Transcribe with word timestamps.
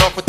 off 0.00 0.16
with. 0.16 0.26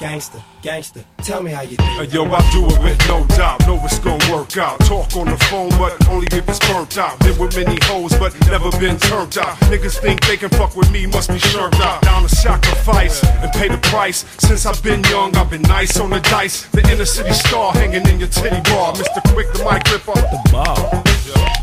Gangster, 0.00 0.42
gangster, 0.62 1.04
tell 1.28 1.42
me 1.42 1.50
how 1.50 1.60
you 1.60 1.76
do. 1.76 1.84
Hey, 1.84 2.06
yo, 2.06 2.24
I 2.24 2.40
do 2.52 2.64
it 2.64 2.82
with 2.82 2.98
no 3.06 3.22
doubt, 3.36 3.60
know 3.66 3.78
it's 3.84 3.98
gonna 3.98 4.32
work 4.32 4.56
out. 4.56 4.80
Talk 4.80 5.14
on 5.14 5.26
the 5.26 5.36
phone, 5.50 5.68
but 5.76 5.92
only 6.08 6.26
if 6.32 6.48
it's 6.48 6.58
burnt 6.60 6.96
out. 6.96 7.20
Been 7.20 7.36
with 7.36 7.54
many 7.54 7.78
hoes, 7.82 8.16
but 8.18 8.32
never 8.46 8.70
been 8.80 8.96
turned 8.96 9.36
out. 9.36 9.54
Niggas 9.68 9.98
think 9.98 10.26
they 10.26 10.38
can 10.38 10.48
fuck 10.48 10.74
with 10.74 10.90
me, 10.90 11.04
must 11.04 11.28
be 11.28 11.38
shirked 11.38 11.80
out. 11.80 12.00
Down 12.00 12.22
to 12.22 12.34
sacrifice 12.34 13.22
and 13.42 13.52
pay 13.52 13.68
the 13.68 13.76
price. 13.92 14.24
Since 14.38 14.64
I've 14.64 14.82
been 14.82 15.04
young, 15.04 15.36
I've 15.36 15.50
been 15.50 15.62
nice 15.62 16.00
on 16.00 16.08
the 16.08 16.20
dice. 16.20 16.66
The 16.68 16.80
inner 16.90 17.04
city 17.04 17.34
star 17.34 17.72
hanging 17.72 18.08
in 18.08 18.18
your 18.18 18.28
titty 18.28 18.62
bar. 18.70 18.94
Mr. 18.94 19.20
Quick, 19.34 19.52
the 19.52 19.62
mic 19.68 19.84
gripper. 19.84 20.14
The 20.14 20.40
ball. 20.50 21.02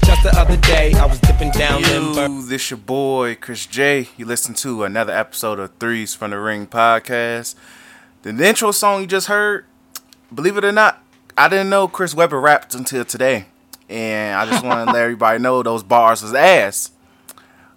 Just 0.05 0.21
the 0.21 0.33
other 0.37 0.57
day, 0.57 0.93
I 0.93 1.07
was 1.07 1.19
dipping 1.21 1.49
down 1.49 1.81
limber. 1.81 2.27
You, 2.27 2.45
this 2.45 2.69
your 2.69 2.77
boy 2.77 3.35
Chris 3.41 3.65
Jay. 3.65 4.09
You 4.15 4.27
listen 4.27 4.53
to 4.65 4.83
another 4.83 5.13
episode 5.13 5.57
of 5.57 5.71
Threes 5.79 6.13
from 6.13 6.29
the 6.29 6.37
Ring 6.37 6.67
podcast. 6.67 7.55
The 8.25 8.47
intro 8.47 8.71
song 8.71 9.01
you 9.01 9.07
just 9.07 9.27
heard, 9.27 9.65
believe 10.33 10.57
it 10.57 10.65
or 10.65 10.71
not, 10.71 10.99
I 11.37 11.47
didn't 11.47 11.69
know 11.69 11.87
Chris 11.87 12.15
Webber 12.15 12.41
rapped 12.41 12.73
until 12.73 13.05
today, 13.05 13.45
and 13.87 14.35
I 14.35 14.47
just 14.47 14.65
want 14.65 14.87
to 14.87 14.93
let 14.93 15.03
everybody 15.03 15.37
know 15.37 15.61
those 15.61 15.83
bars 15.83 16.23
was 16.23 16.33
ass. 16.33 16.89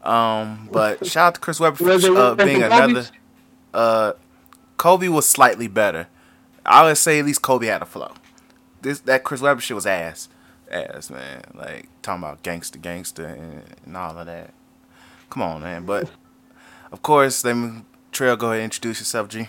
Um, 0.02 0.70
but 0.72 1.04
shout 1.06 1.26
out 1.26 1.34
to 1.34 1.40
Chris 1.42 1.60
Webber 1.60 1.76
for 1.76 2.16
uh, 2.16 2.34
being 2.34 2.62
another. 2.62 3.04
Uh, 3.74 4.12
Kobe 4.78 5.08
was 5.08 5.28
slightly 5.28 5.68
better. 5.68 6.06
I 6.64 6.84
would 6.84 6.96
say 6.96 7.18
at 7.18 7.26
least 7.26 7.42
Kobe 7.42 7.66
had 7.66 7.82
a 7.82 7.86
flow. 7.86 8.14
This 8.80 9.00
that 9.00 9.24
Chris 9.24 9.42
Webber 9.42 9.60
shit 9.60 9.74
was 9.74 9.84
ass, 9.84 10.30
ass 10.70 11.10
man. 11.10 11.42
Like 11.52 11.88
talking 12.00 12.22
about 12.22 12.42
gangster, 12.42 12.78
gangster, 12.78 13.26
and, 13.26 13.64
and 13.84 13.96
all 13.98 14.16
of 14.16 14.24
that. 14.24 14.54
Come 15.28 15.42
on, 15.42 15.60
man. 15.60 15.84
But 15.84 16.10
of 16.90 17.02
course, 17.02 17.42
then 17.42 17.84
Trell, 18.12 18.38
go 18.38 18.46
ahead 18.46 18.60
and 18.60 18.64
introduce 18.64 18.98
yourself, 18.98 19.28
G. 19.28 19.48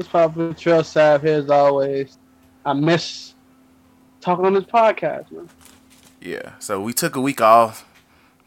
It's 0.00 0.08
Papa 0.08 0.54
Trell 0.54 0.82
Sav 0.82 1.20
here 1.20 1.34
as 1.34 1.50
always. 1.50 2.16
I 2.64 2.72
miss 2.72 3.34
talking 4.22 4.46
on 4.46 4.54
this 4.54 4.64
podcast, 4.64 5.30
man. 5.30 5.46
Yeah. 6.22 6.52
So 6.58 6.80
we 6.80 6.94
took 6.94 7.16
a 7.16 7.20
week 7.20 7.42
off 7.42 7.86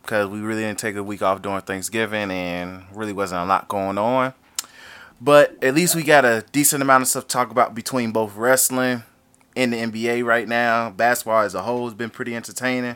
because 0.01 0.29
we 0.29 0.39
really 0.39 0.63
didn't 0.63 0.79
take 0.79 0.95
a 0.95 1.03
week 1.03 1.21
off 1.21 1.43
during 1.43 1.61
Thanksgiving 1.61 2.31
and 2.31 2.85
really 2.91 3.13
wasn't 3.13 3.41
a 3.41 3.45
lot 3.45 3.67
going 3.67 3.99
on. 3.99 4.33
But 5.21 5.63
at 5.63 5.75
least 5.75 5.95
we 5.95 6.01
got 6.01 6.25
a 6.25 6.43
decent 6.51 6.81
amount 6.81 7.03
of 7.03 7.07
stuff 7.07 7.27
to 7.27 7.29
talk 7.29 7.51
about 7.51 7.75
between 7.75 8.11
both 8.11 8.35
wrestling 8.35 9.03
and 9.55 9.73
the 9.73 9.77
NBA 9.77 10.25
right 10.25 10.47
now. 10.47 10.89
Basketball 10.89 11.43
as 11.43 11.53
a 11.53 11.61
whole 11.61 11.85
has 11.85 11.93
been 11.93 12.09
pretty 12.09 12.35
entertaining. 12.35 12.95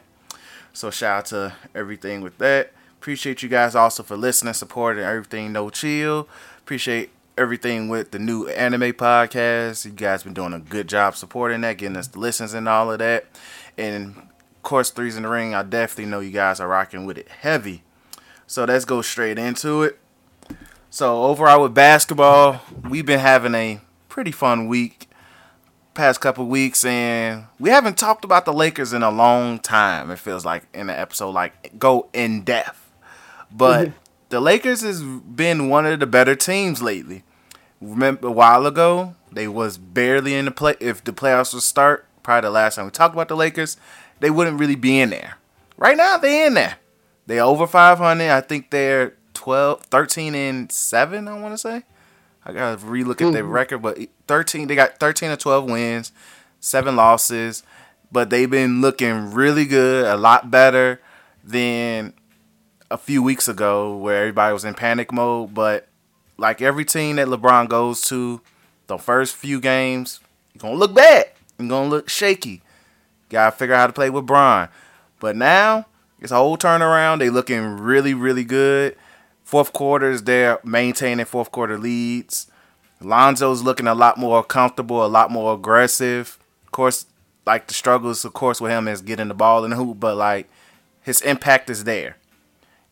So 0.74 0.90
shout 0.90 1.20
out 1.20 1.26
to 1.28 1.54
everything 1.76 2.22
with 2.22 2.40
that. 2.40 2.74
Appreciate 3.00 3.44
you 3.44 3.50
guys 3.50 3.76
also 3.76 4.02
for 4.02 4.18
listening, 4.18 4.56
supporting 4.56 5.04
everything 5.04 5.52
No 5.52 5.70
Chill. 5.70 6.28
Appreciate 6.58 7.12
everything 7.38 7.88
with 7.88 8.12
the 8.12 8.20
new 8.20 8.48
anime 8.48 8.94
podcast. 8.94 9.86
You 9.86 9.92
guys 9.92 10.24
been 10.24 10.34
doing 10.34 10.54
a 10.54 10.60
good 10.60 10.88
job 10.88 11.16
supporting 11.16 11.62
that, 11.62 11.78
getting 11.78 11.98
us 11.98 12.08
the 12.08 12.20
listens 12.20 12.54
and 12.54 12.68
all 12.68 12.92
of 12.92 13.00
that. 13.00 13.26
And 13.78 14.18
of 14.18 14.64
course, 14.64 14.90
Threes 14.90 15.16
in 15.16 15.24
the 15.24 15.30
Ring, 15.30 15.54
I 15.54 15.64
definitely 15.64 16.10
know 16.10 16.20
you 16.20 16.32
guys 16.32 16.60
are 16.60 16.68
rocking 16.68 17.06
with 17.06 17.18
it 17.18 17.30
heavy. 17.30 17.84
So 18.48 18.66
let's 18.66 18.86
go 18.86 19.02
straight 19.02 19.38
into 19.38 19.84
it. 19.84 20.00
So 20.90 21.24
overall 21.26 21.62
with 21.62 21.74
basketball, 21.74 22.62
we've 22.90 23.06
been 23.06 23.20
having 23.20 23.54
a 23.54 23.82
pretty 24.10 24.32
fun 24.32 24.68
week 24.68 25.08
past 25.94 26.22
couple 26.22 26.46
weeks 26.46 26.86
and 26.86 27.46
we 27.60 27.72
haven't 27.72 27.98
talked 27.98 28.24
about 28.24 28.46
the 28.46 28.54
Lakers 28.54 28.94
in 28.94 29.04
a 29.04 29.12
long 29.12 29.60
time. 29.60 30.12
It 30.12 30.20
feels 30.20 30.46
like 30.46 30.64
in 30.74 30.88
the 30.88 30.98
episode 30.98 31.32
like 31.32 31.78
go 31.78 32.08
in 32.14 32.44
depth. 32.44 32.92
But 33.52 33.88
mm-hmm. 33.88 33.98
the 34.30 34.40
Lakers 34.40 34.82
has 34.82 35.02
been 35.04 35.70
one 35.70 35.86
of 35.86 36.00
the 36.00 36.06
better 36.06 36.36
teams 36.36 36.82
lately. 36.82 37.24
Remember 37.82 38.28
a 38.28 38.32
while 38.32 38.66
ago, 38.66 39.16
they 39.32 39.48
was 39.48 39.78
barely 39.78 40.34
in 40.34 40.46
the 40.46 40.52
play 40.52 40.76
if 40.80 41.04
the 41.04 41.14
playoffs 41.14 41.54
would 41.54 41.64
start, 41.64 42.06
probably 42.24 42.48
the 42.48 42.52
last 42.52 42.76
time 42.76 42.86
we 42.86 42.92
talked 42.92 43.14
about 43.14 43.28
the 43.28 43.36
Lakers, 43.36 43.78
they 44.20 44.30
wouldn't 44.30 44.60
really 44.60 44.76
be 44.76 45.00
in 45.00 45.12
there. 45.12 45.38
Right 45.78 45.98
now 45.98 46.18
they're 46.18 46.48
in 46.48 46.56
there. 46.56 46.78
They're 47.28 47.44
over 47.44 47.68
500. 47.68 48.30
I 48.30 48.42
think 48.42 48.72
they're 48.72 49.14
12, 49.34 49.84
13 49.84 50.34
and 50.34 50.72
7, 50.72 51.28
I 51.28 51.40
want 51.40 51.54
to 51.54 51.58
say. 51.58 51.84
I 52.46 52.54
got 52.54 52.80
to 52.80 52.86
relook 52.86 53.22
at 53.22 53.34
their 53.34 53.44
mm-hmm. 53.44 53.52
record, 53.52 53.80
but 53.80 54.00
13 54.28 54.68
they 54.68 54.76
got 54.76 55.00
13 55.00 55.32
or 55.32 55.36
12 55.36 55.70
wins, 55.70 56.12
7 56.62 56.96
losses, 56.96 57.64
but 58.12 58.30
they've 58.30 58.50
been 58.50 58.82
looking 58.82 59.32
really 59.34 59.66
good, 59.66 60.06
a 60.06 60.16
lot 60.16 60.50
better 60.50 61.02
than 61.44 62.14
a 62.90 62.98
few 62.98 63.22
weeks 63.22 63.48
ago 63.48 63.98
where 63.98 64.22
everybody 64.22 64.54
was 64.54 64.64
in 64.64 64.74
panic 64.74 65.12
mode, 65.12 65.54
but 65.54 65.87
like 66.38 66.62
every 66.62 66.86
team 66.86 67.18
that 67.18 67.28
LeBron 67.28 67.70
goes 67.70 68.02
to, 68.02 68.42
the 68.88 68.98
first 68.98 69.36
few 69.36 69.60
games, 69.60 70.20
you're 70.54 70.72
to 70.72 70.78
look 70.78 70.94
bad. 70.94 71.32
You're 71.60 71.68
to 71.68 71.82
look 71.84 72.10
shaky. 72.10 72.62
Got 73.30 73.52
to 73.52 73.58
figure 73.58 73.76
out 73.76 73.80
how 73.80 73.88
to 73.88 73.94
play 73.94 74.10
with 74.10 74.26
Bron. 74.26 74.70
But 75.20 75.36
now, 75.36 75.88
it's 76.20 76.32
a 76.32 76.36
whole 76.36 76.58
turnaround. 76.58 77.20
They 77.20 77.30
looking 77.30 77.62
really, 77.78 78.14
really 78.14 78.44
good. 78.44 78.96
Fourth 79.44 79.74
quarters, 79.74 80.24
they're 80.24 80.60
maintaining 80.64 81.26
fourth 81.26 81.52
quarter 81.52 81.78
leads. 81.78 82.48
Lonzo's 83.02 83.62
looking 83.62 83.88
a 83.88 83.96
lot 83.96 84.18
more 84.18 84.44
comfortable, 84.44 85.06
a 85.06 85.08
lot 85.08 85.32
more 85.32 85.54
aggressive. 85.54 86.40
Of 86.66 86.72
course, 86.72 87.06
like 87.46 87.68
the 87.68 87.74
struggles, 87.74 88.26
of 88.26 88.34
course, 88.34 88.60
with 88.60 88.72
him 88.72 88.88
is 88.88 89.02
getting 89.02 89.28
the 89.28 89.34
ball 89.34 89.64
in 89.64 89.72
the 89.72 89.78
hoop, 89.78 90.00
but 90.00 90.18
like 90.18 90.50
his 91.02 91.22
impact 91.22 91.70
is 91.70 91.84
there. 91.84 92.18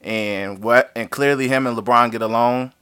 And 0.01 0.63
what 0.63 0.91
and 0.95 1.09
clearly 1.09 1.47
him 1.47 1.65
and 1.65 1.75
LeBron 1.77 2.11
get 2.11 2.21
along. 2.21 2.73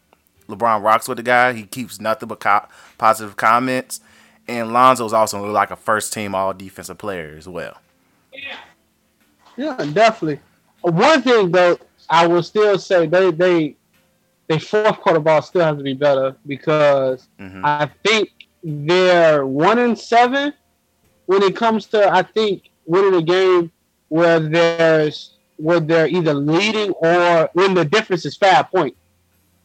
LeBron 0.55 0.83
rocks 0.83 1.07
with 1.07 1.17
the 1.17 1.23
guy. 1.23 1.53
He 1.53 1.63
keeps 1.63 1.99
nothing 1.99 2.27
but 2.29 2.39
co- 2.39 2.67
positive 2.97 3.35
comments. 3.35 3.99
And 4.47 4.73
Lonzo's 4.73 5.13
also 5.13 5.45
like 5.51 5.71
a 5.71 5.75
first 5.75 6.11
team 6.13 6.35
all 6.35 6.53
defensive 6.53 6.97
player 6.97 7.35
as 7.37 7.47
well. 7.47 7.77
Yeah, 9.55 9.77
definitely. 9.93 10.39
One 10.81 11.21
thing 11.21 11.51
though, 11.51 11.77
I 12.09 12.27
will 12.27 12.43
still 12.43 12.77
say 12.77 13.05
they 13.05 13.31
they 13.31 13.75
they 14.47 14.59
fourth 14.59 14.99
quarter 14.99 15.19
ball 15.19 15.41
still 15.41 15.63
has 15.63 15.77
to 15.77 15.83
be 15.83 15.93
better 15.93 16.35
because 16.45 17.27
Mhm. 17.39 17.61
I 17.63 17.89
think 18.05 18.29
they're 18.63 19.45
one 19.45 19.79
and 19.79 19.97
seven 19.97 20.53
when 21.27 21.41
it 21.43 21.55
comes 21.55 21.85
to 21.87 22.11
I 22.11 22.23
think 22.23 22.69
winning 22.85 23.13
a 23.15 23.21
game 23.21 23.71
where 24.09 24.39
there's 24.39 25.37
where 25.57 25.79
they're 25.79 26.07
either 26.07 26.33
leading 26.33 26.91
or 26.91 27.49
when 27.53 27.73
the 27.75 27.85
difference 27.85 28.25
is 28.25 28.35
five 28.35 28.69
points. 28.71 28.97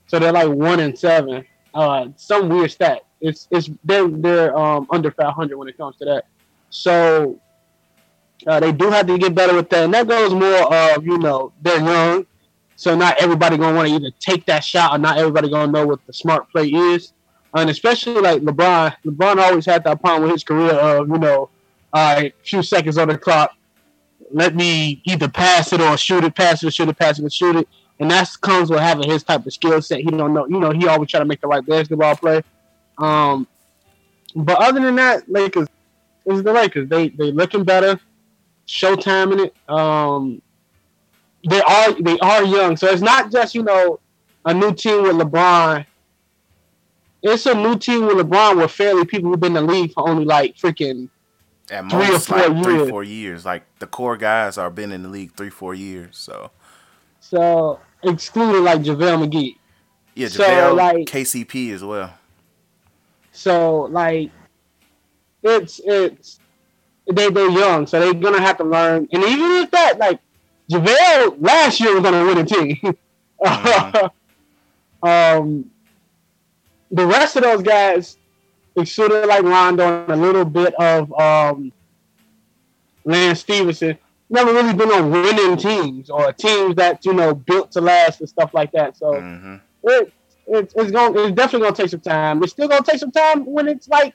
So 0.08 0.18
they're 0.18 0.32
like 0.32 0.48
one 0.48 0.80
and 0.80 0.98
seven. 0.98 1.44
Uh, 1.74 2.08
some 2.16 2.48
weird 2.48 2.72
stat. 2.72 3.02
It's 3.20 3.46
it's 3.50 3.70
they're 3.84 4.08
they're 4.08 4.56
um 4.56 4.86
under 4.90 5.10
five 5.10 5.34
hundred 5.34 5.58
when 5.58 5.68
it 5.68 5.76
comes 5.76 5.96
to 5.96 6.04
that. 6.06 6.24
So 6.70 7.40
uh, 8.46 8.60
they 8.60 8.72
do 8.72 8.90
have 8.90 9.06
to 9.06 9.18
get 9.18 9.34
better 9.34 9.54
with 9.54 9.68
that, 9.70 9.84
and 9.84 9.94
that 9.94 10.08
goes 10.08 10.32
more 10.32 10.72
of 10.74 11.04
you 11.04 11.18
know 11.18 11.52
they're 11.62 11.80
young, 11.80 12.26
so 12.76 12.96
not 12.96 13.20
everybody 13.20 13.56
gonna 13.56 13.76
want 13.76 13.88
to 13.88 13.94
either 13.94 14.10
take 14.18 14.46
that 14.46 14.64
shot 14.64 14.94
or 14.94 14.98
not 14.98 15.18
everybody 15.18 15.50
gonna 15.50 15.70
know 15.70 15.86
what 15.86 16.04
the 16.06 16.12
smart 16.12 16.50
play 16.50 16.68
is, 16.68 17.12
and 17.54 17.68
especially 17.68 18.20
like 18.20 18.40
LeBron. 18.42 18.94
LeBron 19.04 19.36
always 19.36 19.66
had 19.66 19.84
that 19.84 20.00
problem 20.00 20.22
with 20.22 20.32
his 20.32 20.44
career 20.44 20.72
of 20.72 21.08
you 21.08 21.18
know, 21.18 21.50
right, 21.94 22.34
few 22.44 22.62
seconds 22.62 22.96
on 22.96 23.08
the 23.08 23.18
clock, 23.18 23.54
let 24.30 24.54
me 24.54 25.02
either 25.04 25.28
pass 25.28 25.72
it 25.72 25.80
or 25.80 25.96
shoot 25.96 26.24
it, 26.24 26.34
pass 26.34 26.62
it 26.62 26.72
shoot 26.72 26.88
it, 26.88 26.98
pass 26.98 27.18
it 27.18 27.32
shoot 27.32 27.56
it, 27.56 27.68
and 28.00 28.10
that 28.10 28.28
comes 28.40 28.70
with 28.70 28.80
having 28.80 29.10
his 29.10 29.22
type 29.22 29.44
of 29.44 29.52
skill 29.52 29.82
set. 29.82 30.00
He 30.00 30.10
don't 30.10 30.32
know, 30.32 30.46
you 30.46 30.60
know, 30.60 30.70
he 30.70 30.86
always 30.86 31.10
try 31.10 31.18
to 31.18 31.26
make 31.26 31.40
the 31.40 31.48
right 31.48 31.64
basketball 31.64 32.16
play. 32.16 32.42
Um, 32.98 33.46
but 34.34 34.58
other 34.58 34.80
than 34.80 34.96
that, 34.96 35.30
Lakers 35.30 35.68
is 36.26 36.42
the 36.42 36.52
Lakers. 36.52 36.88
They 36.88 37.08
they 37.08 37.32
looking 37.32 37.64
better. 37.64 37.98
Showtime 38.66 39.32
in 39.32 39.40
it. 39.40 39.56
Um, 39.68 40.42
they 41.48 41.60
are 41.60 41.92
they 42.00 42.18
are 42.18 42.44
young, 42.44 42.76
so 42.76 42.88
it's 42.88 43.02
not 43.02 43.32
just 43.32 43.54
you 43.54 43.62
know 43.62 44.00
a 44.44 44.52
new 44.52 44.74
team 44.74 45.02
with 45.02 45.16
LeBron. 45.16 45.86
It's 47.22 47.46
a 47.46 47.54
new 47.54 47.76
team 47.78 48.06
with 48.06 48.18
LeBron 48.18 48.60
with 48.60 48.70
fairly 48.70 49.04
people 49.04 49.30
who've 49.30 49.40
been 49.40 49.56
in 49.56 49.66
the 49.66 49.72
league 49.72 49.92
for 49.92 50.08
only 50.08 50.24
like 50.24 50.56
freaking 50.56 51.08
At 51.70 51.90
Three 51.90 52.06
or 52.06 52.12
most, 52.12 52.28
four 52.28 52.48
like 52.48 52.62
three, 52.62 52.88
four 52.88 53.02
years. 53.04 53.44
Like 53.44 53.64
the 53.78 53.86
core 53.86 54.16
guys 54.16 54.58
are 54.58 54.70
been 54.70 54.92
in 54.92 55.02
the 55.02 55.08
league 55.08 55.32
three, 55.34 55.50
four 55.50 55.74
years. 55.74 56.16
So 56.18 56.50
so 57.20 57.80
excluding 58.02 58.64
like 58.64 58.80
JaVale 58.82 59.28
McGee. 59.28 59.56
yeah, 60.14 60.28
So, 60.28 60.42
JaVale, 60.44 60.76
like- 60.76 61.06
KCP 61.06 61.72
as 61.72 61.84
well. 61.84 62.12
So 63.32 63.82
like 63.82 64.30
it's 65.42 65.80
it's 65.84 66.40
they 67.10 67.30
they're 67.30 67.48
young, 67.50 67.86
so 67.86 68.00
they're 68.00 68.14
gonna 68.14 68.40
have 68.40 68.56
to 68.58 68.64
learn. 68.64 69.08
And 69.12 69.22
even 69.24 69.48
with 69.60 69.70
that, 69.70 69.98
like 69.98 70.20
JaVale 70.70 71.36
last 71.40 71.78
year 71.80 71.94
was 71.94 72.04
on 72.04 72.14
a 72.14 72.24
winning 72.24 72.46
team. 72.46 72.96
Mhm. 73.40 74.10
um 75.02 75.70
the 76.90 77.06
rest 77.06 77.36
of 77.36 77.42
those 77.44 77.62
guys, 77.62 78.16
excluding 78.76 79.28
like 79.28 79.42
Rondo 79.44 80.02
and 80.02 80.10
a 80.12 80.16
little 80.16 80.44
bit 80.44 80.74
of 80.74 81.12
um 81.20 81.72
Lance 83.04 83.40
Stephenson, 83.40 83.96
never 84.30 84.52
really 84.52 84.74
been 84.74 84.90
on 84.90 85.10
winning 85.10 85.56
teams 85.56 86.10
or 86.10 86.32
teams 86.32 86.74
that, 86.76 87.04
you 87.04 87.12
know, 87.12 87.34
built 87.34 87.70
to 87.72 87.80
last 87.80 88.20
and 88.20 88.28
stuff 88.28 88.50
like 88.52 88.70
that. 88.72 88.96
So 88.96 89.26
hmm 89.30 89.56
it, 89.82 90.12
it's, 90.46 90.74
it's 90.76 90.90
going 90.90 91.16
it's 91.18 91.36
definitely 91.36 91.66
gonna 91.66 91.76
take 91.76 91.90
some 91.90 92.00
time. 92.00 92.42
It's 92.42 92.52
still 92.52 92.68
gonna 92.68 92.84
take 92.84 92.98
some 93.00 93.12
time 93.12 93.44
when 93.44 93.68
it's 93.68 93.88
like 93.88 94.14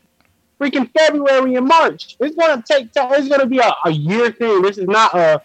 freaking 0.62 0.90
February 0.98 1.56
and 1.56 1.68
March. 1.68 2.16
It's 2.20 2.36
gonna 2.36 2.64
take 2.70 2.92
time. 2.92 3.14
It's 3.14 3.28
gonna 3.30 3.48
be 3.48 3.60
a, 3.60 3.74
a 3.86 3.92
year 3.92 4.32
thing. 4.32 4.62
This 4.62 4.78
is 4.78 4.88
not 4.88 5.14
a 5.16 5.42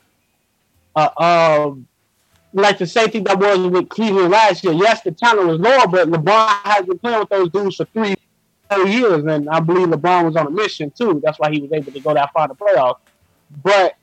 a 0.96 1.22
um 1.22 1.88
like 2.52 2.78
the 2.78 2.86
same 2.86 3.08
thing 3.08 3.24
that 3.24 3.38
was 3.38 3.58
with 3.58 3.88
Cleveland 3.88 4.30
last 4.30 4.64
year. 4.64 4.72
Yes, 4.74 5.02
the 5.02 5.12
talent 5.12 5.48
was 5.48 5.60
lower, 5.60 5.86
but 5.88 6.08
LeBron 6.08 6.48
has 6.48 6.70
been 6.86 6.98
playing 6.98 7.20
with 7.20 7.28
those 7.28 7.50
dudes 7.50 7.76
for 7.76 7.86
three 7.94 8.14
four 8.70 8.86
years, 8.86 9.24
and 9.24 9.48
I 9.48 9.60
believe 9.60 9.88
LeBron 9.88 10.24
was 10.24 10.36
on 10.36 10.46
a 10.46 10.50
mission 10.50 10.92
too. 10.96 11.20
That's 11.24 11.38
why 11.38 11.50
he 11.50 11.60
was 11.60 11.70
able 11.72 11.92
to 11.92 12.00
go 12.00 12.14
that 12.14 12.30
far 12.32 12.44
in 12.44 12.50
the 12.50 12.56
playoffs. 12.56 12.96
But 13.50 13.94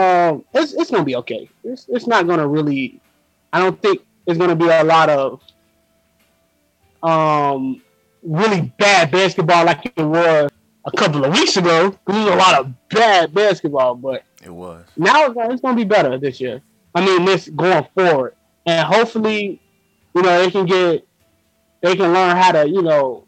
um, 0.00 0.44
it's 0.54 0.72
it's 0.74 0.90
gonna 0.90 1.04
be 1.04 1.16
okay. 1.16 1.48
It's 1.64 1.86
it's 1.88 2.06
not 2.06 2.26
gonna 2.26 2.46
really. 2.46 3.00
I 3.52 3.58
don't 3.60 3.80
think 3.82 4.02
it's 4.26 4.38
gonna 4.38 4.56
be 4.56 4.68
a 4.68 4.84
lot 4.84 5.08
of 5.10 5.40
um 7.02 7.82
really 8.22 8.72
bad 8.78 9.10
basketball 9.10 9.64
like 9.64 9.84
it 9.96 10.02
was 10.02 10.50
a 10.84 10.90
couple 10.92 11.24
of 11.24 11.32
weeks 11.32 11.56
ago. 11.56 11.96
There 12.06 12.16
was 12.16 12.26
a 12.32 12.36
lot 12.36 12.60
of 12.60 12.88
bad 12.88 13.34
basketball, 13.34 13.94
but 13.94 14.24
It 14.44 14.50
was. 14.50 14.84
now 14.96 15.26
it's 15.26 15.60
gonna, 15.60 15.76
be 15.76 15.84
better 15.84 16.18
this 16.18 16.40
year. 16.40 16.62
I 16.94 17.04
mean, 17.04 17.24
this 17.24 17.48
going 17.48 17.86
forward, 17.94 18.34
and 18.66 18.86
hopefully, 18.86 19.60
you 20.14 20.22
know, 20.22 20.42
they 20.42 20.50
can 20.50 20.66
get, 20.66 21.06
they 21.82 21.96
can 21.96 22.12
learn 22.12 22.36
how 22.36 22.52
to, 22.52 22.68
you 22.68 22.82
know, 22.82 23.24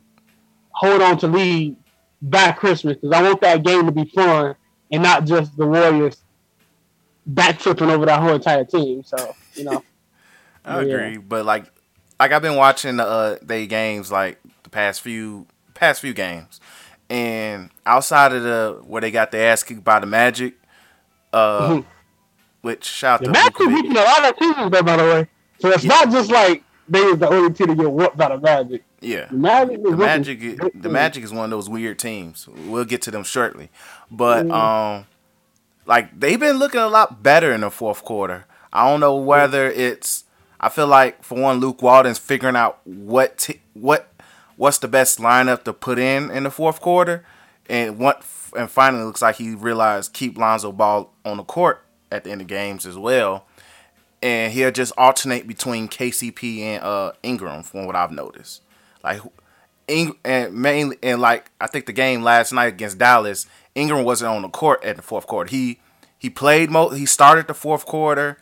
hold 0.70 1.00
on 1.02 1.18
to 1.18 1.26
lead 1.26 1.76
by 2.20 2.52
Christmas 2.52 2.96
because 2.96 3.12
I 3.12 3.22
want 3.22 3.40
that 3.40 3.62
game 3.62 3.86
to 3.86 3.92
be 3.92 4.04
fun 4.04 4.56
and 4.90 5.02
not 5.02 5.24
just 5.24 5.56
the 5.56 5.66
Warriors 5.66 6.23
back 7.26 7.58
tripping 7.58 7.90
over 7.90 8.06
that 8.06 8.20
whole 8.20 8.34
entire 8.34 8.64
team. 8.64 9.02
So 9.04 9.34
you 9.54 9.64
know, 9.64 9.82
I 10.64 10.80
Yeah. 10.82 10.94
agree, 10.96 11.16
but 11.18 11.44
like, 11.44 11.64
like 12.20 12.32
I've 12.32 12.42
been 12.42 12.56
watching 12.56 12.96
the 12.96 13.06
uh, 13.06 13.36
they 13.42 13.66
games 13.66 14.10
like 14.12 14.38
the 14.62 14.70
past 14.70 15.00
few 15.00 15.46
past 15.74 16.00
few 16.00 16.12
games, 16.14 16.60
and 17.10 17.70
outside 17.86 18.32
of 18.32 18.42
the 18.42 18.80
where 18.86 19.00
they 19.00 19.10
got 19.10 19.30
their 19.30 19.52
ass 19.52 19.62
kicked 19.62 19.84
by 19.84 20.00
the 20.00 20.06
Magic, 20.06 20.54
uh, 21.32 21.68
Mhm. 21.68 21.84
which 22.62 22.84
shout 22.84 23.20
the 23.20 23.28
out 23.30 23.54
to 23.56 23.66
Magic 23.68 23.82
beating 23.82 23.96
a 23.96 24.00
lot 24.02 24.24
of 24.24 24.36
teams, 24.38 24.56
though, 24.70 24.82
by 24.82 24.96
the 24.96 25.02
way. 25.04 25.28
So 25.60 25.68
it's 25.70 25.84
Yeah. 25.84 25.88
not 25.94 26.10
just 26.10 26.30
like 26.30 26.62
they 26.88 27.02
was 27.04 27.18
the 27.18 27.28
only 27.28 27.52
team 27.52 27.68
to 27.68 27.74
get 27.74 27.90
whooped 27.90 28.16
by 28.16 28.28
the 28.28 28.38
Magic. 28.38 28.84
Yeah, 29.00 29.26
The 29.30 29.36
Magic, 29.36 29.82
the 29.82 29.96
Magic, 29.96 30.42
i- 30.62 30.70
the 30.74 30.88
Magic 30.88 31.24
is 31.24 31.32
one 31.32 31.44
of 31.44 31.50
those 31.50 31.68
weird 31.68 31.98
teams. 31.98 32.48
We'll 32.48 32.86
get 32.86 33.02
to 33.02 33.10
them 33.10 33.22
shortly, 33.22 33.70
but 34.10 34.50
um, 34.50 35.04
like 35.86 36.18
they've 36.18 36.40
been 36.40 36.58
looking 36.58 36.80
a 36.80 36.88
lot 36.88 37.22
better 37.22 37.52
in 37.52 37.60
the 37.62 37.70
fourth 37.70 38.04
quarter. 38.04 38.46
I 38.72 38.88
don't 38.88 39.00
know 39.00 39.16
whether 39.16 39.68
it's. 39.68 40.24
I 40.60 40.68
feel 40.68 40.86
like 40.86 41.22
for 41.22 41.38
one, 41.38 41.60
Luke 41.60 41.82
Walton's 41.82 42.18
figuring 42.18 42.56
out 42.56 42.80
what 42.84 43.38
t- 43.38 43.60
what 43.74 44.12
what's 44.56 44.78
the 44.78 44.88
best 44.88 45.18
lineup 45.18 45.64
to 45.64 45.72
put 45.72 45.98
in 45.98 46.30
in 46.30 46.44
the 46.44 46.50
fourth 46.50 46.80
quarter, 46.80 47.24
and 47.68 47.98
what 47.98 48.24
and 48.56 48.70
finally 48.70 49.02
it 49.02 49.06
looks 49.06 49.22
like 49.22 49.36
he 49.36 49.54
realized 49.54 50.12
keep 50.12 50.38
Lonzo 50.38 50.72
Ball 50.72 51.12
on 51.24 51.36
the 51.36 51.44
court 51.44 51.84
at 52.10 52.24
the 52.24 52.30
end 52.30 52.40
of 52.40 52.46
games 52.46 52.86
as 52.86 52.96
well, 52.96 53.46
and 54.22 54.52
he'll 54.52 54.70
just 54.70 54.92
alternate 54.96 55.46
between 55.46 55.88
KCP 55.88 56.60
and 56.60 56.82
uh, 56.84 57.12
Ingram 57.22 57.62
from 57.62 57.86
what 57.86 57.96
I've 57.96 58.12
noticed. 58.12 58.62
Like 59.02 59.20
Ing- 59.86 60.16
and 60.24 60.54
mainly 60.54 60.96
and 61.02 61.20
like 61.20 61.50
I 61.60 61.66
think 61.66 61.86
the 61.86 61.92
game 61.92 62.22
last 62.22 62.52
night 62.52 62.66
against 62.68 62.98
Dallas, 62.98 63.46
Ingram 63.74 64.04
wasn't 64.04 64.30
on 64.34 64.42
the 64.42 64.48
court 64.48 64.84
at 64.84 64.96
the 64.96 65.02
fourth 65.02 65.26
quarter. 65.26 65.50
He 65.50 65.80
he 66.18 66.30
played 66.30 66.70
mo 66.70 66.90
he 66.90 67.06
started 67.06 67.46
the 67.46 67.54
fourth 67.54 67.86
quarter 67.86 68.38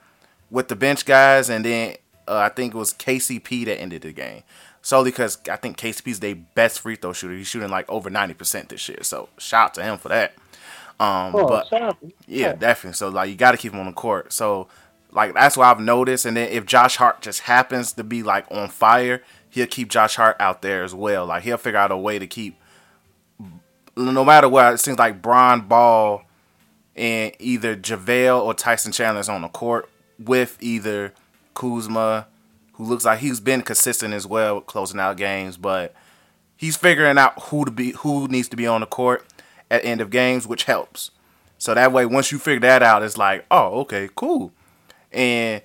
with 0.51 0.69
the 0.69 0.77
bench 0.77 1.05
guys 1.07 1.49
and 1.49 1.65
then 1.65 1.97
uh, 2.29 2.37
I 2.37 2.49
think 2.51 2.75
it 2.75 2.79
was 2.79 2.93
KCP 2.93 3.65
that 3.67 3.81
ended 3.81 4.03
the 4.03 4.13
game. 4.13 4.43
Solely 4.83 5.11
because 5.11 5.39
I 5.51 5.57
think 5.57 5.77
KCP's 5.79 6.21
their 6.21 6.35
best 6.35 6.81
free 6.81 6.97
throw 6.97 7.13
shooter. 7.13 7.35
He's 7.35 7.47
shooting 7.47 7.71
like 7.71 7.89
over 7.89 8.11
ninety 8.11 8.35
percent 8.35 8.69
this 8.69 8.89
year. 8.89 8.99
So 9.03 9.29
shout 9.39 9.67
out 9.67 9.75
to 9.75 9.83
him 9.83 9.99
for 9.99 10.09
that. 10.09 10.35
Um, 11.01 11.35
Oh, 11.35 11.47
but 11.47 11.69
shout 11.69 11.97
yeah, 12.27 12.53
definitely. 12.53 12.95
So 12.95 13.09
like 13.09 13.31
you 13.31 13.37
got 13.37 13.53
to 13.53 13.57
keep 13.57 13.73
him 13.73 13.81
on 13.81 13.87
the 13.87 13.93
court. 13.93 14.33
So 14.33 14.69
like 15.13 15.35
that's 15.35 15.57
what 15.57 15.67
I've 15.67 15.81
noticed. 15.81 16.27
And 16.27 16.37
then 16.37 16.49
if 16.51 16.67
Josh 16.67 16.97
Hart 16.97 17.21
just 17.23 17.41
happens 17.41 17.93
to 17.93 18.05
be 18.05 18.23
like 18.23 18.45
on 18.51 18.69
fire, 18.69 19.23
he'll 19.51 19.67
keep 19.69 19.89
Josh 19.89 20.17
Hart 20.17 20.37
out 20.41 20.63
there 20.63 20.83
as 20.83 20.95
well. 20.95 21.27
Like 21.27 21.45
he'll 21.45 21.57
figure 21.59 21.79
out 21.79 21.93
a 21.93 21.97
way 21.97 22.19
to 22.19 22.27
keep 22.27 22.57
no 23.97 24.25
matter 24.25 24.49
what. 24.49 24.75
It 24.75 24.79
seems 24.79 24.99
like 24.99 25.23
Bron 25.23 25.63
Ball 25.63 26.25
and 26.97 27.33
either 27.39 27.77
JaVale 27.77 28.43
or 28.43 28.55
Tyson 28.55 28.93
Chandler 28.93 29.21
is 29.21 29.29
on 29.29 29.43
the 29.43 29.49
court 29.49 29.89
with 30.19 30.57
either 30.61 31.13
Kuzma, 31.55 32.27
who 32.75 32.85
looks 32.85 33.05
like 33.05 33.21
he's 33.21 33.41
been 33.41 33.63
consistent 33.63 34.15
as 34.15 34.27
well 34.27 34.61
closing 34.61 35.01
out 35.01 35.17
games, 35.17 35.57
but 35.57 35.95
he's 36.57 36.77
figuring 36.77 37.19
out 37.19 37.41
who 37.45 37.65
to 37.65 37.71
be 37.71 37.93
who 37.93 38.29
needs 38.29 38.49
to 38.49 38.57
be 38.57 38.67
on 38.67 38.81
the 38.81 38.87
court 38.87 39.25
at 39.71 39.85
end 39.85 40.01
of 40.01 40.11
games, 40.11 40.47
which 40.47 40.65
helps. 40.65 41.11
So 41.59 41.75
that 41.75 41.93
way, 41.93 42.07
once 42.07 42.33
you 42.33 42.39
figure 42.39 42.61
that 42.61 42.83
out, 42.83 43.03
it's 43.03 43.17
like, 43.17 43.45
oh, 43.51 43.81
okay, 43.81 44.09
cool. 44.15 44.53
And 45.13 45.63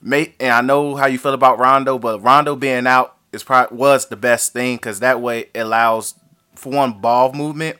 mate, 0.00 0.34
and 0.38 0.52
I 0.52 0.60
know 0.60 0.94
how 0.94 1.06
you 1.06 1.18
feel 1.18 1.34
about 1.34 1.58
Rondo, 1.58 1.98
but 1.98 2.20
Rondo 2.20 2.56
being 2.56 2.86
out 2.86 3.16
is 3.32 3.42
probably 3.42 3.76
was 3.76 4.06
the 4.06 4.16
best 4.16 4.52
thing 4.52 4.76
because 4.76 5.00
that 5.00 5.20
way 5.20 5.50
it 5.54 5.60
allows 5.60 6.14
for 6.60 6.70
one 6.72 7.00
ball 7.00 7.32
movement, 7.32 7.78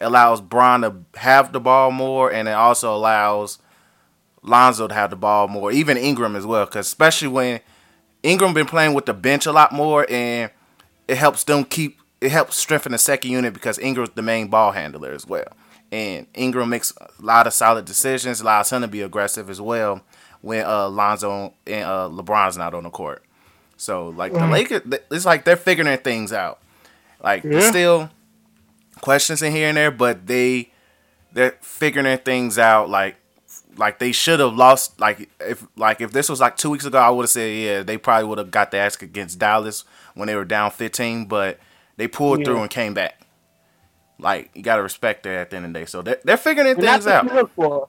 allows 0.00 0.40
Bron 0.40 0.82
to 0.82 0.94
have 1.18 1.52
the 1.52 1.60
ball 1.60 1.90
more, 1.90 2.32
and 2.32 2.48
it 2.48 2.52
also 2.52 2.94
allows 2.94 3.58
Lonzo 4.42 4.86
to 4.88 4.94
have 4.94 5.10
the 5.10 5.16
ball 5.16 5.48
more, 5.48 5.72
even 5.72 5.96
Ingram 5.96 6.36
as 6.36 6.46
well, 6.46 6.66
because 6.66 6.86
especially 6.86 7.28
when 7.28 7.60
Ingram 8.22 8.54
been 8.54 8.66
playing 8.66 8.94
with 8.94 9.06
the 9.06 9.14
bench 9.14 9.46
a 9.46 9.52
lot 9.52 9.72
more, 9.72 10.06
and 10.10 10.50
it 11.08 11.16
helps 11.16 11.44
them 11.44 11.64
keep 11.64 11.98
it 12.20 12.30
helps 12.30 12.56
strengthen 12.56 12.92
the 12.92 12.98
second 12.98 13.30
unit 13.30 13.52
because 13.52 13.78
Ingram's 13.78 14.10
the 14.14 14.22
main 14.22 14.48
ball 14.48 14.72
handler 14.72 15.12
as 15.12 15.26
well. 15.26 15.48
And 15.92 16.26
Ingram 16.34 16.70
makes 16.70 16.92
a 16.96 17.08
lot 17.20 17.46
of 17.46 17.52
solid 17.52 17.84
decisions, 17.84 18.40
allows 18.40 18.72
him 18.72 18.82
to 18.82 18.88
be 18.88 19.02
aggressive 19.02 19.50
as 19.50 19.60
well 19.60 20.00
when 20.40 20.64
uh, 20.64 20.88
Lonzo 20.88 21.52
and 21.66 21.84
uh, 21.84 22.08
LeBron's 22.10 22.56
not 22.56 22.74
on 22.74 22.84
the 22.84 22.90
court. 22.90 23.22
So 23.76 24.08
like 24.08 24.32
the 24.32 24.46
Lakers, 24.46 24.82
it's 25.10 25.26
like 25.26 25.44
they're 25.44 25.56
figuring 25.56 25.96
things 25.98 26.32
out. 26.32 26.60
Like 27.22 27.44
Yeah. 27.44 27.60
still 27.60 28.10
questions 29.00 29.42
in 29.42 29.52
here 29.52 29.68
and 29.68 29.76
there, 29.76 29.90
but 29.90 30.26
they 30.26 30.70
they're 31.32 31.56
figuring 31.60 32.04
their 32.04 32.16
things 32.16 32.58
out. 32.58 32.88
Like 32.90 33.16
like 33.76 33.98
they 33.98 34.12
should 34.12 34.40
have 34.40 34.54
lost. 34.54 35.00
Like 35.00 35.28
if 35.40 35.66
like 35.76 36.00
if 36.00 36.12
this 36.12 36.28
was 36.28 36.40
like 36.40 36.56
two 36.56 36.70
weeks 36.70 36.84
ago, 36.84 36.98
I 36.98 37.10
would 37.10 37.24
have 37.24 37.30
said 37.30 37.56
yeah, 37.56 37.82
they 37.82 37.98
probably 37.98 38.28
would 38.28 38.38
have 38.38 38.50
got 38.50 38.70
the 38.70 38.78
ask 38.78 39.02
against 39.02 39.38
Dallas 39.38 39.84
when 40.14 40.26
they 40.28 40.34
were 40.34 40.44
down 40.44 40.70
15, 40.70 41.26
but 41.26 41.58
they 41.96 42.08
pulled 42.08 42.44
through 42.44 42.60
and 42.60 42.70
came 42.70 42.94
back. 42.94 43.20
Like 44.18 44.50
you 44.54 44.62
gotta 44.62 44.82
respect 44.82 45.24
that 45.24 45.34
at 45.34 45.50
the 45.50 45.56
end 45.56 45.66
of 45.66 45.72
the 45.72 45.80
day. 45.80 45.86
So 45.86 46.02
they're 46.02 46.20
they're 46.24 46.36
figuring 46.36 46.70
And 46.70 46.80
things 46.80 47.04
what 47.04 47.14
out. 47.14 47.24
you 47.24 47.32
look 47.34 47.54
for. 47.54 47.88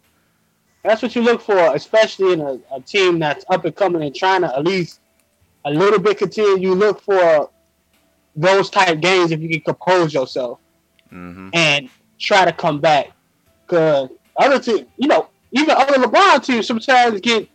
That's 0.84 1.02
what 1.02 1.16
you 1.16 1.22
look 1.22 1.42
for, 1.42 1.58
especially 1.76 2.34
in 2.34 2.42
a, 2.42 2.60
a 2.74 2.82
team 2.82 3.20
that's 3.20 3.44
up 3.50 3.66
and 3.66 3.76
coming 3.76 4.04
and 4.04 4.16
trying 4.16 4.42
to 4.42 4.56
at 4.56 4.64
least 4.64 5.02
a 5.66 5.72
little 5.72 6.00
bit 6.00 6.18
continue. 6.18 6.58
You 6.70 6.76
look 6.76 7.02
for 7.02 7.50
those 8.36 8.70
type 8.70 9.00
games 9.02 9.32
if 9.32 9.40
you 9.42 9.50
can 9.50 9.62
compose 9.62 10.14
yourself 10.14 10.60
hmm 11.10 11.50
and 11.54 11.90
try 12.20 12.46
to 12.46 12.52
come 12.52 12.80
back. 12.80 13.08
Cause 13.68 14.10
other 14.38 14.60
team, 14.60 14.86
you 14.98 15.08
know, 15.08 15.30
even 15.52 15.72
other 15.72 15.94
LeBron 15.96 16.44
teams 16.44 16.68
sometimes 16.68 17.20
get, 17.22 17.48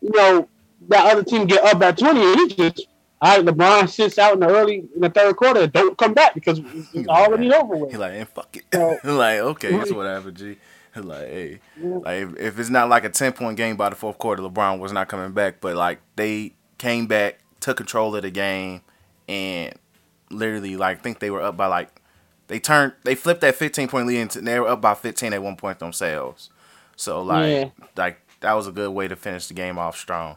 you 0.00 0.10
know, 0.10 0.48
that 0.88 1.10
other 1.12 1.22
team 1.24 1.46
get 1.46 1.62
up 1.64 1.78
by 1.78 1.92
twenty 1.92 2.22
and 2.22 2.38
he 2.40 2.48
just 2.70 2.86
all 3.20 3.36
right, 3.36 3.44
LeBron 3.44 3.88
sits 3.88 4.16
out 4.18 4.34
in 4.34 4.40
the 4.40 4.48
early 4.48 4.84
in 4.94 5.00
the 5.00 5.10
third 5.10 5.36
quarter, 5.36 5.66
don't 5.66 5.98
come 5.98 6.14
back 6.14 6.34
because 6.34 6.58
it's 6.74 6.88
it's 6.94 7.08
already 7.08 7.52
over 7.52 7.76
with. 7.76 7.90
He 7.90 7.96
like, 7.96 8.12
and 8.14 8.28
fuck 8.28 8.56
it. 8.56 8.64
So- 8.72 8.98
like, 9.04 9.40
okay, 9.40 9.74
it's 9.74 9.92
whatever, 9.92 10.30
G. 10.30 10.56
Like, 10.96 11.28
hey, 11.28 11.60
like 11.80 12.22
if, 12.22 12.36
if 12.38 12.58
it's 12.58 12.70
not 12.70 12.88
like 12.88 13.04
a 13.04 13.08
ten 13.10 13.32
point 13.32 13.56
game 13.56 13.76
by 13.76 13.88
the 13.90 13.94
fourth 13.96 14.18
quarter, 14.18 14.42
LeBron 14.42 14.78
was 14.80 14.92
not 14.92 15.06
coming 15.08 15.32
back. 15.32 15.60
But 15.60 15.76
like 15.76 16.00
they 16.16 16.54
came 16.78 17.06
back, 17.06 17.38
took 17.60 17.76
control 17.76 18.16
of 18.16 18.22
the 18.22 18.30
game, 18.30 18.80
and 19.28 19.74
literally 20.30 20.76
like 20.76 20.98
I 20.98 21.00
think 21.00 21.18
they 21.20 21.30
were 21.30 21.42
up 21.42 21.56
by 21.56 21.66
like 21.66 21.97
they 22.48 22.58
turned 22.58 22.92
they 23.04 23.14
flipped 23.14 23.40
that 23.42 23.54
fifteen 23.54 23.88
point 23.88 24.06
lead 24.06 24.18
into 24.20 24.40
they 24.40 24.58
were 24.58 24.68
up 24.68 24.80
by 24.80 24.94
fifteen 24.94 25.32
at 25.32 25.42
one 25.42 25.56
point 25.56 25.78
themselves. 25.78 26.50
So 26.96 27.22
like 27.22 27.48
Yeah. 27.50 27.84
like 27.96 28.20
that 28.40 28.52
was 28.54 28.66
a 28.66 28.72
good 28.72 28.90
way 28.90 29.08
to 29.08 29.16
finish 29.16 29.46
the 29.46 29.54
game 29.54 29.78
off 29.78 29.96
strong. 29.96 30.36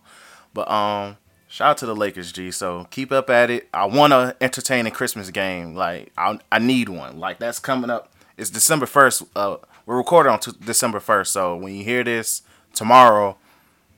But 0.53 0.69
um 0.69 1.17
shout 1.47 1.71
out 1.71 1.77
to 1.79 1.85
the 1.85 1.95
Lakers, 1.95 2.31
G. 2.31 2.51
So 2.51 2.85
keep 2.91 3.11
up 3.11 3.29
at 3.29 3.49
it. 3.49 3.67
I 3.73 3.85
want 3.85 4.11
to 4.11 4.35
entertain 4.41 4.85
a 4.87 4.91
Christmas 4.91 5.29
game. 5.31 5.75
Like 5.75 6.11
I 6.17 6.39
I 6.51 6.59
need 6.59 6.89
one. 6.89 7.19
Like 7.19 7.39
that's 7.39 7.59
coming 7.59 7.89
up. 7.89 8.11
It's 8.37 8.49
December 8.49 8.85
first. 8.85 9.23
Uh, 9.35 9.57
we're 9.85 9.97
recording 9.97 10.31
on 10.31 10.39
t- 10.39 10.51
December 10.63 10.99
first. 10.99 11.33
So 11.33 11.55
when 11.55 11.73
you 11.75 11.83
hear 11.83 12.03
this 12.03 12.41
tomorrow, 12.73 13.37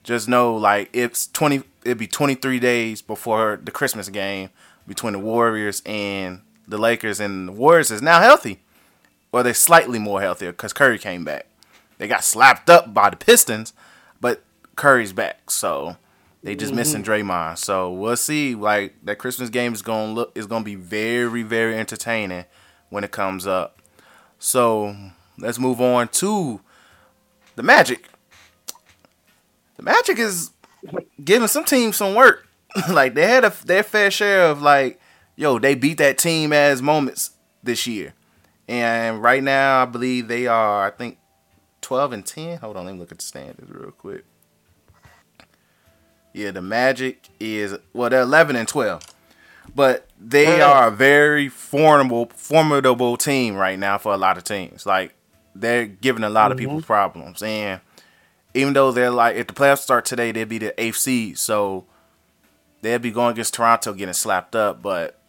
just 0.03 0.27
know 0.27 0.55
like 0.55 0.89
it's 0.93 1.27
twenty. 1.27 1.63
It'd 1.85 1.97
be 1.97 2.07
twenty 2.07 2.35
three 2.35 2.59
days 2.59 3.01
before 3.01 3.59
the 3.61 3.71
Christmas 3.71 4.09
game 4.09 4.49
between 4.87 5.13
the 5.13 5.19
Warriors 5.19 5.81
and 5.85 6.41
the 6.67 6.77
Lakers, 6.77 7.19
and 7.19 7.47
the 7.47 7.51
Warriors 7.51 7.91
is 7.91 8.01
now 8.01 8.21
healthy. 8.21 8.61
Well, 9.31 9.43
they're 9.43 9.53
slightly 9.53 9.99
more 9.99 10.21
healthier 10.21 10.51
because 10.51 10.73
Curry 10.73 10.99
came 10.99 11.23
back. 11.23 11.47
They 11.97 12.07
got 12.07 12.23
slapped 12.23 12.69
up 12.69 12.93
by 12.93 13.09
the 13.09 13.15
Pistons, 13.15 13.73
but 14.21 14.43
Curry's 14.75 15.13
back. 15.13 15.49
So 15.49 15.97
They 16.43 16.55
just 16.55 16.73
missing 16.73 17.03
mm-hmm. 17.03 17.29
Draymond, 17.29 17.57
so 17.57 17.91
we'll 17.91 18.17
see. 18.17 18.53
Like 18.55 18.95
that 19.03 19.17
Christmas 19.17 19.49
game 19.49 19.73
is 19.73 19.81
gonna 19.81 20.13
look 20.13 20.31
is 20.35 20.45
gonna 20.45 20.65
be 20.65 20.75
very 20.75 21.43
very 21.43 21.77
entertaining 21.77 22.45
when 22.89 23.03
it 23.03 23.11
comes 23.11 23.47
up. 23.47 23.79
So 24.39 24.95
let's 25.37 25.57
move 25.57 25.79
on 25.79 26.09
to 26.09 26.61
the 27.55 27.63
Magic. 27.63 28.09
The 29.77 29.83
Magic 29.83 30.19
is 30.19 30.51
giving 31.23 31.47
some 31.47 31.63
teams 31.63 31.95
some 31.95 32.15
work. 32.15 32.47
like 32.89 33.13
they 33.13 33.27
had 33.27 33.45
a 33.45 33.53
their 33.65 33.83
fair 33.83 34.11
share 34.11 34.47
of 34.47 34.61
like, 34.61 34.99
yo, 35.35 35.59
they 35.59 35.75
beat 35.75 35.97
that 35.97 36.17
team 36.17 36.53
as 36.53 36.81
moments 36.81 37.31
this 37.61 37.87
year. 37.87 38.13
And 38.67 39.21
right 39.21 39.43
now, 39.43 39.83
I 39.83 39.85
believe 39.85 40.27
they 40.27 40.47
are, 40.47 40.85
I 40.85 40.89
think, 40.91 41.17
12 41.81 42.13
and 42.13 42.25
10. 42.25 42.57
Hold 42.59 42.77
on, 42.77 42.85
let 42.85 42.93
me 42.93 42.99
look 42.99 43.11
at 43.11 43.17
the 43.19 43.23
standings 43.23 43.69
real 43.69 43.91
quick. 43.91 44.25
Yeah, 46.33 46.51
the 46.51 46.61
Magic 46.61 47.29
is, 47.39 47.75
well, 47.93 48.09
they're 48.09 48.21
11 48.21 48.55
and 48.55 48.67
12. 48.67 49.03
But 49.75 50.07
they 50.19 50.61
are 50.61 50.87
a 50.87 50.91
very 50.91 51.47
formidable, 51.47 52.29
formidable 52.35 53.17
team 53.17 53.55
right 53.55 53.77
now 53.77 53.97
for 53.97 54.13
a 54.13 54.17
lot 54.17 54.37
of 54.37 54.43
teams. 54.43 54.85
Like, 54.85 55.13
they're 55.55 55.85
giving 55.85 56.23
a 56.23 56.29
lot 56.29 56.51
of 56.51 56.57
people 56.57 56.75
mm-hmm. 56.75 56.85
problems. 56.85 57.41
And 57.41 57.79
even 58.53 58.73
though 58.73 58.91
they're 58.91 59.11
like, 59.11 59.35
if 59.35 59.47
the 59.47 59.53
playoffs 59.53 59.79
start 59.79 60.05
today, 60.05 60.31
they'd 60.31 60.49
be 60.49 60.57
the 60.57 60.79
eighth 60.81 60.97
seed. 60.97 61.37
So 61.37 61.85
they'd 62.81 63.01
be 63.01 63.11
going 63.11 63.31
against 63.33 63.53
Toronto 63.53 63.93
getting 63.93 64.13
slapped 64.13 64.55
up. 64.55 64.81
But 64.81 65.19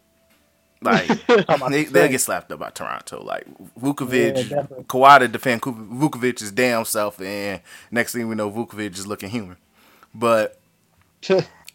like 0.84 1.08
they, 1.70 1.84
they'll 1.84 2.08
get 2.08 2.20
slapped 2.20 2.52
up 2.52 2.58
by 2.60 2.70
Toronto. 2.70 3.22
Like 3.22 3.46
Vucevic, 3.80 4.50
Yeah, 4.50 4.62
Kawhi 4.84 5.18
to 5.20 5.28
defend 5.28 5.62
Vucevic's 5.62 6.50
damn 6.52 6.84
self, 6.84 7.20
and 7.20 7.60
next 7.90 8.12
thing 8.12 8.28
we 8.28 8.34
know, 8.34 8.50
Vucevic 8.50 8.92
is 8.98 9.06
looking 9.06 9.30
human. 9.30 9.56
But 10.14 10.60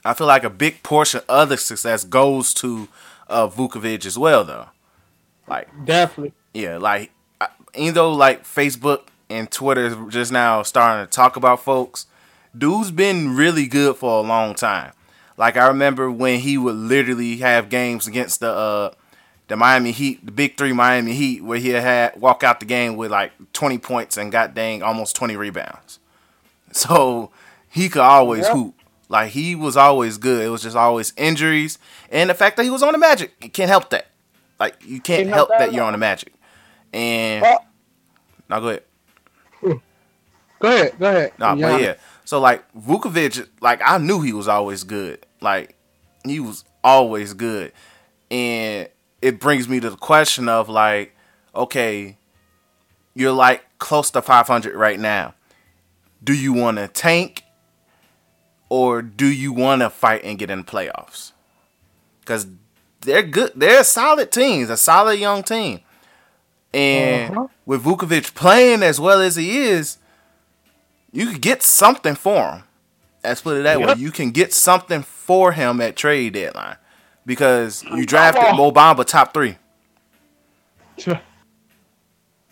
I 0.06 0.14
feel 0.14 0.28
like 0.28 0.44
a 0.44 0.50
big 0.50 0.84
portion 0.84 1.22
of 1.28 1.50
the 1.50 1.58
success 1.58 2.04
goes 2.04 2.54
to 2.56 2.88
uh, 3.28 3.48
Vucevic 3.48 4.06
as 4.06 4.18
well, 4.18 4.44
though. 4.44 4.68
Like 5.48 5.68
Definitely. 5.86 6.34
yeah, 6.54 6.78
like 6.78 7.12
I- 7.42 7.50
even 7.76 7.94
though 7.96 8.14
like 8.14 8.44
Facebook 8.44 9.08
and 9.30 9.50
Twitter 9.52 9.86
is 9.88 9.96
just 10.14 10.32
now 10.32 10.62
starting 10.64 11.06
to 11.06 11.12
talk 11.12 11.36
about 11.36 11.64
folks, 11.64 12.06
dude's 12.58 12.92
been 12.92 13.36
really 13.36 13.68
good 13.68 13.96
for 13.96 14.20
a 14.24 14.28
long 14.28 14.56
time. 14.56 14.94
Like 15.38 15.56
I 15.58 15.68
remember 15.68 16.12
when 16.12 16.40
he 16.42 16.58
would 16.58 16.76
literally 16.76 17.38
have 17.38 17.70
games 17.70 18.08
against 18.08 18.40
the 18.42 18.52
uh 18.52 18.92
the 19.50 19.58
Miami 19.58 19.92
Heat, 19.92 20.26
the 20.26 20.32
big 20.32 20.58
three 20.58 20.72
Miami 20.74 21.14
Heat, 21.14 21.44
where 21.44 21.60
he 21.60 21.70
had 21.70 22.16
walk 22.20 22.44
out 22.44 22.60
the 22.62 22.66
game 22.66 22.96
with 22.96 23.12
like 23.12 23.34
twenty 23.52 23.78
points 23.78 24.16
and 24.18 24.32
got 24.32 24.54
dang 24.54 24.82
almost 24.82 25.16
twenty 25.16 25.36
rebounds. 25.36 26.00
So 26.72 27.32
he 27.70 27.90
could 27.90 28.02
always 28.02 28.46
Yep. 28.46 28.54
hoop. 28.54 28.76
Like 29.10 29.32
he 29.32 29.56
was 29.56 29.76
always 29.76 30.18
good. 30.18 30.46
It 30.46 30.50
was 30.50 30.62
just 30.62 30.76
always 30.78 31.14
injuries 31.18 31.78
and 32.12 32.30
the 32.30 32.34
fact 32.36 32.58
that 32.58 32.64
he 32.64 32.70
was 32.70 32.84
on 32.84 32.94
the 32.94 33.00
Magic. 33.00 33.34
You 33.44 33.50
can't 33.50 33.70
help 33.70 33.90
that. 33.90 34.06
Like 34.60 34.76
you 34.86 35.02
can't, 35.02 35.24
Can't 35.24 35.30
help 35.30 35.50
help 35.50 35.60
that 35.60 35.74
you're 35.74 35.84
on 35.84 35.94
the 35.94 35.98
Magic. 35.98 36.32
And 36.94 37.44
Oh. 37.46 37.58
now 38.50 38.60
go 38.60 38.68
ahead. 38.70 38.84
Go 39.62 40.68
ahead. 40.68 41.00
Go 41.00 41.08
ahead. 41.10 41.32
Nah, 41.40 41.56
but 41.56 41.82
yeah. 41.82 41.96
So 42.26 42.40
like 42.40 42.64
Vucevic, 42.74 43.48
like 43.62 43.82
I 43.84 43.98
knew 43.98 44.22
he 44.22 44.34
was 44.34 44.48
always 44.48 44.84
good. 44.84 45.26
Like 45.42 45.76
he 46.26 46.40
was 46.40 46.66
always 46.84 47.34
good, 47.34 47.72
and 48.30 48.90
it 49.22 49.40
brings 49.40 49.68
me 49.68 49.80
to 49.80 49.90
the 49.90 49.98
question 49.98 50.48
of 50.50 50.70
like, 50.70 51.16
okay, 51.56 52.18
you're 53.14 53.32
like 53.32 53.64
close 53.80 54.10
to 54.12 54.22
500 54.22 54.76
right 54.76 55.00
now. 55.00 55.34
Do 56.24 56.34
you 56.34 56.54
want 56.54 56.78
to 56.78 56.88
tank, 56.88 57.44
or 58.70 59.02
do 59.02 59.26
you 59.26 59.52
want 59.54 59.82
to 59.82 59.90
fight 59.90 60.24
and 60.24 60.38
get 60.38 60.50
in 60.50 60.60
the 60.60 60.66
playoffs? 60.66 61.32
Because 62.22 62.48
they're 63.02 63.24
good. 63.24 63.54
They're 63.56 63.84
solid 63.84 64.32
teams, 64.32 64.70
a 64.70 64.78
solid 64.78 65.20
young 65.20 65.44
team. 65.44 65.80
And 66.74 67.36
Uh-huh. 67.36 67.48
with 67.66 67.84
Vucevic 67.84 68.36
playing 68.36 68.84
as 68.84 69.00
well 69.00 69.22
as 69.22 69.36
he 69.38 69.58
is, 69.60 69.98
you 71.12 71.28
could 71.28 71.42
get 71.42 71.64
something 71.64 72.16
for 72.16 72.52
him. 72.52 72.64
Let's 73.24 73.42
put 73.42 73.58
it 73.58 73.64
that 73.64 73.80
way. 73.80 73.86
You 73.98 74.12
can 74.12 74.32
get 74.32 74.54
something 74.54 75.02
for 75.02 75.54
him 75.54 75.82
at 75.82 75.96
trade 75.96 76.34
deadline 76.34 76.78
because 77.26 77.84
you 77.84 78.06
drafted 78.06 78.56
Mo 78.56 78.72
Bamba 78.72 79.06
top 79.06 79.34
three. 79.34 79.58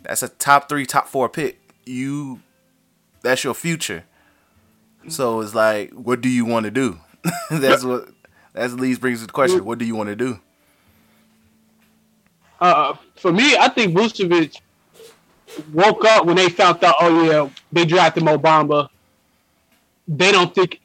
That's 0.03 0.23
a 0.23 0.29
top 0.29 0.69
three, 0.69 0.85
top 0.85 1.07
four 1.07 1.27
pick. 1.27 1.59
You, 1.85 2.41
that's 3.21 3.43
your 3.43 3.53
future. 3.53 4.05
So 5.09 5.41
it's 5.41 5.53
like, 5.53 5.91
what 5.91 6.21
do 6.21 6.29
you 6.29 6.45
want 6.45 6.63
to 6.63 6.71
do? 6.71 6.99
that's 7.49 7.83
what. 7.83 8.09
That 8.53 8.71
leads 8.71 8.99
brings 8.99 9.21
the 9.21 9.31
question. 9.31 9.65
What 9.65 9.77
do 9.77 9.85
you 9.85 9.95
want 9.95 10.09
to 10.09 10.15
do? 10.15 10.39
Uh, 12.59 12.95
for 13.15 13.31
me, 13.31 13.55
I 13.55 13.69
think 13.69 13.95
Vucevic 13.95 14.59
woke 15.73 16.03
up 16.05 16.25
when 16.25 16.37
they 16.37 16.49
found 16.49 16.83
out. 16.83 16.95
Oh 16.99 17.23
yeah, 17.23 17.49
they 17.71 17.85
drafted 17.85 18.23
Mo 18.23 18.37
Bamba. 18.37 18.89
They 20.07 20.31
don't 20.31 20.53
think 20.55 20.79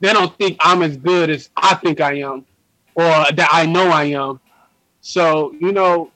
they 0.00 0.12
don't 0.12 0.36
think 0.36 0.56
I'm 0.60 0.82
as 0.82 0.96
good 0.96 1.30
as 1.30 1.48
I 1.56 1.74
think 1.76 2.00
I 2.00 2.18
am, 2.18 2.44
or 2.94 3.04
that 3.04 3.48
I 3.52 3.66
know 3.66 3.88
I 3.88 4.04
am. 4.04 4.40
So 5.00 5.54
you 5.60 5.72
know, 5.72 6.10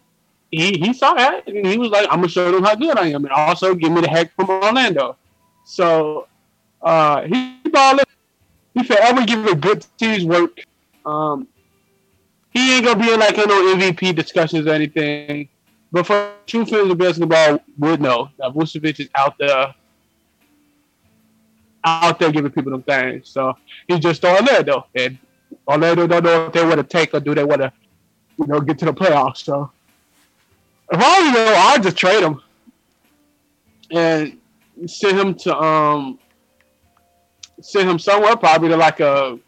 he 0.51 0.79
he 0.79 0.93
saw 0.93 1.15
that 1.15 1.47
and 1.49 1.67
he 1.67 1.79
was 1.79 1.91
like, 1.91 2.07
"I'm 2.11 2.19
gonna 2.19 2.29
show 2.29 2.51
them 2.51 2.65
how 2.65 2.75
good 2.75 2.99
I 2.99 3.09
am," 3.09 3.25
and 3.25 3.33
also 3.33 3.75
give 3.75 3.93
me 3.93 4.01
the 4.01 4.09
heck 4.09 4.35
from 4.35 4.51
Orlando. 4.51 5.17
So 5.65 6.29
uh, 6.83 7.23
he 7.23 7.59
balling. 7.71 8.05
He 8.75 8.83
forever 8.83 9.25
give 9.25 9.47
a 9.47 9.55
good 9.55 9.87
team's 9.99 10.25
work. 10.25 10.65
Um, 11.07 11.47
he 12.51 12.77
ain't 12.77 12.85
gonna 12.85 13.01
be 13.01 13.13
in 13.13 13.21
like 13.21 13.37
know 13.37 13.75
MVP 13.75 14.15
discussions 14.15 14.67
or 14.67 14.71
anything. 14.71 15.49
But 15.93 16.07
for 16.07 16.33
true 16.47 16.67
fans 16.67 16.91
of 16.91 16.99
basketball 16.99 17.61
would 17.79 18.01
know 18.01 18.29
that 18.39 18.53
Vucevic 18.53 18.99
is 18.99 19.09
out 19.15 19.39
there 19.39 19.75
out 21.85 22.19
there 22.19 22.33
giving 22.33 22.51
people 22.51 22.73
them 22.73 22.83
things. 22.83 23.29
So 23.29 23.55
he's 23.87 24.01
just 24.01 24.25
on 24.25 24.45
there 24.45 24.63
though. 24.63 24.87
And 24.95 25.19
Orlando 25.67 26.07
don't 26.07 26.25
know 26.25 26.47
if 26.47 26.53
they 26.53 26.65
want 26.65 26.77
to 26.77 26.85
take 26.85 27.15
or 27.15 27.21
do 27.21 27.35
they 27.35 27.45
want 27.45 27.63
to, 27.63 27.73
you 28.39 28.47
know, 28.47 28.61
get 28.61 28.79
to 28.79 28.85
the 28.87 28.93
playoffs. 28.93 29.39
So 29.39 29.71
if 30.91 31.01
I 31.01 31.21
was 31.21 31.35
know, 31.35 31.55
I'd 31.57 31.83
just 31.83 31.97
trade 31.97 32.23
him 32.23 32.43
and 33.91 34.39
send 34.87 35.19
him 35.19 35.35
to 35.35 35.57
um 35.57 36.19
send 37.61 37.89
him 37.89 37.99
somewhere, 37.99 38.37
probably 38.37 38.69
to 38.69 38.77
like 38.77 39.01
a 39.01 39.39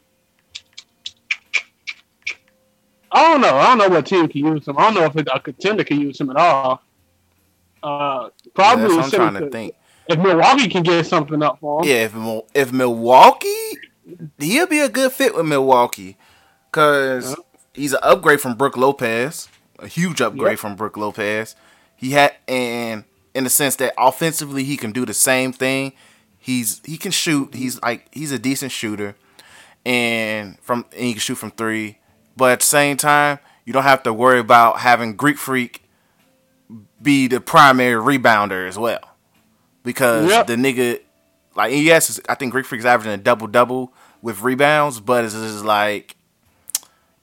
I 3.13 3.33
don't 3.33 3.41
know. 3.41 3.57
I 3.57 3.67
don't 3.69 3.79
know 3.79 3.89
what 3.89 4.07
team 4.07 4.29
can 4.29 4.45
use 4.45 4.69
him. 4.69 4.77
I 4.79 4.91
don't 4.91 4.95
know 4.95 5.05
if 5.05 5.17
a 5.17 5.41
contender 5.41 5.85
can 5.85 6.01
use 6.01 6.21
him 6.21 6.31
at 6.31 6.37
all. 6.37 6.83
Uh, 7.83 8.31
probably 8.55 8.95
what 8.95 9.05
I'm 9.05 9.11
trying 9.11 9.35
to 9.35 9.51
think. 9.51 9.75
if 10.09 10.19
Milwaukee 10.19 10.69
can 10.69 10.83
get 10.83 11.07
something 11.07 11.43
up 11.43 11.59
for 11.61 11.81
him. 11.81 11.89
Yeah, 11.89 12.05
if 12.05 12.15
if 12.55 12.73
Milwaukee, 12.73 13.71
he'll 14.39 14.67
be 14.67 14.81
a 14.81 14.89
good 14.89 15.13
fit 15.13 15.35
with 15.35 15.47
Milwaukee, 15.47 16.17
cause 16.73 17.31
Yeah. 17.31 17.45
he's 17.75 17.93
an 17.93 18.01
upgrade 18.03 18.41
from 18.41 18.55
Brook 18.55 18.77
Lopez, 18.77 19.49
a 19.79 19.87
huge 19.87 20.21
upgrade 20.21 20.53
Yep. 20.53 20.59
from 20.59 20.77
Brook 20.77 20.97
Lopez. 20.97 21.55
He 21.97 22.11
had 22.11 22.35
and 22.47 23.05
in 23.35 23.45
the 23.45 23.51
sense 23.51 23.77
that 23.77 23.93
offensively 23.99 24.65
he 24.65 24.77
can 24.77 24.93
do 24.93 25.05
the 25.05 25.15
same 25.15 25.53
thing. 25.53 25.93
He's 26.39 26.81
he 26.85 26.97
can 26.97 27.11
shoot. 27.11 27.55
He's 27.55 27.77
mm-hmm. 27.77 27.87
like 27.87 28.07
he's 28.13 28.33
a 28.33 28.39
decent 28.39 28.73
shooter, 28.73 29.17
and 29.85 30.59
from 30.61 30.87
and 30.93 31.01
he 31.05 31.13
can 31.13 31.21
shoot 31.21 31.37
from 31.37 31.51
three. 31.51 31.99
But 32.37 32.53
at 32.53 32.61
the 32.61 32.67
same 32.67 32.97
time, 32.97 33.39
you 33.65 33.73
don't 33.73 33.83
have 33.83 34.03
to 34.05 34.13
worry 34.13 34.39
about 34.39 34.81
having 34.81 35.17
Greek 35.17 35.39
Freak 35.39 35.83
be 37.01 37.29
the 37.29 37.41
primary 37.41 38.19
rebounder 38.19 38.69
as 38.69 38.79
well, 38.79 39.01
because 39.83 40.29
Yep. 40.31 40.47
the 40.47 40.57
nigga 40.57 41.01
like 41.57 41.73
yes, 41.75 42.21
I 42.29 42.35
think 42.35 42.53
Greek 42.53 42.67
Freak's 42.67 42.85
averaging 42.85 43.13
a 43.13 43.17
double 43.17 43.47
double 43.47 43.93
with 44.23 44.43
rebounds, 44.43 45.01
but 45.01 45.25
it's 45.25 45.35
just 45.35 45.65
like, 45.65 46.17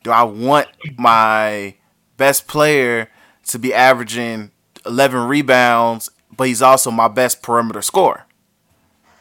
do 0.03 0.11
I 0.11 0.23
want 0.23 0.67
my 0.97 1.75
best 2.17 2.47
player 2.47 3.09
to 3.47 3.59
be 3.59 3.73
averaging 3.73 4.51
eleven 4.85 5.27
rebounds, 5.27 6.09
but 6.35 6.47
he's 6.47 6.61
also 6.61 6.91
my 6.91 7.07
best 7.07 7.41
perimeter 7.41 7.81
scorer? 7.81 8.25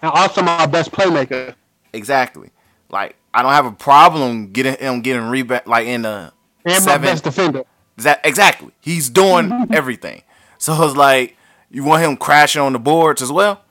And 0.01 0.11
also 0.11 0.43
my 0.43 0.67
best 0.67 0.91
playmaker. 0.93 1.55
Exactly. 1.93 2.51
Like 2.91 3.17
I 3.35 3.43
don't 3.43 3.53
have 3.53 3.67
a 3.67 3.73
problem 3.73 4.53
getting 4.53 4.75
him 4.77 5.01
getting 5.03 5.29
rebound 5.29 5.63
like 5.67 5.87
in 5.87 6.03
the 6.03 6.33
And 6.65 6.83
seven. 6.83 7.03
my 7.03 7.11
best 7.13 7.25
defender. 7.25 7.65
That 7.99 8.21
exactly. 8.25 8.73
He's 8.81 9.11
doing 9.11 9.69
everything. 9.73 10.23
So 10.59 10.73
it's 10.87 10.97
like 10.97 11.37
you 11.71 11.85
want 11.85 12.03
him 12.03 12.17
crashing 12.17 12.63
on 12.63 12.73
the 12.73 12.79
boards 12.79 13.23
as 13.23 13.31
well. 13.31 13.63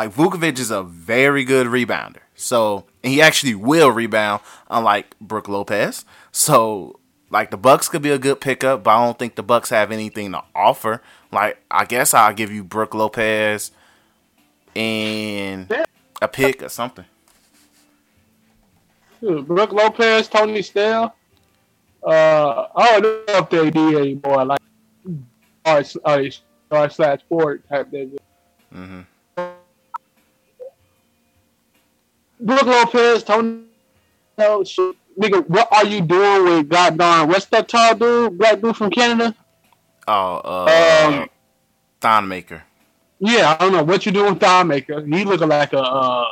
Like 0.00 0.14
Vucevic 0.14 0.58
is 0.58 0.70
a 0.70 0.82
very 0.82 1.44
good 1.44 1.66
rebounder. 1.66 2.20
So 2.34 2.86
and 3.04 3.12
he 3.12 3.20
actually 3.20 3.54
will 3.54 3.90
rebound, 3.90 4.40
unlike 4.70 5.14
Brook 5.20 5.46
Lopez. 5.46 6.06
So 6.32 7.00
like 7.28 7.50
the 7.50 7.58
Bucks 7.58 7.90
could 7.90 8.00
be 8.00 8.10
a 8.10 8.18
good 8.18 8.40
pickup, 8.40 8.82
but 8.82 8.92
I 8.92 9.04
don't 9.04 9.18
think 9.18 9.34
the 9.34 9.42
Bucks 9.42 9.68
have 9.68 9.92
anything 9.92 10.32
to 10.32 10.42
offer. 10.54 11.02
Like 11.30 11.62
I 11.70 11.84
guess 11.84 12.14
I'll 12.14 12.32
give 12.32 12.50
you 12.50 12.64
Brook 12.64 12.94
Lopez 12.94 13.72
and 14.74 15.70
a 16.22 16.28
pick 16.28 16.62
or 16.62 16.70
something. 16.70 17.04
Dude, 19.20 19.46
Brook 19.46 19.70
Lopez, 19.72 20.28
Tony 20.28 20.62
Snell. 20.62 21.14
Uh, 22.02 22.68
I 22.74 23.00
don't 23.00 23.28
know 23.28 23.36
if 23.36 23.50
they 23.50 23.70
do 23.70 23.98
anymore. 23.98 24.46
Like, 24.46 24.60
or, 25.66 25.84
or, 26.06 26.22
or 26.70 26.88
slash 26.88 27.20
sport 27.20 27.68
type 27.68 27.90
thing. 27.90 28.18
hmm 28.72 29.02
Brook 32.40 32.62
Lopez, 32.62 33.22
Tony. 33.22 33.62
Nigga, 34.38 35.46
what 35.48 35.68
are 35.72 35.84
you 35.84 36.00
doing 36.00 36.44
with 36.44 36.68
God 36.68 36.96
darn? 36.96 37.28
What's 37.28 37.46
that 37.46 37.68
tall 37.68 37.94
dude? 37.94 38.38
Black 38.38 38.60
dude 38.60 38.76
from 38.76 38.90
Canada? 38.90 39.34
Oh, 40.08 40.36
uh, 40.44 41.06
Um, 41.08 41.28
Thon 42.00 42.28
Maker. 42.28 42.62
Yeah, 43.18 43.54
I 43.58 43.62
don't 43.64 43.72
know 43.72 43.82
what 43.84 44.06
you 44.06 44.12
doing 44.12 44.32
with 44.32 44.40
Thigh 44.40 44.62
Maker. 44.62 45.04
He 45.04 45.24
looking 45.24 45.48
like 45.48 45.74
a 45.74 45.80
uh, 45.82 46.24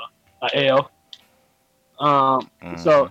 a 0.42 0.66
L. 0.68 0.90
Um, 1.98 2.50
so 2.78 3.10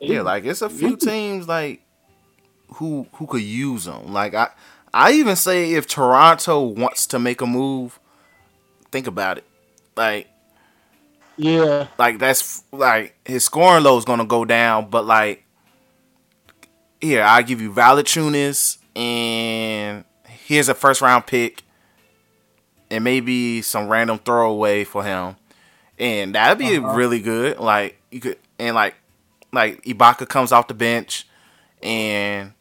Yeah, 0.00 0.22
like 0.22 0.44
it's 0.44 0.62
a 0.62 0.70
few 0.70 0.96
teams 0.96 1.48
like 1.48 1.82
who 2.74 3.06
who 3.14 3.26
could 3.26 3.42
use 3.42 3.86
them. 3.86 4.12
Like 4.12 4.34
I 4.34 4.50
I 4.94 5.12
even 5.12 5.34
say 5.34 5.72
if 5.72 5.88
Toronto 5.88 6.60
wants 6.62 7.06
to 7.08 7.18
make 7.18 7.40
a 7.40 7.46
move, 7.46 7.98
think 8.92 9.08
about 9.08 9.38
it. 9.38 9.44
Like 9.96 10.28
yeah, 11.38 11.86
like 11.98 12.18
that's 12.18 12.62
like 12.72 13.14
his 13.24 13.44
scoring 13.44 13.84
low 13.84 13.96
is 13.96 14.04
gonna 14.04 14.26
go 14.26 14.44
down, 14.44 14.90
but 14.90 15.06
like 15.06 15.44
here 17.00 17.22
I 17.22 17.42
give 17.42 17.60
you 17.60 17.72
Valanciunas 17.72 18.78
and 18.96 20.04
here's 20.26 20.68
a 20.68 20.74
first 20.74 21.00
round 21.00 21.26
pick 21.26 21.62
and 22.90 23.04
maybe 23.04 23.62
some 23.62 23.88
random 23.88 24.18
throwaway 24.18 24.84
for 24.84 25.04
him, 25.04 25.36
and 25.98 26.34
that'd 26.34 26.58
be 26.58 26.76
Uh-huh. 26.76 26.94
really 26.94 27.20
good. 27.20 27.58
Like 27.58 28.00
you 28.10 28.20
could 28.20 28.38
and 28.58 28.74
like 28.74 28.94
like 29.52 29.82
Ibaka 29.84 30.28
comes 30.28 30.52
off 30.52 30.68
the 30.68 30.74
bench 30.74 31.26
and. 31.82 32.52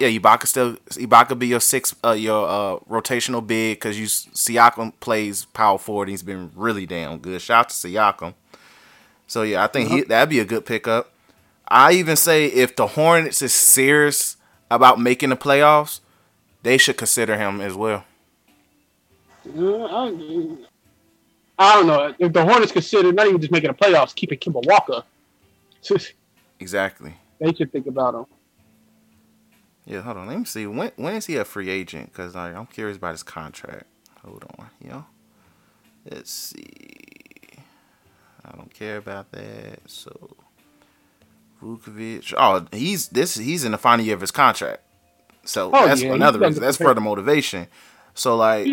Yeah, 0.00 0.08
Ibaka 0.08 0.46
still 0.46 0.74
Ibaka 0.90 1.38
be 1.38 1.48
your 1.48 1.60
six 1.60 1.94
uh, 2.04 2.12
your 2.12 2.48
uh, 2.48 2.78
rotational 2.90 3.46
big 3.46 3.78
because 3.78 3.98
you 3.98 4.06
Siakam 4.06 4.92
plays 5.00 5.44
power 5.46 5.78
forward. 5.78 6.04
And 6.04 6.10
he's 6.10 6.22
been 6.22 6.50
really 6.54 6.86
damn 6.86 7.18
good. 7.18 7.40
Shout 7.42 7.66
out 7.66 7.68
to 7.70 7.74
Siakam. 7.74 8.34
So 9.26 9.42
yeah, 9.42 9.62
I 9.62 9.66
think 9.66 9.90
he, 9.90 10.02
that'd 10.02 10.30
be 10.30 10.40
a 10.40 10.44
good 10.44 10.64
pickup. 10.64 11.12
I 11.68 11.92
even 11.92 12.16
say 12.16 12.46
if 12.46 12.76
the 12.76 12.86
Hornets 12.86 13.42
is 13.42 13.52
serious 13.52 14.36
about 14.70 14.98
making 14.98 15.28
the 15.28 15.36
playoffs, 15.36 16.00
they 16.62 16.78
should 16.78 16.96
consider 16.96 17.36
him 17.36 17.60
as 17.60 17.74
well. 17.74 18.04
I, 19.46 21.74
don't 21.74 21.86
know 21.86 22.14
if 22.18 22.32
the 22.32 22.44
Hornets 22.44 22.72
consider 22.72 23.12
not 23.12 23.26
even 23.26 23.40
just 23.40 23.52
making 23.52 23.68
the 23.68 23.74
playoffs, 23.74 24.14
keeping 24.14 24.38
Kemba 24.38 24.66
Walker. 24.66 25.02
Exactly. 26.60 27.14
they 27.38 27.54
should 27.54 27.70
think 27.70 27.86
about 27.86 28.16
him. 28.16 28.26
Yeah, 29.88 30.02
hold 30.02 30.18
on. 30.18 30.26
Let 30.26 30.38
me 30.38 30.44
see. 30.44 30.66
When 30.66 30.92
when 30.96 31.14
is 31.16 31.24
he 31.26 31.36
a 31.36 31.44
free 31.46 31.70
agent? 31.70 32.12
Because 32.12 32.34
like 32.34 32.54
I'm 32.54 32.66
curious 32.66 32.98
about 32.98 33.12
his 33.12 33.22
contract. 33.22 33.84
Hold 34.24 34.44
on, 34.58 34.66
yo. 34.86 35.06
Let's 36.10 36.30
see. 36.30 37.64
I 38.44 38.54
don't 38.56 38.72
care 38.72 38.98
about 38.98 39.32
that. 39.32 39.80
So 39.86 40.36
Vucevic. 41.62 42.34
Oh, 42.36 42.66
he's 42.72 43.08
this. 43.08 43.36
He's 43.36 43.64
in 43.64 43.72
the 43.72 43.78
final 43.78 44.04
year 44.04 44.14
of 44.14 44.20
his 44.20 44.30
contract. 44.30 44.82
So 45.44 45.70
Oh, 45.72 45.86
that's 45.86 46.02
yeah, 46.02 46.12
another 46.12 46.38
reason. 46.38 46.54
the 46.56 46.60
That's 46.60 46.76
paper. 46.76 46.90
further 46.90 47.00
motivation. 47.00 47.66
So 48.14 48.36
like, 48.36 48.66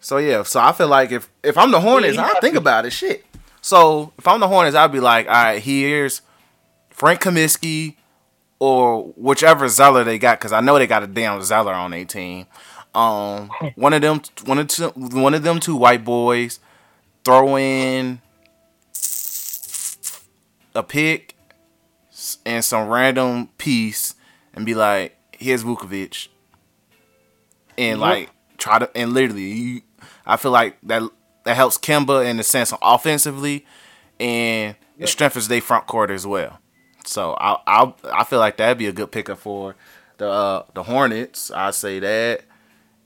so 0.00 0.18
yeah. 0.18 0.42
So 0.44 0.60
I 0.60 0.72
feel 0.72 0.88
like 0.88 1.10
if 1.12 1.28
if 1.42 1.58
I'm 1.58 1.70
the 1.72 1.80
Hornets, 1.80 2.14
Yeah, 2.16 2.32
I 2.36 2.40
think 2.40 2.54
about 2.54 2.86
it. 2.86 2.90
Shit. 2.92 3.24
So 3.60 4.12
if 4.18 4.26
I'm 4.28 4.40
the 4.40 4.48
Hornets, 4.48 4.76
I'd 4.76 4.92
be 4.92 5.00
like, 5.00 5.26
all 5.26 5.32
right, 5.32 5.60
here's 5.62 6.22
Frank 6.90 7.20
Kaminsky 7.20 7.96
or 8.60 9.04
whichever 9.16 9.66
Zeller 9.68 10.04
they 10.04 10.18
got, 10.18 10.38
because 10.38 10.52
I 10.52 10.60
know 10.60 10.78
they 10.78 10.86
got 10.86 11.02
a 11.02 11.06
damn 11.08 11.42
Zeller 11.42 11.72
on 11.72 11.90
their 11.90 12.04
team. 12.04 12.46
Um, 12.94 13.50
one 13.74 13.94
of 13.94 14.02
them, 14.02 14.20
one 14.44 14.58
of 14.58 14.68
two, 14.68 14.88
one 14.90 15.34
of 15.34 15.42
them 15.42 15.58
two 15.58 15.74
white 15.74 16.04
boys, 16.04 16.60
throw 17.24 17.56
in 17.56 18.20
a 20.74 20.82
pick 20.82 21.34
and 22.44 22.64
some 22.64 22.88
random 22.88 23.48
piece, 23.58 24.14
and 24.54 24.66
be 24.66 24.74
like, 24.74 25.16
"Here's 25.32 25.64
Vucevic," 25.64 26.28
and 27.78 27.98
like 27.98 28.30
try 28.58 28.78
to 28.78 28.90
and 28.94 29.14
literally, 29.14 29.50
you, 29.50 29.80
I 30.26 30.36
feel 30.36 30.50
like 30.52 30.76
that 30.82 31.02
that 31.44 31.56
helps 31.56 31.78
Kemba 31.78 32.28
in 32.28 32.36
the 32.36 32.42
sense 32.42 32.72
of 32.72 32.78
offensively, 32.82 33.64
and 34.18 34.76
it 34.98 35.08
strengthens 35.08 35.48
their 35.48 35.62
front 35.62 35.86
court 35.86 36.10
as 36.10 36.26
well. 36.26 36.58
So 37.04 37.36
I 37.40 37.58
I 37.66 37.92
I 38.12 38.24
feel 38.24 38.38
like 38.38 38.56
that'd 38.58 38.78
be 38.78 38.86
a 38.86 38.92
good 38.92 39.10
pickup 39.10 39.38
for 39.38 39.76
the 40.18 40.28
uh, 40.28 40.62
the 40.74 40.82
Hornets. 40.84 41.50
I'd 41.50 41.74
say 41.74 41.98
that. 42.00 42.42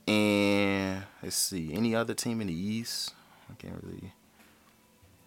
And 0.07 1.03
let's 1.23 1.35
see, 1.35 1.73
any 1.73 1.95
other 1.95 2.13
team 2.13 2.41
in 2.41 2.47
the 2.47 2.53
East? 2.53 3.13
I 3.49 3.55
can't 3.55 3.81
really. 3.83 4.13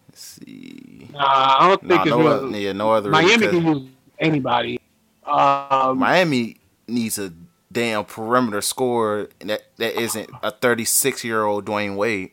Let's 0.08 0.20
see. 0.20 1.08
Nah, 1.12 1.56
I 1.60 1.68
don't 1.68 1.80
think 1.80 1.90
Nah, 1.90 2.02
it's 2.02 2.10
no, 2.10 2.26
other, 2.26 2.58
yeah, 2.58 2.72
no 2.72 2.92
other. 2.92 3.10
Miami 3.10 3.48
can 3.48 3.66
use 3.66 3.88
anybody. 4.20 4.80
Um, 5.24 5.98
Miami 5.98 6.56
needs 6.86 7.18
a 7.18 7.32
damn 7.70 8.04
perimeter 8.04 8.60
scorer 8.60 9.28
that 9.40 9.62
that 9.76 10.00
isn't 10.00 10.30
a 10.42 10.50
36 10.50 11.24
year 11.24 11.44
old 11.44 11.66
Dwyane 11.66 11.96
Wade. 11.96 12.30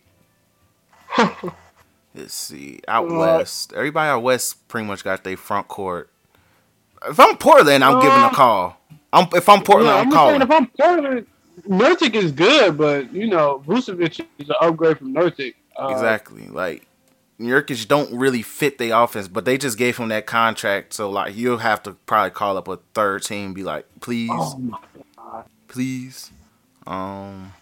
Let's 2.15 2.33
see, 2.33 2.79
out 2.87 3.11
Uh, 3.11 3.15
west, 3.15 3.73
everybody 3.73 4.09
out 4.09 4.23
west 4.23 4.67
pretty 4.67 4.87
much 4.87 5.03
got 5.03 5.23
their 5.23 5.35
front 5.35 5.67
court. 5.67 6.09
If 7.07 7.19
I'm 7.19 7.37
Portland, 7.37 7.83
I'm 7.83 8.01
giving 8.01 8.23
a 8.23 8.29
call. 8.29 8.77
I'm 9.13 9.27
if 9.33 9.47
I'm 9.47 9.63
Portland, 9.63 9.89
yeah, 9.89 10.01
I'm 10.01 10.07
I'm 10.07 10.13
calling. 10.13 10.41
if 10.41 10.51
I'm 10.51 10.67
Portland, 10.67 11.27
Nurkic 11.67 12.15
is 12.15 12.31
good, 12.31 12.77
but 12.77 13.11
you 13.13 13.27
know, 13.27 13.63
Vucevic 13.65 14.25
is 14.37 14.49
an 14.49 14.55
upgrade 14.61 14.97
from 14.97 15.13
Nurkic. 15.13 15.55
Uh, 15.77 15.87
Exactly. 15.91 16.47
Like 16.47 16.85
Nurkic 17.39 17.87
don't 17.87 18.13
really 18.17 18.41
fit 18.41 18.77
the 18.77 18.91
offense, 18.91 19.27
but 19.27 19.45
they 19.45 19.57
just 19.57 19.77
gave 19.77 19.97
him 19.97 20.09
that 20.09 20.25
contract, 20.25 20.93
so 20.93 21.09
like 21.09 21.35
you'll 21.35 21.57
have 21.59 21.83
to 21.83 21.93
probably 22.05 22.31
call 22.31 22.57
up 22.57 22.67
a 22.67 22.79
third 22.93 23.23
team, 23.23 23.53
be 23.53 23.63
like, 23.63 23.85
please, 24.01 24.29
Oh 24.33 24.57
my 24.57 24.77
please. 25.67 26.31
Um, 26.87 27.53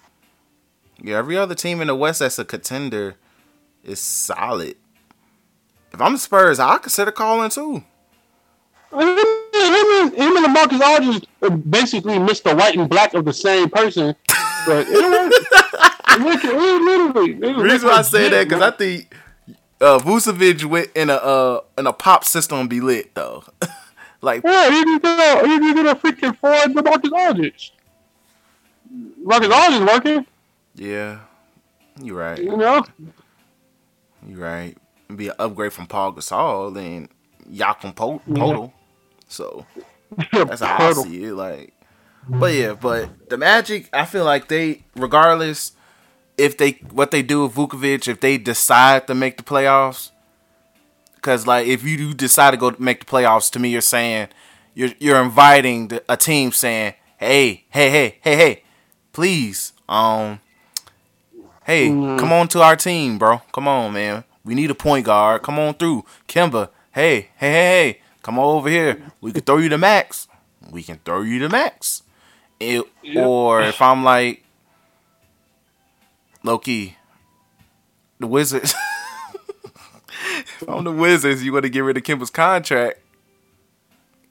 yeah, 1.01 1.17
every 1.17 1.37
other 1.37 1.55
team 1.55 1.81
in 1.81 1.87
the 1.87 1.95
West 1.95 2.19
that's 2.19 2.37
a 2.37 2.45
contender 2.45 3.15
is 3.83 3.99
solid. 3.99 4.75
If 5.93 6.01
I'm 6.01 6.13
the 6.13 6.19
Spurs, 6.19 6.59
I 6.59 6.77
consider 6.77 7.11
calling 7.11 7.49
too. 7.49 7.83
Him, 8.93 9.17
him, 9.17 10.15
him 10.15 10.43
and 10.43 10.53
Marcus 10.53 10.81
Aldridge 10.81 11.25
are 11.41 11.49
basically 11.49 12.15
Mr. 12.15 12.55
White 12.57 12.75
and 12.75 12.89
Black 12.89 13.13
of 13.13 13.25
the 13.25 13.33
same 13.33 13.69
person, 13.69 14.15
but 14.65 14.85
it. 14.89 15.63
Look, 16.19 16.43
literally. 16.43 17.33
The 17.33 17.63
reason 17.63 17.89
why 17.89 17.95
I 17.95 18.01
say 18.03 18.29
that 18.29 18.47
because 18.47 18.61
I 18.61 18.71
think 18.71 19.13
uh, 19.81 19.99
Vucevic 19.99 20.63
went 20.65 20.89
in 20.95 21.09
a 21.09 21.15
uh, 21.15 21.61
in 21.77 21.87
a 21.87 21.93
pop 21.93 22.23
system 22.23 22.67
be 22.67 22.81
lit 22.81 23.13
though. 23.15 23.43
like 24.21 24.43
Yeah, 24.43 24.69
he 24.69 24.83
just 24.83 25.01
did 25.03 25.19
a, 25.19 25.47
he 25.47 25.73
did 25.73 25.85
a 25.85 25.95
freaking 25.95 26.37
Ford 26.37 26.75
to 26.75 26.81
Marcus 26.83 27.11
Aldridge. 27.11 27.73
Marcus 29.23 29.51
Aldridge 29.51 29.81
is 29.81 29.87
working, 29.87 30.25
yeah, 30.75 31.19
you're 32.01 32.17
right. 32.17 32.37
you 32.37 32.55
know. 32.55 32.85
you're 34.27 34.39
right. 34.39 34.77
It'd 35.07 35.17
be 35.17 35.27
an 35.29 35.35
upgrade 35.39 35.73
from 35.73 35.87
Pau 35.87 36.11
Gasol 36.11 36.77
and 36.77 37.09
Yakum 37.51 37.95
Po- 37.95 38.21
Podol. 38.29 38.71
So 39.33 39.65
that's 40.45 40.61
how 40.61 40.75
I 40.75 40.89
Hurdle. 40.89 41.03
see 41.03 41.23
it. 41.25 41.33
Like, 41.33 41.73
but 42.39 42.53
yeah, 42.53 42.73
but 42.73 43.09
the 43.29 43.37
Magic, 43.37 43.89
I 43.93 44.05
feel 44.05 44.25
like 44.25 44.47
they, 44.47 44.83
regardless 44.95 45.73
if 46.37 46.57
they 46.57 46.71
what 46.91 47.11
they 47.11 47.21
do 47.21 47.43
with 47.43 47.55
Vucevic, 47.55 48.07
if 48.07 48.19
they 48.19 48.37
decide 48.37 49.07
to 49.07 49.15
make 49.15 49.37
the 49.37 49.43
playoffs, 49.43 50.11
because 51.15 51.47
like 51.47 51.67
if 51.67 51.83
you 51.83 51.97
do 51.97 52.13
decide 52.13 52.51
to 52.51 52.57
go 52.57 52.75
make 52.79 53.01
the 53.01 53.05
playoffs, 53.05 53.51
to 53.51 53.59
me 53.59 53.69
you're 53.69 53.81
saying 53.81 54.27
you're 54.73 54.91
you're 54.99 55.21
inviting 55.21 55.89
the, 55.89 56.03
a 56.09 56.17
team 56.17 56.51
saying, 56.51 56.93
hey, 57.17 57.65
hey, 57.69 57.89
hey, 57.89 58.17
hey, 58.21 58.35
hey, 58.35 58.63
please, 59.11 59.73
um, 59.87 60.39
hey, 61.65 61.99
come 62.17 62.31
on 62.31 62.47
to 62.49 62.61
our 62.61 62.75
team, 62.75 63.17
bro. 63.17 63.41
Come 63.51 63.67
on, 63.67 63.93
man. 63.93 64.23
We 64.43 64.55
need 64.55 64.71
a 64.71 64.75
point 64.75 65.05
guard. 65.05 65.41
Come 65.43 65.57
on 65.59 65.75
through, 65.75 66.03
Kemba. 66.27 66.69
Hey, 66.91 67.29
hey, 67.37 67.51
hey, 67.51 67.61
hey, 67.93 68.01
come 68.23 68.39
on 68.39 68.45
over 68.57 68.69
here. 68.69 69.11
We 69.21 69.31
can 69.31 69.41
throw 69.43 69.57
you 69.57 69.69
the 69.69 69.77
max. 69.77 70.27
We 70.71 70.81
can 70.81 70.99
throw 71.05 71.21
you 71.21 71.37
the 71.39 71.49
max. 71.49 72.01
It, 72.59 72.83
Yep. 73.03 73.25
Or 73.27 73.61
if 73.61 73.81
I'm 73.81 74.03
like 74.03 74.43
Loki, 76.43 76.97
the 78.19 78.27
Wizards. 78.27 78.73
if 79.33 80.67
I'm 80.67 80.83
the 80.83 80.91
Wizards, 80.91 81.43
you 81.43 81.53
want 81.53 81.63
to 81.63 81.69
get 81.69 81.81
rid 81.81 81.97
of 81.97 82.03
Kemba's 82.03 82.29
contract. 82.29 82.99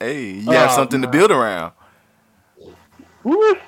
Hey, 0.00 0.31
you 0.33 0.50
have 0.50 0.70
Oh, 0.70 0.74
something 0.76 1.00
to 1.02 1.09
build 1.09 1.31
around. 1.31 1.72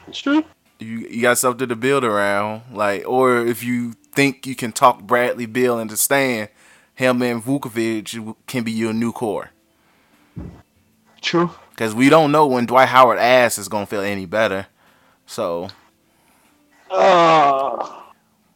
It's 0.09 0.19
true. 0.19 0.45
You 0.81 0.99
you 1.09 1.23
got 1.23 1.39
something 1.39 1.69
to 1.69 1.77
build 1.77 2.03
around, 2.05 2.63
like, 2.73 3.07
or 3.07 3.39
if 3.47 3.63
you 3.63 3.93
think 4.13 4.47
you 4.47 4.57
can 4.57 4.73
talk 4.73 5.03
Bradley 5.03 5.47
Beal 5.47 5.79
into 5.79 5.97
staying, 5.97 6.49
him 6.95 7.23
and 7.23 7.43
Vucevic 7.43 8.35
can 8.47 8.65
be 8.65 8.73
your 8.73 8.93
new 8.93 9.13
core. 9.13 9.51
True. 11.20 11.51
Because 11.70 11.94
we 11.94 12.09
don't 12.09 12.31
know 12.33 12.47
when 12.47 12.66
Dwight 12.66 12.88
Howard 12.88 13.18
ass 13.18 13.59
is 13.59 13.68
gonna 13.68 13.87
feel 13.87 14.01
any 14.03 14.27
better. 14.27 14.66
So, 15.27 15.68
Uh, 16.90 18.01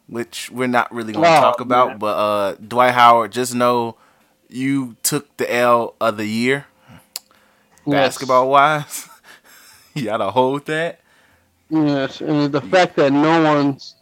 which 0.07 0.51
we're 0.51 0.67
not 0.69 0.93
really 0.93 1.13
gonna 1.13 1.27
talk 1.27 1.61
about, 1.61 1.89
man. 1.91 1.99
but 1.99 2.17
uh, 2.17 2.55
Dwight 2.57 2.95
Howard, 2.95 3.33
just 3.33 3.55
know 3.55 3.97
you 4.49 4.97
took 5.03 5.37
the 5.37 5.53
L 5.53 5.95
of 6.01 6.17
the 6.17 6.27
year, 6.27 6.67
basketball 7.87 8.51
wise. 8.51 9.09
you 9.95 10.05
gotta 10.05 10.31
hold 10.31 10.67
that. 10.67 11.01
Yes, 11.71 12.21
and 12.21 12.53
the 12.53 12.61
fact 12.63 12.97
that 12.97 13.13
no 13.13 13.43
one's 13.43 13.97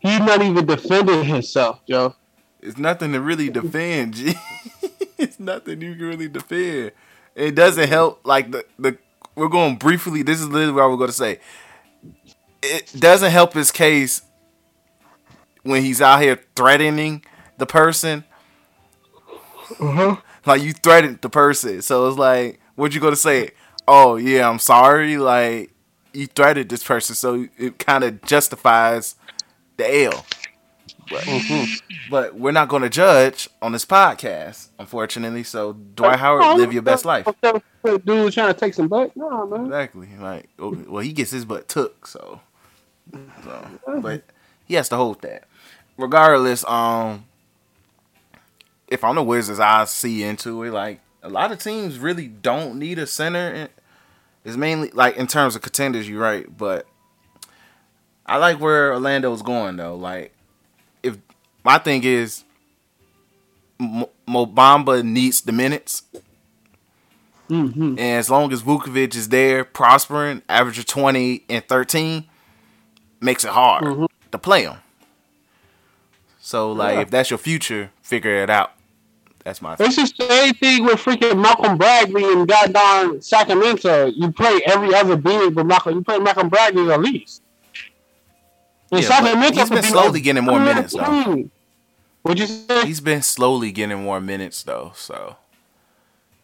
he's 0.00 0.18
not 0.20 0.42
even 0.42 0.64
defending 0.66 1.24
himself, 1.24 1.80
Joe. 1.88 2.14
It's 2.60 2.78
nothing 2.78 3.12
to 3.12 3.20
really 3.20 3.50
defend, 3.50 4.14
G. 4.14 4.34
it's 5.18 5.38
nothing 5.38 5.82
you 5.82 5.94
can 5.96 6.06
really 6.06 6.28
defend. 6.28 6.92
It 7.34 7.54
doesn't 7.54 7.88
help. 7.88 8.26
Like 8.26 8.50
the 8.50 8.64
the 8.78 8.98
we're 9.34 9.48
going 9.48 9.76
briefly. 9.76 10.22
This 10.22 10.40
is 10.40 10.48
literally 10.48 10.72
what 10.72 10.90
we're 10.90 10.96
going 10.96 11.08
to 11.08 11.12
say. 11.14 11.40
It 12.62 12.92
doesn't 12.98 13.30
help 13.30 13.54
his 13.54 13.70
case 13.70 14.22
when 15.62 15.82
he's 15.82 16.00
out 16.00 16.20
here 16.20 16.38
threatening 16.54 17.24
the 17.58 17.66
person. 17.66 18.24
Uh-huh. 19.80 20.16
Like 20.44 20.62
you 20.62 20.72
threatened 20.72 21.20
the 21.22 21.30
person, 21.30 21.82
so 21.82 22.08
it's 22.08 22.18
like, 22.18 22.60
what 22.74 22.94
you 22.94 23.00
gonna 23.00 23.16
say? 23.16 23.50
Oh 23.86 24.16
yeah, 24.16 24.48
I'm 24.48 24.58
sorry. 24.58 25.16
Like 25.16 25.72
you 26.12 26.26
threatened 26.26 26.68
this 26.68 26.82
person, 26.82 27.14
so 27.14 27.46
it 27.56 27.78
kind 27.78 28.04
of 28.04 28.22
justifies 28.22 29.14
the 29.76 30.04
L. 30.04 30.26
But 32.10 32.34
we're 32.34 32.52
not 32.52 32.68
going 32.68 32.82
to 32.82 32.88
judge 32.88 33.48
on 33.60 33.72
this 33.72 33.84
podcast, 33.84 34.68
unfortunately. 34.78 35.42
So 35.42 35.72
Dwight 35.72 36.18
Howard, 36.18 36.58
live 36.58 36.72
your 36.72 36.82
best 36.82 37.04
life. 37.04 37.26
Dude 37.84 38.32
trying 38.32 38.52
to 38.52 38.54
take 38.54 38.74
some 38.74 38.88
butt? 38.88 39.16
No, 39.16 39.46
man. 39.46 39.66
Exactly. 39.66 40.08
Like, 40.18 40.48
oh, 40.58 40.76
well, 40.88 41.02
he 41.02 41.12
gets 41.12 41.30
his 41.32 41.44
butt 41.44 41.68
took, 41.68 42.06
so, 42.06 42.40
so, 43.44 43.66
but 44.00 44.22
he 44.64 44.74
has 44.74 44.88
to 44.90 44.96
hold 44.96 45.20
that. 45.22 45.44
Regardless, 45.98 46.64
um, 46.68 47.26
if 48.88 49.02
I'm 49.02 49.16
the 49.16 49.22
Wizards, 49.22 49.58
I 49.60 49.84
see 49.84 50.22
into 50.22 50.62
it. 50.62 50.70
Like 50.70 51.00
a 51.22 51.28
lot 51.28 51.52
of 51.52 51.58
teams 51.58 51.98
really 51.98 52.28
don't 52.28 52.78
need 52.78 52.98
a 52.98 53.06
center. 53.06 53.68
It's 54.44 54.56
mainly 54.56 54.90
like 54.90 55.16
in 55.16 55.26
terms 55.26 55.56
of 55.56 55.62
contenders, 55.62 56.08
you're 56.08 56.20
right, 56.20 56.46
but 56.56 56.86
I 58.26 58.36
like 58.36 58.60
where 58.60 58.92
Orlando's 58.92 59.42
going 59.42 59.76
though. 59.76 59.96
Like, 59.96 60.31
my 61.64 61.78
thing 61.78 62.02
is, 62.04 62.44
Mo 63.78 64.08
Mobamba 64.28 65.02
needs 65.04 65.40
the 65.40 65.52
minutes. 65.52 66.02
Mm-hmm. 67.50 67.98
And 67.98 68.00
as 68.00 68.30
long 68.30 68.52
as 68.52 68.62
Vucevic 68.62 69.14
is 69.14 69.28
there, 69.28 69.64
prospering, 69.64 70.42
average 70.48 70.78
of 70.78 70.86
20 70.86 71.44
and 71.50 71.66
13, 71.66 72.24
makes 73.20 73.44
it 73.44 73.50
hard 73.50 73.84
Mhm. 73.84 74.08
to 74.30 74.38
play 74.38 74.62
him. 74.62 74.76
So, 76.40 76.72
like, 76.72 76.94
Yeah. 76.94 77.00
if 77.02 77.10
that's 77.10 77.30
your 77.30 77.38
future, 77.38 77.90
figure 78.02 78.42
it 78.42 78.50
out. 78.50 78.72
That's 79.44 79.60
my 79.60 79.74
thing. 79.76 79.88
It's 79.88 79.96
the 79.96 80.26
same 80.28 80.54
thing 80.54 80.84
with 80.84 81.00
freaking 81.00 81.40
Malcolm 81.42 81.76
Bagley 81.76 82.24
and 82.32 82.46
goddamn 82.46 83.20
Sacramento. 83.20 84.06
You 84.06 84.30
play 84.30 84.60
every 84.66 84.94
other 84.94 85.16
big, 85.16 85.54
but 85.54 85.66
Malcolm, 85.66 85.96
you 85.96 86.02
play 86.02 86.18
Malcolm 86.20 86.48
Bagley 86.48 86.90
at 86.92 87.00
least. 87.00 87.42
Yeah, 88.92 89.50
he's 89.52 89.70
been 89.70 89.82
slowly 89.82 90.20
getting 90.20 90.44
more 90.44 90.60
minutes, 90.60 90.92
though. 90.94 91.48
What'd 92.22 92.38
you 92.38 92.46
say? 92.46 92.86
He's 92.86 93.00
been 93.00 93.22
slowly 93.22 93.72
getting 93.72 94.02
more 94.02 94.20
minutes, 94.20 94.62
though. 94.62 94.92
So, 94.94 95.36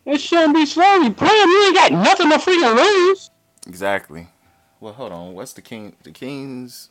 It 0.05 0.19
shouldn't 0.21 0.55
be 0.55 0.67
slowly. 0.67 1.11
Play 1.11 1.29
him. 1.29 1.49
You 1.49 1.65
ain't 1.67 1.75
got 1.77 1.93
nothing 1.93 2.31
to 2.31 2.39
freaking 2.39 2.77
lose. 2.77 3.31
exactly. 3.67 4.29
Well, 4.81 4.93
hold 4.95 5.13
on. 5.13 5.35
What's 5.35 5.53
the 5.53 5.63
King? 5.63 5.95
The 6.03 6.11
Kings. 6.11 6.91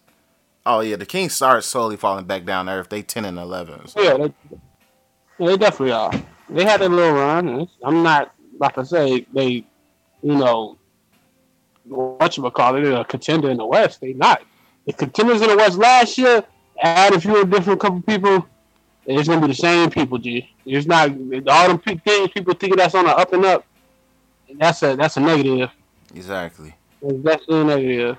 Oh, 0.65 0.81
yeah. 0.81 0.95
The 0.97 1.05
Kings 1.05 1.33
start 1.33 1.63
slowly 1.63 1.97
falling 1.97 2.25
back 2.25 2.45
down 2.45 2.67
to 2.67 2.73
earth. 2.73 2.89
They 2.89 3.01
10 3.01 3.25
and 3.25 3.37
11. 3.39 3.87
So. 3.87 4.01
Yeah, 4.01 4.17
they, 4.17 5.45
they 5.45 5.57
definitely 5.57 5.93
are. 5.93 6.11
They 6.49 6.65
had 6.65 6.81
a 6.81 6.89
little 6.89 7.13
run. 7.13 7.67
I'm 7.83 8.03
not 8.03 8.33
like 8.59 8.77
I 8.77 8.83
say 8.83 9.25
they, 9.33 9.65
you 10.21 10.35
know, 10.35 10.77
what 11.85 12.35
you 12.37 12.49
call 12.51 12.75
it, 12.75 12.85
a 12.85 13.05
contender 13.05 13.49
in 13.49 13.57
the 13.57 13.65
West. 13.65 14.01
They 14.01 14.13
not. 14.13 14.41
The 14.87 14.93
contenders 14.93 15.41
in 15.41 15.49
the 15.49 15.57
West 15.57 15.77
last 15.77 16.17
year. 16.17 16.43
Add 16.81 17.13
a 17.13 17.19
few 17.21 17.43
different 17.45 17.79
couple 17.79 18.01
people. 18.01 18.35
and 19.07 19.19
It's 19.19 19.27
gonna 19.27 19.41
be 19.41 19.47
the 19.47 19.53
same 19.55 19.89
people, 19.89 20.17
G. 20.17 20.49
It's 20.65 20.87
not 20.87 21.09
all 21.47 21.67
them 21.67 21.79
things 21.79 22.29
people 22.31 22.53
thinking 22.53 22.77
that's 22.77 22.95
on 22.95 23.05
the 23.05 23.15
up 23.15 23.33
and 23.33 23.45
up. 23.45 23.65
That's 24.55 24.81
a 24.83 24.95
that's 24.95 25.17
a 25.17 25.19
negative. 25.19 25.69
Exactly. 26.15 26.73
Definitely 27.01 27.61
a 27.61 27.63
negative. 27.63 28.17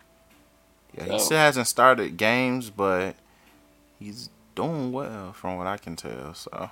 Yeah, 0.97 1.05
he 1.13 1.19
still 1.19 1.39
hasn't 1.39 1.67
started 1.69 2.17
games, 2.17 2.71
but 2.71 3.15
he's 3.99 4.31
doing 4.55 4.93
well 4.93 5.33
from 5.33 5.57
what 5.57 5.67
I 5.67 5.77
can 5.79 5.97
tell. 5.97 6.35
So, 6.35 6.71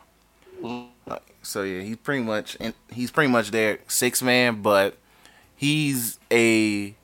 Mm. 0.63 0.89
like, 1.07 1.23
so 1.43 1.63
yeah, 1.63 1.83
he's 1.83 1.97
pretty 1.97 2.23
much 2.23 2.57
and 2.61 2.75
he's 2.91 3.11
pretty 3.11 3.31
much 3.31 3.51
there 3.51 3.79
six 3.89 4.23
man, 4.23 4.63
but 4.63 4.97
he's 5.55 6.19
a 6.33 6.95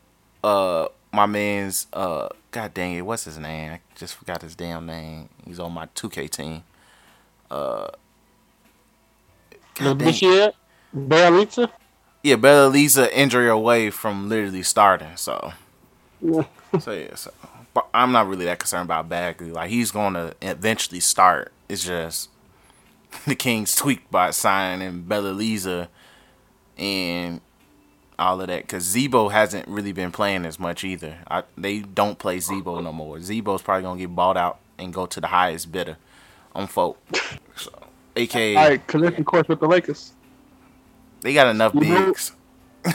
uh 0.43 0.89
my 1.13 1.27
man's 1.27 1.87
uh 1.93 2.29
god 2.53 2.75
dang 2.75 2.95
it, 2.95 3.03
what's 3.03 3.25
his 3.25 3.39
name? 3.39 3.73
I 3.73 3.81
just 3.97 4.15
forgot 4.17 4.43
his 4.43 4.57
damn 4.57 4.87
name. 4.87 5.31
He's 5.47 5.61
on 5.61 5.73
my 5.73 5.87
2K 5.89 6.31
team. 6.31 6.65
Uh, 7.51 7.89
This 9.99 10.23
year, 10.23 10.53
yeah, 12.23 12.37
Bjelica 12.37 13.11
injury 13.13 13.49
away 13.49 13.91
from 13.91 14.29
literally 14.29 14.63
starting. 14.65 15.17
So. 15.17 15.53
Yeah. 16.21 16.45
So 16.81 16.93
yeah, 16.93 17.17
so 17.17 17.31
but 17.75 17.87
I'm 17.93 18.13
not 18.13 18.29
really 18.29 18.47
that 18.47 18.59
concerned 18.59 18.87
about 18.87 19.09
Bagley. 19.09 19.51
Like 19.51 19.71
he's 19.71 19.91
going 19.91 20.15
to 20.15 20.35
eventually 20.41 21.01
start. 21.01 21.53
It's 21.69 21.85
just 21.85 22.31
the 23.27 23.35
Kings 23.35 23.77
tweaked 23.77 24.11
by 24.11 24.31
signing 24.31 25.05
Bjelica 25.05 25.89
and 26.79 27.43
all 28.19 28.41
of 28.41 28.47
that 28.49 28.63
because 28.63 28.85
Zebo 28.95 29.31
hasn't 29.33 29.67
really 29.69 29.93
been 29.93 30.13
playing 30.13 30.45
as 30.45 30.59
much 30.59 30.85
either. 30.85 31.19
I, 31.29 31.43
they 31.57 31.81
don't 31.81 32.19
play 32.19 32.39
Zebo 32.39 32.83
no 32.83 32.93
more. 32.93 33.17
Zebo's 33.19 33.63
probably 33.63 33.83
gonna 33.83 33.99
get 34.01 34.15
bought 34.15 34.37
out 34.37 34.59
and 34.79 34.93
go 34.93 35.07
to 35.07 35.21
the 35.21 35.27
highest 35.29 35.73
bidder 35.73 35.97
on 36.55 36.67
folk. 36.67 36.99
So, 37.57 37.71
aka 38.17 38.57
All 38.57 38.69
right, 38.69 38.87
collision 38.87 39.25
course 39.25 39.49
with 39.49 39.61
the 39.61 39.67
Lakers. 39.69 40.13
they 41.21 41.35
got 41.35 41.49
enough 41.49 41.73
Mhm. 41.73 42.07
bigs. 42.07 42.33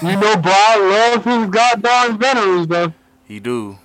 You 0.01 0.17
know, 0.17 0.35
Brian 0.37 0.89
loves 0.89 1.23
his 1.25 1.49
goddamn 1.49 2.17
veterans, 2.17 2.67
though. 2.67 2.93
He 3.23 3.39
do, 3.39 3.77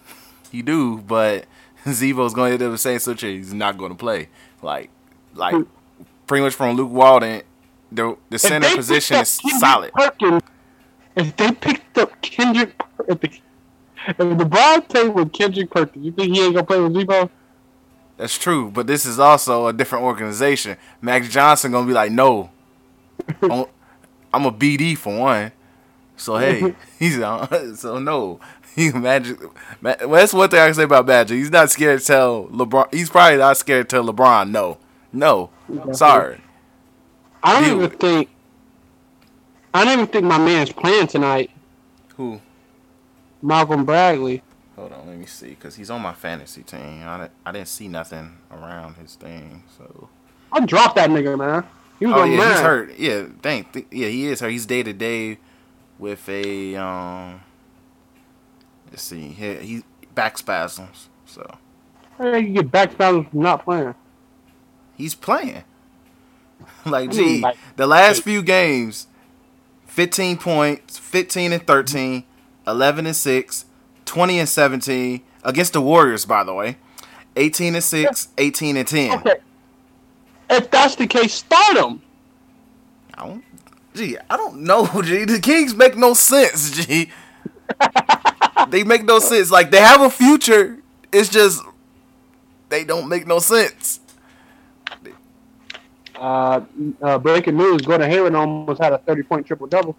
he 0.50 0.60
do, 0.62 0.98
but 0.98 1.44
Zebo's 1.86 2.34
going 2.34 2.58
to 2.58 2.64
end 2.64 2.74
up 2.74 2.78
saying 2.80 2.98
such 3.00 3.22
a 3.22 3.26
he's 3.28 3.54
not 3.54 3.78
to 3.78 3.94
play. 3.94 4.28
Like, 4.62 4.90
like 5.34 5.54
pretty 6.26 6.42
much 6.42 6.54
from 6.54 6.76
Luke 6.76 6.90
Walton, 6.90 7.42
the 7.90 8.16
the 8.30 8.38
center 8.38 8.74
position 8.74 9.18
is 9.18 9.40
solid. 9.60 9.92
Perkins, 9.92 10.42
if 11.16 11.36
they 11.36 11.52
picked 11.52 11.98
up 11.98 12.20
Kendrick, 12.22 12.80
if, 13.08 13.20
the, 13.20 13.28
if 14.08 14.16
LeBron 14.16 14.88
played 14.88 15.14
with 15.14 15.32
Kendrick 15.32 15.70
Perkins, 15.70 16.04
you 16.04 16.12
think 16.12 16.34
he 16.34 16.44
ain't 16.44 16.54
gonna 16.54 16.66
play 16.66 16.80
with 16.80 16.92
Zebo? 16.92 17.30
That's 18.16 18.38
true, 18.38 18.70
but 18.70 18.86
this 18.86 19.04
is 19.06 19.18
also 19.18 19.66
a 19.66 19.72
different 19.72 20.04
organization. 20.04 20.76
Max 21.00 21.28
Johnson 21.28 21.72
gonna 21.72 21.86
be 21.86 21.92
like, 21.92 22.12
no, 22.12 22.50
I'm, 23.42 23.64
I'm 24.34 24.44
a 24.46 24.52
BD 24.52 24.96
for 24.96 25.18
one. 25.18 25.52
So 26.16 26.36
hey, 26.36 26.74
he's 26.98 27.18
on. 27.20 27.48
So 27.76 27.98
no, 27.98 28.38
he 28.76 28.92
Magic. 28.92 29.38
Ma- 29.80 29.94
Well, 30.00 30.10
that's 30.10 30.32
one 30.32 30.48
thing 30.50 30.60
I 30.60 30.66
can 30.66 30.74
say 30.74 30.84
about 30.84 31.06
Magic. 31.06 31.36
He's 31.36 31.50
not 31.50 31.70
scared 31.70 32.00
to 32.00 32.06
tell 32.06 32.44
LeBron. 32.46 32.92
He's 32.94 33.10
probably 33.10 33.38
not 33.38 33.56
scared 33.56 33.88
to 33.88 33.96
tell 33.96 34.04
LeBron 34.12 34.50
no, 34.50 34.78
no. 35.12 35.50
Sorry. 35.92 36.40
I 37.42 37.60
don't 37.60 37.76
even 37.82 37.98
think. 37.98 38.28
I 39.74 39.84
don't 39.84 39.92
even 39.94 40.06
think 40.06 40.24
my 40.24 40.38
man's 40.38 40.72
playing 40.72 41.06
tonight. 41.06 41.50
Who? 42.16 42.40
Malcolm 43.40 43.84
Bradley. 43.84 44.42
Hold 44.76 44.92
on, 44.92 45.06
let 45.06 45.18
me 45.18 45.26
see, 45.26 45.54
cause 45.54 45.76
he's 45.76 45.90
on 45.90 46.00
my 46.00 46.12
fantasy 46.14 46.62
team. 46.62 47.02
I 47.06 47.18
didn't, 47.18 47.32
I 47.44 47.52
didn't 47.52 47.68
see 47.68 47.88
nothing 47.88 48.38
around 48.50 48.96
his 48.96 49.14
thing. 49.16 49.62
So. 49.76 50.08
I 50.50 50.64
dropped 50.64 50.96
that 50.96 51.10
nigga, 51.10 51.38
man. 51.38 51.64
He 51.98 52.06
was 52.06 52.14
Oh 52.16 52.24
yeah, 52.24 52.36
mine. 52.38 52.48
he's 52.50 52.60
hurt. 52.60 52.98
Yeah, 52.98 53.24
dang. 53.42 53.64
Th- 53.66 53.86
yeah, 53.90 54.08
he 54.08 54.26
is 54.26 54.40
hurt. 54.40 54.50
He's 54.50 54.66
day 54.66 54.82
to 54.82 54.92
day 54.92 55.38
with 55.98 56.26
a 56.28 56.74
um. 56.76 57.40
Let's 58.90 59.02
see. 59.02 59.28
He, 59.28 59.54
he 59.56 59.82
back 60.14 60.36
spasms. 60.38 61.08
So 61.26 61.48
How 62.18 62.34
you 62.36 62.52
get 62.54 62.70
back 62.70 62.92
from 62.92 63.28
not 63.32 63.64
playing? 63.64 63.94
he's 64.96 65.14
playing. 65.14 65.64
like, 66.86 67.10
I 67.10 67.12
mean, 67.12 67.12
gee, 67.12 67.40
like- 67.40 67.56
the 67.76 67.86
last 67.86 68.22
few 68.22 68.42
games, 68.42 69.06
fifteen 69.92 70.38
points, 70.38 70.98
fifteen 70.98 71.52
and 71.52 71.66
13, 71.66 72.24
11 72.66 73.06
and 73.06 73.14
six, 73.14 73.66
20 74.06 74.38
and 74.38 74.48
seventeen 74.48 75.20
against 75.44 75.74
the 75.74 75.82
Warriors. 75.82 76.24
By 76.24 76.44
the 76.44 76.54
way, 76.54 76.78
eighteen 77.36 77.74
and 77.74 77.84
six, 77.84 78.28
18 78.38 78.78
and 78.78 78.88
ten. 78.88 79.18
Okay. 79.18 79.34
if 80.50 80.70
that's 80.70 80.96
the 80.96 81.06
case, 81.06 81.34
start 81.34 81.76
him. 81.76 82.00
I 83.14 83.26
don't, 83.26 83.44
gee, 83.94 84.16
I 84.30 84.36
don't 84.38 84.62
know, 84.62 84.86
G. 85.02 85.26
The 85.26 85.38
Kings 85.40 85.74
make 85.74 85.96
no 85.96 86.14
sense, 86.14 86.70
G. 86.70 87.10
they 88.68 88.84
make 88.84 89.04
no 89.04 89.18
sense. 89.18 89.50
Like 89.50 89.70
they 89.70 89.80
have 89.80 90.00
a 90.00 90.10
future. 90.10 90.78
It's 91.12 91.28
just 91.28 91.62
they 92.70 92.84
don't 92.84 93.08
make 93.10 93.26
no 93.26 93.38
sense. 93.40 94.00
Uh, 96.22 96.60
uh, 97.02 97.18
breaking 97.18 97.56
news: 97.56 97.82
Gordon 97.82 98.08
Hayward 98.08 98.34
almost 98.36 98.80
had 98.80 98.92
a 98.92 98.98
thirty-point 98.98 99.44
triple 99.44 99.66
double. 99.66 99.96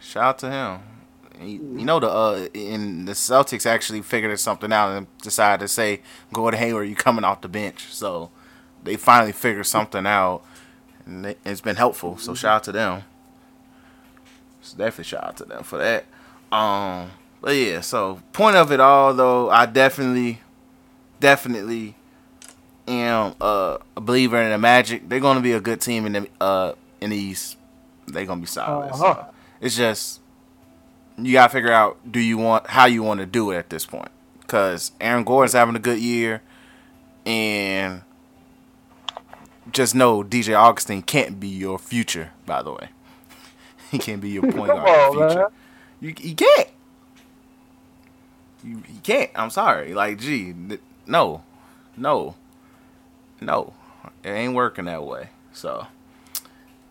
Shout 0.00 0.24
out 0.24 0.38
to 0.40 0.50
him. 0.50 0.80
You, 1.40 1.84
know 1.86 2.00
the 2.00 2.08
uh, 2.10 2.48
in 2.52 3.04
the 3.04 3.12
Celtics 3.12 3.64
actually 3.64 4.02
figured 4.02 4.38
something 4.40 4.72
out 4.72 4.90
and 4.90 5.06
decided 5.22 5.60
to 5.64 5.68
say 5.68 6.00
Gordon 6.32 6.58
Hayward, 6.58 6.88
you 6.88 6.96
coming 6.96 7.24
off 7.24 7.42
the 7.42 7.48
bench. 7.48 7.86
So 7.92 8.30
they 8.82 8.96
finally 8.96 9.32
figured 9.32 9.66
something 9.66 10.04
out, 10.06 10.42
and 11.06 11.26
it- 11.26 11.38
it's 11.44 11.60
been 11.60 11.76
helpful. 11.76 12.18
So 12.18 12.34
shout 12.34 12.56
out 12.56 12.64
to 12.64 12.72
them. 12.72 13.04
So 14.62 14.76
definitely 14.76 15.04
shout 15.04 15.24
out 15.24 15.36
to 15.38 15.44
them 15.44 15.62
for 15.62 15.78
that. 15.78 16.06
Um, 16.52 17.10
but 17.40 17.52
yeah. 17.54 17.80
So 17.82 18.20
point 18.32 18.56
of 18.56 18.72
it 18.72 18.80
all, 18.80 19.14
though, 19.14 19.48
I 19.48 19.64
definitely, 19.66 20.40
definitely 21.20 21.94
am 22.90 23.34
uh, 23.40 23.78
a 23.96 24.00
believer 24.00 24.40
in 24.40 24.50
the 24.50 24.58
Magic. 24.58 25.08
They're 25.08 25.20
gonna 25.20 25.40
be 25.40 25.52
a 25.52 25.60
good 25.60 25.80
team 25.80 26.06
in 26.06 26.12
the 26.12 26.28
uh 26.40 26.72
in 27.00 27.10
the 27.10 27.16
East. 27.16 27.56
They're 28.06 28.26
gonna 28.26 28.40
be 28.40 28.46
solid. 28.46 28.90
Uh-huh. 28.92 29.24
it's 29.60 29.76
just 29.76 30.20
you 31.18 31.32
gotta 31.32 31.52
figure 31.52 31.72
out 31.72 31.98
do 32.10 32.18
you 32.20 32.38
want 32.38 32.66
how 32.68 32.86
you 32.86 33.02
want 33.02 33.20
to 33.20 33.26
do 33.26 33.50
it 33.50 33.56
at 33.58 33.70
this 33.70 33.84
point 33.86 34.10
because 34.40 34.92
Aaron 35.00 35.22
Gordon's 35.24 35.52
having 35.52 35.76
a 35.76 35.80
good 35.80 35.98
year 35.98 36.42
and 37.26 38.02
just 39.72 39.94
know 39.94 40.24
DJ 40.24 40.58
Augustin 40.58 41.02
can't 41.02 41.38
be 41.38 41.48
your 41.48 41.78
future 41.78 42.30
by 42.46 42.62
the 42.62 42.72
way 42.72 42.88
he 43.90 43.98
can't 43.98 44.20
be 44.20 44.30
your 44.30 44.42
point 44.52 44.68
guard 44.68 44.88
on, 44.88 45.12
future 45.12 45.40
man. 45.40 45.48
you, 46.00 46.14
he 46.18 46.34
can't 46.34 46.68
you, 48.64 48.82
he 48.86 48.98
can't 49.00 49.30
I'm 49.34 49.50
sorry 49.50 49.92
like 49.94 50.18
gee 50.18 50.54
th- 50.68 50.80
no 51.06 51.42
no 51.96 52.34
no 53.40 53.72
it 54.22 54.28
ain't 54.30 54.54
working 54.54 54.84
that 54.86 55.02
way 55.02 55.28
so 55.52 55.86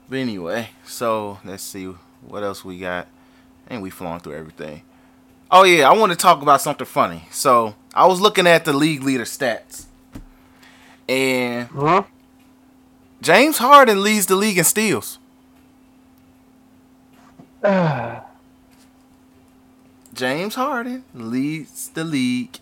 but 0.10 0.18
anyway 0.18 0.70
so 0.86 1.40
let's 1.46 1.64
see 1.64 1.94
what 2.22 2.44
else 2.44 2.66
we 2.66 2.80
got 2.80 3.08
and 3.70 3.82
we 3.82 3.90
flowing 3.90 4.20
through 4.20 4.36
everything. 4.36 4.82
Oh 5.52 5.64
yeah, 5.64 5.90
I 5.90 5.94
want 5.98 6.12
to 6.12 6.18
talk 6.18 6.42
about 6.42 6.62
something 6.62 6.86
funny. 6.86 7.24
So 7.32 7.76
I 7.94 8.06
was 8.08 8.20
looking 8.20 8.48
at 8.48 8.66
the 8.66 8.74
league 8.74 9.04
leader 9.04 9.24
stats, 9.24 9.86
and 11.08 11.68
Huh? 11.70 12.04
James 13.22 13.58
Harden 13.58 14.02
leads 14.04 14.26
the 14.26 14.36
league 14.36 14.58
in 14.58 14.64
steals. 14.64 15.20
James 20.14 20.56
Harden 20.56 21.04
leads 21.14 21.90
the 21.90 22.04
league 22.04 22.58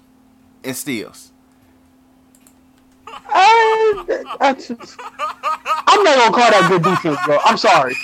in 0.63 0.73
steals. 0.73 1.32
I, 3.10 4.54
just, 4.54 4.98
I'm 5.00 6.04
not 6.04 6.15
gonna 6.17 6.36
call 6.36 6.52
that 6.52 6.65
good 6.70 6.84
defense, 6.84 7.17
bro. 7.26 7.38
I'm 7.46 7.58
sorry. 7.58 7.96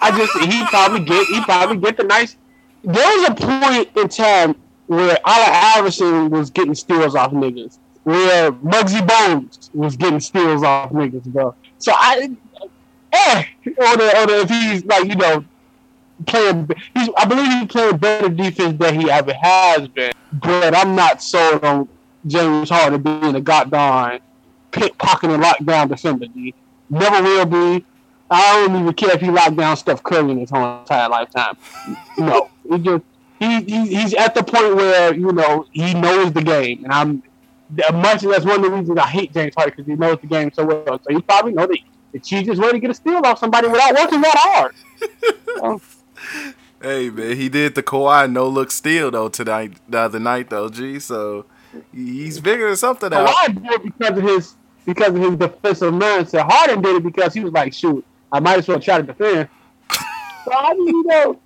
I 0.00 0.12
just 0.16 0.52
he 0.52 0.64
probably 0.66 1.00
get 1.00 1.26
he 1.26 1.40
probably 1.42 1.76
get 1.78 1.96
the 1.96 2.04
nice. 2.04 2.36
There 2.84 3.18
was 3.18 3.28
a 3.28 3.34
point 3.34 3.96
in 3.96 4.08
time 4.08 4.54
where 4.86 5.18
Allen 5.24 5.78
Iverson 5.78 6.30
was 6.30 6.50
getting 6.50 6.74
steals 6.74 7.14
off 7.14 7.32
niggas, 7.32 7.78
where 8.04 8.52
Muggsy 8.52 9.06
Bogues 9.06 9.70
was 9.74 9.96
getting 9.96 10.20
steals 10.20 10.62
off 10.62 10.90
niggas, 10.90 11.24
bro. 11.24 11.54
So 11.78 11.92
I, 11.94 12.30
eh, 13.12 13.44
or 13.66 13.96
the, 13.96 14.20
or 14.20 14.26
the, 14.26 14.40
if 14.42 14.48
he's 14.48 14.84
like 14.84 15.04
you 15.04 15.16
know 15.16 15.44
playing, 16.26 16.68
he's 16.94 17.08
I 17.16 17.24
believe 17.24 17.52
he's 17.52 17.68
playing 17.68 17.96
better 17.98 18.28
defense 18.28 18.78
than 18.78 19.00
he 19.00 19.10
ever 19.10 19.34
has 19.34 19.88
been. 19.88 20.12
But 20.32 20.76
I'm 20.76 20.94
not 20.94 21.22
sold 21.22 21.64
on 21.64 21.88
James 22.28 22.70
Harden 22.70 23.02
being 23.02 23.34
a 23.34 23.40
goddamn 23.40 24.20
pickpocketing 24.72 25.42
lockdown 25.42 25.88
defender. 25.88 26.26
G. 26.26 26.54
Never 26.90 27.22
will 27.22 27.46
be. 27.46 27.84
I 28.30 28.66
don't 28.66 28.80
even 28.80 28.92
care 28.94 29.12
if 29.12 29.20
he 29.20 29.30
locked 29.30 29.56
down 29.56 29.76
Steph 29.76 30.02
Curry 30.02 30.30
in 30.30 30.38
his 30.38 30.50
whole 30.50 30.80
entire 30.80 31.08
lifetime. 31.08 31.56
No, 32.18 32.50
he 32.68 32.78
just 32.78 33.04
he, 33.38 33.62
he 33.62 33.96
he's 33.96 34.14
at 34.14 34.34
the 34.34 34.42
point 34.42 34.76
where 34.76 35.14
you 35.14 35.32
know 35.32 35.66
he 35.72 35.94
knows 35.94 36.32
the 36.32 36.42
game, 36.42 36.84
and 36.84 36.92
I'm 36.92 37.22
much 37.94 38.22
that's 38.22 38.44
one 38.44 38.56
of 38.56 38.62
the 38.62 38.70
reasons 38.70 38.98
I 38.98 39.06
hate 39.06 39.32
James 39.32 39.54
Harden 39.54 39.74
because 39.76 39.86
he 39.86 39.96
knows 39.96 40.18
the 40.20 40.26
game 40.26 40.50
so 40.52 40.64
well. 40.64 41.00
So 41.02 41.14
he 41.14 41.22
probably 41.22 41.52
know 41.52 41.66
the 41.66 41.80
the 42.12 42.20
cheesiest 42.20 42.58
way 42.58 42.72
to 42.72 42.78
get 42.78 42.90
a 42.90 42.94
steal 42.94 43.24
off 43.24 43.38
somebody 43.38 43.68
without 43.68 43.94
working 43.94 44.20
that 44.22 44.36
hard. 44.36 44.74
Hey 46.80 47.10
man, 47.10 47.36
he 47.36 47.48
did 47.48 47.74
the 47.74 47.82
Kawhi 47.82 48.30
no 48.30 48.46
look 48.46 48.70
steal 48.70 49.10
though 49.10 49.28
tonight 49.28 49.78
the 49.88 49.98
other 49.98 50.20
night 50.20 50.48
though. 50.48 50.68
Gee, 50.68 51.00
so 51.00 51.44
he's 51.92 52.38
figuring 52.38 52.76
something 52.76 53.12
out. 53.12 53.28
Kawhi 53.28 53.62
did 53.62 53.72
it 53.72 53.82
because 53.82 54.18
of 54.18 54.24
his 54.24 54.54
because 54.84 55.08
of 55.08 55.16
his 55.16 55.36
defensive 55.36 55.92
mindset. 55.92 56.50
Harden 56.50 56.82
did 56.82 56.96
it 56.96 57.02
because 57.02 57.34
he 57.34 57.40
was 57.40 57.52
like, 57.52 57.72
shoot, 57.72 58.04
I 58.32 58.40
might 58.40 58.58
as 58.58 58.68
well 58.68 58.80
try 58.80 58.98
to 58.98 59.02
defend. 59.02 59.48
so 59.92 60.50
I 60.54 60.74
mean, 60.74 60.86
you 60.86 61.04
know, 61.04 61.40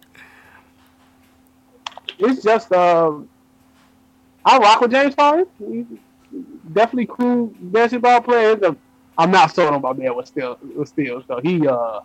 it's 2.19 2.43
just 2.43 2.73
um, 2.73 3.29
I 4.45 4.59
rock 4.59 4.81
with 4.81 4.91
James 4.91 5.15
Harden. 5.15 5.47
He's 5.59 5.87
definitely 6.73 7.07
cool 7.07 7.53
basketball 7.61 8.21
player. 8.21 8.59
I'm 9.19 9.31
not 9.31 9.55
sold 9.55 9.75
on 9.75 9.83
my 9.83 9.93
man 9.93 10.17
with 10.17 10.27
still 10.27 10.59
with 10.75 10.89
still. 10.89 11.23
So 11.27 11.41
he 11.43 11.67
uh, 11.67 12.01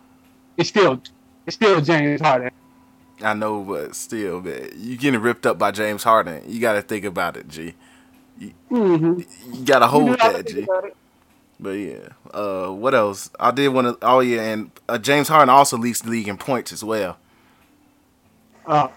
it's 0.56 0.68
still 0.68 1.00
it's 1.46 1.56
still 1.56 1.80
James 1.80 2.20
Harden. 2.20 2.50
I 3.20 3.34
know, 3.34 3.62
but 3.62 3.96
still, 3.96 4.40
man, 4.40 4.70
you 4.76 4.96
getting 4.96 5.20
ripped 5.20 5.46
up 5.46 5.58
by 5.58 5.72
James 5.72 6.04
Harden. 6.04 6.42
You 6.46 6.60
got 6.60 6.74
to 6.74 6.82
think 6.82 7.04
about 7.04 7.36
it, 7.36 7.48
G. 7.48 7.74
Mm-hmm. 8.70 9.54
You 9.54 9.64
got 9.64 9.80
to 9.80 9.86
hold 9.86 10.06
You 10.10 10.16
that, 10.16 10.46
G. 10.46 10.66
But 11.60 11.70
yeah, 11.70 12.08
uh, 12.32 12.68
what 12.68 12.94
else? 12.94 13.30
I 13.40 13.50
did 13.50 13.68
want 13.68 14.00
to. 14.00 14.06
Oh 14.06 14.20
yeah, 14.20 14.42
and 14.42 14.70
uh, 14.88 14.96
James 14.98 15.26
Harden 15.28 15.48
also 15.48 15.76
leads 15.76 16.00
the 16.02 16.10
league 16.10 16.28
in 16.28 16.36
points 16.38 16.72
as 16.72 16.84
well. 16.84 17.18
Uh, 18.66 18.88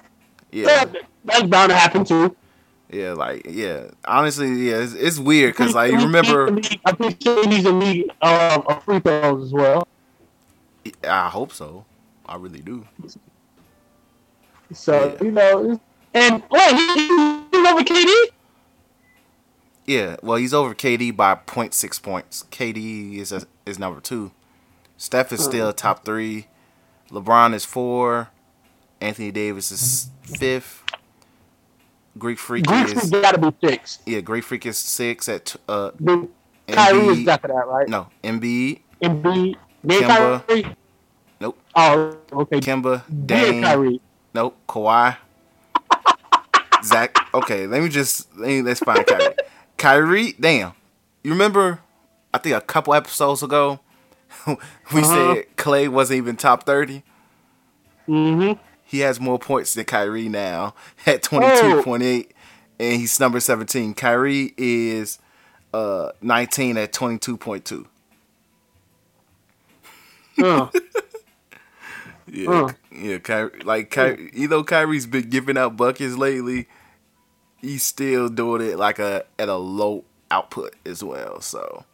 Yeah, 0.51 0.65
that- 0.85 0.95
that's 1.25 1.43
bound 1.43 1.69
to 1.71 1.75
happen 1.75 2.03
too. 2.05 2.35
yeah, 2.91 3.13
like 3.13 3.45
yeah. 3.49 3.85
Honestly, 4.05 4.47
yeah, 4.69 4.77
it's, 4.83 4.93
it's 4.93 5.17
weird 5.19 5.53
because 5.53 5.73
like 5.73 5.91
you 5.91 5.99
remember. 5.99 6.55
I 6.85 6.91
think 6.91 7.23
he's 7.23 7.65
a 7.65 7.71
league 7.71 8.11
uh, 8.21 8.61
of 8.67 8.83
free 8.83 8.99
throws 8.99 9.45
as 9.45 9.53
well. 9.53 9.87
I 11.07 11.29
hope 11.29 11.51
so. 11.53 11.85
I 12.27 12.35
really 12.35 12.61
do. 12.61 12.85
So 14.73 15.15
Yeah. 15.19 15.23
you 15.23 15.31
know, 15.31 15.81
and 16.13 16.43
wait, 16.51 16.75
he- 16.75 17.07
he's 17.51 17.67
over 17.67 17.81
KD. 17.83 18.13
Yeah, 19.85 20.17
well, 20.21 20.37
he's 20.37 20.53
over 20.53 20.73
KD 20.75 21.15
by 21.15 21.35
0.6 21.35 22.01
points. 22.01 22.45
KD 22.51 23.17
is 23.17 23.31
a, 23.31 23.43
is 23.65 23.79
number 23.79 23.99
two. 23.99 24.31
Steph 24.97 25.31
is 25.31 25.43
still 25.43 25.73
top 25.73 26.05
three. 26.05 26.47
LeBron 27.09 27.53
is 27.53 27.65
four. 27.65 28.29
Anthony 29.01 29.31
Davis 29.31 29.71
is 29.71 30.09
fifth. 30.21 30.83
Greek 32.17 32.37
Freak 32.37 32.65
Greeks 32.65 32.91
is 32.93 33.09
got 33.09 33.33
to 33.33 33.51
be 33.51 33.67
fixed. 33.67 34.01
yeah. 34.05 34.19
Greek 34.19 34.43
Freak 34.43 34.65
is 34.65 34.77
six 34.77 35.27
at 35.29 35.55
uh 35.67 35.91
Kyrie 36.67 37.07
is 37.07 37.17
Embiid. 37.19 37.27
after 37.27 37.47
that, 37.47 37.67
right? 37.67 37.87
no 37.89 38.07
Embiid. 38.23 38.81
Embiid, 39.01 39.55
then. 39.83 40.03
Kyrie. 40.47 40.75
Nope. 41.39 41.57
Oh, 41.73 42.17
okay. 42.33 42.59
Kemba, 42.59 43.03
Then 43.09 43.25
Dame, 43.25 43.63
Kyrie. 43.63 44.01
nope. 44.35 44.55
Kawhi, 44.69 45.17
Zach. 46.83 47.17
Okay, 47.33 47.65
let 47.65 47.81
me 47.81 47.89
just 47.89 48.27
let 48.37 48.47
me, 48.49 48.61
let's 48.61 48.81
find 48.81 49.05
Kyrie. 49.07 49.33
Kyrie, 49.81 50.33
damn. 50.39 50.73
You 51.23 51.31
remember? 51.31 51.79
I 52.33 52.37
think 52.37 52.55
a 52.55 52.61
couple 52.61 52.93
episodes 52.93 53.41
ago, 53.43 53.79
we 54.47 54.53
Uh-huh. 54.53 55.33
said 55.35 55.45
Clay 55.57 55.87
wasn't 55.87 56.17
even 56.17 56.35
top 56.35 56.63
thirty. 56.65 57.03
Mm-hmm. 58.07 58.59
He 58.83 58.99
has 58.99 59.19
more 59.19 59.39
points 59.39 59.73
than 59.73 59.85
Kyrie 59.85 60.29
now 60.29 60.75
at 61.05 61.23
twenty 61.23 61.59
two 61.59 61.81
point 61.83 62.03
eight, 62.03 62.31
and 62.79 62.99
he's 62.99 63.19
number 63.19 63.39
seventeen. 63.39 63.93
Kyrie 63.93 64.53
is 64.57 65.19
uh 65.73 66.11
nineteen 66.21 66.77
at 66.77 66.93
twenty 66.93 67.17
two 67.17 67.37
point 67.37 67.65
two. 67.65 67.87
Uh, 70.41 70.67
Yeah, 72.27 72.45
Huh. 72.47 72.69
yeah. 72.91 73.17
Kyrie, 73.17 73.59
like 73.63 73.89
Kyrie, 73.89 74.29
even 74.33 74.49
though 74.51 74.63
Kyrie's 74.63 75.05
been 75.07 75.29
giving 75.29 75.57
out 75.57 75.75
buckets 75.75 76.15
lately, 76.15 76.67
he's 77.61 77.83
still 77.83 78.29
doing 78.29 78.61
it 78.61 78.77
like 78.77 78.99
a 78.99 79.23
at 79.39 79.49
a 79.49 79.55
low 79.55 80.03
output 80.29 80.75
as 80.85 81.03
well. 81.03 81.41
So, 81.41 81.85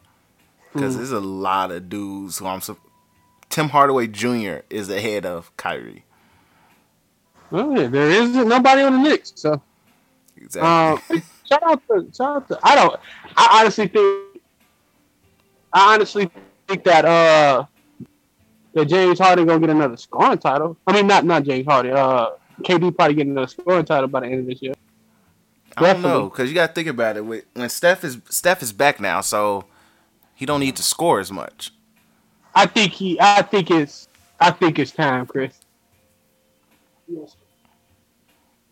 because 0.72 0.96
there's 0.96 1.12
a 1.12 1.20
lot 1.20 1.70
of 1.70 1.88
dudes 1.88 2.38
who 2.38 2.46
I'm. 2.46 2.60
Tim 3.50 3.70
Hardaway 3.70 4.06
Jr. 4.08 4.58
is 4.70 4.90
ahead 4.90 5.24
of 5.24 5.56
Kyrie. 5.56 6.04
there 7.50 8.10
is 8.10 8.30
nobody 8.36 8.82
on 8.82 8.92
the 9.02 9.08
Knicks, 9.08 9.32
so 9.36 9.62
Exactly. 10.36 11.16
um, 11.16 11.22
shout 11.48 11.62
out 11.62 11.82
to 11.88 12.08
shout 12.14 12.36
out 12.36 12.48
to. 12.48 12.58
I 12.62 12.74
don't. 12.74 13.00
I 13.36 13.60
honestly 13.60 13.88
think. 13.88 14.24
I 15.72 15.94
honestly 15.94 16.30
think 16.66 16.84
that 16.84 17.04
uh 17.04 17.64
that 18.74 18.84
James 18.86 19.18
Harden 19.18 19.46
gonna 19.46 19.60
get 19.60 19.70
another 19.70 19.96
scoring 19.96 20.38
title. 20.38 20.76
I 20.86 20.92
mean, 20.92 21.06
not 21.06 21.24
not 21.24 21.44
James 21.44 21.66
Harden. 21.66 21.92
Uh, 21.96 22.30
KD 22.62 22.94
probably 22.94 23.14
getting 23.14 23.32
another 23.32 23.46
scoring 23.46 23.84
title 23.84 24.08
by 24.08 24.20
the 24.20 24.26
end 24.26 24.40
of 24.40 24.46
this 24.46 24.60
year. 24.62 24.74
I 25.78 25.92
don't 25.94 26.02
know 26.02 26.28
because 26.28 26.48
you 26.48 26.54
got 26.54 26.68
to 26.68 26.72
think 26.72 26.88
about 26.88 27.16
it. 27.16 27.20
When 27.22 27.68
Steph 27.68 28.04
is 28.04 28.18
Steph 28.28 28.62
is 28.62 28.72
back 28.72 29.00
now, 29.00 29.20
so 29.20 29.64
he 30.34 30.46
don't 30.46 30.60
need 30.60 30.76
to 30.76 30.82
score 30.82 31.20
as 31.20 31.32
much. 31.32 31.72
I 32.54 32.66
think 32.66 32.92
he. 32.92 33.18
I 33.20 33.42
think 33.42 33.70
it's. 33.70 34.08
I 34.40 34.50
think 34.50 34.78
it's 34.78 34.92
time, 34.92 35.26
Chris. 35.26 35.58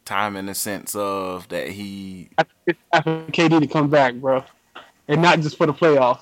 Time 0.04 0.36
in 0.36 0.46
the 0.46 0.54
sense 0.54 0.94
of 0.94 1.48
that 1.48 1.68
he 1.68 2.28
I 2.38 2.44
think 2.44 2.56
it's 2.66 2.78
time 2.92 3.02
for 3.02 3.32
KD 3.32 3.60
to 3.60 3.66
come 3.66 3.90
back, 3.90 4.14
bro, 4.14 4.44
and 5.08 5.20
not 5.20 5.40
just 5.40 5.56
for 5.56 5.66
the 5.66 5.74
playoffs. 5.74 6.20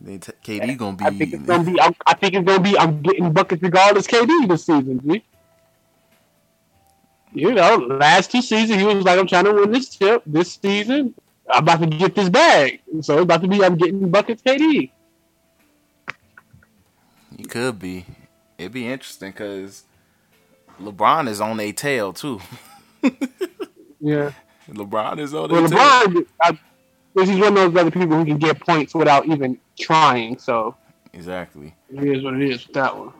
they 0.00 0.16
t- 0.16 0.32
KD 0.42 0.78
gonna 0.78 0.96
be. 0.96 1.04
I 1.04 1.10
think 1.10 1.34
it's 1.34 1.42
gonna 1.44 1.64
be. 1.64 1.80
I'm, 1.80 1.94
I 2.06 2.14
think 2.14 2.34
it's 2.34 2.46
gonna 2.46 2.60
be. 2.62 2.78
I'm 2.78 3.02
getting 3.02 3.32
buckets 3.32 3.62
regardless. 3.62 4.06
KD 4.06 4.48
this 4.48 4.64
season, 4.64 5.00
G. 5.06 5.22
You 7.32 7.52
know, 7.52 7.76
last 7.76 8.30
two 8.32 8.42
seasons 8.42 8.80
he 8.80 8.86
was 8.86 9.04
like, 9.04 9.18
"I'm 9.18 9.26
trying 9.26 9.44
to 9.44 9.52
win 9.52 9.70
this 9.70 9.88
chip." 9.90 10.22
This 10.26 10.58
season, 10.60 11.14
I'm 11.50 11.62
about 11.62 11.80
to 11.80 11.86
get 11.86 12.14
this 12.14 12.28
bag. 12.28 12.80
So 13.02 13.14
it's 13.14 13.22
about 13.22 13.42
to 13.42 13.48
be. 13.48 13.62
I'm 13.64 13.76
getting 13.76 14.10
buckets, 14.10 14.42
KD. 14.42 14.90
He 17.36 17.44
could 17.44 17.78
be. 17.78 18.04
It'd 18.58 18.72
be 18.72 18.88
interesting 18.88 19.30
because 19.30 19.84
LeBron 20.80 21.28
is 21.28 21.40
on 21.40 21.58
a 21.60 21.72
tail 21.72 22.12
too. 22.12 22.40
Yeah. 24.02 24.32
LeBron 24.68 25.18
is 25.18 25.34
on 25.34 25.50
Well, 25.50 25.66
a 25.66 25.68
tail. 25.68 25.78
LeBron, 25.78 26.26
I, 26.42 26.58
this 27.14 27.28
is 27.28 27.36
one 27.38 27.48
of 27.48 27.54
those 27.54 27.76
other 27.76 27.90
people 27.90 28.16
who 28.16 28.24
can 28.24 28.38
get 28.38 28.58
points 28.60 28.94
without 28.94 29.26
even 29.26 29.58
trying. 29.78 30.38
So 30.38 30.74
Exactly. 31.12 31.74
it 31.92 32.02
is 32.04 32.24
what 32.24 32.32
it 32.34 32.42
is 32.50 32.66
with 32.66 32.74
that 32.74 32.96
one. 32.96 33.12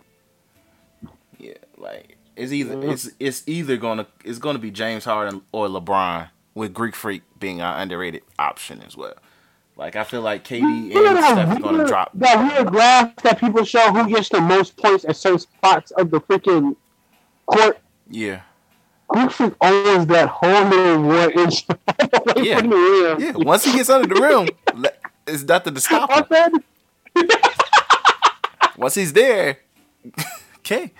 Yeah, 1.38 1.52
like 1.76 2.16
it's 2.40 2.52
either 2.52 2.74
Mhm. 2.76 2.90
it's 2.92 3.10
it's 3.20 3.42
either 3.46 3.76
gonna 3.76 4.06
it's 4.24 4.38
gonna 4.38 4.58
be 4.58 4.70
James 4.70 5.04
Harden 5.04 5.42
or 5.52 5.68
LeBron 5.68 6.28
with 6.54 6.74
Greek 6.74 6.94
Freak 6.96 7.22
being 7.38 7.60
an 7.60 7.80
underrated 7.80 8.22
option 8.38 8.82
as 8.86 8.96
well. 8.96 9.14
Like 9.76 9.96
I 9.96 10.04
feel 10.04 10.20
like 10.22 10.44
KD 10.44 10.94
and 10.94 11.16
that 11.16 11.32
Steph 11.32 11.52
is 11.56 11.62
gonna 11.62 11.78
weird- 11.78 11.88
drop. 11.88 12.10
That 12.14 12.52
weird 12.52 12.66
graph 12.68 13.16
that 13.22 13.38
people 13.40 13.64
show 13.64 13.92
who 13.92 14.08
gets 14.08 14.28
the 14.28 14.40
most 14.40 14.76
points 14.76 15.04
at 15.04 15.16
certain 15.16 15.38
spots 15.38 15.90
of 15.92 16.10
the 16.10 16.20
freaking 16.20 16.76
court. 17.46 17.78
Yeah, 18.10 18.40
Greek 19.08 19.30
Freak 19.30 19.54
owns 19.60 20.06
that 20.08 20.28
whole 20.28 20.64
little 20.64 21.02
one 21.02 21.30
inch 21.32 21.64
Yeah. 22.36 22.60
the 22.60 23.16
yeah. 23.20 23.32
Once 23.36 23.64
he 23.64 23.72
gets 23.72 23.88
under 23.88 24.12
the 24.12 24.20
rim, 24.20 24.48
it's 25.26 25.44
nothing 25.44 25.74
to 25.74 25.80
stop 25.80 26.30
him. 26.30 26.62
Once 28.76 28.94
he's 28.94 29.12
there, 29.12 29.58
okay. 30.58 30.92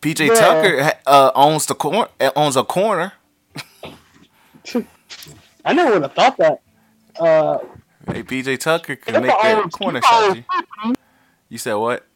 PJ 0.00 0.26
Yeah. 0.28 0.34
Tucker 0.34 0.92
uh, 1.06 1.30
owns 1.34 1.66
the 1.66 1.74
corner. 1.74 2.08
Owns 2.36 2.56
a 2.56 2.64
corner. 2.64 3.12
I 5.64 5.72
never 5.72 5.92
would 5.94 6.02
have 6.02 6.14
thought 6.14 6.36
that. 6.38 6.60
Uh, 7.18 7.58
Hey, 8.10 8.22
PJ 8.22 8.58
Tucker 8.60 8.96
can 8.96 9.22
make 9.22 9.30
that 9.30 9.58
owns- 9.58 9.74
corner 9.74 10.00
shot. 10.00 10.38
You 11.50 11.58
said 11.58 11.74
what? 11.74 12.06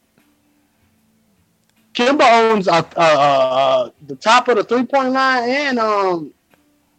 Kemba 1.95 2.51
owns 2.53 2.67
uh, 2.67 2.83
uh, 2.97 3.01
uh, 3.01 3.91
the 4.07 4.17
top 4.17 4.49
of 4.49 4.57
the 4.57 4.65
three 4.65 4.85
point 4.85 5.11
line 5.13 5.49
and 5.49 5.79
um, 5.79 6.33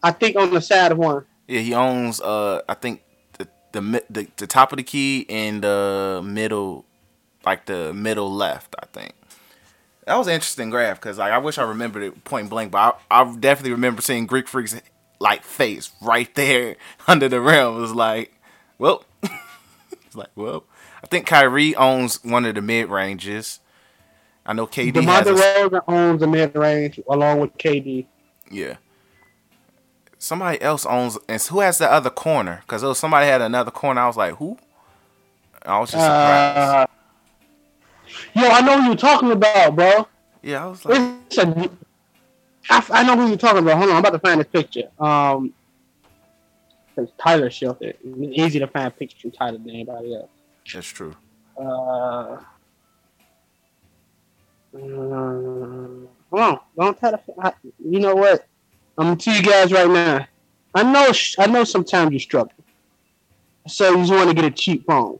I 0.03 0.11
think 0.11 0.35
on 0.37 0.53
the 0.53 0.61
side 0.61 0.91
of 0.91 0.97
one. 0.99 1.25
Yeah, 1.47 1.59
he 1.61 1.73
owns. 1.73 2.21
Uh, 2.21 2.61
I 2.69 2.75
think 2.75 3.01
the 3.37 3.47
the 3.73 4.03
the, 4.09 4.27
the 4.37 4.47
top 4.47 4.71
of 4.71 4.77
the 4.77 4.83
key 4.83 5.25
and 5.29 5.63
the 5.63 6.21
middle, 6.23 6.85
like 7.45 7.65
the 7.65 7.91
middle 7.93 8.31
left. 8.31 8.75
I 8.81 8.85
think 8.93 9.13
that 10.05 10.17
was 10.17 10.27
an 10.27 10.33
interesting 10.33 10.69
graph 10.69 10.99
because 10.99 11.17
like 11.17 11.31
I 11.31 11.37
wish 11.37 11.57
I 11.57 11.63
remembered 11.63 12.03
it 12.03 12.23
point 12.23 12.49
blank, 12.49 12.71
but 12.71 12.99
I, 13.09 13.21
I 13.21 13.35
definitely 13.35 13.71
remember 13.71 14.01
seeing 14.01 14.25
Greek 14.25 14.47
Freak's 14.47 14.79
like 15.19 15.43
face 15.43 15.91
right 16.01 16.33
there 16.35 16.75
under 17.07 17.27
the 17.27 17.41
rim. 17.41 17.75
It 17.75 17.79
was 17.79 17.93
like, 17.93 18.33
well, 18.77 19.03
it's 19.23 20.15
like, 20.15 20.31
well, 20.35 20.65
I 21.03 21.07
think 21.07 21.25
Kyrie 21.25 21.75
owns 21.75 22.23
one 22.23 22.45
of 22.45 22.55
the 22.55 22.61
mid 22.61 22.89
ranges. 22.89 23.59
I 24.45 24.53
know 24.53 24.67
KD 24.67 24.93
DeMar 24.93 25.23
has 25.23 25.27
a, 25.27 25.33
DeRozan 25.33 25.81
owns 25.87 26.19
the 26.19 26.27
mid 26.27 26.55
range 26.55 26.99
along 27.09 27.39
with 27.39 27.57
KD. 27.57 28.05
Yeah. 28.51 28.77
Somebody 30.19 30.61
else 30.61 30.85
owns, 30.85 31.17
and 31.27 31.41
who 31.41 31.59
has 31.59 31.77
the 31.77 31.91
other 31.91 32.09
corner? 32.09 32.61
Because 32.61 32.97
somebody 32.97 33.27
had 33.27 33.41
another 33.41 33.71
corner. 33.71 34.01
I 34.01 34.07
was 34.07 34.17
like, 34.17 34.35
who? 34.35 34.57
I 35.63 35.79
was 35.79 35.91
just 35.91 36.03
surprised. 36.03 36.57
Uh, 36.57 36.87
yo, 38.33 38.47
I 38.47 38.61
know 38.61 38.81
who 38.81 38.87
you're 38.87 38.95
talking 38.95 39.31
about, 39.31 39.75
bro. 39.75 40.07
yeah, 40.41 40.65
I 40.65 40.67
was 40.67 40.85
like, 40.85 41.13
It's 41.27 41.37
a, 41.37 41.69
I, 42.69 42.85
I 42.91 43.03
know 43.03 43.15
who 43.21 43.27
you're 43.27 43.37
talking 43.37 43.59
about. 43.59 43.77
Hold 43.77 43.89
on, 43.89 43.95
I'm 43.97 43.99
about 43.99 44.11
to 44.11 44.19
find 44.19 44.39
this 44.39 44.47
picture. 44.47 44.89
Um, 44.99 45.53
it's 46.97 47.11
Tyler 47.21 47.49
Shelton. 47.49 47.93
It's 48.03 48.37
easy 48.39 48.59
to 48.59 48.67
find 48.67 48.95
pictures 48.95 49.21
from 49.21 49.31
Tyler 49.31 49.57
than 49.57 49.69
anybody 49.69 50.15
else. 50.15 50.29
that's 50.73 50.87
true. 50.87 51.13
Uh, 51.57 51.61
uh, 51.61 52.39
hold 54.73 56.09
on, 56.33 56.59
don't 56.77 56.99
try 56.99 57.11
to. 57.11 57.19
I, 57.39 57.53
you 57.83 57.99
know 57.99 58.15
what? 58.15 58.45
I'm 58.97 59.07
gonna 59.07 59.15
tell 59.17 59.35
you 59.35 59.43
guys 59.43 59.71
right 59.71 59.89
now. 59.89 60.27
I 60.73 60.83
know. 60.83 61.11
I 61.39 61.47
know. 61.47 61.63
Sometimes 61.63 62.11
you 62.11 62.19
struggle. 62.19 62.51
So 63.67 63.91
you 63.91 63.97
just 63.97 64.11
want 64.11 64.29
to 64.29 64.35
get 64.35 64.45
a 64.45 64.51
cheap 64.51 64.85
phone. 64.85 65.19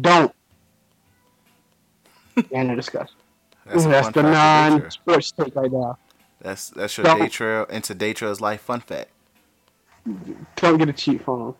Don't. 0.00 0.32
End 2.52 2.70
of 2.70 2.76
discussion. 2.76 3.14
That's, 3.66 3.84
That's, 3.84 3.84
the 3.84 3.90
fact 3.90 4.16
of 4.16 4.24
day 4.24 4.30
trail. 4.30 4.78
non-sports 4.80 5.32
take 5.32 5.54
right 5.54 5.70
now. 5.72 5.98
That's 6.40 6.70
that's 6.70 6.96
your 6.96 7.04
Don't- 7.04 7.18
day 7.20 7.28
trail 7.28 7.64
into 7.64 7.94
day 7.94 8.12
trail's 8.12 8.40
life 8.40 8.62
fun 8.62 8.80
fact. 8.80 9.10
Don't 10.56 10.78
get 10.78 10.88
a 10.88 10.92
cheap 10.92 11.24
phone. 11.24 11.54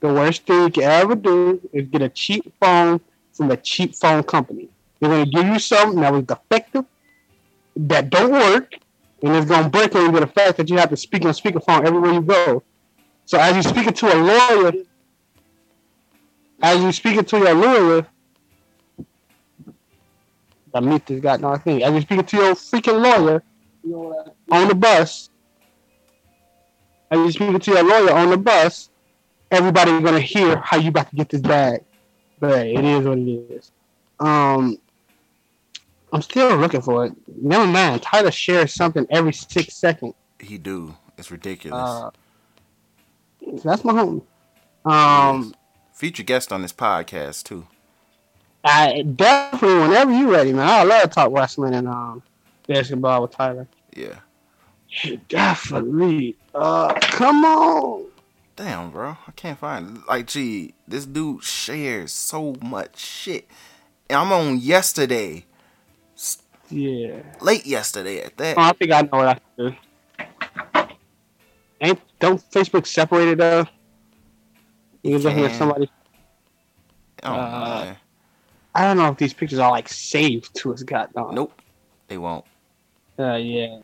The 0.00 0.12
worst 0.12 0.46
thing 0.46 0.62
you 0.62 0.70
can 0.70 0.82
ever 0.84 1.14
do 1.14 1.60
is 1.72 1.86
get 1.88 2.02
a 2.02 2.08
cheap 2.08 2.52
phone 2.60 3.00
from 3.32 3.50
a 3.50 3.56
cheap 3.56 3.94
phone 3.94 4.22
company. 4.22 4.68
They're 5.00 5.10
gonna 5.10 5.26
give 5.26 5.46
you 5.46 5.58
something 5.58 6.00
that 6.00 6.12
was 6.12 6.24
defective, 6.24 6.84
that 7.76 8.08
don't 8.10 8.32
work, 8.32 8.74
and 9.22 9.34
it's 9.36 9.46
gonna 9.46 9.68
break 9.68 9.92
with 9.94 10.20
the 10.20 10.26
fact 10.26 10.56
that 10.56 10.70
you 10.70 10.78
have 10.78 10.90
to 10.90 10.96
speak 10.96 11.22
on 11.24 11.30
a 11.30 11.34
speakerphone 11.34 11.84
everywhere 11.86 12.12
you 12.12 12.22
go. 12.22 12.62
So 13.26 13.38
as 13.38 13.54
you 13.56 13.62
speak 13.62 13.86
it 13.86 13.96
to 13.96 14.14
a 14.14 14.16
lawyer, 14.16 14.72
as 16.62 16.82
you 16.82 16.92
speak 16.92 17.16
it 17.16 17.28
to 17.28 17.38
your 17.38 17.54
lawyer, 17.54 18.06
I 20.74 20.80
meet 20.80 21.06
this 21.06 21.20
guy. 21.20 21.36
No, 21.36 21.48
I 21.48 21.58
think 21.58 21.82
as 21.82 21.94
you 21.94 22.00
speaking 22.00 22.24
to 22.24 22.36
your 22.36 22.54
freaking 22.54 23.00
lawyer 23.02 23.42
on 24.50 24.68
the 24.68 24.74
bus, 24.74 25.30
as 27.10 27.18
you 27.18 27.32
speaking 27.32 27.58
to 27.58 27.70
your 27.70 27.84
lawyer 27.84 28.12
on 28.12 28.30
the 28.30 28.36
bus, 28.36 28.90
everybody's 29.50 30.00
gonna 30.02 30.20
hear 30.20 30.56
how 30.58 30.76
you 30.76 30.88
about 30.88 31.10
to 31.10 31.16
get 31.16 31.28
this 31.28 31.40
bag. 31.40 31.84
But 32.40 32.66
it 32.66 32.84
is 32.84 33.06
what 33.06 33.18
it 33.18 33.28
is. 33.28 33.70
Um, 34.20 34.78
I'm 36.12 36.22
still 36.22 36.56
looking 36.56 36.80
for 36.80 37.06
it. 37.06 37.12
Never 37.26 37.66
mind. 37.66 38.02
Tyler 38.02 38.30
shares 38.30 38.74
something 38.74 39.06
every 39.10 39.32
six 39.32 39.74
seconds. 39.74 40.14
He 40.38 40.58
do. 40.58 40.94
It's 41.16 41.30
ridiculous. 41.30 41.80
Uh, 41.80 42.10
that's 43.64 43.84
my 43.84 43.92
home. 43.92 44.22
Um, 44.84 45.54
Feature 45.92 46.22
guest 46.22 46.52
on 46.52 46.62
this 46.62 46.72
podcast 46.72 47.44
too. 47.44 47.66
I 48.64 49.02
definitely 49.02 49.78
whenever 49.78 50.12
you 50.12 50.32
ready, 50.32 50.52
man. 50.52 50.66
I 50.66 50.82
love 50.84 51.02
to 51.02 51.08
talk 51.08 51.30
wrestling 51.32 51.74
and 51.74 51.86
um 51.86 52.22
basketball 52.66 53.22
with 53.22 53.32
Tyler. 53.32 53.68
Yeah. 53.94 54.20
Definitely. 55.28 56.36
Uh, 56.54 56.94
come 57.00 57.44
on. 57.44 58.06
Damn, 58.56 58.90
bro. 58.90 59.16
I 59.26 59.30
can't 59.32 59.58
find 59.58 59.96
it. 59.96 60.02
Like, 60.08 60.26
gee, 60.28 60.74
this 60.86 61.04
dude 61.04 61.42
shares 61.42 62.12
so 62.12 62.54
much 62.62 62.98
shit. 62.98 63.48
And 64.08 64.18
I'm 64.18 64.32
on 64.32 64.58
yesterday, 64.58 65.44
Yeah. 66.70 67.22
late 67.40 67.66
yesterday 67.66 68.20
at 68.20 68.36
that. 68.36 68.56
Oh, 68.56 68.62
I 68.62 68.72
think 68.72 68.92
I 68.92 69.02
know 69.02 69.08
what 69.12 69.28
I 69.28 69.38
do. 69.58 69.74
Ain't 71.80 72.00
don't 72.20 72.40
Facebook 72.50 72.86
separate 72.86 73.28
it 73.28 73.38
though? 73.38 73.66
You 75.02 75.18
can 75.18 75.22
look 75.22 75.36
at 75.50 75.54
somebody. 75.56 75.90
Oh, 77.24 77.32
uh, 77.32 77.84
man. 77.84 77.96
I 78.74 78.82
don't 78.82 78.96
know 78.96 79.08
if 79.08 79.18
these 79.18 79.32
pictures 79.32 79.58
are 79.58 79.70
like 79.70 79.88
saved 79.88 80.54
to 80.56 80.72
his 80.72 80.82
goddamn. 80.82 81.34
Nope. 81.34 81.60
They 82.08 82.18
won't. 82.18 82.44
Uh, 83.18 83.34
yeah. 83.34 83.80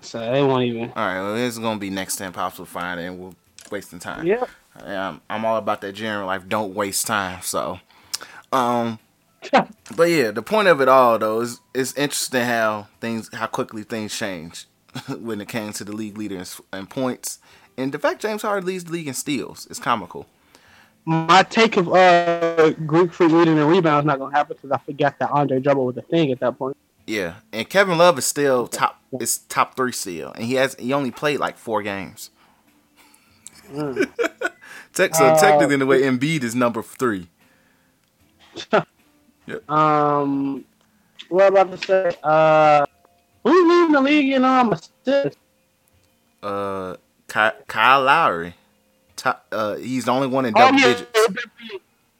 So 0.00 0.18
they 0.18 0.42
won't 0.42 0.64
even. 0.64 0.90
All 0.90 1.06
right, 1.06 1.20
well, 1.20 1.34
this 1.34 1.54
is 1.54 1.58
gonna 1.58 1.78
be 1.78 1.90
next 1.90 2.16
time 2.16 2.32
pops 2.32 2.58
will 2.58 2.66
find 2.66 3.00
and 3.00 3.18
we're 3.18 3.32
wasting 3.70 3.98
time. 3.98 4.26
Yeah. 4.26 4.44
Um, 4.80 5.20
I'm 5.28 5.44
all 5.44 5.56
about 5.56 5.80
that 5.82 5.92
general 5.92 6.26
life. 6.26 6.48
Don't 6.48 6.74
waste 6.74 7.06
time. 7.06 7.42
So, 7.42 7.80
um, 8.52 8.98
but 9.52 10.04
yeah, 10.04 10.30
the 10.30 10.42
point 10.42 10.68
of 10.68 10.80
it 10.80 10.88
all 10.88 11.18
though 11.18 11.40
is 11.40 11.60
it's 11.74 11.92
interesting 11.94 12.44
how 12.44 12.88
things 13.00 13.28
how 13.34 13.46
quickly 13.46 13.82
things 13.82 14.16
change. 14.16 14.66
when 15.20 15.40
it 15.40 15.48
came 15.48 15.72
to 15.72 15.84
the 15.84 15.92
league 15.92 16.18
leader 16.18 16.36
in, 16.36 16.46
in 16.72 16.86
points. 16.86 17.38
And 17.76 17.92
the 17.92 17.98
fact 17.98 18.20
James 18.20 18.42
Harden 18.42 18.66
leads 18.66 18.84
the 18.84 18.92
league 18.92 19.08
in 19.08 19.14
steals 19.14 19.66
is 19.66 19.78
comical. 19.78 20.26
My 21.04 21.42
take 21.42 21.76
of 21.76 21.88
uh, 21.92 22.70
Greek 22.86 23.12
Freak 23.12 23.32
leading 23.32 23.56
the 23.56 23.66
rebound 23.66 24.04
is 24.04 24.06
not 24.06 24.18
gonna 24.20 24.34
happen 24.34 24.56
because 24.60 24.70
I 24.70 24.78
forgot 24.78 25.18
that 25.18 25.30
Andre 25.30 25.58
Drummond 25.60 25.86
was 25.86 25.96
a 25.96 26.02
thing 26.02 26.30
at 26.30 26.38
that 26.40 26.56
point. 26.56 26.76
Yeah, 27.06 27.34
and 27.52 27.68
Kevin 27.68 27.98
Love 27.98 28.18
is 28.18 28.24
still 28.26 28.68
top. 28.68 29.00
It's 29.12 29.38
top 29.38 29.74
three 29.74 29.90
still, 29.92 30.30
and 30.32 30.44
he 30.44 30.54
has 30.54 30.76
he 30.78 30.92
only 30.92 31.10
played 31.10 31.40
like 31.40 31.56
four 31.58 31.82
games. 31.82 32.30
Mm. 33.72 34.06
Tech, 34.92 35.14
so 35.14 35.24
Uh, 35.28 35.40
technically, 35.40 35.72
in 35.74 35.80
the 35.80 35.86
way 35.86 36.02
Embiid 36.02 36.42
is 36.42 36.54
number 36.54 36.82
three. 36.82 37.28
Um, 39.68 40.64
what 41.30 41.48
about 41.48 41.70
to 41.72 41.78
say? 41.78 42.14
Uh, 42.22 42.84
who's 43.42 43.68
leading 43.68 43.92
the 43.92 44.00
league 44.00 44.32
in 44.34 44.44
um 44.44 44.72
assists? 44.74 45.38
Uh, 46.42 46.96
Ky- 47.28 47.58
Kyle 47.66 48.02
Lowry. 48.02 48.54
Top, 49.22 49.46
uh, 49.52 49.76
he's 49.76 50.06
the 50.06 50.10
only 50.10 50.26
one 50.26 50.46
in 50.46 50.54
Oh 50.56 50.58
double 50.58 50.80
yeah, 50.80 50.94
digits. 50.94 51.10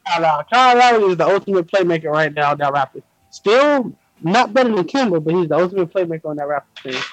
Kyle 0.07 0.21
Lowry. 0.21 0.45
Kyle 0.51 0.77
Lowry 0.77 1.03
is 1.11 1.17
the 1.17 1.27
ultimate 1.27 1.67
playmaker 1.67 2.11
right 2.11 2.33
now. 2.33 2.51
on 2.51 2.57
That 2.59 2.73
Raptors 2.73 3.03
still 3.29 3.93
not 4.21 4.53
better 4.53 4.73
than 4.73 4.85
Kemba, 4.85 5.21
but 5.21 5.33
he's 5.33 5.49
the 5.49 5.57
ultimate 5.57 5.93
playmaker 5.93 6.25
on 6.27 6.37
that 6.37 6.47
Raptors 6.47 6.93
team. 6.93 7.03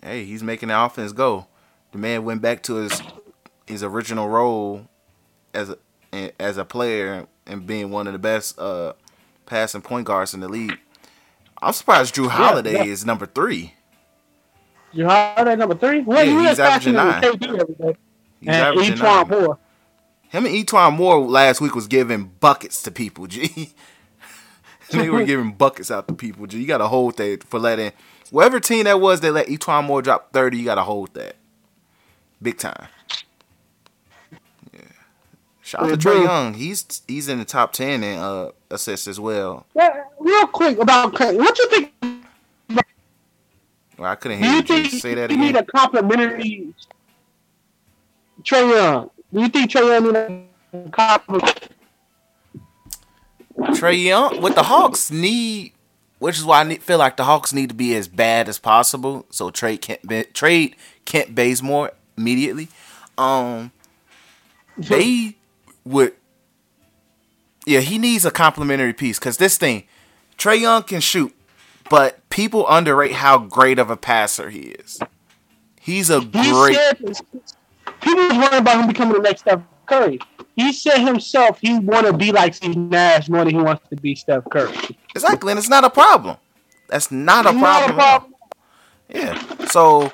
Hey, 0.00 0.24
he's 0.24 0.44
making 0.44 0.68
the 0.68 0.80
offense 0.80 1.12
go. 1.12 1.48
The 1.90 1.98
man 1.98 2.24
went 2.24 2.40
back 2.40 2.62
to 2.64 2.76
his 2.76 3.02
his 3.66 3.82
original 3.82 4.28
role 4.28 4.88
as 5.52 5.74
a 6.12 6.32
as 6.40 6.56
a 6.56 6.64
player 6.64 7.26
and 7.46 7.66
being 7.66 7.90
one 7.90 8.06
of 8.06 8.12
the 8.12 8.20
best 8.20 8.56
uh 8.60 8.92
passing 9.46 9.82
point 9.82 10.06
guards 10.06 10.34
in 10.34 10.40
the 10.40 10.48
league. 10.48 10.78
I'm 11.60 11.72
surprised 11.72 12.14
Jrue 12.14 12.28
Holiday 12.28 12.74
yeah. 12.74 12.84
is 12.84 13.04
number 13.04 13.26
three. 13.26 13.74
You 14.92 15.08
heard 15.08 15.46
that 15.46 15.58
number 15.58 15.74
three? 15.74 16.00
Well, 16.00 16.24
Yeah, 16.24 16.48
he's 16.50 16.58
averaging 16.60 16.94
nine. 16.94 17.22
KD 18.42 18.48
every 18.48 18.76
day. 18.76 18.82
He's 18.82 18.90
and 18.90 19.00
E'Twaun. 19.00 19.28
Moore. 19.28 19.58
Him 20.28 20.46
and 20.46 20.54
E'Twaun 20.54 20.96
Moore 20.96 21.20
last 21.20 21.60
week 21.60 21.74
was 21.74 21.86
giving 21.86 22.32
buckets 22.40 22.82
to 22.82 22.90
people. 22.90 23.26
G. 23.26 23.72
they 24.90 25.10
were 25.10 25.24
giving 25.24 25.52
buckets 25.52 25.90
out 25.90 26.08
to 26.08 26.14
people. 26.14 26.46
G. 26.46 26.58
You 26.60 26.66
got 26.66 26.78
to 26.78 26.88
hold 26.88 27.16
that 27.18 27.44
for 27.44 27.58
letting 27.58 27.92
whatever 28.30 28.60
team 28.60 28.84
that 28.84 29.00
was 29.00 29.20
that 29.20 29.32
let 29.32 29.48
E'Twaun 29.48 29.84
Moore 29.84 30.02
drop 30.02 30.32
thirty. 30.32 30.58
You 30.58 30.64
got 30.64 30.76
to 30.76 30.82
hold 30.82 31.14
that 31.14 31.36
big 32.40 32.58
time. 32.58 32.88
Yeah. 34.72 34.80
Shout 35.62 35.82
out 35.82 35.88
to 35.88 35.96
Trae. 35.96 36.24
Young. 36.24 36.54
He's 36.54 37.02
he's 37.06 37.28
in 37.28 37.38
the 37.38 37.44
top 37.44 37.72
ten 37.72 38.02
in 38.02 38.18
uh, 38.18 38.50
assists 38.70 39.06
as 39.06 39.20
well. 39.20 39.66
Yeah, 39.74 40.04
real 40.18 40.46
quick 40.46 40.78
about 40.78 41.14
Clay. 41.14 41.36
What 41.36 41.58
you 41.58 41.68
think? 41.68 41.92
Well, 43.98 44.10
I 44.10 44.16
couldn't 44.16 44.42
hear 44.42 44.62
you 44.62 44.82
you. 44.82 44.98
Say 44.98 45.14
that 45.14 45.30
you 45.30 45.36
need 45.36 45.54
a 45.54 45.64
complimentary 45.64 46.74
Trae 48.42 48.70
Young? 48.74 49.10
Do 49.32 49.40
you 49.40 49.48
think 49.48 49.70
Trae 49.70 49.88
Young 49.88 50.12
need 50.12 50.86
a 50.86 50.90
compliment? 50.90 51.68
Trae 53.58 54.04
Young 54.04 54.40
with 54.40 54.54
the 54.54 54.64
Hawks 54.64 55.10
need, 55.10 55.72
which 56.18 56.38
is 56.38 56.44
why 56.44 56.60
I 56.60 56.64
need, 56.64 56.82
feel 56.82 56.98
like 56.98 57.16
the 57.16 57.24
Hawks 57.24 57.52
need 57.52 57.68
to 57.68 57.74
be 57.74 57.94
as 57.94 58.08
bad 58.08 58.48
as 58.48 58.58
possible. 58.58 59.26
So 59.30 59.50
trade 59.50 59.82
Kent 59.82 60.34
trade 60.34 60.76
Kent 61.04 61.34
Bazemore 61.34 61.92
immediately. 62.16 62.68
Um, 63.18 63.72
they 64.76 65.36
would, 65.84 66.14
yeah, 67.66 67.80
he 67.80 67.98
needs 67.98 68.24
a 68.24 68.30
complimentary 68.30 68.94
piece 68.94 69.18
because 69.18 69.36
this 69.36 69.58
thing, 69.58 69.84
Trae 70.38 70.60
Young 70.60 70.82
can 70.82 71.00
shoot, 71.00 71.34
but 71.90 72.26
people 72.30 72.66
underrate 72.68 73.12
how 73.12 73.38
great 73.38 73.78
of 73.78 73.90
a 73.90 73.96
passer 73.96 74.48
he 74.50 74.60
is. 74.60 74.98
He's 75.80 76.08
a 76.10 76.20
He 76.20 76.26
great. 76.28 76.74
said 76.74 77.16
people 78.02 78.24
was 78.28 78.36
worried 78.36 78.60
about 78.60 78.80
him 78.80 78.86
becoming 78.88 79.14
the 79.14 79.20
next 79.20 79.40
Steph 79.42 79.60
Curry. 79.86 80.18
He 80.56 80.72
said 80.72 80.98
himself 80.98 81.58
he 81.60 81.78
want 81.78 82.06
to 82.06 82.12
be 82.12 82.32
like 82.32 82.54
Steve 82.54 82.76
Nash 82.76 83.28
more 83.28 83.44
than 83.44 83.54
he 83.54 83.60
wants 83.60 83.88
to 83.88 83.96
be 83.96 84.14
Steph 84.14 84.44
Curry. 84.50 84.74
Exactly, 85.14 85.50
and 85.52 85.58
it's 85.58 85.68
not 85.68 85.84
a 85.84 85.90
problem. 85.90 86.36
That's 86.88 87.10
not 87.10 87.46
a 87.46 87.52
Not 87.52 87.60
problem. 87.62 87.90
a 87.90 88.02
problem. 88.02 88.34
Yeah. 89.08 89.66
So 89.66 90.12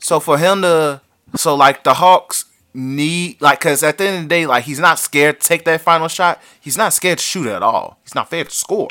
So 0.00 0.20
for 0.20 0.38
him 0.38 0.62
to, 0.62 1.00
so 1.36 1.54
like 1.54 1.84
the 1.84 1.94
Hawks 1.94 2.44
need, 2.74 3.40
like, 3.40 3.60
cause 3.60 3.82
at 3.82 3.98
the 3.98 4.04
end 4.04 4.16
of 4.16 4.22
the 4.24 4.28
day, 4.28 4.46
like 4.46 4.64
he's 4.64 4.78
not 4.80 4.98
scared 4.98 5.40
to 5.40 5.46
take 5.48 5.64
that 5.64 5.80
final 5.80 6.08
shot. 6.08 6.40
He's 6.60 6.76
not 6.76 6.92
scared 6.92 7.18
to 7.18 7.24
shoot 7.24 7.46
at 7.46 7.62
all. 7.62 7.98
He's 8.02 8.14
not 8.14 8.26
scared 8.28 8.48
to 8.50 8.54
score. 8.54 8.88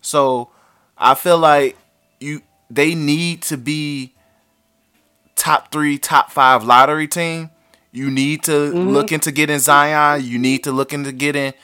So 0.00 0.50
I 0.96 1.14
feel 1.14 1.38
like 1.38 1.76
you, 2.20 2.42
they 2.70 2.94
need 2.94 3.42
to 3.42 3.56
be 3.56 4.12
top 5.36 5.70
three, 5.70 5.98
top 5.98 6.32
five 6.32 6.64
lottery 6.64 7.06
team. 7.06 7.50
You 7.92 8.10
need 8.10 8.42
to 8.44 8.72
look 8.72 9.12
into 9.12 9.30
getting 9.32 9.58
Zion. 9.58 10.24
You 10.24 10.38
need 10.38 10.64
to 10.64 10.72
look 10.72 10.92
into 10.92 11.12
getting, 11.12 11.54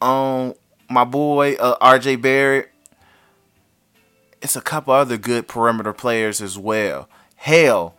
um, 0.00 0.54
my 0.88 1.04
boy 1.04 1.54
uh, 1.54 1.76
R.J. 1.80 2.16
Barrett. 2.16 2.70
It's 4.40 4.56
a 4.56 4.60
couple 4.60 4.94
other 4.94 5.18
good 5.18 5.48
perimeter 5.48 5.92
players 5.92 6.40
as 6.40 6.58
well. 6.58 7.08
Hell, 7.36 7.94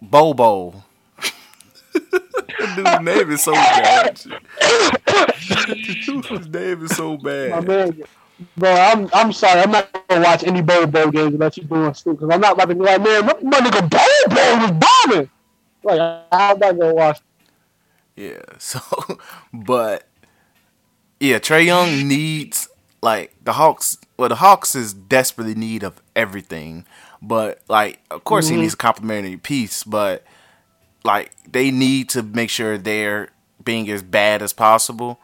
Bobo. 0.00 0.84
Dude's 2.58 3.00
name 3.02 3.30
is 3.30 3.42
so 3.42 3.52
bad. 3.52 4.20
Dude's 6.04 6.48
name 6.48 6.84
is 6.84 6.96
so 6.96 7.16
my 7.16 7.60
bad. 7.60 8.04
Bro, 8.56 8.70
I'm 8.70 9.08
I'm 9.12 9.32
sorry. 9.32 9.60
I'm 9.60 9.70
not 9.70 10.08
gonna 10.08 10.22
watch 10.22 10.44
any 10.44 10.60
Bol 10.60 10.86
Bol 10.86 11.10
games 11.10 11.34
unless 11.34 11.56
you're 11.56 11.66
doing 11.66 11.94
stupid. 11.94 12.20
Because 12.20 12.34
I'm 12.34 12.40
not 12.40 12.52
about 12.52 12.68
to 12.68 12.74
be 12.74 12.82
like, 12.82 13.02
man, 13.02 13.26
my, 13.26 13.34
my 13.42 13.60
nigga 13.60 13.88
Bol 13.88 14.36
Bol 14.36 14.58
was 14.58 14.86
bombing. 15.06 15.30
Like 15.82 16.00
I'm 16.32 16.58
not 16.58 16.78
gonna 16.78 16.94
watch. 16.94 17.20
Yeah. 18.14 18.40
So, 18.58 18.80
but 19.52 20.08
yeah, 21.20 21.38
Trae 21.38 21.64
Young 21.64 22.08
needs 22.08 22.68
like 23.02 23.34
the 23.42 23.54
Hawks. 23.54 23.98
Well, 24.16 24.28
the 24.28 24.36
Hawks 24.36 24.74
is 24.74 24.92
desperately 24.92 25.54
need 25.54 25.82
of 25.82 26.02
everything. 26.14 26.84
But 27.22 27.62
like, 27.68 28.00
of 28.10 28.24
course, 28.24 28.48
he 28.48 28.54
mm-hmm. 28.54 28.62
needs 28.62 28.74
a 28.74 28.78
complimentary 28.78 29.36
piece. 29.36 29.84
But 29.84 30.24
like, 31.04 31.32
they 31.50 31.70
need 31.70 32.08
to 32.10 32.22
make 32.22 32.50
sure 32.50 32.76
they're 32.76 33.30
being 33.64 33.88
as 33.90 34.02
bad 34.02 34.42
as 34.42 34.52
possible, 34.52 35.20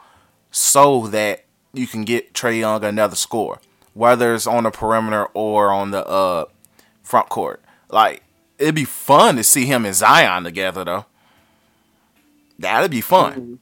so 0.51 1.07
that 1.09 1.45
you 1.73 1.87
can 1.87 2.05
get 2.05 2.35
Trae 2.35 2.61
Young 2.61 2.85
another 2.85 3.16
score, 3.16 3.61
whether 3.95 4.35
it's 4.35 4.47
on 4.47 4.64
the 4.64 4.70
perimeter 4.70 5.27
or 5.35 5.70
on 5.70 5.91
the 5.91 6.07
uh 6.07 6.45
front 7.03 7.29
court. 7.29 7.62
Like, 7.89 8.23
it'd 8.59 8.75
be 8.75 8.85
fun 8.85 9.37
to 9.37 9.45
see 9.45 9.66
him 9.66 9.85
and 9.85 9.95
Zion 9.95 10.45
together, 10.45 10.85
though. 10.85 11.07
That'd 12.59 12.91
be 12.91 13.01
fun. 13.01 13.59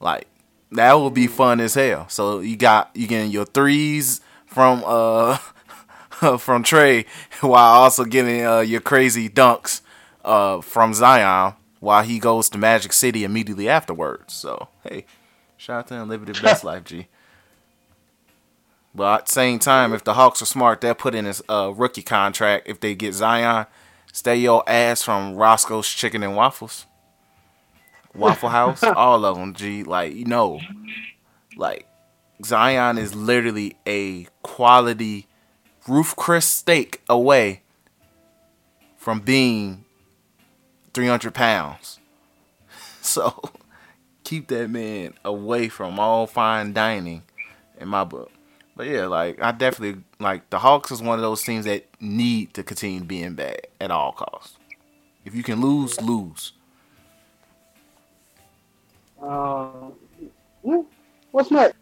Like 0.00 0.26
that 0.72 0.94
would 0.94 1.14
be 1.14 1.26
fun 1.26 1.60
as 1.60 1.74
hell. 1.74 2.08
So 2.08 2.40
you 2.40 2.56
got 2.56 2.90
you 2.94 3.06
getting 3.06 3.30
your 3.30 3.44
threes 3.44 4.20
from 4.46 4.82
uh 4.86 5.36
from 6.38 6.62
Trae 6.62 7.06
while 7.40 7.72
also 7.82 8.04
getting 8.04 8.44
uh, 8.44 8.60
your 8.60 8.80
crazy 8.80 9.28
dunks 9.28 9.80
uh 10.24 10.60
from 10.60 10.94
Zion 10.94 11.54
while 11.80 12.04
he 12.04 12.18
goes 12.18 12.48
to 12.50 12.58
Magic 12.58 12.92
City 12.92 13.24
immediately 13.24 13.68
afterwards. 13.68 14.34
So 14.34 14.68
hey, 14.84 15.04
shout 15.56 15.78
out 15.80 15.86
to 15.88 15.94
him 15.94 16.08
living 16.08 16.32
the 16.32 16.40
best 16.40 16.64
life, 16.64 16.84
G. 16.84 17.08
But 18.94 19.20
at 19.20 19.26
the 19.26 19.32
same 19.32 19.58
time, 19.58 19.94
if 19.94 20.04
the 20.04 20.14
Hawks 20.14 20.42
are 20.42 20.46
smart, 20.46 20.80
they'll 20.80 20.94
put 20.94 21.14
in 21.14 21.24
his 21.24 21.42
uh, 21.48 21.72
rookie 21.74 22.02
contract 22.02 22.68
if 22.68 22.80
they 22.80 22.94
get 22.94 23.14
Zion. 23.14 23.66
Stay 24.12 24.36
your 24.36 24.62
ass 24.66 25.02
from 25.02 25.34
Roscoe's 25.34 25.88
Chicken 25.88 26.22
and 26.22 26.36
Waffles. 26.36 26.86
Waffle 28.14 28.48
House, 28.50 28.82
all 28.82 29.24
of 29.24 29.38
them, 29.38 29.54
G. 29.54 29.82
Like, 29.82 30.14
you 30.14 30.26
know, 30.26 30.60
like, 31.56 31.86
Zion 32.44 32.98
is 32.98 33.14
literally 33.14 33.76
a 33.86 34.26
quality 34.42 35.26
Ruth's 35.88 36.14
Chris 36.14 36.46
steak 36.46 37.00
away 37.08 37.62
from 38.96 39.20
being 39.20 39.84
300 40.94 41.34
pounds. 41.34 41.98
So, 43.04 43.42
keep 44.22 44.46
that 44.46 44.70
man 44.70 45.14
away 45.24 45.68
from 45.68 45.98
all 45.98 46.28
fine 46.28 46.72
dining 46.72 47.24
in 47.80 47.88
my 47.88 48.04
book. 48.04 48.30
But 48.76 48.86
yeah, 48.86 49.06
like 49.06 49.40
I 49.42 49.52
definitely 49.52 50.02
like 50.18 50.48
the 50.50 50.58
Hawks 50.58 50.90
is 50.90 51.02
one 51.02 51.18
of 51.18 51.22
those 51.22 51.42
teams 51.42 51.64
that 51.66 51.86
need 52.00 52.54
to 52.54 52.62
continue 52.62 53.00
being 53.00 53.34
bad 53.34 53.66
at 53.80 53.90
all 53.90 54.12
costs. 54.12 54.56
If 55.24 55.34
you 55.34 55.42
can 55.42 55.60
lose, 55.60 56.00
lose. 56.00 56.52
Um, 59.20 59.92
hmm, 60.64 60.80
what's 61.30 61.50
next? 61.50 61.76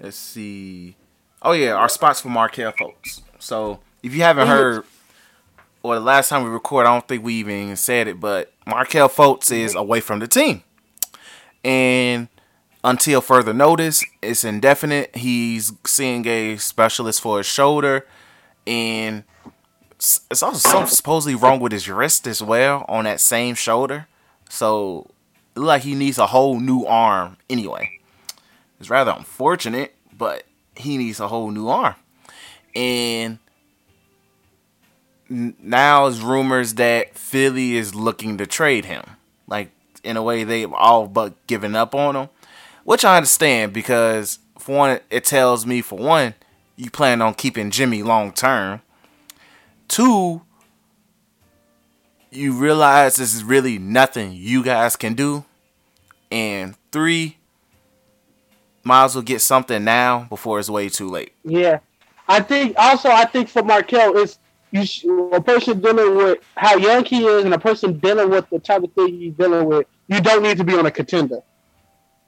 Let's 0.00 0.16
see. 0.16 0.96
Oh 1.42 1.52
yeah, 1.52 1.74
our 1.74 1.88
spots 1.88 2.20
for 2.20 2.28
Markelle 2.28 2.72
Fultz. 2.72 3.22
So 3.38 3.80
if 4.02 4.14
you 4.14 4.22
haven't 4.22 4.48
heard, 4.48 4.84
or 5.82 5.94
the 5.94 6.00
last 6.00 6.28
time 6.28 6.44
we 6.44 6.50
recorded, 6.50 6.88
I 6.88 6.94
don't 6.94 7.06
think 7.06 7.22
we 7.24 7.34
even 7.34 7.76
said 7.76 8.08
it, 8.08 8.18
but 8.18 8.52
Markelle 8.66 9.08
Fultz 9.08 9.52
is 9.52 9.74
away 9.74 10.00
from 10.00 10.18
the 10.18 10.26
team, 10.26 10.62
and 11.62 12.28
until 12.84 13.20
further 13.20 13.52
notice, 13.52 14.04
it's 14.20 14.44
indefinite. 14.44 15.14
He's 15.16 15.72
seeing 15.86 16.26
a 16.26 16.56
specialist 16.56 17.20
for 17.20 17.38
his 17.38 17.46
shoulder, 17.46 18.06
and 18.66 19.24
it's 19.96 20.42
also 20.42 20.58
something 20.58 20.88
supposedly 20.88 21.34
wrong 21.34 21.60
with 21.60 21.72
his 21.72 21.88
wrist 21.88 22.26
as 22.26 22.42
well 22.42 22.84
on 22.88 23.04
that 23.04 23.20
same 23.20 23.54
shoulder. 23.54 24.08
So 24.48 25.08
like 25.54 25.82
he 25.82 25.94
needs 25.94 26.18
a 26.18 26.26
whole 26.26 26.58
new 26.58 26.84
arm 26.84 27.36
anyway. 27.48 28.00
It's 28.80 28.90
rather 28.90 29.12
unfortunate, 29.12 29.94
but 30.16 30.44
he 30.74 30.96
needs 30.96 31.20
a 31.20 31.28
whole 31.28 31.50
new 31.50 31.68
arm. 31.68 31.94
And 32.74 33.38
now 35.28 36.06
is 36.06 36.20
rumors 36.20 36.74
that 36.74 37.16
Philly 37.16 37.76
is 37.76 37.94
looking 37.94 38.38
to 38.38 38.46
trade 38.46 38.86
him. 38.86 39.04
Like 39.46 39.70
in 40.02 40.16
a 40.16 40.22
way 40.22 40.44
they've 40.44 40.72
all 40.72 41.06
but 41.06 41.46
given 41.46 41.76
up 41.76 41.94
on 41.94 42.16
him. 42.16 42.28
Which 42.84 43.04
I 43.04 43.16
understand 43.16 43.72
because 43.72 44.38
for 44.58 44.76
one 44.76 45.00
it 45.10 45.24
tells 45.24 45.66
me 45.66 45.80
for 45.82 45.98
one, 45.98 46.34
you 46.76 46.90
plan 46.90 47.22
on 47.22 47.34
keeping 47.34 47.70
Jimmy 47.70 48.02
long 48.02 48.32
term. 48.32 48.82
Two, 49.88 50.42
you 52.30 52.52
realize 52.54 53.16
this 53.16 53.34
is 53.34 53.44
really 53.44 53.78
nothing 53.78 54.32
you 54.32 54.64
guys 54.64 54.96
can 54.96 55.14
do. 55.14 55.44
And 56.30 56.74
three, 56.90 57.36
might 58.84 59.04
as 59.04 59.14
well 59.14 59.22
get 59.22 59.40
something 59.40 59.84
now 59.84 60.26
before 60.30 60.58
it's 60.58 60.70
way 60.70 60.88
too 60.88 61.08
late. 61.08 61.32
Yeah, 61.44 61.80
I 62.28 62.40
think 62.40 62.74
also 62.78 63.10
I 63.10 63.26
think 63.26 63.48
for 63.48 63.62
Markelle 63.62 64.16
it's 64.16 64.38
you 64.72 65.30
a 65.32 65.40
person 65.40 65.80
dealing 65.80 66.16
with 66.16 66.38
how 66.56 66.76
young 66.76 67.04
he 67.04 67.26
is 67.26 67.44
and 67.44 67.52
a 67.52 67.58
person 67.58 67.98
dealing 67.98 68.30
with 68.30 68.48
the 68.48 68.58
type 68.58 68.82
of 68.82 68.92
thing 68.94 69.08
he's 69.08 69.34
dealing 69.34 69.66
with. 69.66 69.86
You 70.08 70.20
don't 70.20 70.42
need 70.42 70.56
to 70.56 70.64
be 70.64 70.74
on 70.74 70.86
a 70.86 70.90
contender. 70.90 71.42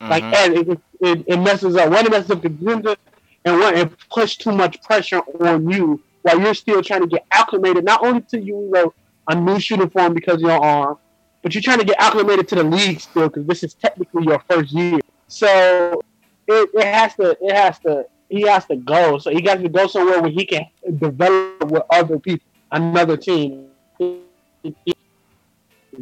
Mm-hmm. 0.04 0.10
Like 0.10 0.24
and 0.24 0.54
it, 0.54 0.80
it, 1.00 1.24
it, 1.26 1.36
messes 1.38 1.76
up. 1.76 1.90
One, 1.90 2.04
it 2.04 2.10
messes 2.10 2.30
up 2.30 2.42
the 2.42 2.50
contender, 2.50 2.96
and 3.44 3.58
one, 3.58 3.74
it 3.74 3.92
puts 4.10 4.36
too 4.36 4.52
much 4.52 4.82
pressure 4.82 5.20
on 5.40 5.68
you 5.70 6.02
while 6.22 6.40
you're 6.40 6.54
still 6.54 6.82
trying 6.82 7.00
to 7.00 7.06
get 7.06 7.24
acclimated 7.32 7.84
not 7.84 8.04
only 8.04 8.20
to 8.22 8.38
you, 8.38 8.64
you 8.64 8.70
know, 8.70 8.94
a 9.28 9.34
new 9.34 9.58
shooting 9.58 9.88
form 9.88 10.12
because 10.12 10.34
of 10.34 10.40
your 10.42 10.62
arm, 10.62 10.98
but 11.42 11.54
you're 11.54 11.62
trying 11.62 11.78
to 11.78 11.84
get 11.84 12.00
acclimated 12.00 12.48
to 12.48 12.54
the 12.56 12.64
league 12.64 13.00
still 13.00 13.28
because 13.28 13.46
this 13.46 13.62
is 13.62 13.74
technically 13.74 14.24
your 14.24 14.42
first 14.48 14.72
year. 14.72 15.00
So 15.28 16.02
it, 16.46 16.70
it 16.74 16.84
has 16.84 17.14
to 17.14 17.36
it 17.40 17.54
has 17.54 17.78
to 17.80 18.06
he 18.28 18.42
has 18.42 18.66
to 18.66 18.76
go. 18.76 19.18
So 19.18 19.30
he 19.30 19.40
got 19.40 19.60
to 19.60 19.68
go 19.68 19.86
somewhere 19.86 20.20
where 20.20 20.30
he 20.30 20.44
can 20.44 20.66
develop 20.98 21.70
with 21.70 21.82
other 21.90 22.18
people, 22.18 22.46
another 22.70 23.16
team. 23.16 23.68
Can 23.98 24.24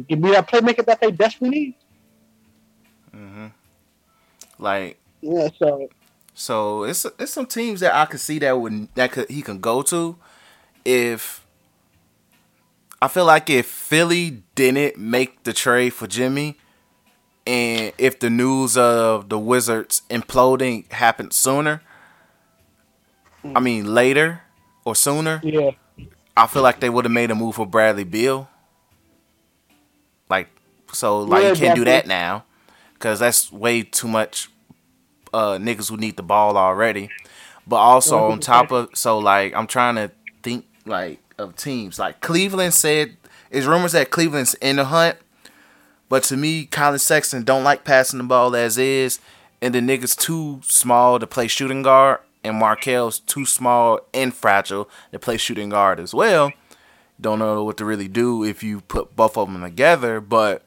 be 0.07 0.31
that 0.31 0.49
playmaker 0.49 0.83
that 0.85 0.99
they 0.99 1.11
desperately 1.11 1.49
need. 1.49 1.75
Like 4.63 4.97
yeah, 5.21 5.49
so 5.59 5.89
so 6.33 6.83
it's 6.85 7.05
it's 7.19 7.33
some 7.33 7.45
teams 7.45 7.81
that 7.81 7.93
I 7.93 8.05
could 8.05 8.21
see 8.21 8.39
that 8.39 8.57
would 8.57 8.87
that 8.95 9.11
could 9.11 9.29
he 9.29 9.41
can 9.41 9.59
go 9.59 9.81
to 9.83 10.15
if 10.85 11.45
I 13.01 13.09
feel 13.09 13.25
like 13.25 13.49
if 13.49 13.65
Philly 13.67 14.43
didn't 14.55 14.97
make 14.97 15.43
the 15.43 15.51
trade 15.51 15.89
for 15.89 16.07
Jimmy, 16.07 16.57
and 17.45 17.91
if 17.97 18.19
the 18.19 18.29
news 18.29 18.77
of 18.77 19.27
the 19.27 19.37
Wizards 19.37 20.01
imploding 20.09 20.89
happened 20.93 21.33
sooner, 21.33 21.81
I 23.53 23.59
mean 23.59 23.93
later 23.93 24.43
or 24.85 24.95
sooner, 24.95 25.41
yeah, 25.43 25.71
I 26.37 26.47
feel 26.47 26.61
like 26.61 26.79
they 26.79 26.89
would 26.89 27.03
have 27.03 27.11
made 27.11 27.31
a 27.31 27.35
move 27.35 27.55
for 27.55 27.67
Bradley 27.67 28.05
Beal. 28.05 28.47
Like 30.29 30.47
so, 30.93 31.19
like 31.19 31.43
yeah, 31.43 31.49
you 31.49 31.55
can't 31.55 31.75
do 31.75 31.83
that 31.83 32.07
now 32.07 32.45
because 32.93 33.19
that's 33.19 33.51
way 33.51 33.83
too 33.83 34.07
much 34.07 34.49
uh, 35.33 35.57
niggas 35.57 35.89
who 35.89 35.97
need 35.97 36.17
the 36.17 36.23
ball 36.23 36.57
already. 36.57 37.09
But 37.65 37.77
also 37.77 38.31
on 38.31 38.39
top 38.39 38.71
of 38.71 38.89
so 38.93 39.17
like 39.19 39.55
I'm 39.55 39.67
trying 39.67 39.95
to 39.95 40.11
think 40.41 40.65
like 40.85 41.19
of 41.37 41.55
teams 41.55 41.97
like 41.99 42.21
Cleveland 42.21 42.73
said. 42.73 43.17
It's 43.49 43.67
rumors 43.67 43.91
that 43.91 44.09
Cleveland's 44.09 44.55
in 44.55 44.77
the 44.77 44.85
hunt 44.85 45.17
but 46.13 46.21
to 46.25 46.37
me, 46.37 46.67
Collin 46.67 46.99
Sexton 46.99 47.41
don't 47.41 47.63
like 47.63 47.83
passing 47.83 48.19
the 48.19 48.23
ball 48.23 48.55
as 48.55 48.77
is, 48.77 49.19
and 49.63 49.73
the 49.73 49.79
nigga's 49.79 50.15
too 50.15 50.61
small 50.63 51.17
to 51.17 51.25
play 51.25 51.47
shooting 51.47 51.81
guard, 51.81 52.19
and 52.43 52.57
Markelle's 52.57 53.17
too 53.17 53.47
small 53.47 53.99
and 54.13 54.31
fragile 54.31 54.87
to 55.11 55.17
play 55.17 55.37
shooting 55.37 55.69
guard 55.69 55.99
as 55.99 56.13
well. 56.13 56.53
Don't 57.19 57.39
know 57.39 57.63
what 57.63 57.77
to 57.77 57.85
really 57.85 58.07
do 58.07 58.43
if 58.43 58.61
you 58.61 58.81
put 58.81 59.15
both 59.15 59.35
of 59.37 59.51
them 59.51 59.63
together, 59.63 60.21
but 60.21 60.63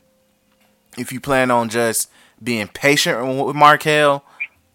if 0.98 1.12
you 1.12 1.20
plan 1.20 1.52
on 1.52 1.68
just 1.68 2.10
being 2.42 2.66
patient 2.66 3.44
with 3.44 3.54
Markelle, 3.54 4.24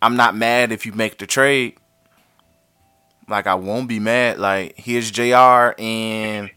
I'm 0.02 0.16
not 0.16 0.36
mad 0.36 0.72
if 0.72 0.86
you 0.86 0.94
make 0.94 1.18
the 1.18 1.28
trade. 1.28 1.78
Like 3.28 3.48
I 3.48 3.56
won't 3.56 3.88
be 3.88 4.00
mad. 4.00 4.40
Like 4.40 4.78
here's 4.78 5.12
Jr. 5.12 5.74
and 5.80 6.52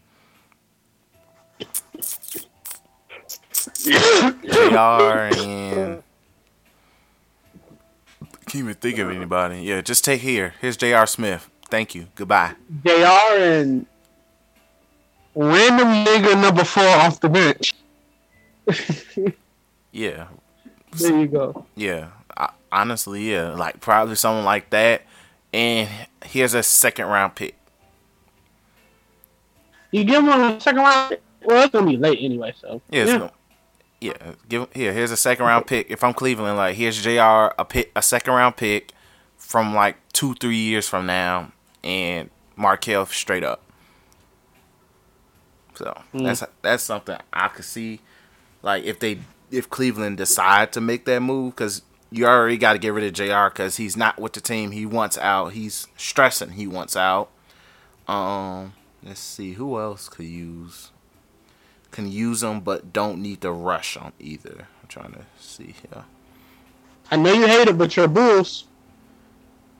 JR 3.83 5.29
and 5.37 6.03
can't 8.45 8.63
even 8.63 8.75
think 8.75 8.99
of 8.99 9.09
anybody. 9.09 9.61
Yeah, 9.63 9.81
just 9.81 10.05
take 10.05 10.21
here. 10.21 10.53
Here's 10.61 10.77
Jr. 10.77 11.05
Smith. 11.05 11.49
Thank 11.69 11.93
you. 11.93 12.07
Goodbye. 12.15 12.53
Jr. 12.85 12.93
and 12.93 13.85
random 15.35 16.05
nigga 16.05 16.41
number 16.41 16.63
four 16.63 16.87
off 16.87 17.19
the 17.19 17.29
bench. 17.29 17.73
yeah. 19.91 20.27
There 20.93 21.19
you 21.19 21.27
go. 21.27 21.65
Yeah. 21.75 22.09
Honestly, 22.75 23.31
yeah. 23.31 23.53
Like 23.53 23.79
probably 23.79 24.15
someone 24.15 24.43
like 24.43 24.69
that. 24.71 25.03
And 25.53 25.87
here's 26.25 26.53
a 26.53 26.61
second 26.61 27.05
round 27.05 27.33
pick. 27.33 27.55
You 29.91 30.03
give 30.03 30.23
him 30.23 30.29
a 30.29 30.59
second 30.59 30.81
round. 30.81 31.17
Well, 31.45 31.63
it's 31.63 31.71
gonna 31.71 31.87
be 31.87 31.95
late 31.95 32.19
anyway. 32.21 32.53
So 32.59 32.81
yeah, 32.89 33.05
yeah. 33.05 33.29
Yeah, 34.01 34.33
give 34.49 34.67
here. 34.73 34.91
Here's 34.91 35.11
a 35.11 35.17
second 35.17 35.45
round 35.45 35.67
pick. 35.67 35.89
If 35.89 36.03
I'm 36.03 36.13
Cleveland, 36.13 36.57
like 36.57 36.75
here's 36.75 37.01
Jr. 37.01 37.55
a 37.57 37.65
pick, 37.67 37.91
a 37.95 38.01
second 38.01 38.33
round 38.33 38.57
pick 38.57 38.91
from 39.37 39.73
like 39.73 39.95
two, 40.11 40.35
three 40.35 40.57
years 40.57 40.87
from 40.87 41.05
now, 41.05 41.53
and 41.81 42.29
Markelle 42.57 43.05
straight 43.05 43.45
up. 43.45 43.63
So 45.75 45.97
mm. 46.13 46.25
that's 46.25 46.43
that's 46.61 46.83
something 46.83 47.17
I 47.31 47.47
could 47.47 47.63
see. 47.63 48.01
Like 48.61 48.83
if 48.83 48.99
they 48.99 49.19
if 49.49 49.69
Cleveland 49.69 50.17
decide 50.17 50.73
to 50.73 50.81
make 50.81 51.05
that 51.05 51.21
move, 51.21 51.55
because 51.55 51.81
you 52.11 52.25
already 52.25 52.57
got 52.57 52.73
to 52.73 52.79
get 52.79 52.93
rid 52.93 53.03
of 53.03 53.13
Jr. 53.13 53.49
because 53.49 53.77
he's 53.77 53.97
not 53.97 54.19
with 54.19 54.33
the 54.33 54.41
team. 54.41 54.71
He 54.71 54.85
wants 54.85 55.17
out. 55.17 55.53
He's 55.53 55.87
stressing. 55.97 56.51
He 56.51 56.67
wants 56.67 56.95
out. 56.95 57.29
Um, 58.07 58.73
let's 59.03 59.19
see 59.19 59.53
who 59.53 59.79
else 59.79 60.09
could 60.09 60.25
use 60.25 60.91
can 61.95 62.11
use 62.11 62.41
them, 62.41 62.59
but 62.59 62.91
don't 62.91 63.21
need 63.21 63.41
to 63.41 63.51
rush 63.51 63.95
them 63.95 64.11
either. 64.19 64.67
I'm 64.81 64.87
trying 64.87 65.13
to 65.13 65.21
see 65.39 65.73
here. 65.81 66.03
I 67.09 67.15
know 67.15 67.31
you 67.31 67.47
hate 67.47 67.69
it, 67.69 67.77
but 67.77 67.95
you're 67.95 68.07
Bulls. 68.07 68.65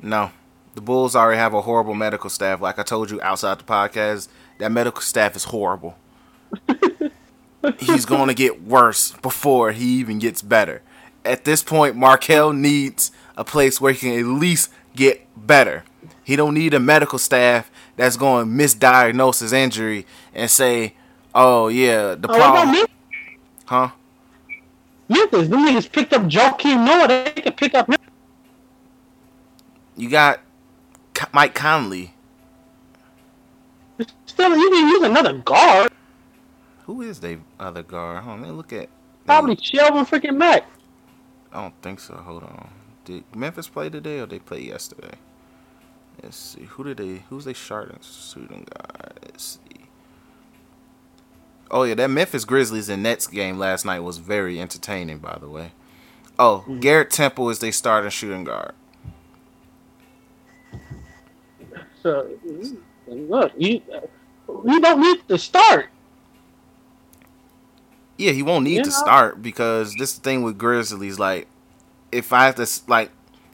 No, 0.01 0.31
the 0.75 0.81
Bulls 0.81 1.15
already 1.15 1.37
have 1.37 1.53
a 1.53 1.61
horrible 1.61 1.93
medical 1.93 2.29
staff. 2.29 2.61
Like 2.61 2.79
I 2.79 2.83
told 2.83 3.11
you 3.11 3.21
outside 3.21 3.59
the 3.59 3.63
podcast, 3.65 4.29
that 4.59 4.71
medical 4.71 5.01
staff 5.01 5.35
is 5.35 5.45
horrible. 5.45 5.97
He's 7.79 8.05
going 8.05 8.27
to 8.27 8.33
get 8.33 8.61
worse 8.61 9.11
before 9.11 9.71
he 9.71 9.85
even 9.99 10.19
gets 10.19 10.41
better. 10.43 10.83
At 11.25 11.45
this 11.45 11.63
point, 11.63 11.95
Markelle 11.95 12.53
needs 12.53 13.11
a 13.35 13.43
place 13.43 13.81
where 13.81 13.93
he 13.93 13.99
can 13.99 14.19
at 14.19 14.25
least 14.25 14.71
get 14.95 15.27
better. 15.35 15.83
He 16.23 16.35
don't 16.35 16.53
need 16.53 16.73
a 16.73 16.79
medical 16.79 17.19
staff 17.19 17.69
that's 17.95 18.17
going 18.17 18.45
to 18.45 18.63
misdiagnose 18.63 19.41
his 19.41 19.53
injury 19.53 20.05
and 20.33 20.49
say, 20.49 20.95
Oh 21.33 21.67
yeah, 21.67 22.15
the 22.15 22.29
oh, 22.31 22.35
problem. 22.35 22.85
Huh? 23.65 23.89
Memphis, 25.09 25.49
them 25.49 25.65
niggas 25.65 25.91
picked 25.91 26.13
up 26.13 26.23
Joakim 26.23 26.85
Noah. 26.85 27.07
They 27.07 27.41
could 27.41 27.57
pick 27.57 27.75
up. 27.75 27.89
You 29.95 30.09
got 30.09 30.41
Mike 31.31 31.53
Conley. 31.53 32.13
Still, 34.25 34.57
you 34.57 34.69
can 34.69 34.89
use 34.89 35.03
another 35.03 35.33
guard. 35.33 35.91
Who 36.83 37.01
is 37.01 37.19
the 37.19 37.39
other 37.59 37.83
guard? 37.83 38.23
Hold 38.23 38.35
on, 38.35 38.41
let 38.41 38.49
me 38.49 38.55
look 38.55 38.73
at. 38.73 38.89
Probably 39.25 39.55
Shelvin 39.55 40.05
freaking 40.05 40.37
Mack. 40.37 40.65
I 41.55 41.61
don't 41.61 41.81
think 41.81 42.01
so. 42.01 42.15
Hold 42.15 42.43
on. 42.43 42.69
Did 43.05 43.23
Memphis 43.33 43.69
play 43.69 43.89
today 43.89 44.19
or 44.19 44.25
they 44.25 44.39
play 44.39 44.61
yesterday? 44.61 45.13
Let's 46.21 46.35
see. 46.35 46.63
Who 46.63 46.83
did 46.83 46.97
they? 46.97 47.23
Who's 47.29 47.45
they 47.45 47.53
starting 47.53 47.99
shooting 48.01 48.67
guard? 48.73 49.19
Let's 49.23 49.59
see. 49.63 49.85
Oh 51.71 51.83
yeah, 51.83 51.95
that 51.95 52.09
Memphis 52.09 52.43
Grizzlies 52.43 52.89
and 52.89 53.03
Nets 53.03 53.27
game 53.27 53.57
last 53.57 53.85
night 53.85 54.01
was 54.01 54.17
very 54.17 54.59
entertaining. 54.59 55.19
By 55.19 55.37
the 55.39 55.47
way. 55.47 55.71
Oh, 56.37 56.63
mm-hmm. 56.67 56.79
Garrett 56.81 57.09
Temple 57.09 57.49
is 57.49 57.59
they 57.59 57.71
starting 57.71 58.09
shooting 58.09 58.43
guard. 58.43 58.73
So 62.03 62.27
look, 63.07 63.53
you 63.57 63.81
you 64.65 64.81
don't 64.81 64.99
need 64.99 65.27
to 65.29 65.37
start. 65.37 65.87
Yeah, 68.17 68.31
he 68.31 68.41
won't 68.43 68.63
need 68.63 68.75
you 68.77 68.83
to 68.83 68.89
know? 68.89 68.95
start 68.95 69.41
because 69.41 69.93
this 69.95 70.13
thing 70.17 70.41
with 70.43 70.57
Grizzlies, 70.57 71.19
like, 71.19 71.47
if 72.11 72.31
I 72.31 72.45
have 72.45 72.55
to, 72.55 72.67
like, 72.87 73.11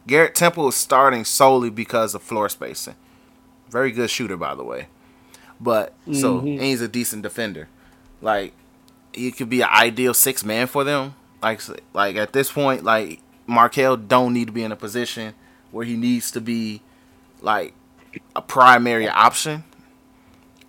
Garrett 0.08 0.36
Temple 0.36 0.68
is 0.68 0.76
starting 0.76 1.26
solely 1.26 1.70
because 1.70 2.14
of 2.16 2.22
floor 2.24 2.48
spacing. 2.50 2.96
Very 3.70 3.92
good 3.92 4.10
shooter, 4.10 4.38
by 4.38 4.54
the 4.56 4.64
way. 4.64 4.88
But 5.60 5.94
so 6.12 6.42
Mhm. 6.42 6.54
and 6.54 6.62
he's 6.62 6.82
a 6.82 6.88
decent 6.88 7.22
defender. 7.22 7.68
Like 8.20 8.54
he 9.14 9.32
could 9.32 9.48
be 9.50 9.62
an 9.62 9.70
ideal 9.72 10.14
six 10.16 10.44
man 10.44 10.66
for 10.68 10.84
them. 10.84 11.14
Like 11.44 11.62
like 11.94 12.16
at 12.16 12.34
this 12.34 12.52
point, 12.52 12.84
like 12.84 13.20
Markelle 13.46 13.96
don't 13.96 14.34
need 14.34 14.46
to 14.48 14.52
be 14.52 14.64
in 14.64 14.72
a 14.72 14.76
position 14.76 15.36
where 15.70 15.86
he 15.86 15.96
needs 15.96 16.32
to 16.32 16.42
be 16.42 16.82
like 17.42 17.74
a 18.36 18.42
primary 18.42 19.08
option. 19.08 19.64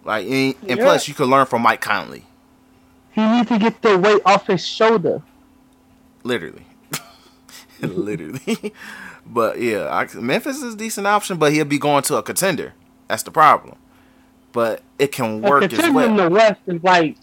Like 0.04 0.26
and, 0.26 0.54
and 0.68 0.78
Yeah. 0.78 0.84
plus 0.84 1.08
you 1.08 1.14
can 1.14 1.26
learn 1.26 1.46
from 1.46 1.62
Mike 1.62 1.80
Conley, 1.80 2.26
He 3.12 3.20
needs 3.26 3.48
to 3.48 3.58
get 3.58 3.82
the 3.82 3.98
weight 3.98 4.22
off 4.24 4.46
his 4.46 4.66
shoulder. 4.66 5.22
literally, 6.24 6.66
literally. 7.80 8.72
but 9.26 9.60
yeah, 9.60 9.88
I, 9.90 10.08
Memphis 10.14 10.62
is 10.62 10.74
a 10.74 10.76
decent 10.76 11.06
option, 11.06 11.36
but 11.36 11.52
he'll 11.52 11.64
be 11.64 11.78
going 11.78 12.02
to 12.04 12.16
a 12.16 12.22
contender. 12.22 12.74
That's 13.08 13.22
the 13.22 13.30
problem. 13.30 13.76
But 14.52 14.82
it 14.98 15.12
can 15.12 15.44
A 15.44 15.48
work 15.50 15.64
as 15.64 15.70
contender 15.70 16.02
in 16.02 16.16
the 16.16 16.30
West 16.30 16.60
is 16.66 16.82
like 16.82 17.16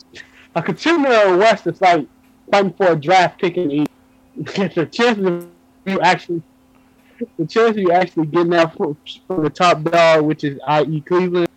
a 0.56 0.62
contender 0.62 1.10
in 1.10 1.32
the 1.32 1.38
West 1.38 1.68
is 1.68 1.82
like 1.82 2.08
fighting 2.52 2.74
for 2.74 2.92
a 2.92 2.96
draft 2.96 3.40
pick 3.42 3.58
in 3.58 3.68
the 3.70 3.76
East. 3.76 3.90
the 4.76 4.86
chances 4.86 5.26
of 5.26 5.48
you 5.86 6.00
actually 6.02 6.44
the 7.38 7.46
chance 7.46 7.72
of 7.72 7.78
you 7.78 7.92
actually 7.92 8.28
getting 8.28 8.52
that 8.52 8.76
from, 8.78 8.96
from 9.28 9.44
the 9.44 9.50
top 9.50 9.84
dog, 9.84 10.24
which 10.24 10.44
is 10.44 10.60
i.e. 10.68 11.02
Cleveland, 11.02 11.50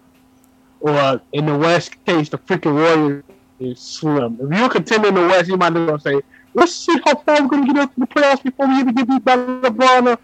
or 0.81 1.21
in 1.33 1.47
the 1.47 1.57
West 1.57 2.05
case, 2.05 2.29
the 2.29 2.39
freaking 2.39 2.75
Warriors 2.75 3.25
is 3.63 3.81
slim. 3.81 4.39
If 4.41 4.91
you're 4.91 5.07
in 5.07 5.15
the 5.15 5.27
West, 5.29 5.49
you 5.49 5.57
might 5.57 5.77
as 5.77 5.87
well 5.89 5.99
say, 5.99 6.21
let's 6.55 6.75
see 6.75 6.99
how 7.05 7.15
far 7.17 7.43
we're 7.43 7.49
going 7.49 7.67
to 7.67 7.73
get 7.73 7.83
up 7.83 7.95
to 7.95 8.01
the 8.01 8.07
playoffs 8.07 8.43
before 8.43 8.69
we 8.69 8.75
even 8.75 8.95
get 8.95 9.09
beat 9.09 9.25
by 9.25 9.37
LeBron. 9.37 10.13
Or, 10.13 10.19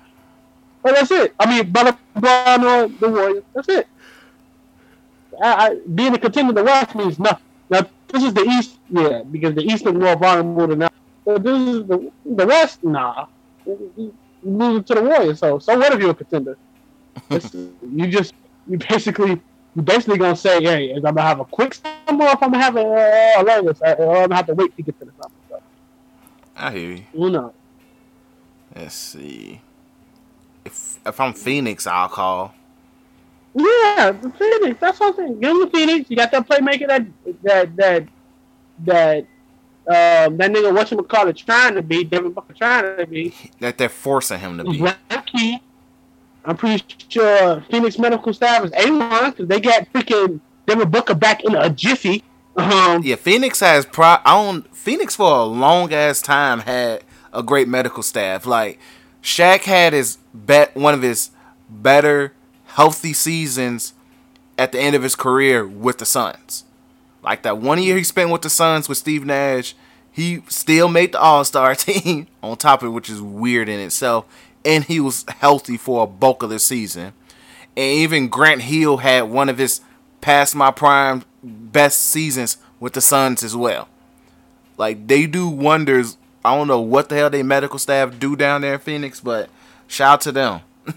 but 0.82 0.95
that's 0.95 1.11
it. 1.11 1.34
I 1.39 1.47
mean, 1.49 1.70
by 1.70 1.95
LeBron 2.16 2.62
or 2.64 2.89
the 2.89 3.09
Warriors. 3.09 3.45
That's 3.55 3.68
it. 3.68 3.89
I, 5.43 5.66
I, 5.66 5.74
being 5.95 6.14
a 6.14 6.18
contender 6.18 6.51
in 6.51 6.55
the 6.55 6.64
West 6.64 6.95
means 6.95 7.18
nothing. 7.18 7.45
Now, 7.70 7.86
this 8.09 8.22
is 8.22 8.34
the 8.34 8.43
East, 8.43 8.78
yeah, 8.89 9.22
because 9.30 9.55
the 9.55 9.62
East 9.62 9.86
is 9.86 9.93
more 9.93 10.16
vulnerable 10.16 10.66
than 10.66 10.78
that. 10.80 10.93
But 11.24 11.43
this 11.43 11.61
is 11.61 11.86
the, 11.86 12.11
the 12.24 12.47
West, 12.47 12.82
nah. 12.82 13.26
Losing 14.43 14.84
to 14.84 14.95
the 14.95 15.03
Warriors, 15.03 15.41
so 15.41 15.59
so 15.59 15.76
what 15.76 15.93
if 15.93 16.01
you're 16.01 16.11
a 16.11 16.14
contender? 16.14 16.57
You 17.30 18.07
just 18.07 18.32
you 18.66 18.78
basically 18.78 19.41
you 19.79 19.85
basically 19.85 20.18
gonna 20.18 20.35
say, 20.35 20.61
hey, 20.61 20.87
is 20.87 21.05
I'm 21.05 21.14
gonna 21.14 21.22
have 21.22 21.39
a 21.39 21.45
quick 21.45 21.72
summer 21.72 22.24
or 22.24 22.31
if 22.31 22.43
I'm 22.43 22.51
gonna 22.51 22.59
have 22.59 22.74
a, 22.74 22.81
uh, 22.81 23.43
a 23.43 23.45
longer, 23.45 23.74
or 23.81 24.16
I'm 24.16 24.22
gonna 24.22 24.35
have 24.35 24.47
to 24.47 24.55
wait 24.55 24.74
to 24.74 24.83
get 24.83 24.99
to 24.99 25.05
the 25.05 25.12
summer. 25.12 25.35
So, 25.49 25.62
I 26.57 26.72
hear 26.72 26.91
you. 26.91 27.05
who 27.12 27.31
knows? 27.31 27.53
Let's 28.74 28.97
see. 28.97 29.61
If 30.64 30.99
if 31.07 31.20
I'm 31.20 31.33
Phoenix, 31.33 31.87
I'll 31.87 32.09
call. 32.09 32.55
Yeah, 33.55 34.11
the 34.20 34.33
Phoenix. 34.37 34.81
That's 34.81 34.99
what 34.99 35.11
I'm 35.11 35.14
saying. 35.14 35.41
Give 35.41 35.51
him 35.51 35.61
the 35.61 35.70
Phoenix. 35.70 36.11
You 36.11 36.16
got 36.16 36.33
that 36.33 36.49
playmaker 36.49 36.89
that 36.89 37.07
that 37.45 37.76
that 37.76 38.09
that 38.85 39.18
um 39.87 40.37
that 40.39 40.51
nigga 40.51 40.74
what 40.74 40.91
you 40.91 41.33
trying 41.35 41.76
to 41.76 41.83
be 41.83 42.03
Devin 42.03 42.33
Booker 42.33 42.53
trying 42.53 42.97
to 42.97 43.07
be. 43.07 43.33
That 43.61 43.79
they're 43.79 43.89
forcing 43.89 44.41
him 44.41 44.59
to 44.59 44.64
be. 44.64 44.79
Lucky. 44.79 45.62
I'm 46.45 46.57
pretty 46.57 46.82
sure 47.09 47.62
Phoenix 47.70 47.99
medical 47.99 48.32
staff 48.32 48.64
is 48.64 48.72
a 48.72 48.91
one 48.91 49.30
because 49.30 49.49
they 49.49 49.61
got 49.61 49.93
freaking 49.93 50.41
Devin 50.66 50.91
Booker 50.91 51.14
back 51.14 51.45
in 51.45 51.55
a 51.55 51.70
jiffy. 51.70 52.22
Um, 52.57 53.03
Yeah, 53.05 53.16
Phoenix 53.16 53.61
has 53.61 53.86
pro. 53.86 54.05
I 54.07 54.20
don't. 54.24 54.74
Phoenix 54.74 55.16
for 55.16 55.30
a 55.30 55.45
long 55.45 55.93
ass 55.93 56.22
time 56.22 56.61
had 56.61 57.05
a 57.32 57.43
great 57.43 57.68
medical 57.68 58.03
staff. 58.03 58.47
Like 58.47 58.78
Shaq 59.22 59.62
had 59.62 59.93
his 59.93 60.18
bet 60.32 60.74
one 60.74 60.95
of 60.95 61.03
his 61.03 61.30
better 61.68 62.32
healthy 62.66 63.12
seasons 63.12 63.93
at 64.57 64.72
the 64.72 64.80
end 64.80 64.97
of 64.97 65.03
his 65.03 65.14
career 65.14 65.66
with 65.66 65.99
the 65.99 66.07
Suns. 66.07 66.64
Like 67.22 67.43
that 67.43 67.59
one 67.59 67.82
year 67.82 67.97
he 67.97 68.05
spent 68.05 68.30
with 68.30 68.43
the 68.43 68.51
Suns 68.51 68.89
with 68.89 68.99
Steve 68.99 69.24
Nash, 69.24 69.74
he 70.11 70.43
still 70.49 70.89
made 70.89 71.12
the 71.12 71.20
All 71.20 71.45
Star 71.45 71.74
team 71.76 72.26
on 72.43 72.57
top 72.57 72.82
of 72.82 72.89
it, 72.89 72.93
which 72.93 73.11
is 73.11 73.20
weird 73.20 73.68
in 73.68 73.80
itself. 73.80 74.24
And 74.65 74.85
he 74.85 75.01
was 75.01 75.25
healthy 75.29 75.77
for 75.77 76.05
a 76.05 76.07
bulk 76.07 76.43
of 76.43 76.51
the 76.51 76.59
season. 76.59 77.13
And 77.77 77.93
even 78.01 78.29
Grant 78.29 78.63
Hill 78.63 78.99
had 78.99 79.23
one 79.23 79.49
of 79.49 79.59
his 79.59 79.81
past 80.21 80.55
my 80.55 80.71
prime 80.71 81.25
best 81.43 81.99
seasons 81.99 82.59
with 82.81 82.93
the 82.93 83.01
Suns 83.01 83.43
as 83.43 83.57
well. 83.57 83.89
Like 84.77 85.07
they 85.07 85.27
do 85.27 85.49
wonders. 85.49 86.17
I 86.45 86.57
don't 86.57 86.69
know 86.69 86.81
what 86.81 87.09
the 87.09 87.17
hell 87.17 87.31
they 87.31 87.43
medical 87.43 87.79
staff 87.79 88.19
do 88.19 88.37
down 88.37 88.63
there 88.63 88.75
in 88.75 88.81
Phoenix, 88.81 89.21
but 89.21 89.49
shout 89.87 90.15
out 90.15 90.21
to 90.23 90.33
them. 90.33 90.61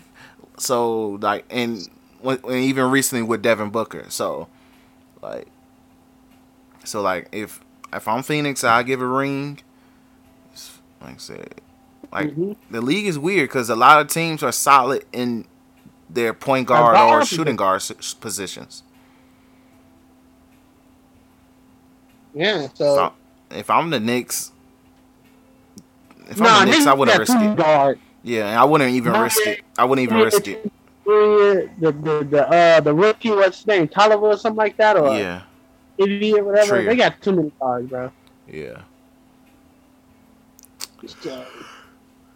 so 0.58 1.18
like, 1.22 1.46
and, 1.50 1.88
and 2.24 2.46
even 2.46 2.90
recently 2.90 3.24
with 3.24 3.42
Devin 3.42 3.70
Booker. 3.70 4.06
So 4.10 4.48
like, 5.22 5.48
so 6.84 7.02
like 7.02 7.28
if 7.32 7.60
if 7.94 8.08
I'm 8.08 8.24
Phoenix, 8.24 8.64
I 8.64 8.84
give 8.84 9.02
a 9.02 9.06
ring. 9.06 9.60
Like 11.02 11.16
I 11.16 11.18
said, 11.18 11.61
like 12.12 12.30
Mhm. 12.32 12.56
the 12.70 12.82
league 12.82 13.06
is 13.08 13.18
weird 13.20 13.50
because 13.50 13.70
a 13.70 13.76
lot 13.76 14.02
of 14.02 14.08
teams 14.08 14.44
are 14.44 14.52
solid 14.52 15.06
in 15.14 15.46
their 16.10 16.34
point 16.34 16.68
guard 16.68 16.98
or 16.98 17.24
shooting 17.26 17.56
guard 17.56 17.82
positions. 18.20 18.84
yeah, 22.34 22.68
so, 22.74 22.96
So 22.96 23.14
if 23.52 23.70
I'm 23.70 23.90
the 23.90 24.00
Knicks, 24.00 24.52
if 26.30 26.38
nah, 26.40 26.60
I'm 26.60 26.66
the 26.66 26.72
Knicks, 26.72 26.88
I 26.88 26.94
wouldn't 26.94 27.18
risk 27.20 27.36
it. 27.36 27.56
guard. 27.56 28.00
Yeah, 28.24 28.48
and 28.48 28.60
I 28.60 28.64
wouldn't 28.64 28.92
even 28.92 29.14
risk 29.14 29.46
it. 29.48 29.62
I 29.78 29.86
wouldn't 29.86 30.04
even 30.04 30.24
risk 30.24 30.48
it. 30.48 30.72
The 31.06 31.70
the 31.80 31.92
the 32.30 32.48
uh 32.50 32.80
the 32.80 32.94
rookie 32.94 33.32
what's 33.32 33.58
his 33.60 33.68
name 33.68 33.88
Tolliver 33.88 34.28
or 34.28 34.38
something 34.38 34.58
like 34.58 34.78
that 34.78 34.98
or 34.98 35.10
Yeah, 35.18 35.42
idiot 35.98 36.46
whatever 36.46 36.68
Trier. 36.68 36.84
they 36.84 36.96
got 36.96 37.20
too 37.22 37.32
many 37.34 37.52
cards 37.60 37.90
bro. 37.90 38.12
yeah. 38.48 38.82
So, 41.08 41.44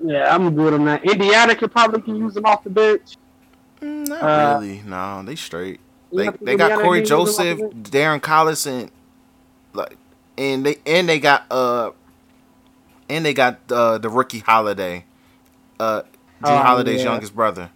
yeah, 0.05 0.33
I'm 0.35 0.55
good 0.55 0.73
on 0.73 0.85
that. 0.85 1.03
Indiana 1.03 1.55
could 1.55 1.71
probably 1.71 2.01
can 2.01 2.15
use 2.17 2.33
them 2.35 2.45
off 2.45 2.63
the 2.63 2.69
bench. 2.69 3.17
Mm, 3.81 4.07
Not 4.09 4.21
Uh, 4.23 4.59
really. 4.59 4.81
No, 4.85 5.23
they 5.23 5.35
straight. 5.35 5.81
They 6.13 6.29
they 6.43 6.55
got 6.55 6.71
Indiana 6.71 6.83
Cory 6.83 6.99
use 6.99 7.09
them 7.09 7.19
Joseph, 7.19 7.59
off 7.59 7.59
the 7.59 7.65
bench. 7.65 7.91
Darren 7.91 8.21
Collison, 8.21 8.89
like, 9.73 9.97
and 10.37 10.65
they 10.65 10.77
and 10.85 11.09
they 11.09 11.19
got 11.19 11.45
uh, 11.51 11.91
and 13.09 13.25
they 13.25 13.33
got 13.33 13.59
uh 13.71 13.97
the 13.99 14.09
rookie 14.09 14.39
Holiday, 14.39 15.05
uh, 15.79 16.03
Jrue 16.43 16.59
Oh, 16.59 16.63
Holiday's 16.63 17.03
yeah. 17.03 17.11
youngest 17.11 17.35
brother. 17.35 17.71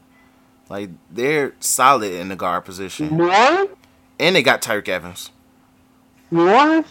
Like 0.70 0.90
they're 1.12 1.54
solid 1.60 2.14
in 2.14 2.30
the 2.30 2.36
guard 2.36 2.66
position, 2.66 3.20
Orleans, 3.20 3.70
and 4.20 4.36
they 4.36 4.44
got 4.44 4.62
Tyreke 4.62 4.90
Evans. 4.90 5.32
Orleans. 6.32 6.88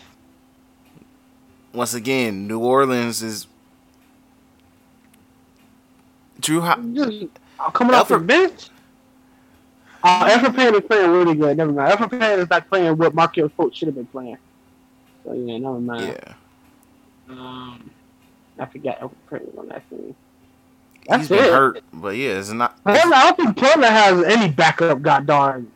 Once 1.75 1.95
again, 1.95 2.47
New 2.49 2.61
Orleans 2.61 3.23
is 3.23 3.48
Jrue. 6.41 6.61
Ho- 6.61 7.29
uh, 7.65 7.71
coming 7.71 7.95
off 7.95 8.09
the 8.09 8.19
Elfrid- 8.19 8.27
bench. 8.27 8.71
Uh, 10.03 10.29
Elfrid 10.31 10.55
Payne 10.55 10.75
is 10.77 10.81
playing 10.83 11.11
really 11.11 11.35
good. 11.35 11.57
Never 11.57 11.73
mind. 11.73 11.93
Elfrid 11.93 12.11
Payne 12.21 12.39
is 12.39 12.49
not 12.51 12.69
playing 12.69 12.97
what 12.97 13.15
Markelle 13.15 13.49
Fultz 13.49 13.75
should 13.75 13.89
have 13.89 13.97
been 13.97 14.07
playing. 14.07 14.39
So 15.25 15.33
yeah, 15.33 15.59
never 15.59 15.81
mind. 15.81 16.17
yeah, 16.17 16.35
Um, 17.29 17.91
I 18.59 18.67
forgot 18.67 19.01
Elfrid 19.01 19.15
Payne 19.31 19.49
on 19.59 19.69
that 19.69 19.89
team. 19.91 20.15
he's 20.95 21.07
That's 21.09 21.29
been 21.29 21.45
it. 21.45 21.51
hurt, 21.53 21.83
but 21.93 22.17
yeah, 22.17 22.39
it's 22.39 22.51
not. 22.51 22.83
Portland, 22.85 23.13
I 23.15 23.25
don't 23.25 23.37
think 23.37 23.57
Portland 23.57 23.93
has 23.93 24.23
any 24.25 24.53
backup. 24.53 25.03
God 25.03 25.27
darn. 25.27 25.71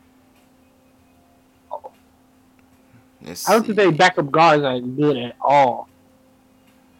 Let's 3.24 3.48
I 3.48 3.52
don't 3.52 3.64
think 3.64 3.76
they 3.76 3.90
backup 3.90 4.30
guards 4.30 4.62
are 4.64 4.80
good 4.80 5.16
at 5.16 5.36
all. 5.40 5.88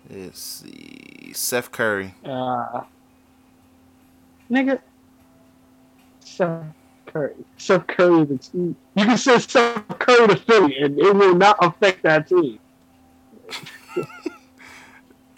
Let's 0.08 0.40
see. 0.40 1.32
Seth 1.34 1.72
Curry. 1.72 2.14
Uh, 2.24 2.82
nigga, 4.53 4.80
Seth 6.20 6.64
Curry. 7.07 7.34
Seth 7.57 7.86
Curry 7.86 8.22
is 8.22 8.30
a 8.30 8.38
team. 8.38 8.76
You 8.94 9.05
can 9.07 9.18
send 9.18 9.42
Seth 9.42 9.98
Curry 9.98 10.28
to 10.28 10.36
Philly, 10.36 10.76
and 10.78 10.98
it 10.98 11.14
will 11.14 11.34
not 11.34 11.57
affect 11.61 12.03
that 12.03 12.28
team. 12.28 12.59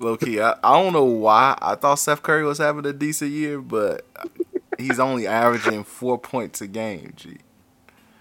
Low 0.00 0.16
key, 0.16 0.40
I, 0.40 0.56
I 0.62 0.82
don't 0.82 0.92
know 0.92 1.04
why 1.04 1.56
I 1.62 1.76
thought 1.76 1.94
Seth 1.94 2.22
Curry 2.22 2.44
was 2.44 2.58
having 2.58 2.84
a 2.84 2.92
decent 2.92 3.30
year, 3.30 3.60
but 3.60 4.06
he's 4.76 4.98
only 4.98 5.26
averaging 5.26 5.84
four 5.84 6.18
points 6.18 6.60
a 6.60 6.66
game. 6.66 7.12
G. 7.16 7.36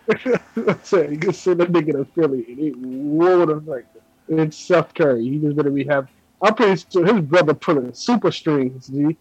I 0.10 0.78
said 0.84 1.12
you 1.12 1.18
can 1.18 1.34
send 1.34 1.60
that 1.60 1.72
nigga 1.72 1.94
to 1.94 2.06
Philly, 2.14 2.46
and 2.48 2.60
it 2.60 2.78
won't 2.78 3.50
affect 3.50 3.96
it. 3.96 4.04
It's 4.30 4.58
Seth 4.58 4.94
Curry. 4.94 5.24
He 5.24 5.40
just 5.40 5.58
gonna 5.58 5.72
be 5.72 5.84
have. 5.86 6.08
I'm 6.42 6.54
pretty 6.56 6.82
sure 6.92 7.06
his 7.06 7.24
brother 7.26 7.54
pulling 7.54 7.94
super 7.94 8.32
strings, 8.32 8.88
G. 8.88 9.18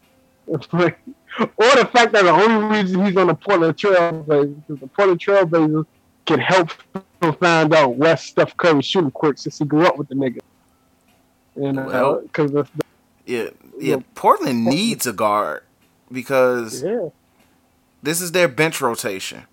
Like, 0.73 0.99
or 1.39 1.77
the 1.77 1.89
fact 1.93 2.13
that 2.13 2.25
the 2.25 2.31
only 2.31 2.77
reason 2.77 3.05
he's 3.07 3.17
on 3.17 3.29
the 3.29 3.35
Portland 3.35 3.77
Trailblazers 3.77 4.55
because 4.67 4.81
the 4.81 4.87
Portland 4.89 5.21
Trailblazers 5.21 5.87
can 6.27 6.39
help 6.41 6.71
him 7.23 7.35
find 7.35 7.73
out 7.75 7.95
what 7.95 8.19
Steph 8.21 8.57
Curry 8.57 8.83
shooting 8.83 9.11
quick 9.11 9.39
since 9.39 9.59
he 9.59 9.65
grew 9.65 9.87
up 9.87 9.97
with 9.97 10.09
the 10.09 10.15
nigga. 10.15 10.41
And 11.57 11.79
uh, 11.79 11.85
Well, 11.87 12.21
because 12.23 12.53
the, 12.53 12.67
Yeah, 13.27 13.43
yeah. 13.43 13.51
Yeah. 13.79 13.97
Portland 14.15 14.65
needs 14.65 15.07
a 15.07 15.13
guard 15.13 15.63
because 16.11 16.83
yeah, 16.83 17.09
this 18.03 18.21
is 18.21 18.33
their 18.33 18.49
bench 18.49 18.81
rotation. 18.81 19.45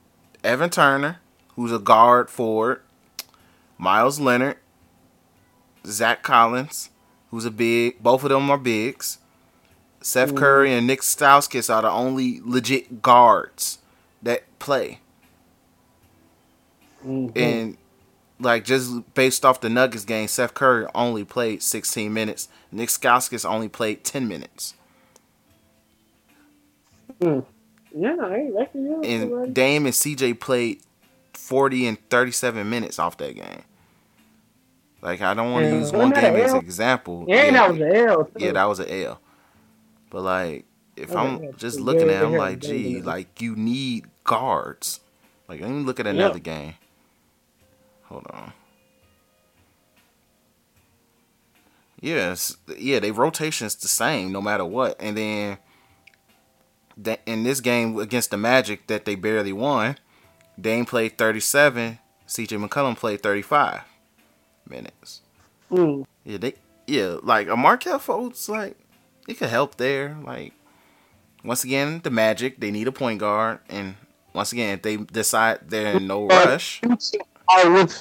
Evan 0.43 0.69
Turner, 0.69 1.19
who's 1.55 1.71
a 1.71 1.79
guard 1.79 2.29
forward, 2.29 2.81
Meyers 3.77 4.19
Leonard, 4.19 4.57
Zach 5.85 6.23
Collins, 6.23 6.89
who's 7.31 7.45
a 7.45 7.51
big. 7.51 8.01
Both 8.01 8.23
of 8.23 8.29
them 8.29 8.49
are 8.49 8.57
bigs. 8.57 9.19
Seth 10.01 10.35
Curry 10.35 10.73
and 10.73 10.87
Nick 10.87 11.01
Stauskas 11.01 11.73
are 11.73 11.81
the 11.81 11.89
only 11.91 12.39
legit 12.43 13.01
guards 13.01 13.79
that 14.23 14.43
play. 14.59 14.99
And 17.03 17.77
like 18.39 18.63
just 18.65 19.13
based 19.13 19.43
off 19.45 19.61
the 19.61 19.69
Nuggets 19.69 20.05
game, 20.05 20.27
Seth 20.27 20.53
Curry 20.53 20.85
only 20.95 21.23
played 21.25 21.61
16 21.61 22.13
minutes. 22.13 22.47
Nick 22.71 22.89
Stauskas 22.89 23.45
only 23.49 23.67
played 23.69 24.03
10 24.03 24.27
minutes. 24.27 24.73
Yeah, 27.21 27.41
I, 28.21 28.49
yeah, 28.73 29.01
And 29.03 29.53
Dame 29.53 29.85
and 29.85 29.93
CJ 29.95 30.39
played 30.39 30.81
40 31.33 31.87
and 31.87 32.09
37 32.09 32.69
minutes 32.69 32.99
off 32.99 33.17
that 33.17 33.35
game. 33.35 33.63
Like 35.01 35.21
I 35.21 35.33
don't 35.33 35.51
want 35.51 35.65
to 35.65 35.71
Yeah. 35.71 35.79
use 35.79 35.91
one 35.91 36.11
game 36.11 36.35
as 36.35 36.53
an 36.53 36.59
example. 36.59 37.25
Yeah, 37.27 37.51
that 37.51 37.71
was 37.71 37.79
an 37.79 37.95
L. 37.95 38.25
Too. 38.25 38.31
Yeah, 38.37 38.51
that 38.51 38.65
was 38.65 38.79
an 38.79 38.89
L. 38.89 39.19
But 40.09 40.21
like, 40.21 40.65
if 40.95 41.15
Okay, 41.15 41.17
I'm 41.17 41.41
yeah, 41.41 41.51
just 41.57 41.79
looking 41.79 42.09
at, 42.09 42.21
it, 42.21 42.25
I'm 42.25 42.35
like, 42.37 42.59
gee, 42.59 43.01
like 43.01 43.41
you 43.41 43.55
need 43.55 44.05
guards. 44.23 44.99
Like, 45.47 45.61
let 45.61 45.69
me 45.69 45.83
look 45.83 45.99
at 45.99 46.07
Yeah. 46.09 46.33
another 46.33 46.39
game. 46.39 46.75
Hold 48.03 48.27
on. 48.29 48.53
Yes, 52.01 52.57
yeah, 52.77 52.99
they 52.99 53.11
rotation's 53.11 53.75
the 53.75 53.87
same 53.87 54.31
no 54.31 54.41
matter 54.41 54.65
what, 54.65 54.95
and 54.99 55.17
then 55.17 55.57
that 56.97 57.21
in 57.25 57.43
this 57.43 57.59
game 57.61 57.97
against 57.99 58.31
the 58.31 58.37
Magic 58.37 58.87
that 58.87 59.05
they 59.05 59.15
barely 59.15 59.53
won, 59.53 59.97
Dame 60.59 60.85
played 60.85 61.17
37, 61.17 61.99
C.J. 62.25 62.57
McCollum 62.57 62.97
played 62.97 63.21
35 63.23 63.81
minutes. 64.69 65.21
Mm. 65.71 66.03
Yeah, 66.23 66.37
they 66.37 66.53
yeah, 66.87 67.17
like 67.23 67.47
a 67.47 67.55
Markelle 67.57 67.99
Fultz, 67.99 68.49
like 68.49 68.77
it 69.29 69.37
could 69.37 69.49
help 69.49 69.75
there. 69.75 70.17
Like 70.23 70.53
once 71.43 71.63
again, 71.63 72.01
the 72.03 72.09
Magic 72.09 72.59
they 72.59 72.71
need 72.71 72.87
a 72.87 72.91
point 72.91 73.19
guard, 73.19 73.59
and 73.69 73.95
once 74.33 74.51
again, 74.51 74.75
if 74.75 74.81
they 74.81 74.97
decide 74.97 75.69
they're 75.69 75.97
in 75.97 76.07
no 76.07 76.27
rush, 76.27 76.81
it's, 76.83 77.13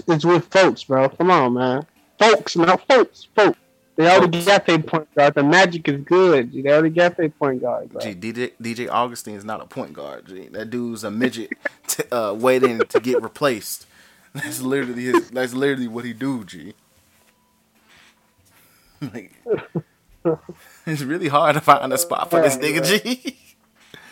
it's 0.08 0.24
with 0.24 0.46
folks, 0.46 0.84
bro. 0.84 1.08
Come 1.08 1.30
on, 1.30 1.54
man. 1.54 1.86
Folks, 2.18 2.56
man. 2.56 2.78
Folks, 2.88 3.28
folks. 3.34 3.58
They 3.96 4.08
already 4.08 4.44
got 4.44 4.64
their 4.64 4.78
point 4.78 5.12
guard. 5.16 5.34
The 5.34 5.42
Magic 5.42 5.88
is 5.88 6.00
good. 6.02 6.52
They 6.52 6.70
already 6.70 6.90
got 6.90 7.16
their 7.16 7.30
point 7.30 7.60
guard, 7.60 7.88
bro. 7.90 8.00
gee, 8.00 8.14
DJ 8.14 8.52
DJ 8.62 8.88
Augustin 8.88 9.34
is 9.34 9.44
not 9.44 9.60
a 9.60 9.66
point 9.66 9.92
guard. 9.92 10.26
Gee, 10.26 10.46
that 10.48 10.70
dude's 10.70 11.02
a 11.02 11.10
midget 11.10 11.50
uh, 12.12 12.34
waiting 12.38 12.78
to 12.78 13.00
get 13.00 13.20
replaced. 13.22 13.86
That's 14.34 14.60
literally 14.60 15.04
his. 15.04 15.30
That's 15.30 15.52
literally 15.52 15.88
what 15.88 16.04
he 16.04 16.12
do. 16.12 16.44
G. 16.44 16.74
Like, 19.00 19.32
it's 20.86 21.02
really 21.02 21.28
hard 21.28 21.54
to 21.54 21.60
find 21.60 21.92
a 21.92 21.98
spot 21.98 22.30
for 22.30 22.40
this 22.42 22.56
nigga. 22.56 22.84
G. 22.84 23.38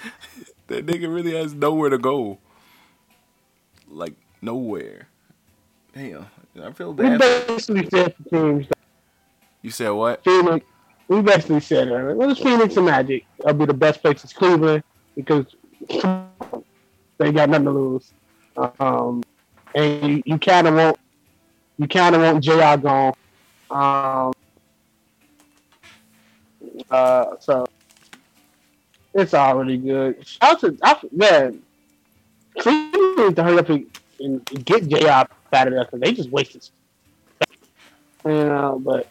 that 0.68 0.86
nigga 0.86 1.12
really 1.12 1.34
has 1.34 1.54
nowhere 1.54 1.90
to 1.90 1.98
go. 1.98 2.38
Like 3.88 4.14
nowhere. 4.42 5.08
Damn, 5.94 6.26
I 6.62 6.72
feel 6.72 6.92
bad. 6.92 7.12
We 7.12 7.18
basically 7.18 7.88
said 7.90 8.14
for 8.16 8.28
teams, 8.28 8.66
You 9.62 9.70
said 9.70 9.90
what? 9.90 10.22
Phoenix. 10.24 10.66
We 11.08 11.22
basically 11.22 11.60
said, 11.60 11.88
uh, 11.88 12.14
well, 12.14 12.30
it's 12.30 12.40
Phoenix 12.40 12.76
and 12.76 12.86
Magic. 12.86 13.24
That'll 13.38 13.54
be 13.54 13.64
the 13.64 13.74
best 13.74 14.02
place 14.02 14.24
is 14.24 14.32
Cleveland 14.32 14.82
because 15.14 15.46
they 15.88 17.32
got 17.32 17.48
nothing 17.48 17.64
to 17.64 17.70
lose. 17.70 18.12
Um, 18.80 19.22
and 19.74 20.10
you, 20.10 20.22
you 20.26 20.38
kind 20.38 20.66
of 20.66 20.74
want, 20.74 20.98
you 21.78 21.86
kind 21.86 22.14
of 22.14 22.22
want 22.22 22.42
Jr. 22.42 22.76
gone. 22.76 23.14
Um, 23.70 24.32
uh, 26.90 27.36
so 27.40 27.66
it's 29.14 29.34
already 29.34 29.78
good. 29.78 30.26
Shout 30.26 30.54
out 30.54 30.60
to 30.60 30.78
I, 30.82 30.98
man, 31.12 31.62
Cleveland 32.58 33.18
needs 33.18 33.34
to 33.36 33.42
hurry 33.42 33.58
up 33.58 33.68
and, 33.68 33.86
and 34.20 34.64
get 34.64 34.88
Jr. 34.88 35.08
out 35.08 35.30
of 35.52 35.72
there 35.72 35.84
because 35.84 36.00
they 36.00 36.12
just 36.12 36.30
wasted. 36.30 36.68
You 38.24 38.32
know, 38.32 38.80
but 38.84 39.08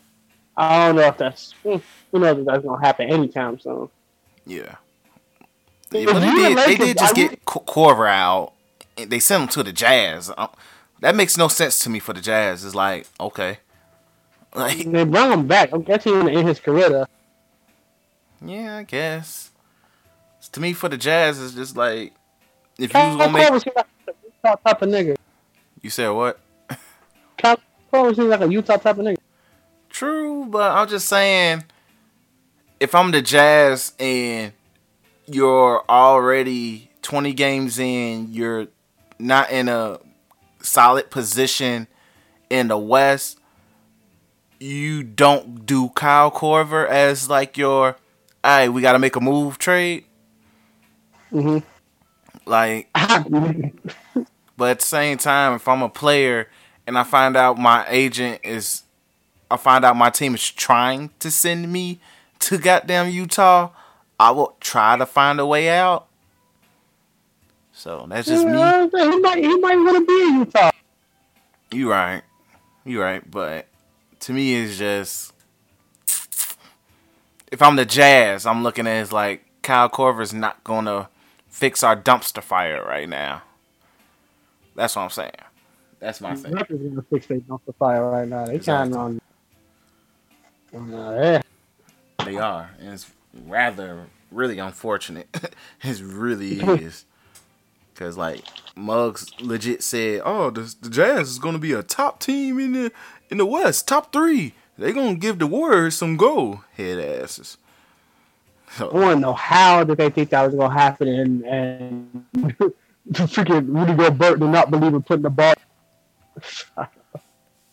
I 0.57 0.88
don't 0.88 0.95
know 0.97 1.03
if 1.03 1.18
that's 1.18 1.53
hmm, 1.63 1.78
who 2.11 2.20
knows 2.20 2.39
if 2.39 2.45
that's 2.45 2.63
gonna 2.63 2.86
happen 2.86 3.09
anytime 3.09 3.59
soon. 3.59 3.89
Yeah. 4.45 4.76
Well, 5.91 6.20
they 6.20 6.32
did. 6.32 6.57
They 6.57 6.76
did 6.76 6.97
just 6.97 7.16
get 7.16 7.45
Cor- 7.45 7.63
Korver 7.95 8.09
out. 8.09 8.53
and 8.97 9.09
They 9.09 9.20
sent 9.20 9.43
him 9.43 9.49
to 9.49 9.63
the 9.63 9.72
Jazz. 9.72 10.32
Uh, 10.38 10.47
That 10.99 11.16
makes 11.16 11.38
no 11.38 11.47
sense 11.47 11.80
to 11.80 11.89
me 11.89 11.99
for 11.99 12.13
the 12.13 12.22
Jazz. 12.22 12.66
It's 12.66 12.76
like 12.76 13.07
okay, 13.20 13.59
like 14.53 14.80
They 14.91 15.03
brought 15.05 15.32
him 15.32 15.47
back. 15.47 15.72
I'm 15.74 15.84
was 15.84 16.05
in 16.05 16.47
his 16.47 16.59
career. 16.59 16.89
Though. 16.89 17.05
Yeah, 18.43 18.77
I 18.77 18.83
guess. 18.83 19.51
To 20.51 20.59
me, 20.59 20.73
for 20.73 20.89
the 20.89 20.97
Jazz, 20.97 21.41
it's 21.41 21.53
just 21.53 21.75
like 21.75 22.13
if 22.77 22.79
you 22.79 22.86
was 22.86 22.91
Kyle 22.93 23.17
gonna 23.17 23.31
make. 23.31 23.47
Korver 23.47 23.63
seems 23.63 23.75
like 23.75 23.88
a 24.07 24.13
Utah 24.23 24.55
type 24.55 24.81
of 24.81 24.89
nigga. 24.89 25.15
You 25.81 25.89
said 25.89 26.09
what? 26.09 26.39
Kyle 27.38 27.57
Korver 27.91 28.15
seems 28.15 28.29
like 28.29 28.41
a 28.41 28.51
Utah 28.51 28.77
type 28.77 28.97
of 28.97 29.05
nigga. 29.05 29.17
True, 29.89 30.45
but 30.45 30.71
I'm 30.71 30.88
just 30.88 31.07
saying, 31.07 31.63
if 32.79 32.93
I'm 32.93 33.11
the 33.11 33.21
Jazz 33.21 33.93
and 33.99 34.51
you're 35.25 35.83
already 35.89 36.91
20 37.01 37.33
games 37.33 37.79
in, 37.79 38.33
you're 38.33 38.67
not 39.17 39.49
in 39.49 39.69
a 39.69 39.99
solid 40.61 41.09
position 41.09 41.88
in 42.49 42.67
the 42.67 42.77
West, 42.77 43.39
you 44.59 45.03
don't 45.03 45.65
do 45.65 45.89
Kyle 45.89 46.31
Korver 46.31 46.88
as 46.88 47.29
like 47.29 47.57
your, 47.57 47.95
hey, 48.45 48.69
we 48.69 48.81
got 48.81 48.93
to 48.93 48.99
make 48.99 49.15
a 49.15 49.21
move 49.21 49.57
trade. 49.57 50.05
Mhm. 51.31 51.63
Like, 52.45 52.87
but 54.55 54.69
at 54.69 54.79
the 54.79 54.85
same 54.85 55.17
time, 55.17 55.53
if 55.53 55.67
I'm 55.67 55.81
a 55.81 55.89
player 55.89 56.49
and 56.85 56.97
I 56.97 57.03
find 57.03 57.35
out 57.35 57.57
my 57.57 57.85
agent 57.89 58.41
is, 58.43 58.83
I 59.49 59.57
find 59.57 59.83
out 59.83 59.95
my 59.95 60.09
team 60.11 60.35
is 60.35 60.49
trying 60.51 61.09
to 61.19 61.31
send 61.31 61.71
me 61.71 61.99
to 62.39 62.57
goddamn 62.57 63.09
Utah, 63.09 63.71
I 64.19 64.31
will 64.31 64.55
try 64.59 64.95
to 64.97 65.05
find 65.05 65.39
a 65.39 65.45
way 65.45 65.69
out. 65.69 66.07
So 67.73 68.05
that's 68.09 68.27
just 68.27 68.45
me. 68.45 68.57
Yeah, 68.57 68.87
He 68.91 69.19
might, 69.19 69.37
he 69.39 69.57
might 69.57 69.75
want 69.75 69.97
to 69.97 70.05
be 70.05 70.27
in 70.27 70.39
Utah. 70.39 70.71
You 71.71 71.91
right. 71.91 72.21
You 72.85 73.01
right. 73.01 73.29
But 73.29 73.65
to 74.21 74.33
me, 74.33 74.55
it's 74.55 74.77
just 74.77 75.33
if 77.51 77.61
I'm 77.61 77.75
the 77.75 77.85
Jazz, 77.85 78.45
I'm 78.45 78.63
looking 78.63 78.87
at 78.87 79.07
it 79.07 79.11
like 79.11 79.45
Kyle 79.61 79.89
Korver's 79.89 80.33
not 80.33 80.63
gonna 80.63 81.09
fix 81.47 81.83
our 81.83 81.95
dumpster 81.95 82.41
fire 82.43 82.83
right 82.85 83.07
now. 83.07 83.43
That's 84.75 84.95
what 84.95 85.03
I'm 85.03 85.09
saying. 85.09 85.31
That's 85.99 86.21
my 86.21 86.35
thing. 86.35 86.53
Gonna 86.53 87.03
fix 87.09 87.27
their 87.27 87.39
dumpster 87.39 87.75
fire 87.79 88.09
right 88.09 88.27
now. 88.27 88.45
They 88.45 88.55
Exactly. 88.55 88.93
kind 88.93 89.21
of 90.73 90.81
on. 90.81 90.93
Uh, 90.93 91.21
yeah. 91.21 91.41
They 92.25 92.37
are, 92.37 92.71
and 92.79 92.89
it's 92.93 93.11
rather 93.45 94.07
really 94.31 94.59
unfortunate. 94.59 95.27
it 95.83 96.01
really 96.01 96.59
is, 96.59 97.05
because 97.93 98.17
like 98.17 98.41
Muggs 98.75 99.29
legit 99.39 99.81
said, 99.83 100.21
"Oh, 100.25 100.49
the, 100.49 100.73
the 100.81 100.89
Jazz 100.89 101.29
is 101.29 101.39
gonna 101.39 101.59
be 101.59 101.71
a 101.73 101.83
top 101.83 102.19
team 102.19 102.59
in 102.59 102.73
the 102.73 102.91
in 103.29 103.37
the 103.37 103.45
West, 103.45 103.87
top 103.87 104.11
three. 104.11 104.53
They 104.78 104.91
gonna 104.93 105.15
give 105.15 105.39
the 105.39 105.47
Warriors 105.47 105.95
some 105.95 106.17
go, 106.17 106.63
head 106.76 106.99
asses." 106.99 107.57
I 108.67 108.78
So, 108.78 108.89
want 108.91 109.15
to 109.17 109.19
know 109.19 109.34
how 109.34 109.84
did 109.84 109.97
they 109.97 110.09
think 110.09 110.30
that 110.32 110.45
was 110.45 110.55
gonna 110.55 110.73
happen, 110.73 111.07
and 111.07 111.43
and 111.45 112.26
freaking 113.11 113.67
Rudy 113.73 113.93
Gobert 113.93 114.39
did 114.39 114.49
not 114.49 114.71
believe 114.71 114.93
in 114.93 115.01
putting 115.03 115.23
the 115.23 115.30
ball. 115.30 115.53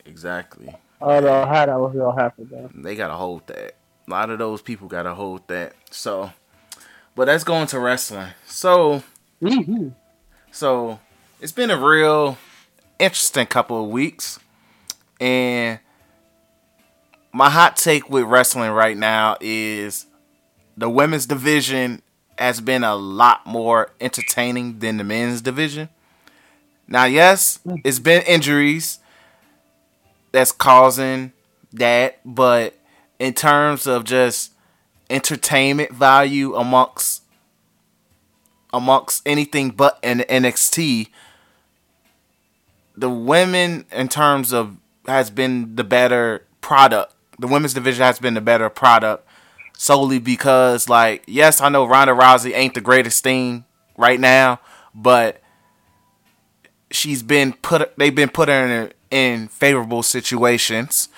exactly, 0.07 0.74
I 1.00 1.07
don't 1.20 1.24
know 1.24 1.46
how 1.46 1.66
that 1.66 1.80
was 1.80 1.94
gonna 1.96 2.20
happen, 2.22 2.48
though. 2.50 2.70
they 2.74 2.94
gotta 2.96 3.14
hold 3.14 3.46
that. 3.48 3.74
A 4.07 4.11
lot 4.11 4.30
of 4.30 4.38
those 4.38 4.62
people 4.62 4.88
gotta 4.88 5.14
hold 5.14 5.46
that. 5.48 5.74
So, 5.90 6.32
but 7.14 7.26
that's 7.26 7.44
going 7.44 7.66
to 7.68 7.78
wrestling. 7.80 8.28
So. 8.46 9.03
Mm-hmm. 9.42 9.88
So 10.53 11.00
it's 11.40 11.50
been 11.53 11.70
a 11.70 11.76
real 11.78 12.38
interesting 12.98 13.46
couple 13.46 13.82
of 13.82 13.90
weeks. 13.90 14.38
And 15.20 15.80
my 17.32 17.50
hot 17.50 17.76
take 17.76 18.08
with 18.10 18.24
wrestling 18.24 18.70
right 18.70 18.96
now 18.96 19.36
is 19.40 20.06
the 20.76 20.88
women's 20.88 21.26
division 21.26 22.02
has 22.38 22.60
been 22.60 22.84
a 22.84 22.94
lot 22.94 23.46
more 23.46 23.90
entertaining 24.00 24.78
than 24.80 24.96
the 24.96 25.04
men's 25.04 25.40
division. 25.40 25.88
Now, 26.88 27.04
yes, 27.04 27.60
mm. 27.66 27.80
it's 27.84 27.98
been 27.98 28.22
injuries 28.22 28.98
that's 30.32 30.52
causing 30.52 31.32
that, 31.72 32.20
but 32.24 32.78
in 33.18 33.34
terms 33.34 33.86
of 33.86 34.04
just 34.04 34.52
entertainment 35.08 35.92
value 35.92 36.54
amongst 36.54 37.22
amongst 38.72 39.22
anything 39.26 39.70
but 39.70 39.98
an 40.02 40.20
NXT, 40.20 41.08
the 42.96 43.10
women 43.10 43.84
in 43.92 44.08
terms 44.08 44.52
of 44.52 44.76
has 45.06 45.30
been 45.30 45.76
the 45.76 45.84
better 45.84 46.46
product. 46.60 47.14
The 47.43 47.49
women's 47.49 47.74
division 47.74 48.05
has 48.05 48.20
been 48.20 48.34
the 48.34 48.40
better 48.40 48.70
product 48.70 49.26
solely 49.76 50.20
because 50.20 50.88
like 50.88 51.24
yes, 51.26 51.61
I 51.61 51.68
know 51.68 51.84
Ronda 51.84 52.14
Rousey 52.14 52.55
ain't 52.55 52.74
the 52.74 52.80
greatest 52.80 53.24
thing 53.24 53.64
right 53.97 54.20
now, 54.20 54.61
but 54.95 55.43
she's 56.93 57.24
been 57.24 57.53
put 57.55 57.97
they've 57.97 58.14
been 58.14 58.28
put 58.28 58.49
in, 58.49 58.93
in 59.11 59.49
favorable 59.49 60.05
situations. 60.05 61.09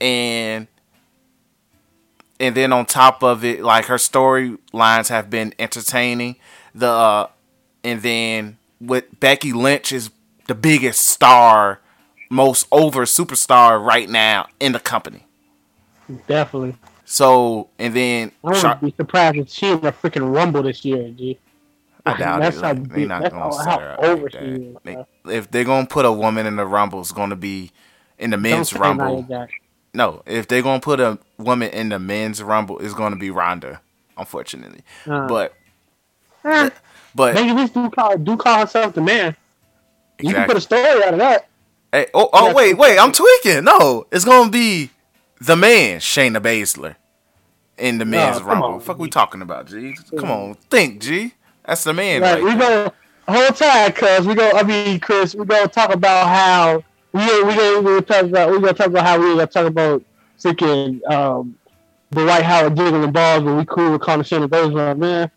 And 0.00 0.66
and 2.40 2.56
then 2.56 2.72
on 2.72 2.86
top 2.86 3.22
of 3.22 3.44
it 3.44 3.62
like 3.62 3.84
her 3.84 3.96
storylines 3.96 5.08
have 5.10 5.30
been 5.30 5.54
entertaining. 5.60 6.36
The 6.74 6.88
uh, 6.88 7.28
and 7.84 8.02
then 8.02 8.58
with 8.80 9.20
Becky 9.20 9.52
Lynch 9.52 9.92
is 9.92 10.10
the 10.48 10.56
biggest 10.56 11.02
star 11.02 11.80
most 12.30 12.66
over 12.72 13.04
superstar 13.04 13.80
right 13.80 14.08
now 14.08 14.48
in 14.58 14.72
the 14.72 14.80
company 14.80 15.27
Definitely. 16.26 16.74
so 17.04 17.68
and 17.78 17.94
then 17.94 18.32
I 18.42 18.46
wouldn't 18.46 18.62
Char- 18.62 18.76
be 18.76 18.94
surprised 18.96 19.36
if 19.36 19.48
she 19.50 19.66
in 19.68 19.84
a 19.86 19.92
freaking 19.92 20.34
rumble 20.34 20.62
this 20.62 20.84
year, 20.84 21.10
G. 21.10 21.38
I 22.06 22.16
doubt 22.16 22.40
That's 22.40 22.56
it. 22.56 22.62
how 22.62 22.72
they're 22.74 23.06
not 23.06 23.22
that's 23.22 23.34
gonna 23.34 23.44
how- 23.44 23.50
set 23.64 23.80
her 23.80 23.92
up 23.92 23.98
over 24.02 24.22
like 24.22 24.32
that. 24.32 24.42
is, 24.42 24.76
They- 24.84 25.36
if 25.36 25.50
they're 25.50 25.64
gonna 25.64 25.86
put 25.86 26.04
a 26.06 26.12
woman 26.12 26.46
in 26.46 26.56
the 26.56 26.64
rumble, 26.66 27.00
it's 27.00 27.12
gonna 27.12 27.36
be 27.36 27.70
in 28.18 28.30
the 28.30 28.36
men's 28.38 28.72
rumble. 28.72 29.26
No, 29.94 30.22
if 30.26 30.48
they're 30.48 30.62
gonna 30.62 30.80
put 30.80 31.00
a 31.00 31.18
woman 31.38 31.70
in 31.70 31.88
the 31.90 31.98
men's 31.98 32.42
rumble, 32.42 32.78
it's 32.78 32.94
gonna 32.94 33.16
be 33.16 33.30
Ronda, 33.30 33.80
unfortunately. 34.16 34.80
Uh, 35.06 35.26
but 35.26 35.54
Eh, 36.44 36.70
but 37.14 37.34
Becky 37.34 37.52
Lynch 37.52 37.72
do 37.74 37.90
call 37.90 38.16
do 38.16 38.36
call 38.36 38.60
herself 38.60 38.94
the 38.94 39.00
man. 39.02 39.36
You 40.20 40.32
can 40.34 40.46
put 40.46 40.56
a 40.56 40.60
story 40.60 40.82
out 41.04 41.12
of 41.12 41.18
that. 41.18 41.48
hey, 41.92 42.06
oh 42.14 42.30
oh 42.32 42.54
wait 42.54 42.78
wait, 42.78 42.98
I'm 42.98 43.12
tweaking. 43.12 43.64
No, 43.64 44.06
it's 44.10 44.24
gonna 44.24 44.50
be 44.50 44.90
the 45.40 45.56
man 45.56 46.00
Shayna 46.00 46.38
Baszler 46.40 46.96
in 47.76 47.98
the 47.98 48.04
men's 48.04 48.38
come 48.38 48.46
rumble. 48.48 48.68
on, 48.74 48.80
Fuck, 48.80 48.98
we 48.98 49.08
talking 49.08 49.42
about 49.42 49.66
G? 49.66 49.96
Come 50.16 50.30
on, 50.30 50.54
think 50.70 51.00
G. 51.00 51.34
That's 51.64 51.84
the 51.84 51.92
man. 51.94 52.22
Right, 52.22 52.42
right 52.42 52.54
we 52.54 52.58
go 52.58 52.92
whole 53.28 53.48
time, 53.50 53.92
cause 53.92 54.26
we 54.26 54.34
go. 54.34 54.50
I 54.52 54.62
mean, 54.62 55.00
Chris, 55.00 55.34
we 55.34 55.44
gonna 55.44 55.68
talk 55.68 55.92
about 55.94 56.28
how 56.28 56.82
we 57.12 57.20
we 57.44 57.54
gonna, 57.54 57.78
we 57.80 57.84
gonna 57.84 58.00
talk 58.02 58.24
about 58.24 58.50
we 58.50 58.60
gonna 58.60 58.72
talk 58.74 58.86
about 58.88 59.04
how 59.04 59.18
we 59.18 59.26
gonna 59.34 59.46
talk 59.46 59.66
about 59.66 60.02
freaking 60.38 61.04
um 61.10 61.56
the 62.10 62.22
Dwight 62.22 62.42
Howard 62.42 62.76
jiggling 62.76 63.12
balls, 63.12 63.44
but 63.44 63.54
we 63.54 63.64
cool 63.66 63.92
with 63.92 64.00
calling 64.00 64.22
Shayna 64.22 64.48
Baszler, 64.48 64.96
man. 64.96 65.30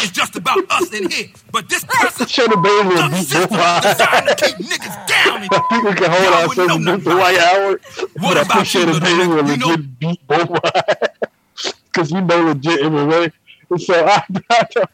It's 0.00 0.10
just 0.10 0.36
about 0.36 0.58
us 0.70 0.92
in 0.92 1.10
here. 1.10 1.28
But 1.52 1.68
this 1.68 1.84
person, 1.84 2.26
Shayna 2.26 2.62
Baszler 2.62 2.96
some 2.98 3.10
beat 3.10 3.26
system 3.26 3.48
Boy. 3.58 3.80
designed 3.82 4.28
to 4.28 4.34
keep 4.36 4.56
niggas 4.56 5.06
down. 5.08 5.42
And 5.42 5.50
we 5.88 5.94
can 5.94 6.10
hold 6.10 6.22
Y'all 6.24 6.32
ourselves 6.34 6.56
wouldn't 6.56 6.84
know 6.84 6.92
against 6.94 7.04
the 7.04 7.14
nothing 7.14 7.16
Dwight 7.16 7.38
Howard. 7.38 7.80
What 7.96 8.14
but 8.22 8.36
I 8.36 8.40
about 8.42 8.66
think 8.66 8.66
Shayna 8.66 8.94
you, 8.94 9.00
little 9.00 9.08
Baszler 9.08 9.42
nigga? 9.42 9.50
You 9.50 9.56
know- 9.56 9.66
legit 9.68 9.98
beat 9.98 10.26
Boy. 10.26 10.46
Because 11.92 12.12
you 12.12 12.20
know 12.20 12.42
legit 12.44 12.80
MMA. 12.80 13.32
And 13.70 13.82
so 13.82 14.06
I, 14.06 14.22
I 14.50 14.66
don't, 14.72 14.90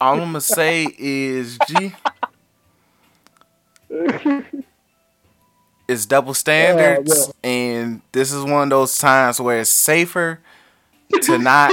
All 0.00 0.12
I'm 0.14 0.18
gonna 0.18 0.40
say 0.42 0.86
is 0.98 1.58
G. 1.66 1.94
It's 5.88 6.06
double 6.06 6.34
standards, 6.34 7.28
oh, 7.28 7.32
and 7.42 8.00
this 8.12 8.32
is 8.32 8.44
one 8.44 8.64
of 8.64 8.70
those 8.70 8.96
times 8.98 9.40
where 9.40 9.60
it's 9.60 9.70
safer 9.70 10.38
to 11.22 11.38
not. 11.38 11.72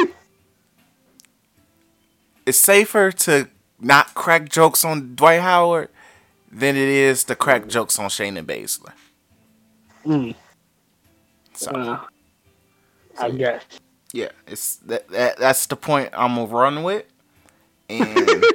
It's 2.47 2.57
safer 2.57 3.11
to 3.11 3.49
not 3.77 4.13
crack 4.13 4.47
jokes 4.47 4.85
on 4.85 5.15
Dwight 5.15 5.41
Howard 5.41 5.89
than 6.49 6.77
it 6.77 6.87
is 6.87 7.25
to 7.25 7.35
crack 7.35 7.67
jokes 7.67 7.99
on 7.99 8.07
Shayna 8.07 8.41
Baszler. 8.41 8.93
Mm. 10.05 10.33
So 11.53 11.71
uh, 11.71 11.99
I 13.19 13.31
guess. 13.31 13.65
yeah, 14.13 14.29
it's 14.47 14.77
that, 14.77 15.09
that 15.09 15.37
that's 15.37 15.65
the 15.65 15.75
point 15.75 16.11
I'm 16.13 16.35
gonna 16.35 16.47
run 16.47 16.83
with, 16.83 17.03
and 17.89 18.17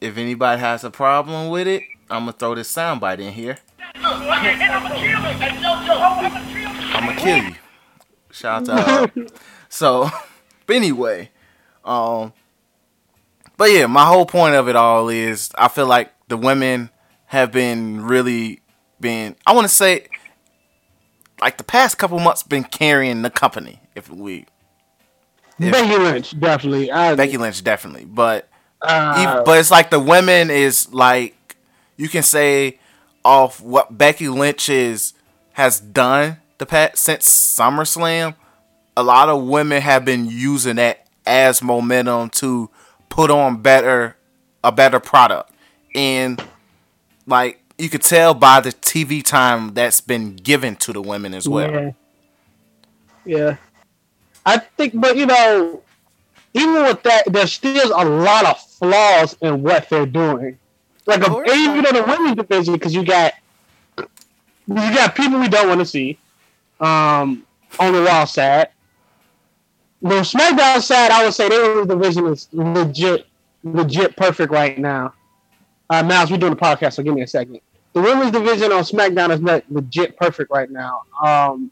if 0.00 0.16
anybody 0.16 0.58
has 0.58 0.84
a 0.84 0.90
problem 0.90 1.50
with 1.50 1.68
it, 1.68 1.82
I'm 2.08 2.22
gonna 2.22 2.32
throw 2.32 2.54
this 2.54 2.74
soundbite 2.74 3.18
in 3.18 3.34
here. 3.34 3.58
I'm 3.94 4.24
gonna 7.08 7.20
kill 7.20 7.44
you. 7.44 7.54
Shout 8.30 8.70
out 8.70 9.12
to 9.14 9.22
uh, 9.22 9.28
so. 9.68 10.08
But 10.66 10.76
anyway, 10.76 11.30
um, 11.88 12.32
but 13.56 13.70
yeah, 13.72 13.86
my 13.86 14.04
whole 14.04 14.26
point 14.26 14.54
of 14.54 14.68
it 14.68 14.76
all 14.76 15.08
is 15.08 15.50
I 15.56 15.68
feel 15.68 15.86
like 15.86 16.12
the 16.28 16.36
women 16.36 16.90
have 17.26 17.50
been 17.50 18.02
really 18.02 18.60
been. 19.00 19.36
I 19.46 19.52
want 19.54 19.64
to 19.66 19.74
say 19.74 20.06
like 21.40 21.56
the 21.56 21.64
past 21.64 21.98
couple 21.98 22.18
months 22.18 22.42
been 22.42 22.64
carrying 22.64 23.22
the 23.22 23.30
company. 23.30 23.80
If 23.94 24.10
we 24.10 24.46
If- 25.58 25.72
Becky 25.72 25.96
Lynch, 25.96 26.38
definitely. 26.38 26.92
I, 26.92 27.14
Becky 27.14 27.36
Lynch 27.36 27.64
definitely, 27.64 28.04
but 28.04 28.48
uh, 28.82 29.16
even, 29.20 29.44
but 29.44 29.58
it's 29.58 29.70
like 29.70 29.90
the 29.90 29.98
women 30.00 30.50
is 30.50 30.92
like 30.92 31.56
you 31.96 32.08
can 32.08 32.22
say 32.22 32.78
off 33.24 33.60
what 33.60 33.96
Becky 33.96 34.28
Lynch 34.28 34.68
is 34.68 35.14
has 35.54 35.80
done 35.80 36.36
the 36.58 36.66
past 36.66 36.98
since 36.98 37.26
SummerSlam. 37.28 38.34
A 38.96 39.02
lot 39.02 39.28
of 39.28 39.44
women 39.44 39.80
have 39.82 40.04
been 40.04 40.26
using 40.26 40.76
that 40.76 41.07
as 41.28 41.62
momentum 41.62 42.30
to 42.30 42.70
put 43.08 43.30
on 43.30 43.62
better 43.62 44.16
a 44.64 44.72
better 44.72 44.98
product, 44.98 45.52
and 45.94 46.42
like 47.26 47.60
you 47.78 47.88
could 47.88 48.02
tell 48.02 48.34
by 48.34 48.60
the 48.60 48.70
TV 48.70 49.22
time 49.22 49.74
that's 49.74 50.00
been 50.00 50.34
given 50.34 50.74
to 50.76 50.92
the 50.92 51.00
women 51.00 51.34
as 51.34 51.48
well. 51.48 51.70
Yeah. 51.70 51.92
Yeah. 53.24 53.56
I 54.44 54.58
think, 54.58 54.98
but 54.98 55.16
you 55.16 55.26
know, 55.26 55.82
even 56.54 56.82
with 56.82 57.02
that, 57.02 57.24
there's 57.30 57.52
still 57.52 57.92
a 57.94 58.04
lot 58.04 58.46
of 58.46 58.58
flaws 58.60 59.36
in 59.42 59.62
what 59.62 59.88
they're 59.90 60.06
doing. 60.06 60.58
Like, 61.06 61.26
a, 61.26 61.30
even 61.52 61.86
in 61.86 61.94
the 61.94 62.04
women's 62.06 62.36
division, 62.36 62.74
because 62.74 62.94
you 62.94 63.04
got 63.04 63.34
you 63.98 64.74
got 64.74 65.14
people 65.14 65.38
we 65.38 65.48
don't 65.48 65.68
want 65.68 65.80
to 65.80 65.86
see 65.86 66.18
um, 66.80 67.46
on 67.78 67.92
the 67.92 68.02
Raw 68.02 68.24
side. 68.24 68.68
The 70.00 70.20
SmackDown 70.20 70.80
side, 70.80 71.10
I 71.10 71.24
would 71.24 71.34
say 71.34 71.48
their 71.48 71.84
division 71.84 72.26
is 72.26 72.48
legit, 72.52 73.26
legit 73.64 74.16
perfect 74.16 74.52
right 74.52 74.78
now. 74.78 75.14
Uh, 75.90 76.02
Miles, 76.02 76.30
we're 76.30 76.38
doing 76.38 76.52
a 76.52 76.56
podcast, 76.56 76.94
so 76.94 77.02
give 77.02 77.14
me 77.14 77.22
a 77.22 77.26
second. 77.26 77.60
The 77.94 78.02
women's 78.02 78.30
division 78.30 78.70
on 78.70 78.82
SmackDown 78.84 79.30
is 79.30 79.42
le- 79.42 79.62
legit 79.70 80.16
perfect 80.16 80.50
right 80.52 80.70
now. 80.70 81.02
Um, 81.24 81.70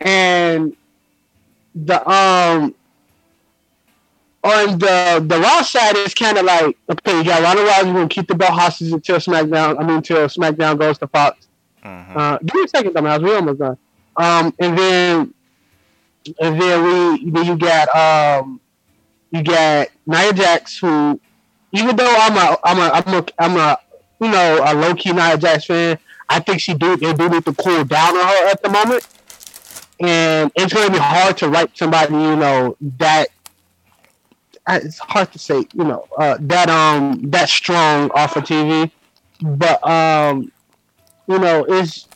and 0.00 0.74
the 1.74 2.08
um 2.08 2.74
on 4.44 4.78
the 4.78 5.22
the 5.26 5.38
Raw 5.38 5.62
side 5.62 5.96
is 5.96 6.14
kind 6.14 6.38
of 6.38 6.44
like 6.44 6.76
okay, 6.88 7.18
you 7.18 7.24
got 7.24 7.42
Ronda 7.42 7.64
Rousey 7.70 7.92
gonna 7.92 8.08
keep 8.08 8.28
the 8.28 8.34
belt 8.36 8.52
hostage 8.52 8.92
until 8.92 9.16
SmackDown. 9.16 9.78
I 9.78 9.82
mean, 9.82 9.96
until 9.96 10.18
SmackDown 10.28 10.78
goes 10.78 10.98
to 10.98 11.08
Fox. 11.08 11.48
Mhm. 11.84 12.16
Uh, 12.16 12.38
give 12.38 12.54
me 12.54 12.62
a 12.64 12.68
second, 12.68 12.94
though, 12.94 13.02
Miles. 13.02 13.22
We 13.22 13.34
almost 13.34 13.58
done. 13.58 13.78
Um, 14.16 14.54
and 14.58 14.78
then 14.78 15.34
and 16.40 16.60
then 16.60 16.84
we 16.84 17.30
then 17.30 17.46
you 17.46 17.56
got 17.56 17.94
um 17.94 18.60
you 19.30 19.42
got 19.42 19.88
Nia 20.06 20.32
Jax 20.32 20.78
who 20.78 21.20
even 21.72 21.96
though 21.96 22.16
I'm 22.18 22.36
a 22.36 22.58
I'm 22.64 22.78
a 22.78 22.90
I'm 22.92 23.14
a 23.14 23.26
I'm 23.38 23.56
a 23.56 23.78
you 24.20 24.28
know 24.28 24.60
a 24.64 24.74
low 24.74 24.94
key 24.94 25.12
Nia 25.12 25.36
Jax 25.38 25.66
fan, 25.66 25.98
I 26.28 26.40
think 26.40 26.60
she 26.60 26.74
do 26.74 26.96
they 26.96 27.12
do 27.12 27.28
need 27.28 27.44
to 27.44 27.54
cool 27.54 27.84
down 27.84 28.16
on 28.16 28.26
her 28.26 28.48
at 28.48 28.62
the 28.62 28.68
moment. 28.68 29.06
And 30.00 30.52
it's 30.54 30.72
gonna 30.72 30.92
be 30.92 30.98
hard 30.98 31.36
to 31.38 31.48
write 31.48 31.76
somebody, 31.76 32.14
you 32.14 32.36
know, 32.36 32.76
that 32.98 33.28
it's 34.68 34.98
hard 34.98 35.32
to 35.32 35.38
say, 35.38 35.66
you 35.74 35.84
know, 35.84 36.06
uh, 36.18 36.36
that 36.40 36.68
um 36.70 37.20
that 37.30 37.48
strong 37.48 38.10
off 38.12 38.36
of 38.36 38.44
TV. 38.44 38.90
But 39.40 39.86
um 39.86 40.52
you 41.26 41.38
know, 41.38 41.64
it's 41.68 42.08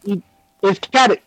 it's 0.62 0.78
kind 0.88 1.12
of 1.12 1.18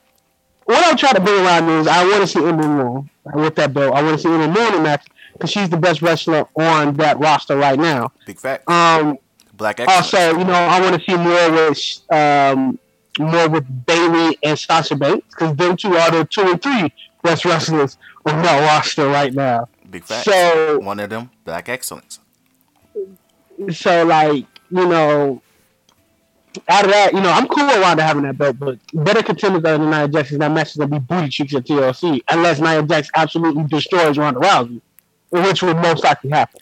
what 0.65 0.85
I'm 0.85 0.97
trying 0.97 1.15
to 1.15 1.21
bring 1.21 1.45
around 1.45 1.69
is 1.69 1.87
I 1.87 2.03
want 2.05 2.21
to 2.21 2.27
see 2.27 2.43
Ember 2.43 2.67
Moon 2.67 3.09
with 3.33 3.55
that 3.55 3.73
belt. 3.73 3.93
I 3.95 4.01
want 4.03 4.17
to 4.19 4.21
see 4.27 4.29
Ember 4.33 4.47
Moon 4.59 4.73
in 4.75 4.83
that 4.83 5.05
because 5.33 5.51
she's 5.51 5.69
the 5.69 5.77
best 5.77 6.01
wrestler 6.01 6.47
on 6.55 6.95
that 6.95 7.19
roster 7.19 7.55
right 7.55 7.79
now. 7.79 8.11
Big 8.25 8.39
fact. 8.39 8.69
Um, 8.69 9.17
Black 9.53 9.79
excellence. 9.79 10.13
also, 10.13 10.37
you 10.37 10.43
know, 10.43 10.53
I 10.53 10.81
want 10.81 11.01
to 11.01 11.11
see 11.11 11.17
more 11.17 11.51
with 11.51 12.11
um, 12.11 12.79
more 13.19 13.47
with 13.47 13.85
Bayley 13.85 14.37
and 14.43 14.57
Sasha 14.59 14.95
Banks 14.95 15.25
because 15.29 15.55
them 15.55 15.77
two 15.77 15.95
are 15.95 16.11
the 16.11 16.25
two 16.25 16.41
and 16.41 16.61
three 16.61 16.93
best 17.23 17.45
wrestlers 17.45 17.97
on 18.25 18.41
that 18.41 18.59
roster 18.69 19.07
right 19.07 19.33
now. 19.33 19.69
Big 19.89 20.03
fact. 20.03 20.25
So, 20.25 20.79
One 20.79 20.99
of 20.99 21.09
them, 21.09 21.29
Black 21.45 21.69
excellence. 21.69 22.19
so 23.71 24.03
like 24.05 24.45
you 24.71 24.87
know, 24.87 25.41
out 26.69 26.85
of 26.85 26.91
that, 26.91 27.13
you 27.13 27.21
know, 27.21 27.29
I'm 27.29 27.47
cool 27.47 27.65
with 27.67 27.77
Ronda 27.79 28.03
having 28.03 28.23
that 28.23 28.37
belt, 28.37 28.57
but 28.59 28.77
better 28.93 29.21
contenders 29.23 29.61
than 29.63 29.89
Nia 29.89 30.07
Jax 30.07 30.31
is 30.31 30.39
that 30.39 30.51
match 30.51 30.71
is 30.71 30.77
gonna 30.77 30.99
be 30.99 30.99
booty 30.99 31.29
cheeks 31.29 31.53
at 31.55 31.65
TLC 31.65 32.21
unless 32.29 32.59
Nia 32.59 32.83
Jax 32.83 33.09
absolutely 33.15 33.63
destroys 33.65 34.17
Ronda 34.17 34.39
Rousey, 34.39 34.81
which 35.29 35.61
would 35.63 35.77
most 35.77 36.03
likely 36.03 36.29
happen. 36.31 36.61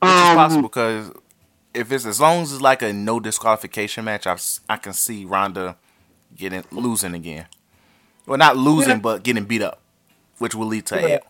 Which 0.00 0.10
is 0.10 0.16
Um, 0.16 0.36
possible 0.36 0.62
because 0.62 1.10
if 1.74 1.90
it's 1.92 2.06
as 2.06 2.20
long 2.20 2.42
as 2.42 2.52
it's 2.52 2.62
like 2.62 2.82
a 2.82 2.92
no 2.92 3.20
disqualification 3.20 4.04
match, 4.04 4.26
s- 4.26 4.60
I 4.68 4.76
can 4.76 4.92
see 4.92 5.24
Ronda 5.24 5.76
getting 6.36 6.64
losing 6.70 7.14
again. 7.14 7.46
Well, 8.26 8.38
not 8.38 8.56
losing, 8.56 8.90
Yeah. 8.90 8.96
but 8.98 9.22
getting 9.22 9.44
beat 9.44 9.62
up, 9.62 9.80
which 10.38 10.54
will 10.54 10.66
lead 10.66 10.86
to 10.86 10.96
Yeah. 11.00 11.06
it. 11.08 11.24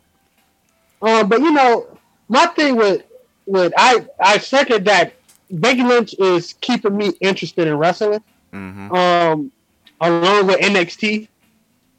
Um, 1.02 1.28
but 1.28 1.40
you 1.40 1.50
know, 1.52 1.86
my 2.28 2.46
thing 2.46 2.76
with 2.76 3.02
with 3.46 3.72
I 3.76 4.06
I 4.20 4.38
second 4.38 4.86
that 4.86 5.12
Becky 5.50 5.82
Lynch 5.82 6.14
is 6.18 6.54
keeping 6.60 6.96
me 6.96 7.12
interested 7.20 7.66
in 7.68 7.76
wrestling. 7.78 8.22
hmm 8.52 8.92
Um, 8.94 9.52
along 10.00 10.46
with 10.48 10.60
NXT. 10.60 11.28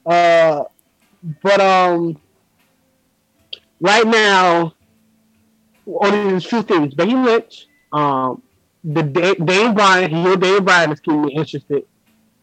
Uh, 0.05 0.63
but 1.41 1.59
um, 1.59 2.19
right 3.79 4.05
now, 4.05 4.73
only 5.87 6.29
there's 6.29 6.45
two 6.45 6.61
things: 6.63 6.93
Becky 6.93 7.15
Lynch, 7.15 7.67
um, 7.91 8.41
the 8.83 9.03
Da- 9.03 9.33
Daniel 9.35 9.73
Bryan, 9.73 10.11
heel 10.11 10.35
Daniel 10.37 10.61
Bryan 10.61 10.91
is 10.91 10.99
keeping 10.99 11.21
me 11.23 11.33
interested. 11.33 11.83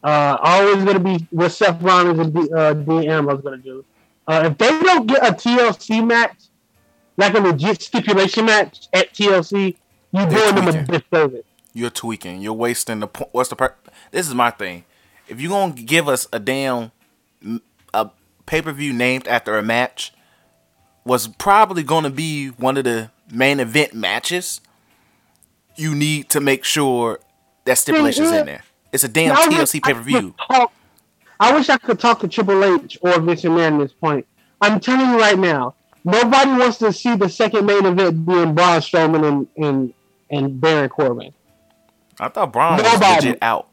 Uh, 0.02 0.36
always 0.42 0.84
gonna 0.84 0.98
be 1.00 1.26
what 1.30 1.50
Seth 1.50 1.80
Rollins 1.82 2.18
and 2.18 2.34
D- 2.34 2.52
uh, 2.54 2.74
Dean 2.74 3.08
Ambrose 3.10 3.40
gonna 3.42 3.58
do. 3.58 3.84
Uh, 4.26 4.48
if 4.50 4.58
they 4.58 4.68
don't 4.82 5.06
get 5.06 5.22
a 5.26 5.32
TLC 5.32 6.00
match, 6.00 6.36
like 7.16 7.34
a 7.34 7.40
legit 7.40 7.80
stipulation 7.82 8.44
match 8.46 8.88
at 8.92 9.12
TLC, 9.14 9.76
you 10.14 10.26
They're 10.26 10.52
doing 10.52 10.64
them 10.64 10.68
a 10.68 10.98
disservice. 10.98 11.44
You're 11.72 11.90
tweaking. 11.90 12.40
You're 12.40 12.52
wasting 12.52 13.00
the 13.00 13.08
point. 13.08 13.30
What's 13.32 13.48
the 13.48 13.56
per? 13.56 13.74
This 14.12 14.28
is 14.28 14.34
my 14.34 14.50
thing. 14.50 14.84
If 15.28 15.40
you're 15.40 15.50
gonna 15.50 15.72
give 15.72 16.08
us 16.08 16.28
a 16.32 16.38
damn 16.38 16.92
a 17.92 18.10
pay 18.46 18.62
per 18.62 18.72
view 18.72 18.92
named 18.92 19.26
after 19.26 19.58
a 19.58 19.62
match, 19.62 20.12
was 21.04 21.26
probably 21.26 21.82
gonna 21.82 22.10
be 22.10 22.48
one 22.48 22.76
of 22.76 22.84
the 22.84 23.10
main 23.32 23.58
event 23.58 23.94
matches. 23.94 24.60
You 25.76 25.94
need 25.94 26.30
to 26.30 26.40
make 26.40 26.64
sure 26.64 27.18
that 27.64 27.78
stipulation's 27.78 28.30
in 28.30 28.46
there. 28.46 28.62
It's 28.92 29.02
a 29.02 29.08
damn 29.08 29.34
wish 29.34 29.58
TLC 29.58 29.82
pay 29.82 29.94
per 29.94 30.00
view. 30.00 30.34
I 31.40 31.52
wish 31.52 31.68
I 31.68 31.78
could 31.78 31.98
talk 31.98 32.20
to 32.20 32.28
Triple 32.28 32.64
H 32.64 32.96
or 33.02 33.18
Vince 33.20 33.42
McMahon 33.42 33.74
at 33.74 33.78
this 33.80 33.92
point. 33.92 34.26
I'm 34.60 34.78
telling 34.78 35.10
you 35.10 35.18
right 35.18 35.38
now, 35.38 35.74
nobody 36.04 36.50
wants 36.50 36.78
to 36.78 36.92
see 36.92 37.16
the 37.16 37.28
second 37.28 37.66
main 37.66 37.84
event 37.84 38.24
being 38.24 38.54
Braun 38.54 38.80
Strowman 38.80 39.26
and 39.26 39.48
and, 39.56 39.94
and 40.30 40.60
Baron 40.60 40.88
Corbin. 40.88 41.32
I 42.20 42.28
thought 42.28 42.52
Braun 42.52 42.76
was 42.78 43.00
legit 43.00 43.38
out. 43.42 43.68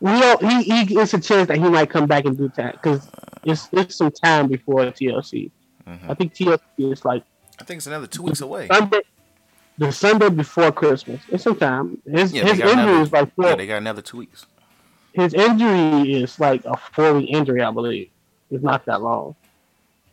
We 0.00 0.12
don't, 0.12 0.42
he, 0.42 0.62
he 0.84 0.98
it's 0.98 1.12
a 1.12 1.20
chance 1.20 1.48
that 1.48 1.58
he 1.58 1.68
might 1.68 1.90
come 1.90 2.06
back 2.06 2.24
and 2.24 2.36
do 2.36 2.50
that 2.56 2.72
because 2.80 3.10
it's 3.44 3.68
it's 3.72 3.96
some 3.96 4.10
time 4.10 4.48
before 4.48 4.84
TLC. 4.86 5.50
Mm-hmm. 5.86 6.10
I 6.10 6.14
think 6.14 6.34
TLC 6.34 6.60
is 6.78 7.04
like 7.04 7.22
I 7.60 7.64
think 7.64 7.78
it's 7.78 7.86
another 7.86 8.06
two 8.06 8.22
weeks 8.22 8.40
away. 8.40 8.68
Sunday, 8.68 9.00
the 9.76 9.92
Sunday 9.92 10.30
before 10.30 10.72
Christmas. 10.72 11.20
It's 11.28 11.44
some 11.44 11.56
time. 11.56 12.00
His 12.10 12.32
Yeah, 12.32 12.42
his 12.44 12.52
injury 12.52 12.72
another- 12.72 13.00
is 13.02 13.12
like 13.12 13.34
four, 13.34 13.44
Yeah, 13.46 13.54
they 13.56 13.66
got 13.66 13.76
another 13.76 14.00
two 14.02 14.16
weeks. 14.18 14.46
his 15.12 15.34
injury 15.34 16.14
is 16.14 16.40
like 16.40 16.64
a 16.64 16.76
four 16.78 17.12
week 17.14 17.28
injury, 17.28 17.62
I 17.62 17.70
believe. 17.70 18.08
It's 18.50 18.64
not 18.64 18.86
that 18.86 19.02
long. 19.02 19.34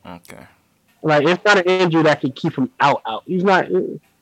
Okay. 0.05 0.45
Like 1.01 1.25
it's 1.25 1.43
not 1.45 1.59
an 1.59 1.63
injury 1.63 2.03
that 2.03 2.19
can 2.19 2.33
keep 2.33 2.57
him 2.57 2.69
out. 2.81 3.01
Out. 3.07 3.23
He's 3.25 3.43
not. 3.45 3.67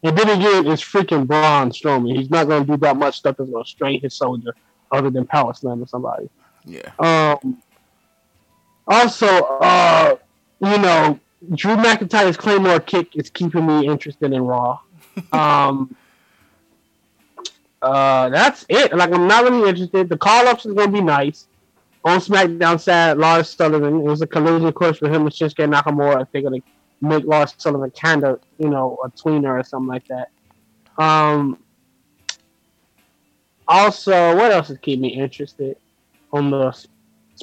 And 0.06 0.16
then 0.16 0.30
again, 0.30 0.68
it's 0.68 0.84
freaking 0.84 1.26
Braun 1.26 1.72
Strowman. 1.72 2.16
He's 2.16 2.30
not 2.30 2.47
going 2.47 2.64
to 2.64 2.74
do 2.74 2.78
that 2.78 2.95
much 2.95 3.18
stuff 3.18 3.38
that's 3.38 3.49
going 3.49 3.64
to 3.64 3.68
strain 3.68 3.99
his 3.99 4.14
soldier, 4.14 4.56
other 4.91 5.10
than 5.10 5.26
power 5.26 5.51
slam 5.56 5.82
or 5.82 5.88
somebody. 5.88 6.30
Yeah. 6.64 6.91
Um. 6.99 7.58
Also, 8.88 9.26
uh, 9.26 10.16
you 10.62 10.78
know, 10.78 11.20
Drew 11.56 11.76
McIntyre's 11.76 12.38
Claymore 12.38 12.82
kick 12.82 13.16
is 13.16 13.32
keeping 13.32 13.66
me 13.66 13.88
interested 13.88 14.32
in 14.32 14.43
Raw. 14.43 14.80
Um. 15.32 15.95
uh, 17.82 18.30
that's 18.30 18.64
it. 18.70 18.95
Like 18.95 19.12
I'm 19.12 19.28
not 19.28 19.43
really 19.43 19.70
interested. 19.70 20.08
The 20.08 20.18
call 20.18 20.47
ups 20.47 20.68
is 20.68 20.74
going 20.74 20.91
to 20.91 20.93
be 20.93 21.01
nice. 21.01 21.47
On 22.03 22.20
SmackDown, 22.20 22.80
sad 22.80 23.18
Lars 23.18 23.49
Sullivan. 23.49 24.01
It 24.01 24.03
was 24.03 24.22
a 24.22 24.28
collision 24.28 24.72
course 24.72 24.99
for 24.99 25.08
him 25.08 25.24
and 25.24 25.32
Shinsuke 25.32 25.68
Nakamura. 25.68 26.22
If 26.22 26.32
they're 26.32 26.43
going 26.43 26.62
to 26.62 26.68
make 27.02 27.26
Lars 27.26 27.54
Sullivan 27.58 27.91
kind 27.91 28.24
of, 28.24 28.39
you 28.58 28.70
know, 28.70 28.98
a 29.04 29.10
tweener 29.10 29.60
or 29.60 29.64
something 29.64 29.88
like 29.88 30.08
that. 30.08 30.30
Um. 30.98 31.60
Also, 33.68 34.36
what 34.36 34.52
else 34.52 34.70
is 34.70 34.78
keeping 34.78 35.02
me 35.02 35.08
interested 35.08 35.76
on 36.32 36.52
the 36.52 36.72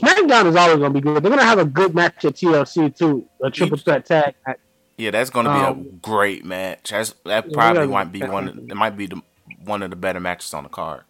SmackDown 0.00 0.46
is 0.46 0.57
always 0.57 0.78
going 0.78 0.92
to 0.92 1.00
be 1.00 1.00
good. 1.00 1.22
They're 1.22 1.30
going 1.30 1.40
to 1.40 1.44
have 1.44 1.59
a 1.59 1.64
good 1.64 1.94
match 1.94 2.24
at 2.24 2.34
TLC 2.34 2.96
too, 2.96 3.26
a 3.42 3.50
triple 3.50 3.76
threat 3.76 4.07
tag 4.07 4.34
match. 4.46 4.59
Yeah, 4.96 5.11
that's 5.11 5.30
going 5.30 5.46
to 5.46 5.53
be 5.53 5.59
a 5.59 5.70
Um, 5.70 5.98
great 6.00 6.44
match. 6.44 6.90
That's, 6.90 7.14
that 7.24 7.53
probably 7.53 7.82
yeah, 7.82 7.88
might 7.88 8.12
be 8.12 8.22
one. 8.22 8.48
Of, 8.48 8.59
it 8.59 8.76
might 8.76 8.96
be 8.96 9.07
the 9.07 9.20
one 9.64 9.82
of 9.82 9.90
the 9.90 9.96
better 9.96 10.20
matches 10.20 10.55
on 10.55 10.62
the 10.62 10.68
card. 10.68 11.03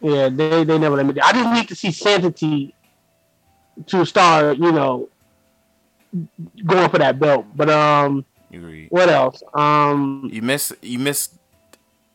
Yeah, 0.00 0.28
they 0.28 0.64
they 0.64 0.78
never 0.78 0.96
let 0.96 1.06
me. 1.06 1.20
I 1.20 1.32
just 1.32 1.52
need 1.52 1.68
to 1.68 1.74
see 1.74 1.92
Sanity 1.92 2.74
to 3.86 4.06
start, 4.06 4.56
you 4.56 4.72
know, 4.72 5.08
going 6.64 6.88
for 6.90 6.98
that 6.98 7.18
belt. 7.18 7.46
But 7.54 7.70
um, 7.70 8.24
You 8.50 8.60
agree? 8.60 8.86
what 8.90 9.08
else? 9.08 9.42
Um, 9.54 10.28
You 10.32 10.42
miss 10.42 10.72
you 10.82 10.98
miss 10.98 11.30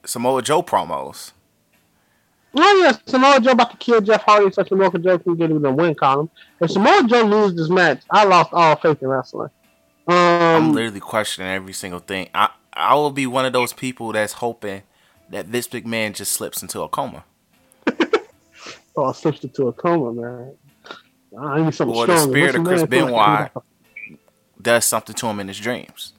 Samoa 0.05 0.41
Joe 0.41 0.63
promos. 0.63 1.31
oh 2.55 2.81
yeah, 2.83 2.97
Samoa 3.05 3.39
Joe 3.39 3.51
about 3.51 3.71
to 3.71 3.77
kill 3.77 4.01
Jeff 4.01 4.23
Hardy, 4.23 4.51
so 4.51 4.63
Samoa 4.63 4.97
Joe 4.99 5.19
can 5.19 5.35
get 5.35 5.51
him 5.51 5.61
the 5.61 5.71
win 5.71 5.95
column. 5.95 6.29
If 6.59 6.71
Samoa 6.71 7.03
Joe 7.07 7.23
loses 7.23 7.57
this 7.57 7.69
match, 7.69 8.01
I 8.09 8.25
lost 8.25 8.49
all 8.53 8.75
faith 8.75 9.01
in 9.01 9.07
wrestling. 9.07 9.49
I'm 10.07 10.63
Um, 10.63 10.73
literally 10.73 10.99
questioning 10.99 11.49
every 11.51 11.73
single 11.73 11.99
thing. 11.99 12.29
I 12.33 12.49
I 12.73 12.95
will 12.95 13.11
be 13.11 13.27
one 13.27 13.45
of 13.45 13.53
those 13.53 13.73
people 13.73 14.11
that's 14.13 14.33
hoping 14.33 14.83
that 15.29 15.51
this 15.51 15.67
big 15.67 15.85
man 15.85 16.13
just 16.13 16.33
slips 16.33 16.61
into 16.61 16.81
a 16.81 16.89
coma. 16.89 17.23
oh, 18.95 19.05
I 19.05 19.11
switched 19.13 19.43
it 19.45 19.57
a 19.59 19.71
coma, 19.71 20.13
man. 20.13 20.55
I 21.39 21.61
need 21.61 21.73
something 21.73 21.95
Or 21.95 22.07
the 22.07 22.17
spirit 22.17 22.55
of 22.55 22.65
Chris 22.65 22.83
Benoit. 22.85 23.51
Does 24.61 24.85
something 24.85 25.15
to 25.15 25.27
him 25.27 25.39
in 25.39 25.47
his 25.47 25.59
dreams. 25.59 26.13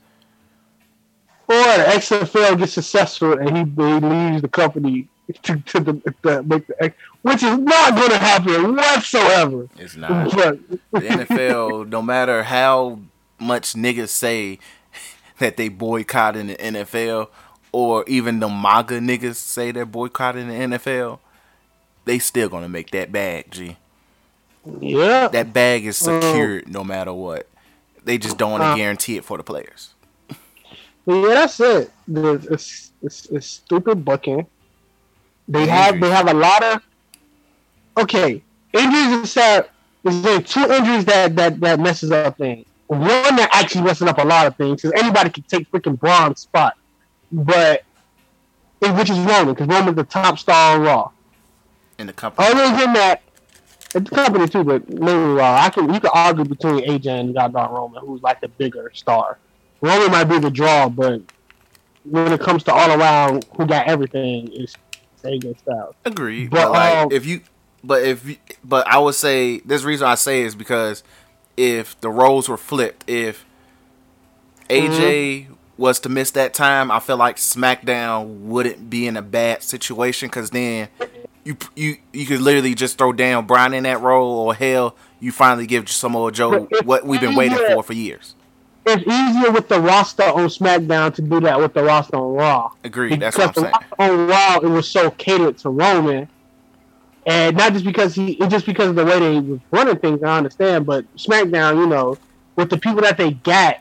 Or 1.49 1.55
the 1.55 1.85
XFL 1.89 2.59
gets 2.59 2.73
successful 2.73 3.35
and 3.35 3.57
he, 3.57 3.65
he 3.65 4.01
leaves 4.01 4.43
the 4.43 4.49
company 4.49 5.09
to, 5.43 5.57
to 5.61 5.81
the, 5.81 6.15
the 6.23 6.43
make 6.43 6.67
the 6.67 6.93
which 7.23 7.43
is 7.43 7.59
not 7.59 7.95
going 7.95 8.11
to 8.11 8.19
happen 8.19 8.77
whatsoever. 8.77 9.69
It's 9.79 9.97
not. 9.97 10.35
But 10.35 10.59
the 10.91 11.09
NFL, 11.09 11.89
no 11.89 12.03
matter 12.03 12.43
how 12.43 13.01
much 13.39 13.75
niggas 13.75 14.09
say 14.09 14.59
that 15.39 15.57
they 15.57 15.69
boycotting 15.69 16.49
the 16.49 16.57
NFL, 16.57 17.29
or 17.71 18.05
even 18.07 18.41
the 18.41 18.49
MAGA 18.49 18.99
niggas 19.01 19.37
say 19.37 19.73
they're 19.73 19.87
boycotting 19.87 20.49
the 20.49 20.55
NFL, 20.55 21.21
they 22.05 22.19
still 22.19 22.49
gonna 22.49 22.69
make 22.69 22.91
that 22.91 23.13
bag, 23.13 23.51
G. 23.51 23.77
yeah, 24.81 25.29
That 25.29 25.53
bag 25.53 25.87
is 25.87 26.07
uh, 26.07 26.21
secured 26.21 26.69
no 26.69 26.85
matter 26.85 27.13
what. 27.13 27.47
They 28.05 28.19
just 28.19 28.37
don't 28.39 28.51
want 28.53 28.63
to 28.65 28.77
guarantee 28.77 29.17
it 29.17 29.25
for 29.25 29.37
the 29.37 29.45
players. 29.45 29.95
Yeah, 31.07 31.29
that's 31.29 31.59
it. 31.61 31.91
The- 32.09 32.47
It's, 32.51 32.93
it's, 33.03 33.27
it's 33.27 33.47
stupid 33.47 34.05
booking. 34.05 34.47
They 35.49 35.67
The 35.67 35.73
have 35.73 36.01
they 36.01 36.11
have 36.11 36.29
a 36.29 36.35
lot 36.35 36.63
of 36.63 36.83
okay 37.99 38.43
injuries. 38.73 39.25
Is 39.25 39.35
that 39.35 39.71
is 40.05 40.23
there 40.23 40.41
two 40.41 40.71
injuries 40.73 41.05
that 41.07 41.35
that 41.37 41.61
that 41.61 41.81
messes 41.81 42.13
up 42.13 42.39
things. 42.39 42.65
One 42.87 43.01
that 43.11 43.49
actually 43.53 43.83
messes 43.85 44.07
up 44.07 44.19
a 44.19 44.25
lot 44.25 44.47
of 44.47 44.57
things 44.57 44.83
because 44.83 45.01
anybody 45.03 45.31
can 45.31 45.43
take 45.45 45.71
freaking 45.71 45.99
Braun's 45.99 46.41
spot, 46.41 46.77
but 47.33 47.83
which 48.81 49.11
is 49.11 49.19
Roman 49.19 49.55
because 49.55 49.67
Roman's 49.67 49.97
the 49.97 50.05
top 50.05 50.39
star 50.39 50.77
on 50.77 50.83
Raw. 50.83 51.11
In 51.99 52.07
the 52.07 52.13
company, 52.13 52.47
Other 52.49 52.77
than 52.77 52.93
that, 52.95 53.23
it's 53.95 54.11
company 54.11 54.49
too, 54.49 54.65
but 54.65 54.89
mainly 54.89 55.35
Raw. 55.35 55.57
I 55.61 55.71
can 55.71 55.93
you 55.93 56.01
can 56.01 56.11
argue 56.15 56.45
between 56.45 56.85
AJ 56.89 57.07
and 57.07 57.35
goddamn 57.35 57.71
Roman, 57.73 58.05
who's 58.05 58.23
like 58.23 58.41
the 58.41 58.49
bigger 58.49 58.91
star. 58.95 59.39
Roman 59.81 60.11
might 60.11 60.25
be 60.25 60.39
the 60.39 60.51
draw, 60.51 60.89
but 60.89 61.23
when 62.05 62.33
it 62.33 62.41
comes 62.41 62.63
to 62.65 62.73
all 62.73 62.99
around 62.99 63.45
who 63.57 63.67
got 63.67 63.87
everything, 63.87 64.49
it's 64.53 64.75
AJ 65.23 65.59
Styles. 65.61 65.95
agreed. 66.05 66.51
But, 66.51 66.65
But, 66.65 66.73
like, 66.73 66.97
um, 66.97 67.09
if 67.13 67.27
you, 67.27 67.43
but 67.85 68.03
if, 68.03 68.29
you, 68.29 68.37
but 68.65 68.87
I 68.87 68.99
would 68.99 69.15
say 69.15 69.59
this 69.61 69.83
reason 69.85 70.07
I 70.07 70.15
say 70.17 70.43
is 70.43 70.55
because 70.55 71.03
if 71.57 72.01
the 72.01 72.11
roles 72.11 72.49
were 72.49 72.57
flipped, 72.57 73.09
if 73.09 73.45
AJ 74.69 75.49
was 75.77 76.01
to 76.01 76.09
miss 76.09 76.31
that 76.33 76.55
time, 76.55 76.91
I 76.91 77.01
feel 77.01 77.17
like 77.17 77.37
SmackDown 77.37 78.41
wouldn't 78.41 78.89
be 78.91 79.07
in 79.07 79.17
a 79.17 79.23
bad 79.23 79.63
situation 79.63 80.29
because 80.29 80.51
then 80.51 80.89
you 81.45 81.57
you 81.75 81.97
you 82.13 82.27
could 82.27 82.41
literally 82.41 82.75
just 82.75 82.99
throw 82.99 83.13
down 83.13 83.47
Brian 83.47 83.75
in 83.75 83.85
that 83.85 84.01
role, 84.01 84.39
or 84.39 84.55
hell, 84.55 84.97
you 85.21 85.33
finally 85.33 85.67
give 85.67 85.89
Samoa 85.91 86.33
Joe 86.33 86.69
what 86.85 87.05
we've 87.05 87.21
been 87.21 87.35
waiting 87.35 87.59
for 87.59 87.83
for 87.83 87.93
years. 87.93 88.35
It's 88.85 89.07
easier 89.07 89.53
with 89.53 89.69
the 89.69 89.81
roster 89.81 90.25
on 90.25 90.49
SmackDown 90.49 91.15
to 91.15 91.23
do 91.23 91.41
that 91.41 91.59
with 91.61 91.73
the 91.73 91.85
roster 91.85 92.17
on 92.17 92.35
Raw. 92.35 92.73
Agreed. 92.83 93.21
That's 93.21 93.39
what 93.39 93.57
I'm 93.57 93.65
because 93.65 93.87
saying. 93.99 94.11
on 94.11 94.27
Raw 94.27 94.57
it 94.57 94.67
was 94.67 94.89
so 94.89 95.11
catered 95.13 95.59
to 95.59 95.71
Roman 95.71 96.29
and 97.27 97.57
not 97.57 97.73
just 97.73 97.85
because 97.85 98.15
he, 98.15 98.33
it's 98.33 98.49
just 98.49 98.67
because 98.67 98.89
of 98.89 98.97
the 98.97 99.05
way 99.05 99.19
they 99.19 99.41
was 99.41 99.61
running 99.71 99.99
things. 99.99 100.23
I 100.23 100.39
understand, 100.39 100.87
but 100.87 101.05
SmackDown, 101.17 101.77
you 101.77 101.87
know, 101.87 102.19
with 102.57 102.71
the 102.71 102.79
people 102.79 103.03
that 103.03 103.17
they 103.17 103.33
got, 103.33 103.79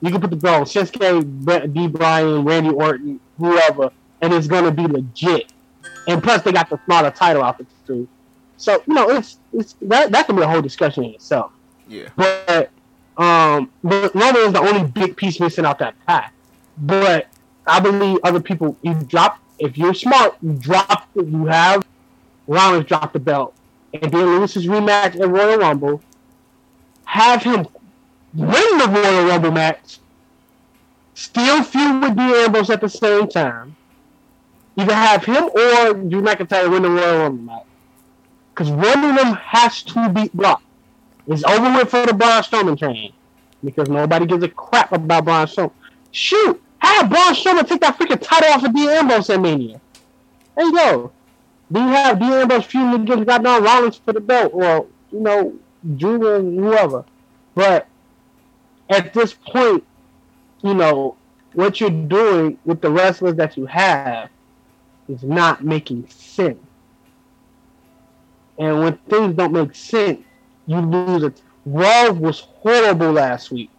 you 0.00 0.10
can 0.10 0.20
put 0.20 0.30
the 0.30 0.36
belt 0.36 0.60
on 0.60 0.64
Shinsuke, 0.64 1.72
D. 1.72 1.88
Bryan, 1.88 2.44
Randy 2.44 2.70
Orton, 2.70 3.20
whoever, 3.38 3.90
and 4.20 4.32
it's 4.32 4.46
gonna 4.46 4.70
be 4.70 4.86
legit. 4.86 5.52
And 6.06 6.22
plus, 6.22 6.42
they 6.42 6.52
got 6.52 6.68
the 6.70 6.78
smaller 6.84 7.10
title 7.10 7.42
outfits 7.42 7.72
too. 7.86 8.08
So 8.56 8.82
you 8.86 8.94
know, 8.94 9.10
it's 9.10 9.38
it's 9.52 9.74
that 9.82 10.12
that 10.12 10.26
can 10.26 10.36
be 10.36 10.42
a 10.42 10.48
whole 10.48 10.62
discussion 10.62 11.04
in 11.04 11.14
itself. 11.14 11.52
Yeah. 11.88 12.08
But 12.16 12.70
um, 13.16 13.70
but 13.82 14.14
Roman 14.14 14.42
is 14.42 14.52
the 14.52 14.60
only 14.60 14.84
big 14.90 15.16
piece 15.16 15.40
missing 15.40 15.64
out 15.64 15.78
that 15.78 15.94
pie. 16.06 16.30
But 16.78 17.28
I 17.66 17.80
believe 17.80 18.18
other 18.22 18.40
people, 18.40 18.76
you 18.82 18.94
drop 18.94 19.38
if 19.58 19.78
you're 19.78 19.94
smart, 19.94 20.36
you 20.42 20.54
drop 20.54 21.08
you 21.14 21.46
have 21.46 21.86
Rollins 22.46 22.86
drop 22.86 23.12
the 23.12 23.20
belt 23.20 23.54
and 23.94 24.10
then 24.12 24.26
Lewis's 24.26 24.66
rematch 24.66 25.20
at 25.20 25.28
Royal 25.28 25.58
Rumble. 25.58 26.02
Have 27.04 27.42
him 27.42 27.66
win 28.34 28.78
the 28.78 28.88
Royal 28.88 29.28
Rumble 29.28 29.52
match. 29.52 29.98
Still 31.14 31.62
feud 31.62 32.02
with 32.02 32.16
Dean 32.16 32.34
Ambrose 32.34 32.70
at 32.70 32.80
the 32.80 32.88
same 32.88 33.28
time. 33.28 33.76
Either 34.76 34.94
have 34.94 35.24
him 35.24 35.44
or 35.44 35.94
Drew 35.94 36.22
McIntyre 36.22 36.70
win 36.70 36.82
the 36.82 36.90
Royal 36.90 37.18
Rumble 37.18 37.44
match. 37.44 37.62
Because 38.52 38.70
one 38.70 39.04
of 39.04 39.16
them 39.16 39.34
has 39.34 39.82
to 39.82 40.08
beat 40.08 40.32
Brock. 40.32 40.62
It's 41.26 41.44
over 41.44 41.72
with 41.76 41.90
for 41.90 42.06
the 42.06 42.14
Braun 42.14 42.42
Strowman 42.42 42.78
train. 42.78 43.12
Because 43.62 43.88
nobody 43.88 44.26
gives 44.26 44.42
a 44.42 44.48
crap 44.48 44.92
about 44.92 45.24
Braun 45.24 45.46
Strowman. 45.46 45.72
Shoot! 46.10 46.60
Have 46.78 47.08
Braun 47.08 47.34
Strowman 47.34 47.66
take 47.66 47.80
that 47.80 47.98
freaking 47.98 48.20
title 48.20 48.52
off 48.52 48.64
of 48.64 48.74
Dean 48.74 48.90
Ambrose 48.90 49.30
at 49.30 49.40
Mania. 49.40 49.80
There 50.56 50.66
you 50.66 50.74
go. 50.74 51.12
Do 51.72 51.80
you 51.80 51.88
have 51.88 52.18
Dean 52.18 52.32
Ambrose 52.32 52.64
feuding 52.64 53.02
against 53.02 53.26
goddamn 53.26 53.64
Rollins 53.64 53.96
for 53.96 54.12
the 54.12 54.20
belt? 54.20 54.52
Or, 54.54 54.86
you 55.10 55.20
know, 55.20 55.54
Drew 55.96 56.36
and 56.36 56.58
whoever. 56.58 57.04
But 57.54 57.88
at 58.90 59.14
this 59.14 59.32
point, 59.32 59.84
you 60.62 60.74
know, 60.74 61.16
what 61.54 61.80
you're 61.80 61.90
doing 61.90 62.58
with 62.64 62.80
the 62.80 62.90
wrestlers 62.90 63.36
that 63.36 63.56
you 63.56 63.66
have 63.66 64.28
is 65.08 65.22
not 65.22 65.64
making 65.64 66.08
sense. 66.08 66.58
And 68.58 68.80
when 68.80 68.96
things 69.08 69.34
don't 69.34 69.52
make 69.52 69.74
sense, 69.74 70.20
you 70.66 70.78
lose 70.80 71.22
it. 71.24 71.42
Raw 71.66 72.10
was 72.10 72.40
horrible 72.40 73.12
last 73.12 73.50
week. 73.50 73.70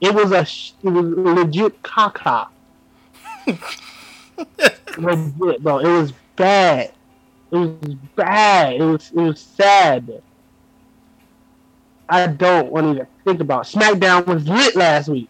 It 0.00 0.14
was 0.14 0.32
a 0.32 0.42
it 0.86 0.90
was 0.90 1.06
legit 1.06 1.82
caca. 1.82 2.48
legit, 4.98 5.62
bro. 5.62 5.78
It 5.78 5.88
was 5.88 6.12
bad. 6.36 6.92
It 7.50 7.56
was 7.56 7.94
bad. 8.16 8.74
It 8.74 8.84
was 8.84 9.10
it 9.10 9.16
was 9.16 9.40
sad. 9.40 10.22
I 12.08 12.26
don't 12.26 12.70
want 12.70 12.86
to 12.86 12.90
even 12.90 13.06
think 13.24 13.40
about. 13.40 13.66
It. 13.66 13.78
SmackDown 13.78 14.26
was 14.26 14.46
lit 14.46 14.76
last 14.76 15.08
week. 15.08 15.28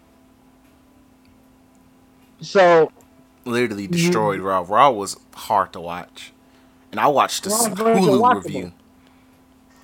So 2.41 2.91
literally 3.45 3.87
destroyed 3.87 4.39
you, 4.41 4.47
Raw. 4.47 4.65
Raw 4.67 4.91
was 4.91 5.19
hard 5.35 5.73
to 5.75 5.81
watch, 5.81 6.33
and 6.91 7.01
I 7.01 7.07
watched 7.09 7.45
the 7.45 7.51
Hulu 7.51 8.45
review. 8.45 8.73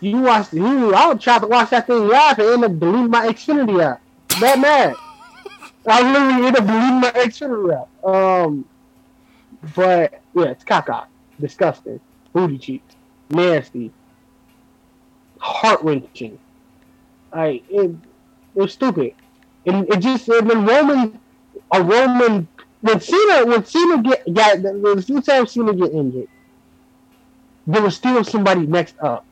You 0.00 0.18
watched 0.18 0.50
the 0.50 0.58
Hulu. 0.58 0.94
I 0.94 1.08
would 1.08 1.20
try 1.20 1.38
to 1.38 1.46
watch 1.46 1.70
that 1.70 1.86
thing 1.86 2.08
live 2.08 2.38
and 2.38 2.48
end 2.48 2.64
up 2.64 2.78
deleting 2.78 3.10
my 3.10 3.26
Xfinity 3.26 3.84
app. 3.84 4.00
That 4.40 4.58
mad. 4.58 4.94
I 5.86 6.12
literally 6.12 6.46
end 6.46 6.56
up 6.56 6.66
deleting 6.66 7.00
my 7.00 7.10
Xfinity 7.10 7.82
app. 7.82 8.04
Um, 8.04 8.64
but 9.74 10.20
yeah, 10.34 10.44
it's 10.46 10.64
caca, 10.64 11.06
disgusting, 11.38 12.00
booty 12.32 12.58
cheeks, 12.58 12.96
nasty, 13.28 13.92
heart 15.38 15.82
wrenching. 15.82 16.38
Like 17.34 17.64
it, 17.68 17.90
it 17.90 17.94
was 18.54 18.72
stupid. 18.72 19.14
And 19.66 19.88
it 19.88 19.98
just 19.98 20.28
and 20.28 20.48
when 20.48 20.64
Roman, 20.64 21.20
a 21.72 21.82
Roman, 21.82 22.48
when 22.80 23.00
Cena, 23.00 23.46
when 23.46 23.64
Cena 23.64 24.02
get 24.02 24.32
got 24.32 24.62
the 24.62 25.04
few 25.06 25.20
times 25.20 25.52
Cena 25.52 25.74
get 25.74 25.92
injured, 25.92 26.28
there 27.66 27.82
was 27.82 27.96
still 27.96 28.24
somebody 28.24 28.66
next 28.66 28.94
up. 29.00 29.24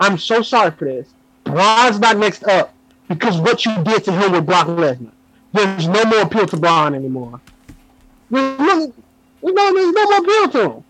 I'm 0.00 0.18
so 0.18 0.42
sorry 0.42 0.72
for 0.72 0.84
this. 0.86 1.14
Braun's 1.44 1.98
not 1.98 2.16
next 2.18 2.44
up 2.44 2.74
because 3.08 3.38
what 3.38 3.64
you 3.64 3.84
did 3.84 4.04
to 4.04 4.12
him 4.12 4.32
with 4.32 4.46
Brock 4.46 4.66
Lesnar. 4.66 5.12
There's 5.52 5.86
no 5.86 6.04
more 6.04 6.22
appeal 6.22 6.46
to 6.46 6.56
Braun 6.56 6.94
anymore. 6.94 7.40
There's 8.30 8.58
no, 8.58 8.92
there's 9.42 9.54
no, 9.54 9.74
there's 9.74 9.92
no 9.92 10.04
more 10.04 10.18
appeal 10.18 10.48
to 10.48 10.70
him. 10.72 10.84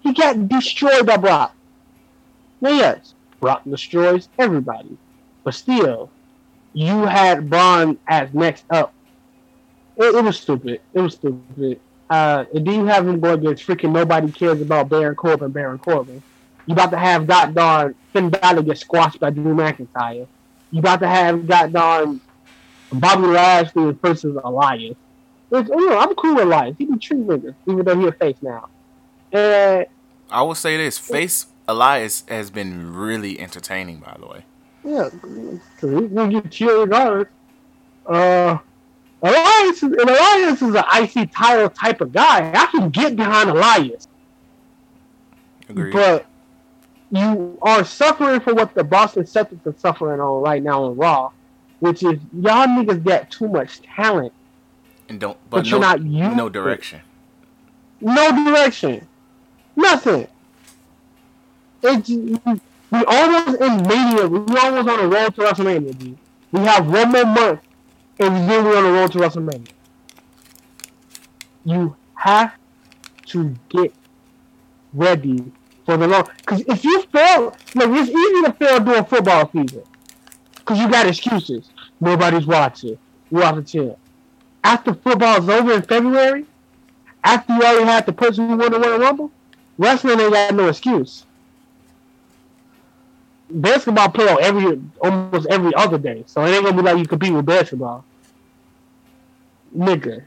He 0.00 0.12
got 0.12 0.48
destroyed 0.48 1.06
by 1.06 1.16
Brock. 1.18 1.54
Now, 2.60 2.70
yes, 2.70 3.14
Brock 3.40 3.62
destroys 3.68 4.28
everybody. 4.38 4.96
But 5.44 5.54
still, 5.54 6.10
you 6.72 7.04
had 7.04 7.50
Braun 7.50 7.98
as 8.08 8.32
next 8.32 8.64
up. 8.70 8.92
It, 9.96 10.14
it 10.14 10.24
was 10.24 10.38
stupid. 10.38 10.80
It 10.92 11.00
was 11.00 11.14
stupid. 11.14 11.80
Uh, 12.08 12.44
and 12.54 12.66
then 12.66 12.74
you 12.74 12.86
have 12.86 13.06
him 13.06 13.20
go 13.20 13.34
against 13.34 13.66
freaking 13.66 13.92
nobody 13.92 14.30
cares 14.30 14.60
about 14.60 14.88
Baron 14.88 15.14
Corbin, 15.16 15.50
Baron 15.50 15.78
Corbin. 15.78 16.22
You 16.66 16.72
about 16.72 16.90
to 16.90 16.98
have 16.98 17.26
God 17.26 17.54
darn 17.54 17.94
Finn 18.12 18.30
Balor 18.30 18.62
get 18.62 18.78
squashed 18.78 19.20
by 19.20 19.30
Drew 19.30 19.54
McIntyre. 19.54 20.26
You 20.70 20.80
about 20.80 21.00
to 21.00 21.08
have 21.08 21.46
God 21.46 21.72
darn 21.72 22.20
Bobby 22.92 23.26
Lashley 23.26 23.92
versus 23.92 24.36
Elias. 24.42 24.96
It's, 25.50 25.68
you 25.68 25.90
know, 25.90 25.98
I'm 25.98 26.14
cool 26.14 26.34
with 26.34 26.44
Elias. 26.44 26.74
He 26.76 26.86
be 26.86 26.98
true 26.98 27.24
niggas, 27.24 27.54
even 27.68 27.84
though 27.84 27.98
he 27.98 28.06
a 28.06 28.12
face 28.12 28.36
now. 28.42 28.68
And 29.32 29.86
I 30.30 30.42
will 30.42 30.56
say 30.56 30.76
this: 30.76 30.98
face 30.98 31.46
Elias 31.68 32.24
has 32.28 32.50
been 32.50 32.94
really 32.94 33.38
entertaining, 33.38 33.98
by 33.98 34.16
the 34.18 34.26
way. 34.26 34.44
Yeah, 34.84 35.08
because 35.12 36.00
he's 36.00 36.10
gonna 36.10 36.40
get 36.40 36.50
cheered 36.50 36.88
regardless. 36.88 37.28
Uh, 38.06 38.58
Elias, 39.22 39.82
and 39.82 39.94
Elias 39.94 40.62
is 40.62 40.74
an 40.74 40.84
IC 40.94 41.32
title 41.32 41.68
type 41.70 42.00
of 42.00 42.12
guy. 42.12 42.52
I 42.54 42.66
can 42.66 42.90
get 42.90 43.16
behind 43.16 43.50
Elias. 43.50 44.08
Agreed. 45.68 45.92
But 45.92 46.26
you 47.10 47.58
are 47.62 47.84
suffering 47.84 48.40
for 48.40 48.54
what 48.54 48.74
the 48.74 48.84
Boston 48.84 49.24
Celtics 49.24 49.66
are 49.66 49.78
suffering 49.78 50.20
on 50.20 50.42
right 50.42 50.62
now 50.62 50.84
on 50.84 50.96
Raw, 50.96 51.30
which 51.80 52.02
is 52.02 52.18
y'all 52.32 52.66
niggas 52.66 53.02
get 53.04 53.30
too 53.30 53.48
much 53.48 53.80
talent. 53.82 54.32
And 55.08 55.20
don't, 55.20 55.38
but, 55.50 55.58
but 55.58 55.64
no, 55.64 55.70
you're 55.70 55.80
not 55.80 56.00
no 56.36 56.48
direction. 56.48 57.00
No 58.00 58.44
direction. 58.44 59.06
Nothing. 59.76 60.26
It's 61.82 62.08
we 62.08 63.04
almost 63.04 63.60
in 63.60 63.82
Mania. 63.86 64.26
We 64.26 64.56
almost 64.58 64.88
on 64.88 64.98
the 64.98 65.08
road 65.08 65.34
to 65.34 65.40
WrestleMania, 65.42 65.98
dude. 65.98 66.18
We 66.52 66.60
have 66.60 66.90
one 66.90 67.12
more 67.12 67.24
month, 67.24 67.60
and 68.18 68.48
then 68.48 68.64
we're 68.64 68.76
on 68.76 68.84
the 68.84 68.90
road 68.90 69.12
to 69.12 69.18
WrestleMania. 69.18 69.68
You 71.64 71.96
have 72.14 72.54
to 73.26 73.54
get 73.68 73.92
ready 74.94 75.52
for 75.84 75.96
the 75.96 76.06
long. 76.06 76.28
Because 76.38 76.62
if 76.62 76.84
you 76.84 77.02
fail, 77.02 77.54
look, 77.74 77.90
it's 77.90 78.10
easy 78.10 78.42
to 78.44 78.52
fail 78.52 78.80
during 78.80 79.04
football 79.04 79.50
season. 79.50 79.82
Because 80.54 80.78
you 80.78 80.90
got 80.90 81.06
excuses. 81.06 81.70
Nobody's 82.00 82.46
watching. 82.46 82.98
You're 83.30 83.44
off 83.44 83.56
the 83.56 83.62
chair. 83.62 83.96
After 84.64 84.94
football's 84.94 85.48
over 85.48 85.72
in 85.72 85.82
February, 85.82 86.46
after 87.22 87.54
you 87.54 87.62
already 87.62 87.84
had 87.84 88.06
the 88.06 88.12
person 88.12 88.48
who 88.48 88.56
won 88.56 88.72
the 88.72 88.80
Royal 88.80 88.98
Rumble, 88.98 89.30
wrestling 89.78 90.20
ain't 90.20 90.32
got 90.32 90.54
no 90.54 90.68
excuse 90.68 91.25
basketball 93.50 94.10
play 94.10 94.28
on 94.28 94.42
every 94.42 94.80
almost 95.00 95.46
every 95.48 95.74
other 95.74 95.98
day, 95.98 96.24
so 96.26 96.44
it 96.44 96.50
ain't 96.50 96.64
gonna 96.64 96.76
be 96.76 96.82
like 96.82 96.98
you 96.98 97.06
compete 97.06 97.32
with 97.32 97.46
basketball. 97.46 98.04
Nigga, 99.76 100.24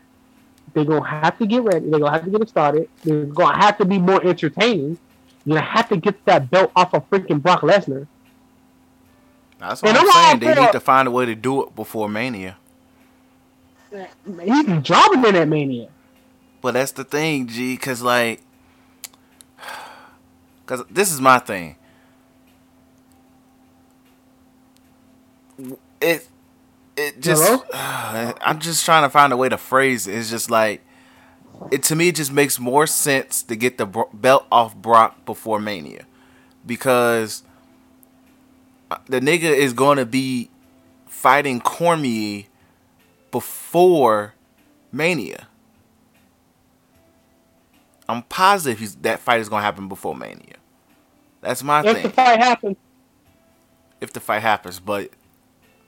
they're 0.74 0.86
gonna 0.86 1.08
have 1.08 1.38
to 1.40 1.48
get 1.48 1.64
ready. 1.64 1.90
They're 1.90 2.00
gonna 2.00 2.12
have 2.12 2.26
to 2.26 2.32
get 2.32 2.42
it 2.42 2.50
started. 2.50 2.90
They're 3.04 3.26
gonna 3.26 3.58
have 3.58 3.78
to 3.80 3.86
be 3.86 3.98
more 3.98 4.24
entertaining. 4.26 4.98
You're 5.46 5.58
gonna 5.58 5.70
have 5.70 5.90
to 5.90 5.98
get 5.98 6.24
that 6.26 6.50
belt 6.50 6.72
off 6.76 6.94
of 6.94 7.10
freaking 7.10 7.42
Brock 7.42 7.62
Lesnar. 7.62 8.08
That's 9.60 9.82
what 9.82 9.90
and 9.90 9.98
I'm 9.98 10.12
saying. 10.12 10.40
They 10.40 10.62
need 10.62 10.72
to 10.72 10.80
find 10.80 11.08
a 11.08 11.12
way 11.12 11.26
to 11.26 11.36
do 11.36 11.64
it 11.64 11.76
before 11.76 12.08
Mania. 12.08 12.58
He's 13.92 14.66
dropping 14.84 15.26
in 15.26 15.34
that 15.34 15.48
Mania. 15.48 15.90
But 16.62 16.74
that's 16.74 16.92
the 16.92 17.04
thing, 17.04 17.48
G, 17.48 17.76
because 17.76 18.02
like, 18.02 18.42
because 20.66 20.86
this 20.90 21.12
is 21.12 21.20
my 21.20 21.40
thing. 21.40 21.76
It 26.02 26.28
it 26.98 27.22
just 27.22 27.44
uh, 27.74 28.34
I'm 28.42 28.60
just 28.60 28.86
trying 28.86 29.04
to 29.04 29.10
find 29.10 29.34
a 29.34 29.38
way 29.38 29.50
to 29.50 29.58
phrase 29.58 30.08
it. 30.08 30.16
It's 30.16 30.30
just 30.30 30.50
like 30.52 30.82
it 31.72 31.84
to 31.84 31.96
me. 31.96 32.10
It 32.10 32.16
just 32.16 32.32
makes 32.32 32.60
more 32.60 32.88
sense 32.88 33.44
to 33.44 33.56
get 33.56 33.78
the 33.78 33.86
belt 34.14 34.46
off 34.52 34.76
Brock 34.76 35.26
before 35.26 35.60
Mania 35.60 36.06
because 36.66 37.44
uh, 38.92 38.98
the 39.08 39.20
nigga 39.20 39.44
is 39.44 39.74
going 39.74 39.98
to 39.98 40.06
be 40.06 40.50
fighting 41.08 41.60
Cormier 41.62 42.46
before 43.32 44.34
Mania. 44.92 45.48
I'm 48.08 48.24
positive 48.24 49.02
that 49.04 49.20
fight 49.20 49.40
is 49.40 49.50
going 49.50 49.62
to 49.62 49.66
happen 49.66 49.88
before 49.88 50.16
Mania. 50.16 50.56
That's 51.42 51.64
my 51.64 51.84
If 51.84 51.86
thing. 51.86 51.96
If 51.98 52.04
the 52.04 52.10
fight 52.10 52.40
happens, 52.40 52.78
if 54.02 54.14
the 54.14 54.20
fight 54.20 54.42
happens. 54.42 54.80
But 54.80 55.12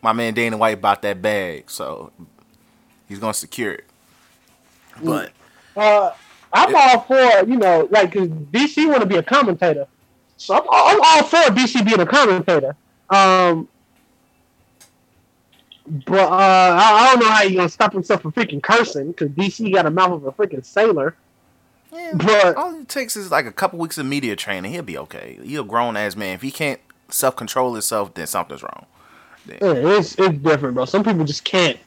my 0.01 0.13
man 0.13 0.33
Dana 0.33 0.57
White 0.57 0.81
bought 0.81 1.01
that 1.03 1.21
bag, 1.21 1.69
so 1.69 2.11
he's 3.07 3.19
gonna 3.19 3.33
secure 3.33 3.73
it. 3.73 3.85
But 5.03 5.31
uh, 5.75 6.11
I'm 6.53 6.75
all 6.75 7.01
for 7.01 7.49
you 7.49 7.57
know, 7.57 7.87
like, 7.91 8.13
cause 8.13 8.27
DC 8.27 8.87
want 8.87 9.01
to 9.01 9.05
be 9.05 9.17
a 9.17 9.23
commentator, 9.23 9.87
so 10.37 10.55
I'm, 10.55 10.63
I'm 10.71 11.01
all 11.03 11.23
for 11.23 11.37
DC 11.53 11.85
being 11.85 11.99
a 11.99 12.05
commentator. 12.05 12.75
Um, 13.09 13.67
but 16.05 16.31
uh, 16.31 16.35
I, 16.35 16.97
I 16.99 17.11
don't 17.11 17.19
know 17.19 17.31
how 17.31 17.43
you 17.43 17.57
gonna 17.57 17.69
stop 17.69 17.93
himself 17.93 18.21
from 18.21 18.31
freaking 18.31 18.61
cursing, 18.61 19.11
because 19.11 19.29
DC 19.29 19.71
got 19.73 19.85
a 19.85 19.91
mouth 19.91 20.11
of 20.11 20.25
a 20.25 20.31
freaking 20.31 20.65
sailor. 20.65 21.15
But 22.13 22.55
all 22.55 22.79
it 22.79 22.87
takes 22.87 23.17
is 23.17 23.31
like 23.31 23.45
a 23.45 23.51
couple 23.51 23.77
weeks 23.77 23.97
of 23.97 24.05
media 24.05 24.35
training. 24.35 24.71
He'll 24.71 24.81
be 24.81 24.97
okay. 24.97 25.37
He's 25.43 25.59
a 25.59 25.63
grown 25.63 25.97
ass 25.97 26.15
man. 26.15 26.35
If 26.35 26.41
he 26.41 26.51
can't 26.51 26.79
self 27.09 27.35
control 27.35 27.73
himself, 27.73 28.13
then 28.13 28.27
something's 28.27 28.63
wrong. 28.63 28.85
Yeah, 29.47 29.57
it's 29.61 30.15
it's 30.17 30.37
different, 30.39 30.75
bro. 30.75 30.85
Some 30.85 31.03
people 31.03 31.25
just 31.25 31.43
can't 31.43 31.77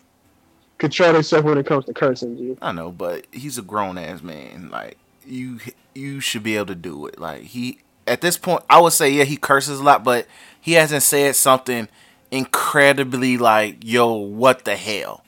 control 0.79 1.13
themselves 1.13 1.45
when 1.45 1.59
it 1.59 1.67
comes 1.67 1.85
to 1.87 1.95
cursing. 1.95 2.59
I 2.61 2.73
know, 2.73 2.91
but 2.91 3.27
he's 3.33 3.59
a 3.59 3.63
grown 3.63 3.99
ass 3.99 4.23
man. 4.23 4.71
Like 4.71 4.99
you, 5.27 5.61
you 5.95 6.21
should 6.21 6.43
be 6.43 6.57
able 6.57 6.67
to 6.67 6.75
do 6.75 7.07
it. 7.07 7.19
Like 7.19 7.43
he, 7.43 7.79
at 8.07 8.21
this 8.21 8.37
point, 8.37 8.63
I 8.69 8.81
would 8.81 8.93
say 8.93 9.11
yeah, 9.11 9.25
he 9.25 9.37
curses 9.37 9.81
a 9.81 9.83
lot, 9.83 10.05
but 10.05 10.27
he 10.61 10.73
hasn't 10.73 11.03
said 11.03 11.37
something 11.37 11.89
incredibly 12.31 13.37
like, 13.37 13.85
"Yo, 13.85 14.13
what 14.13 14.65
the 14.65 14.77
hell." 14.77 15.25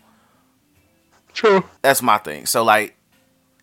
True. 1.32 1.65
That's 1.82 2.03
my 2.03 2.19
thing. 2.19 2.47
So 2.47 2.65
like, 2.65 2.97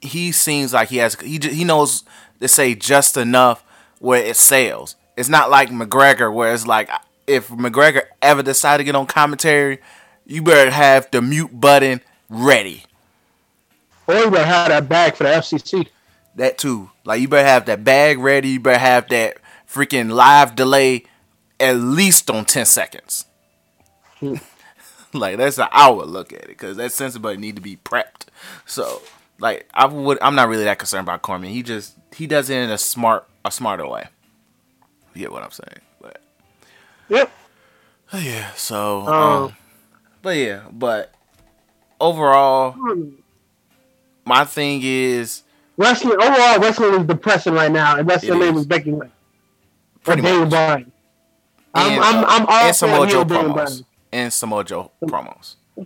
he 0.02 0.32
seems 0.32 0.74
like 0.74 0.90
he 0.90 0.98
has 0.98 1.20
he 1.20 1.40
he 1.42 1.64
knows 1.64 2.04
to 2.40 2.48
say 2.48 2.76
just 2.76 3.18
enough 3.18 3.64
where 4.00 4.24
it 4.24 4.36
sells. 4.36 4.96
It's 5.16 5.30
not 5.30 5.50
like 5.50 5.70
McGregor 5.70 6.34
where 6.34 6.54
it's 6.54 6.68
like 6.68 6.90
if 7.28 7.50
McGregor 7.50 8.04
ever 8.22 8.44
decide 8.44 8.78
to 8.78 8.84
get 8.84 8.96
on 8.96 9.06
commentary, 9.06 9.80
you 10.26 10.42
better 10.42 10.72
have 10.72 11.10
the 11.12 11.22
mute 11.22 11.60
button 11.60 12.02
ready. 12.30 12.84
Or 14.08 14.16
you 14.16 14.32
better 14.32 14.46
have 14.46 14.70
that 14.70 14.90
bag 14.90 15.16
for 15.16 15.24
the 15.24 15.30
FCC. 15.30 15.88
That 16.36 16.58
too. 16.58 16.90
Like 17.06 17.22
you 17.22 17.28
better 17.28 17.48
have 17.48 17.66
that 17.66 17.84
bag 17.84 18.20
ready. 18.20 18.50
You 18.50 18.60
better 18.60 18.80
have 18.80 19.08
that 19.10 19.38
freaking 19.68 20.12
live 20.12 20.56
delay 20.56 21.06
at 21.60 21.74
least 21.78 22.30
on 22.30 22.46
ten 22.46 22.66
seconds. 22.66 23.26
Hmm. 24.20 24.36
like 25.14 25.38
that's 25.38 25.58
an 25.58 25.68
hour 25.72 26.06
look 26.06 26.34
at 26.34 26.44
it 26.44 26.48
because 26.48 26.78
that 26.78 26.92
censor 26.92 27.20
button 27.20 27.42
need 27.42 27.56
to 27.56 27.62
be 27.62 27.78
prepped. 27.78 28.26
So 28.66 29.02
like 29.40 29.70
I 29.74 29.86
would, 29.86 30.18
I'm 30.22 30.36
not 30.36 30.50
really 30.50 30.64
that 30.66 30.80
concerned 30.80 31.06
about 31.06 31.22
Cormier. 31.22 31.52
He 31.52 31.64
just 31.64 31.96
he 32.16 32.28
does 32.28 32.50
it 32.50 32.58
in 32.58 32.70
a 32.70 32.78
smart, 32.78 33.28
a 33.46 33.52
smarter 33.52 33.88
way. 33.88 34.08
You 35.14 35.22
get 35.22 35.32
what 35.32 35.44
I'm 35.44 35.52
saying? 35.52 35.82
Yep. 37.10 37.32
yeah. 38.14 38.52
So, 38.54 39.02
Um, 39.02 39.08
um, 39.14 39.56
but 40.22 40.38
yeah, 40.38 40.62
but 40.72 41.14
overall, 42.00 42.76
my 44.26 44.46
thing 44.46 44.82
is 44.84 45.44
Wrestling 45.76 46.22
overall, 46.22 46.60
wrestling 46.60 46.94
is 47.02 47.08
depressing 47.08 47.54
right 47.54 47.72
now, 47.72 47.98
and 47.98 48.08
your 48.24 48.38
name 48.38 48.58
is. 48.58 48.66
Becky 48.68 48.92
Lynch. 48.92 49.12
pretty 50.04 50.22
much. 50.22 50.50
Bryan. 50.50 50.92
I'm, 51.74 51.92
And, 51.92 52.04
I'm, 52.04 52.24
uh, 52.24 52.28
I'm 52.28 52.46
all 52.46 52.54
and 52.68 52.76
Samoa 52.76 53.06
for 53.08 53.12
Joe 53.12 53.26
promos. 53.26 53.54
Bryan. 53.54 53.86
And 54.12 54.34
Samoa 54.34 54.64
Joe 54.64 54.92
promos. 55.04 55.56
He 55.76 55.86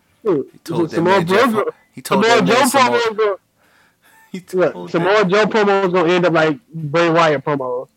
told 0.65 0.89
that 0.89 0.95
Samoa 0.95 1.17
man 1.19 1.27
Jeff. 1.27 1.51
Joe- 1.51 1.69
He 1.93 2.01
told 2.01 2.25
Samoa 2.25 2.41
Joe 2.45 2.65
Samoa. 2.65 2.97
promo 2.99 3.11
is 3.11 3.17
gonna- 3.17 3.35
He 4.33 4.43
Look, 4.53 4.73
told 4.73 4.91
Samoa 4.91 5.13
that- 5.25 5.27
Joe 5.29 5.45
gonna 5.45 6.13
end 6.13 6.25
up 6.25 6.33
like 6.33 6.59
Bray 6.73 7.09
Wyatt 7.09 7.45
promo. 7.45 7.87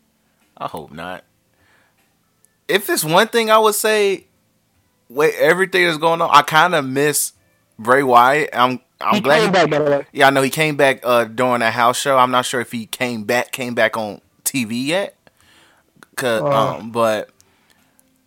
I 0.57 0.67
hope 0.67 0.93
not. 0.93 1.25
If 2.71 2.89
it's 2.89 3.03
one 3.03 3.27
thing 3.27 3.49
I 3.51 3.57
would 3.57 3.75
say, 3.75 4.25
wait, 5.09 5.33
everything 5.35 5.85
that's 5.85 5.97
going 5.97 6.21
on, 6.21 6.29
I 6.31 6.41
kind 6.41 6.73
of 6.75 6.85
miss 6.85 7.33
Bray 7.77 8.03
Wyatt. 8.03 8.49
I'm 8.53 8.79
I'm 8.99 9.15
He 9.15 9.21
glad. 9.21 9.37
came 9.39 9.45
he- 9.47 9.51
back 9.51 9.69
by 9.69 9.79
the 9.79 9.91
way. 9.91 10.05
Yeah, 10.11 10.27
I 10.27 10.29
know 10.29 10.41
he 10.41 10.49
came 10.49 10.75
back 10.77 11.01
uh 11.03 11.25
during 11.25 11.59
that 11.59 11.73
house 11.73 11.99
show. 11.99 12.17
I'm 12.17 12.31
not 12.31 12.45
sure 12.45 12.61
if 12.61 12.71
he 12.71 12.85
came 12.85 13.23
back 13.23 13.51
came 13.51 13.73
back 13.75 13.97
on 13.97 14.21
TV 14.45 14.85
yet. 14.85 15.15
Cause, 16.15 16.41
Uh. 16.41 16.75
um, 16.77 16.91
but 16.91 17.29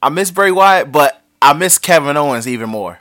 I 0.02 0.08
miss 0.08 0.30
Bray 0.30 0.50
Wyatt, 0.50 0.90
but 0.90 1.20
I 1.40 1.52
miss 1.52 1.78
Kevin 1.78 2.16
Owens 2.16 2.48
even 2.48 2.68
more. 2.70 2.98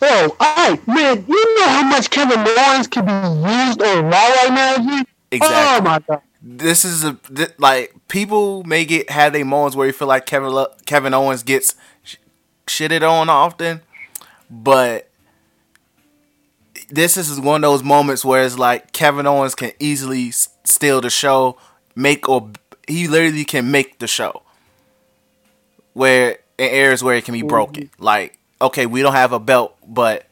So, 0.00 0.36
alright, 0.40 0.86
man, 0.86 1.24
you 1.26 1.56
know 1.58 1.68
how 1.68 1.82
much 1.88 2.10
Kevin 2.10 2.38
Owens 2.46 2.86
can 2.86 3.04
be 3.04 3.48
used 3.50 3.82
on 3.82 4.04
Raw 4.04 4.10
right 4.10 4.50
now? 4.52 5.02
Exactly. 5.32 5.88
Oh 5.88 5.90
my 5.90 5.98
god. 6.00 6.22
This 6.40 6.84
is 6.84 7.02
a 7.04 7.14
th- 7.34 7.52
like 7.58 7.94
people 8.08 8.62
may 8.64 8.84
get 8.84 9.10
have 9.10 9.32
their 9.32 9.44
moments 9.44 9.76
where 9.76 9.86
you 9.86 9.92
feel 9.92 10.08
like 10.08 10.24
Kevin 10.26 10.50
Lo- 10.50 10.72
Kevin 10.86 11.12
Owens 11.12 11.42
gets 11.42 11.74
sh- 12.04 12.16
shitted 12.66 13.02
on 13.08 13.28
often, 13.28 13.80
but 14.50 15.10
this 16.90 17.16
is 17.16 17.38
one 17.40 17.62
of 17.64 17.70
those 17.70 17.82
moments 17.82 18.24
where 18.24 18.42
it's 18.42 18.58
like 18.58 18.92
Kevin 18.92 19.26
Owens 19.26 19.54
can 19.54 19.72
easily 19.78 20.28
s- 20.28 20.48
steal 20.64 21.00
the 21.00 21.10
show, 21.10 21.58
make 21.94 22.28
or 22.28 22.50
he 22.86 23.08
literally 23.08 23.44
can 23.44 23.70
make 23.70 23.98
the 23.98 24.06
show. 24.06 24.42
Where 25.92 26.38
in 26.58 26.68
areas 26.68 27.02
where 27.02 27.16
it 27.16 27.24
can 27.24 27.32
be 27.34 27.42
broken, 27.42 27.90
like 27.98 28.38
okay, 28.60 28.86
we 28.86 29.02
don't 29.02 29.12
have 29.14 29.32
a 29.32 29.38
belt, 29.40 29.76
but 29.86 30.26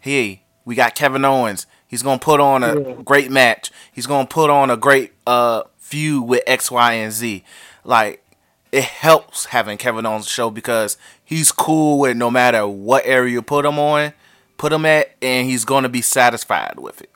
hey, 0.00 0.42
we 0.64 0.74
got 0.74 0.94
Kevin 0.94 1.24
Owens. 1.24 1.66
He's 1.88 2.02
gonna 2.02 2.18
put 2.20 2.38
on 2.38 2.62
a 2.62 2.78
Yeah. 2.78 2.92
great 3.04 3.30
match. 3.30 3.70
He's 3.92 4.06
gonna 4.06 4.26
put 4.28 4.50
on 4.50 4.70
a 4.70 4.76
great 4.76 5.12
uh 5.26 5.62
feud 5.78 6.28
with 6.28 6.42
X, 6.46 6.70
Y, 6.70 6.92
and 6.92 7.12
Z. 7.12 7.42
Like 7.84 8.22
it 8.70 8.84
helps 8.84 9.46
having 9.46 9.78
Kevin 9.78 10.04
Owens 10.06 10.28
show 10.28 10.50
because 10.50 10.98
he's 11.24 11.50
cool 11.50 11.98
with 11.98 12.16
no 12.16 12.30
matter 12.30 12.66
what 12.68 13.02
area 13.06 13.32
you 13.32 13.42
put 13.42 13.64
him 13.64 13.78
on, 13.78 14.12
put 14.58 14.72
him 14.72 14.84
at, 14.84 15.16
and 15.22 15.48
he's 15.48 15.64
gonna 15.64 15.88
be 15.88 16.02
satisfied 16.02 16.78
with 16.78 17.00
it. 17.00 17.10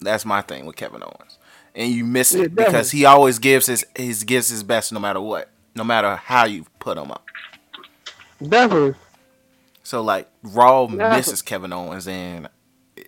That's 0.00 0.24
my 0.26 0.42
thing 0.42 0.66
with 0.66 0.76
Kevin 0.76 1.02
Owens, 1.02 1.38
and 1.74 1.90
you 1.90 2.04
miss 2.04 2.32
Yeah, 2.34 2.44
it 2.44 2.54
because 2.54 2.90
he 2.90 3.06
always 3.06 3.38
gives 3.38 3.66
his 3.66 3.84
his 3.96 4.24
gives 4.24 4.48
his 4.50 4.62
best 4.62 4.92
no 4.92 5.00
matter 5.00 5.20
what, 5.20 5.48
no 5.74 5.84
matter 5.84 6.16
how 6.16 6.44
you 6.44 6.66
put 6.78 6.98
him 6.98 7.10
up. 7.10 7.24
Definitely. 8.46 8.94
So 9.82 10.02
like 10.02 10.28
Raw 10.42 10.86
Yeah. 10.88 11.10
misses 11.16 11.42
Kevin 11.42 11.72
Owens, 11.72 12.06
and 12.06 12.48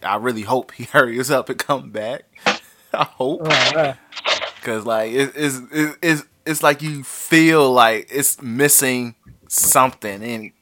I 0.04 0.16
really 0.16 0.42
hope 0.42 0.72
he 0.72 0.84
hurries 0.92 1.30
up 1.30 1.48
and 1.48 1.58
come 1.58 1.90
back. 1.90 2.22
I 2.94 3.04
hope 3.04 3.42
because 4.56 4.84
like 4.86 5.12
it, 5.12 5.32
it's 5.34 5.60
it, 5.72 5.96
it's 6.02 6.24
it's 6.46 6.62
like 6.62 6.82
you 6.82 7.02
feel 7.04 7.72
like 7.72 8.08
it's 8.10 8.40
missing 8.42 9.14
something, 9.48 10.22
and 10.22 10.52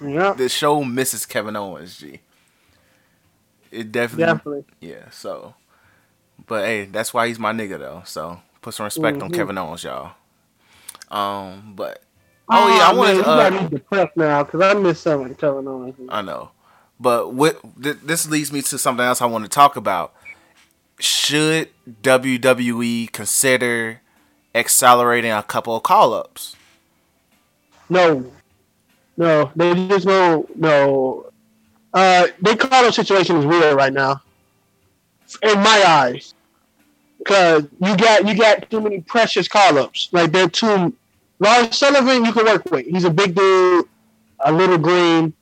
Yeah. 0.00 0.34
the 0.34 0.48
show 0.48 0.84
misses 0.84 1.26
Kevin 1.26 1.56
Owens. 1.56 1.98
G. 1.98 2.20
It 3.70 3.90
definitely, 3.92 4.24
Definitely. 4.26 4.64
yeah. 4.80 5.10
So, 5.10 5.54
but 6.46 6.64
hey, 6.64 6.84
that's 6.86 7.12
why 7.14 7.28
he's 7.28 7.38
my 7.38 7.52
nigga 7.52 7.78
though. 7.78 8.02
So 8.04 8.40
put 8.62 8.74
some 8.74 8.84
respect 8.84 9.22
on 9.22 9.30
Mhm. 9.30 9.34
Kevin 9.34 9.58
Owens, 9.58 9.84
y'all. 9.84 10.12
Um, 11.10 11.74
but 11.76 12.02
oh, 12.48 12.68
yeah, 12.68 12.88
I 12.88 12.92
want 12.94 13.18
to. 13.18 13.26
Uh, 13.28 13.68
depressed 13.68 14.16
now 14.16 14.42
because 14.44 14.60
I 14.60 14.74
miss 14.74 15.00
something 15.00 15.34
Kevin 15.36 15.66
Owens. 15.68 15.94
I 16.08 16.22
know. 16.22 16.50
But 16.98 17.34
what 17.34 17.60
th- 17.82 17.98
this 18.02 18.28
leads 18.28 18.52
me 18.52 18.62
to 18.62 18.78
something 18.78 19.04
else 19.04 19.20
I 19.20 19.26
want 19.26 19.44
to 19.44 19.50
talk 19.50 19.76
about. 19.76 20.14
Should 20.98 21.68
WWE 22.02 23.12
consider 23.12 24.00
accelerating 24.54 25.30
a 25.30 25.42
couple 25.42 25.76
of 25.76 25.82
call 25.82 26.14
ups? 26.14 26.56
No, 27.88 28.32
no, 29.16 29.50
they 29.54 29.74
just 29.88 30.06
no, 30.06 30.46
no. 30.54 31.26
Uh, 31.92 32.28
they 32.40 32.56
call 32.56 32.84
the 32.84 32.92
situation 32.92 33.36
is 33.36 33.46
weird 33.46 33.76
right 33.76 33.92
now, 33.92 34.20
in 35.42 35.58
my 35.58 35.84
eyes, 35.86 36.34
because 37.18 37.64
you 37.80 37.96
got 37.96 38.26
you 38.26 38.34
got 38.34 38.70
too 38.70 38.80
many 38.80 39.00
precious 39.02 39.48
call 39.48 39.78
ups. 39.78 40.08
Like 40.12 40.32
they're 40.32 40.48
too. 40.48 40.94
Lars 41.38 41.76
Sullivan, 41.76 42.24
you 42.24 42.32
can 42.32 42.46
work 42.46 42.64
with. 42.70 42.86
He's 42.86 43.04
a 43.04 43.10
big 43.10 43.34
dude, 43.34 43.86
a 44.40 44.50
little 44.50 44.78
green. 44.78 45.34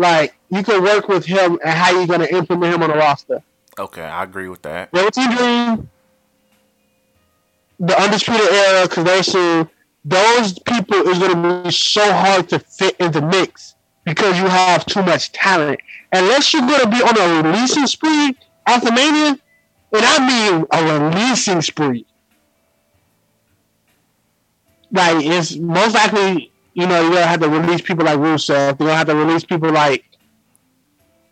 Like 0.00 0.34
you 0.48 0.62
can 0.62 0.82
work 0.82 1.08
with 1.08 1.26
him 1.26 1.58
and 1.62 1.78
how 1.78 1.90
you're 1.90 2.06
gonna 2.06 2.24
implement 2.24 2.74
him 2.74 2.82
on 2.82 2.88
the 2.88 2.96
roster. 2.96 3.42
Okay, 3.78 4.02
I 4.02 4.24
agree 4.24 4.48
with 4.48 4.62
that. 4.62 4.90
Velveteen 4.92 5.36
Dream, 5.36 5.90
the 7.78 8.00
Undisputed 8.00 8.48
Era, 8.50 8.88
two, 8.88 9.68
those 10.04 10.58
people 10.60 10.96
is 11.08 11.18
going 11.18 11.42
to 11.42 11.62
be 11.64 11.70
so 11.70 12.12
hard 12.12 12.48
to 12.50 12.58
fit 12.58 12.96
in 12.98 13.12
the 13.12 13.22
mix 13.22 13.74
because 14.04 14.38
you 14.38 14.46
have 14.46 14.86
too 14.86 15.02
much 15.02 15.32
talent. 15.32 15.80
Unless 16.12 16.52
you're 16.52 16.62
going 16.62 16.80
to 16.80 16.90
be 16.90 17.02
on 17.02 17.18
a 17.18 17.48
releasing 17.48 17.86
spree 17.86 18.36
after 18.66 18.92
Mania, 18.92 19.38
and 19.92 20.04
I 20.04 20.50
mean 20.50 20.66
a 20.72 21.10
releasing 21.10 21.60
spree. 21.62 22.06
Like, 24.92 25.24
it's 25.24 25.56
most 25.56 25.94
likely, 25.94 26.50
you 26.74 26.86
know, 26.86 27.00
you're 27.02 27.12
to 27.14 27.26
have 27.26 27.40
to 27.40 27.48
release 27.48 27.80
people 27.80 28.04
like 28.04 28.18
Rusev. 28.18 28.78
You're 28.78 28.88
to 28.88 28.94
have 28.94 29.06
to 29.08 29.14
release 29.16 29.44
people 29.44 29.70
like, 29.72 30.04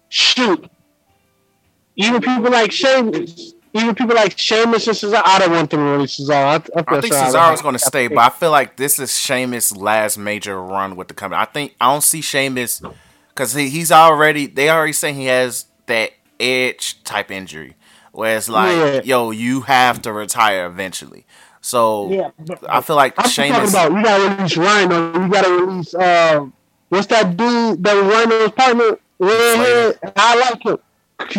shoot, 0.08 0.68
even 1.96 2.20
people 2.20 2.50
like 2.50 2.72
Sheamus, 2.72 3.54
even 3.74 3.94
people 3.94 4.14
like 4.14 4.38
Sheamus 4.38 4.86
and 4.86 4.96
Cesaro, 4.96 5.22
I 5.24 5.38
don't 5.40 5.50
want 5.52 5.70
them 5.70 5.80
to 5.80 5.84
release 5.84 6.18
Cesaro. 6.20 6.32
I, 6.76 6.80
I, 6.92 6.96
I 6.96 7.00
think 7.00 7.12
sorry. 7.12 7.32
Cesaro's 7.32 7.62
going 7.62 7.74
to 7.74 7.78
stay, 7.78 8.08
but 8.08 8.18
I 8.18 8.30
feel 8.30 8.50
like 8.50 8.76
this 8.76 8.98
is 8.98 9.16
Sheamus' 9.16 9.74
last 9.76 10.16
major 10.18 10.60
run 10.60 10.96
with 10.96 11.08
the 11.08 11.14
company. 11.14 11.40
I 11.40 11.44
think 11.44 11.74
I 11.80 11.92
don't 11.92 12.02
see 12.02 12.20
Sheamus 12.20 12.80
because 13.28 13.54
he, 13.54 13.68
he's 13.68 13.92
already. 13.92 14.46
They 14.46 14.70
already 14.70 14.92
saying 14.92 15.16
he 15.16 15.26
has 15.26 15.66
that 15.86 16.12
edge 16.40 17.02
type 17.04 17.30
injury, 17.30 17.76
where 18.12 18.36
it's 18.36 18.48
like, 18.48 18.76
Yeah. 18.76 19.00
yo, 19.04 19.30
you 19.30 19.62
have 19.62 20.00
to 20.02 20.12
retire 20.12 20.66
eventually. 20.66 21.26
So 21.68 22.10
Yeah, 22.10 22.30
but- 22.46 22.64
I 22.66 22.80
feel 22.80 22.96
like 22.96 23.12
I'm 23.18 23.28
Sheamus. 23.28 23.72
talking 23.72 23.92
about 23.92 23.92
we 23.94 24.02
gotta 24.02 24.34
release 24.36 24.56
Rhino. 24.56 25.18
We 25.18 25.28
gotta 25.28 25.50
release 25.52 25.94
uh, 25.94 26.46
what's 26.88 27.06
that 27.08 27.36
dude 27.36 27.84
that 27.84 27.94
was 27.94 28.06
Rhino's 28.14 28.52
partner? 28.52 28.98
Redhead. 29.18 29.98
I 30.16 30.38
like 30.40 30.62
him. 30.62 30.78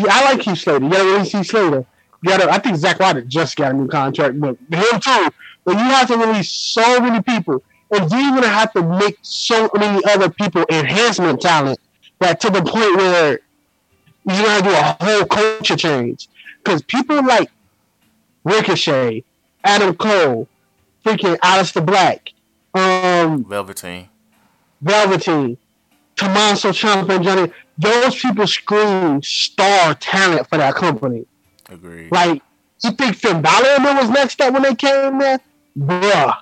I 0.07 0.25
like 0.25 0.41
Keith 0.41 0.59
Slater. 0.59 0.83
You 0.85 0.91
gotta 0.91 1.03
release 1.05 1.31
Keith 1.31 1.47
Slater. 1.47 1.83
You 2.21 2.29
gotta. 2.29 2.47
I 2.51 2.59
think 2.59 2.77
Zack 2.77 2.99
Ryder 2.99 3.21
just 3.21 3.55
got 3.55 3.71
a 3.71 3.73
new 3.73 3.87
contract, 3.87 4.39
but 4.39 4.55
him 4.69 4.99
too. 4.99 5.29
But 5.65 5.71
you 5.73 5.79
have 5.79 6.07
to 6.09 6.17
release 6.17 6.51
so 6.51 6.99
many 6.99 7.23
people, 7.23 7.63
and 7.89 8.07
then 8.09 8.25
you're 8.25 8.35
gonna 8.41 8.53
have 8.53 8.71
to 8.73 8.83
make 8.83 9.17
so 9.23 9.67
many 9.75 10.03
other 10.05 10.29
people 10.29 10.63
enhancement 10.69 11.41
talent 11.41 11.79
that 12.19 12.39
to 12.41 12.51
the 12.51 12.61
point 12.61 12.95
where 12.97 13.39
you're 14.25 14.45
gonna 14.45 14.61
do 14.61 14.69
a 14.69 14.97
whole 15.01 15.25
culture 15.25 15.75
change. 15.75 16.27
Because 16.63 16.83
people 16.83 17.25
like 17.25 17.49
Ricochet, 18.43 19.23
Adam 19.63 19.95
Cole, 19.95 20.47
freaking 21.05 21.37
Aleister 21.39 21.85
Black, 21.85 22.31
um, 22.73 23.43
Velveteen. 23.45 24.09
Velveteen, 24.81 25.57
Tommaso 26.15 26.69
Ciampa, 26.69 27.15
and 27.15 27.23
Johnny. 27.23 27.51
Those 27.77 28.15
people 28.15 28.47
scream 28.47 29.21
star 29.23 29.93
talent 29.95 30.47
for 30.49 30.57
that 30.57 30.75
company. 30.75 31.25
Agreed. 31.69 32.11
Like, 32.11 32.41
you 32.83 32.91
think 32.91 33.15
Finn 33.15 33.41
Balor 33.41 33.67
and 33.67 33.85
them 33.85 33.97
was 33.97 34.09
next 34.09 34.39
up 34.41 34.53
when 34.53 34.63
they 34.63 34.75
came 34.75 35.17
there? 35.19 35.39
Bruh. 35.77 36.35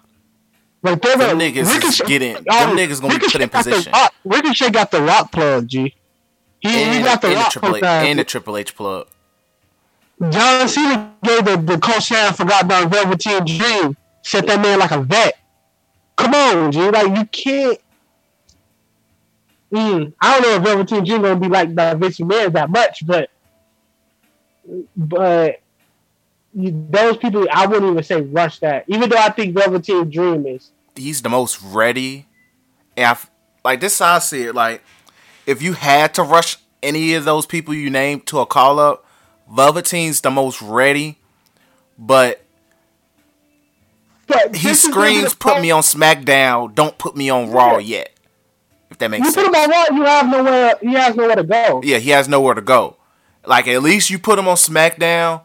Like, 0.84 1.02
they're 1.02 1.18
Them 1.18 1.38
the- 1.40 1.52
niggas 1.52 1.84
is 1.84 2.02
getting- 2.06 2.34
them 2.34 2.44
niggas 2.46 3.02
gonna 3.02 3.14
be 3.16 3.20
put 3.20 3.36
in 3.36 3.42
Ricochet 3.42 3.46
the 3.46 3.48
position. 3.50 3.92
rock- 3.94 4.14
Ricochet 4.24 4.70
got 4.72 4.92
the 4.92 5.02
rock 5.02 5.32
plug, 5.32 5.68
G. 5.68 5.94
He, 6.60 6.70
he 6.70 7.02
got 7.02 7.22
the 7.22 7.28
and 7.28 7.36
the 7.38 7.42
rock 7.42 7.52
Triple 7.52 7.76
H, 7.76 7.82
plug. 7.82 8.06
and 8.06 8.20
the 8.20 8.24
Triple 8.24 8.58
H 8.58 8.76
plug. 8.76 9.08
John 10.20 10.68
Cena 10.68 11.14
gave 11.24 11.46
the, 11.46 11.58
the 11.58 11.78
co-sign 11.78 12.34
for 12.34 12.46
goddamn 12.46 12.90
Velveteen 12.90 13.46
Dream. 13.46 13.96
Set 14.24 14.48
that 14.48 14.62
man 14.62 14.80
like 14.80 14.92
a 14.92 15.02
vet. 15.02 15.38
Come 16.16 16.34
on, 16.34 16.72
G. 16.72 16.90
Like, 16.90 17.18
you 17.18 17.26
can't. 17.26 17.80
Mm, 19.72 20.14
I 20.20 20.40
don't 20.40 20.42
know 20.42 20.56
if 20.56 20.64
Velveteen 20.64 21.04
Dream 21.04 21.22
gonna 21.22 21.40
be 21.40 21.48
like 21.48 21.76
the 21.76 21.96
Vince 22.00 22.20
McMahon 22.20 22.54
that 22.54 22.70
much, 22.70 23.06
but 23.06 23.30
but 24.96 25.62
you, 26.54 26.88
those 26.90 27.18
people, 27.18 27.48
I 27.52 27.68
wouldn't 27.68 27.92
even 27.92 28.04
say 28.04 28.22
rush 28.22 28.60
that. 28.60 28.86
Even 28.88 29.10
though 29.10 29.18
I 29.18 29.30
think 29.30 29.54
Velveteen 29.54 30.10
Dream 30.10 30.46
is. 30.48 30.72
he's 30.96 31.22
the 31.22 31.30
most 31.30 31.62
ready. 31.62 32.26
I 32.98 33.18
like 33.64 33.82
this, 33.82 34.02
I 34.02 34.20
see 34.20 34.44
it. 34.44 34.56
Like, 34.56 34.82
if 35.46 35.62
you 35.62 35.74
had 35.74 36.14
to 36.16 36.24
rush 36.24 36.58
any 36.82 37.14
of 37.14 37.26
those 37.26 37.46
people 37.46 37.74
you 37.74 37.90
named 37.90 38.26
to 38.28 38.40
a 38.40 38.46
call 38.46 38.80
up, 38.80 39.06
Velveteen's 39.52 40.22
the 40.22 40.32
most 40.32 40.62
ready. 40.62 41.18
But 41.98 42.44
But 44.28 44.56
he 44.56 44.74
screams, 44.74 45.34
"Put 45.34 45.62
me 45.62 45.72
on 45.72 45.82
SmackDown! 45.84 46.76
Don't 46.76 46.98
put 46.98 47.16
me 47.16 47.30
on 47.30 47.50
Raw 47.52 47.78
yet." 47.78 48.14
If 48.90 48.98
that 49.00 49.10
makes 49.10 49.34
sense. 49.34 49.36
You 49.38 49.52
put 49.52 49.56
him 49.56 49.56
on 49.56 49.70
Raw, 49.70 49.86
you 49.98 50.04
have 50.06 50.30
nowhere. 50.30 50.76
He 50.82 50.94
has 50.94 51.16
nowhere 51.16 51.36
to 51.36 51.44
go. 51.44 51.82
Yeah, 51.84 51.98
he 51.98 52.10
has 52.12 52.28
nowhere 52.28 52.54
to 52.54 52.62
go. 52.62 52.98
Like 53.46 53.68
at 53.68 53.82
least 53.82 54.10
you 54.10 54.20
put 54.20 54.38
him 54.38 54.48
on 54.48 54.56
SmackDown. 54.58 55.42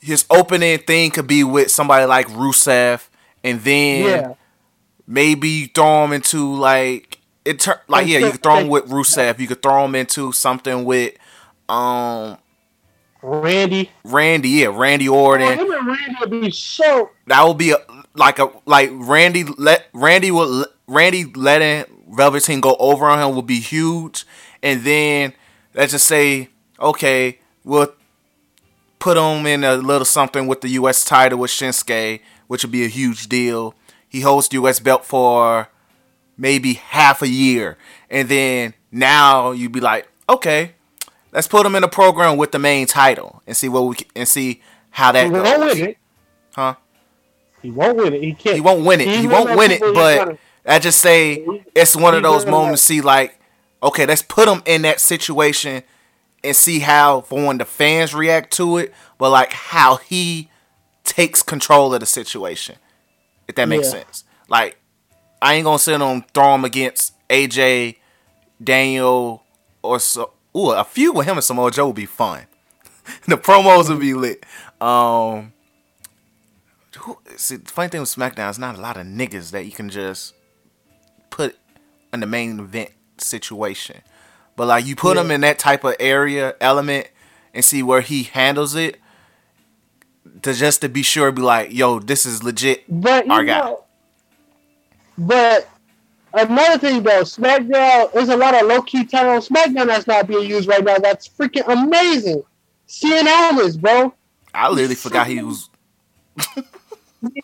His 0.00 0.26
opening 0.30 0.78
thing 0.80 1.10
could 1.10 1.26
be 1.26 1.44
with 1.44 1.70
somebody 1.70 2.04
like 2.04 2.26
Rusev, 2.28 3.08
and 3.42 3.60
then 3.62 4.04
Yeah. 4.04 4.34
maybe 5.06 5.48
you 5.48 5.66
throw 5.68 6.04
him 6.04 6.12
into 6.12 6.54
like 6.54 7.18
it. 7.44 7.60
Tur- 7.60 7.80
like 7.88 8.06
yeah, 8.06 8.18
you 8.18 8.30
could 8.32 8.42
throw 8.42 8.58
him 8.58 8.68
with 8.68 8.86
Rusev. 8.88 9.38
You 9.38 9.46
could 9.46 9.62
throw 9.62 9.84
him 9.86 9.94
into 9.94 10.30
something 10.32 10.84
with 10.84 11.14
um 11.70 12.36
Randy. 13.24 13.90
Randy. 14.04 14.48
Yeah, 14.50 14.66
Randy 14.72 15.08
Oh, 15.08 15.14
Orton. 15.14 15.58
him 15.58 15.70
and 15.72 15.86
Randy 15.86 16.16
would 16.20 16.30
be 16.30 16.50
so 16.50 17.10
That 17.26 17.42
would 17.42 17.56
be 17.58 17.70
a, 17.70 17.78
like 18.14 18.38
a 18.38 18.50
like 18.66 18.90
Randy 18.92 19.44
let 19.44 19.86
Randy 19.94 20.30
would 20.30 20.66
Randy 20.86 21.24
letting 21.24 21.86
Velveteen 22.10 22.60
go 22.60 22.76
over 22.78 23.06
on 23.06 23.18
him 23.18 23.34
would 23.34 23.46
be 23.46 23.60
huge, 23.60 24.26
and 24.62 24.82
then 24.84 25.32
let's 25.74 25.92
just 25.92 26.06
say 26.06 26.50
okay, 26.78 27.38
we'll 27.64 27.92
put 28.98 29.16
him 29.16 29.46
in 29.46 29.64
a 29.64 29.76
little 29.76 30.04
something 30.04 30.46
with 30.46 30.60
the 30.60 30.68
U.S. 30.70 31.04
title 31.04 31.38
with 31.38 31.50
Shinsuke, 31.50 32.20
which 32.46 32.62
would 32.62 32.72
be 32.72 32.84
a 32.84 32.88
huge 32.88 33.28
deal. 33.28 33.74
He 34.08 34.20
holds 34.20 34.48
the 34.48 34.54
U.S. 34.56 34.80
belt 34.80 35.04
for 35.04 35.68
maybe 36.36 36.74
half 36.74 37.22
a 37.22 37.28
year, 37.28 37.78
and 38.10 38.28
then 38.28 38.74
now 38.92 39.52
you'd 39.52 39.72
be 39.72 39.80
like, 39.80 40.08
okay, 40.28 40.74
let's 41.34 41.48
put 41.48 41.66
him 41.66 41.74
in 41.74 41.84
a 41.84 41.88
program 41.88 42.36
with 42.38 42.52
the 42.52 42.58
main 42.58 42.86
title 42.86 43.42
and 43.46 43.56
see 43.56 43.68
what 43.68 43.82
we 43.82 43.96
can, 43.96 44.06
and 44.16 44.28
see 44.28 44.62
how 44.90 45.12
that 45.12 45.26
He 45.26 45.30
won't 45.30 45.44
goes. 45.44 45.74
win 45.74 45.88
it. 45.90 45.98
Huh? 46.54 46.74
He 47.60 47.70
won't 47.70 47.96
win 47.96 48.14
it. 48.14 48.22
He 48.22 48.32
can't. 48.34 48.54
He 48.54 48.60
won't 48.60 48.84
win 48.84 49.00
it. 49.00 49.08
He 49.08 49.26
won't 49.26 49.56
win 49.56 49.70
it, 49.72 49.80
but 49.80 50.38
I 50.66 50.78
just 50.78 51.00
say 51.00 51.44
it's 51.74 51.96
one 51.96 52.14
of 52.14 52.22
those 52.22 52.46
moments. 52.46 52.82
See, 52.82 53.00
like, 53.00 53.38
okay, 53.82 54.06
let's 54.06 54.22
put 54.22 54.48
him 54.48 54.62
in 54.66 54.82
that 54.82 55.00
situation 55.00 55.82
and 56.42 56.54
see 56.54 56.78
how, 56.80 57.22
for 57.22 57.42
one, 57.44 57.58
the 57.58 57.64
fans 57.64 58.14
react 58.14 58.52
to 58.54 58.76
it, 58.78 58.92
but 59.18 59.30
like 59.30 59.52
how 59.52 59.96
he 59.96 60.50
takes 61.04 61.42
control 61.42 61.92
of 61.94 62.00
the 62.00 62.06
situation. 62.06 62.76
If 63.48 63.56
that 63.56 63.68
makes 63.68 63.86
Yeah. 63.86 64.00
sense. 64.02 64.24
Like, 64.48 64.76
I 65.42 65.54
ain't 65.54 65.64
gonna 65.64 65.78
sit 65.78 66.00
on 66.00 66.24
throw 66.34 66.54
him 66.54 66.64
against 66.64 67.12
AJ, 67.28 67.96
Daniel, 68.62 69.42
or 69.82 69.98
so. 70.00 70.32
Ooh, 70.56 70.70
a 70.70 70.84
few 70.84 71.12
with 71.12 71.26
him 71.26 71.36
and 71.36 71.44
Samoa 71.44 71.70
Joe 71.70 71.88
would 71.88 71.96
be 71.96 72.06
fun. 72.06 72.46
the 73.26 73.36
promos 73.36 73.88
would 73.88 74.00
be 74.00 74.14
lit. 74.14 74.44
Um, 74.80 75.52
who, 76.98 77.18
see, 77.36 77.56
the 77.56 77.70
funny 77.70 77.88
thing 77.88 78.00
with 78.00 78.14
SmackDown 78.14 78.50
is 78.50 78.58
not 78.58 78.76
a 78.76 78.80
lot 78.80 78.96
of 78.96 79.06
niggas 79.06 79.50
that 79.50 79.64
you 79.64 79.72
can 79.72 79.90
just 79.90 80.34
put 81.30 81.56
in 82.12 82.20
the 82.20 82.26
main 82.26 82.60
event 82.60 82.90
situation. 83.18 84.00
But 84.56 84.68
like 84.68 84.86
you 84.86 84.94
put 84.94 85.16
him 85.16 85.30
in 85.30 85.40
that 85.40 85.58
type 85.58 85.82
of 85.84 85.96
area 85.98 86.54
element 86.60 87.10
and 87.52 87.64
see 87.64 87.82
where 87.82 88.00
he 88.00 88.24
handles 88.24 88.74
it, 88.74 89.00
to 90.42 90.52
just 90.54 90.80
to 90.80 90.88
be 90.88 91.02
sure, 91.02 91.30
be 91.32 91.42
like, 91.42 91.72
yo, 91.72 91.98
this 91.98 92.24
is 92.26 92.42
legit. 92.42 92.84
But 92.88 93.26
you 93.26 93.32
know, 93.44 93.84
but 95.18 95.68
another 96.34 96.78
thing 96.78 97.02
though, 97.02 97.22
SmackDown 97.22 98.12
there's 98.12 98.28
a 98.28 98.36
lot 98.36 98.54
of 98.54 98.66
low 98.68 98.82
key 98.82 99.04
talent 99.04 99.50
on 99.50 99.56
SmackDown 99.56 99.86
that's 99.86 100.06
not 100.06 100.26
being 100.26 100.48
used 100.48 100.68
right 100.68 100.84
now. 100.84 100.98
That's 100.98 101.28
freaking 101.28 101.66
amazing. 101.68 102.42
Cien 102.88 103.26
Almas, 103.26 103.76
bro, 103.76 104.14
I 104.54 104.68
literally 104.70 104.94
forgot 104.96 105.26
he 105.28 105.42
was. 105.42 105.70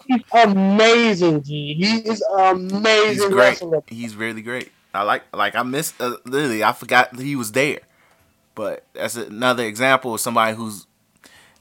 he's 0.06 0.22
amazing. 0.32 1.42
G, 1.42 1.74
he 1.74 1.98
is 2.08 2.22
He's 3.04 3.24
amazing 3.24 3.30
great. 3.30 3.62
wrestler. 3.62 3.82
He's 3.86 4.16
really 4.16 4.42
great. 4.42 4.70
I 4.94 5.02
like 5.02 5.24
like 5.34 5.54
I 5.56 5.62
missed 5.62 6.00
uh, 6.00 6.16
literally. 6.24 6.64
I 6.64 6.72
forgot 6.72 7.12
that 7.12 7.22
he 7.22 7.36
was 7.36 7.52
there. 7.52 7.80
But 8.54 8.84
that's 8.94 9.16
another 9.16 9.64
example 9.64 10.14
of 10.14 10.20
somebody 10.20 10.56
who's 10.56 10.86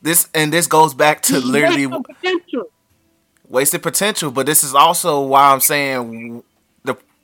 this 0.01 0.29
and 0.33 0.53
this 0.53 0.67
goes 0.67 0.93
back 0.93 1.21
to 1.23 1.39
He's 1.39 1.43
literally 1.43 1.87
wasting 1.87 2.03
potential. 2.03 2.71
wasted 3.47 3.83
potential. 3.83 4.31
But 4.31 4.45
this 4.45 4.63
is 4.63 4.75
also 4.75 5.21
why 5.21 5.51
I'm 5.51 5.61
saying 5.61 6.43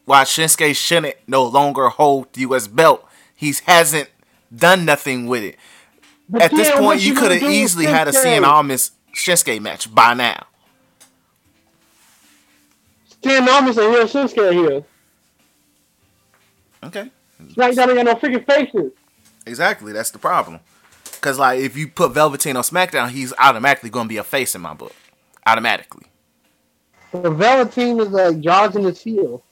why 0.06 0.24
Shinsuke 0.24 0.76
shouldn't 0.76 1.16
no 1.28 1.44
longer 1.46 1.90
hold 1.90 2.32
the 2.34 2.42
U.S. 2.42 2.68
belt. 2.68 3.08
He 3.36 3.54
hasn't 3.66 4.10
done 4.56 4.86
nothing 4.86 5.28
with 5.28 5.44
it. 5.44 5.58
But 6.30 6.44
At 6.44 6.52
this 6.52 6.72
point, 6.72 7.02
you 7.02 7.14
could 7.16 7.32
have 7.32 7.44
easily 7.44 7.86
had 7.86 8.08
a? 8.08 8.12
Cien 8.12 8.44
Almas 8.44 8.92
Shinsuke 9.16 9.60
match 9.62 9.94
by 9.94 10.14
now. 10.14 10.46
Cien 13.22 13.48
Almas 13.48 13.78
and 13.78 13.94
real 13.94 14.08
Shinsuke 14.08 14.54
here. 14.54 14.84
Okay, 16.84 17.10
SmackDown 17.54 17.88
ain't 17.88 17.96
got 17.96 18.06
no 18.06 18.16
freaking 18.16 18.46
faces. 18.46 18.92
exactly. 19.46 19.92
That's 19.92 20.12
the 20.12 20.20
problem. 20.20 20.60
Cause 21.22 21.40
like 21.40 21.60
if 21.60 21.76
you 21.76 21.88
put 21.88 22.12
Velveteen 22.14 22.56
on 22.56 22.62
SmackDown, 22.62 23.10
he's 23.10 23.34
automatically 23.40 23.90
going 23.90 24.06
to 24.06 24.10
be 24.10 24.18
a 24.18 24.24
face 24.24 24.54
in 24.54 24.62
my 24.62 24.76
book, 24.76 24.94
automatically. 25.48 26.06
The 27.12 27.32
Velveteen 27.32 28.00
is 28.00 28.10
like 28.10 28.40
jogging 28.42 28.84
his 28.84 29.02
heel. 29.02 29.44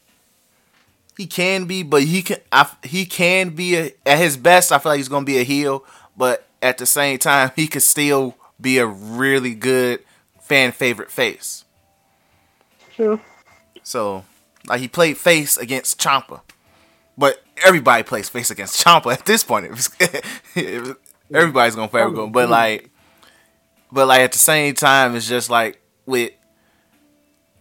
He 1.17 1.27
can 1.27 1.65
be, 1.65 1.83
but 1.83 2.03
he 2.03 2.21
can. 2.21 2.37
I, 2.51 2.69
he 2.83 3.05
can 3.05 3.49
be 3.49 3.75
a, 3.75 3.91
at 4.05 4.17
his 4.17 4.37
best. 4.37 4.71
I 4.71 4.79
feel 4.79 4.93
like 4.93 4.97
he's 4.97 5.09
gonna 5.09 5.25
be 5.25 5.37
a 5.39 5.43
heel, 5.43 5.85
but 6.17 6.47
at 6.61 6.77
the 6.77 6.85
same 6.85 7.19
time, 7.19 7.51
he 7.55 7.67
could 7.67 7.83
still 7.83 8.35
be 8.59 8.79
a 8.79 8.87
really 8.87 9.53
good 9.53 10.03
fan 10.41 10.71
favorite 10.71 11.11
face. 11.11 11.65
True. 12.95 13.19
So, 13.83 14.25
like 14.67 14.79
he 14.79 14.87
played 14.87 15.17
face 15.17 15.57
against 15.57 15.99
Ciampa, 15.99 16.41
but 17.17 17.43
everybody 17.63 18.03
plays 18.03 18.29
face 18.29 18.49
against 18.49 18.83
Ciampa 18.83 19.13
at 19.13 19.25
this 19.25 19.43
point. 19.43 19.65
Everybody's 21.33 21.75
gonna 21.75 21.87
favor 21.89 22.23
him, 22.23 22.31
but 22.31 22.49
like 22.49 22.89
but 23.91 24.07
like 24.07 24.21
at 24.21 24.31
the 24.31 24.39
same 24.39 24.73
time, 24.73 25.15
it's 25.15 25.27
just 25.27 25.49
like 25.49 25.79
with 26.05 26.31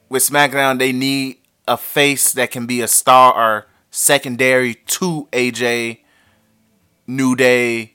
with 0.08 0.22
SmackDown, 0.22 0.78
they 0.78 0.92
need 0.92 1.38
a 1.68 1.76
face 1.76 2.32
that 2.32 2.50
can 2.50 2.66
be 2.66 2.80
a 2.80 2.88
star 2.88 3.34
or 3.34 3.66
secondary 3.90 4.74
to 4.74 5.28
AJ, 5.32 6.00
New 7.06 7.36
Day, 7.36 7.94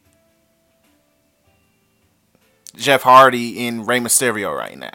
Jeff 2.76 3.04
Hardy, 3.04 3.68
and 3.68 3.88
Rey 3.88 4.00
Mysterio 4.00 4.56
right 4.56 4.78
now. 4.78 4.92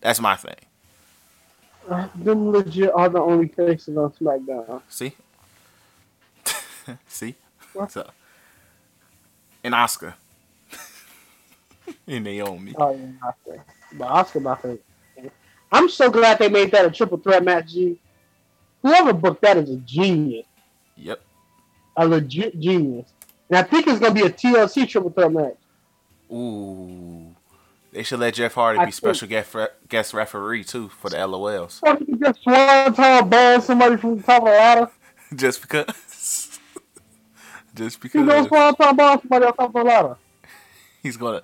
That's 0.00 0.20
my 0.20 0.36
thing. 0.36 0.54
Uh, 1.88 2.08
Them 2.14 2.50
legit 2.50 2.90
are 2.94 3.08
the 3.08 3.20
only 3.20 3.48
faces 3.48 3.96
on 3.96 4.10
SmackDown. 4.12 4.82
See, 4.88 5.12
see, 7.08 7.34
What? 7.72 7.92
so 7.92 8.10
and 9.62 9.74
Asuka 9.74 10.14
and 12.06 12.24
Naomi. 12.24 12.74
Oh 12.76 12.94
yeah, 12.96 13.30
Asuka. 13.30 13.60
But 13.94 14.08
Asuka 14.08 14.36
about 14.36 14.62
to. 14.62 14.78
I'm 15.72 15.88
so 15.88 16.10
glad 16.10 16.38
they 16.38 16.48
made 16.48 16.70
that 16.72 16.86
a 16.86 16.90
triple 16.90 17.18
threat 17.18 17.44
match. 17.44 17.72
G. 17.72 17.98
Whoever 18.84 19.12
booked 19.14 19.42
that 19.42 19.56
is 19.56 19.70
a 19.70 19.76
genius, 19.76 20.46
Yep. 20.96 21.20
a 21.96 22.06
legit 22.06 22.60
genius. 22.60 23.12
And 23.50 23.58
I 23.58 23.62
think 23.62 23.88
it's 23.88 23.98
gonna 23.98 24.14
be 24.14 24.20
a 24.22 24.30
TLC 24.30 24.86
triple 24.86 25.10
threat 25.10 25.32
match. 25.32 25.56
Ooh. 26.30 27.34
They 27.92 28.02
should 28.02 28.20
let 28.20 28.34
Jeff 28.34 28.54
Hardy 28.54 28.78
I 28.80 28.84
be 28.86 28.90
special 28.90 29.26
guest, 29.28 29.54
re- 29.54 29.68
guest 29.88 30.12
referee 30.14 30.64
too 30.64 30.88
for 30.90 31.08
the 31.10 31.16
LOLs. 31.16 31.80
What 31.80 32.02
if 32.02 32.08
you 32.08 32.16
just 32.16 32.44
one 32.44 32.92
time 32.94 33.28
ban 33.28 33.62
somebody 33.62 33.96
from 33.96 34.16
the 34.18 34.22
top 34.22 34.42
of 34.42 34.46
the 34.48 34.50
ladder? 34.50 34.90
Just 35.34 35.62
because. 35.62 35.86
Just 37.74 37.98
You 38.14 38.22
know, 38.24 38.42
because 38.44 38.50
one 38.50 38.74
time 38.74 38.96
ban 38.96 39.20
somebody 39.20 39.46
on 39.46 39.52
top 39.54 39.66
of 39.68 39.72
the 39.72 39.82
ladder. 39.84 40.16
he's 41.02 41.16
gonna 41.16 41.42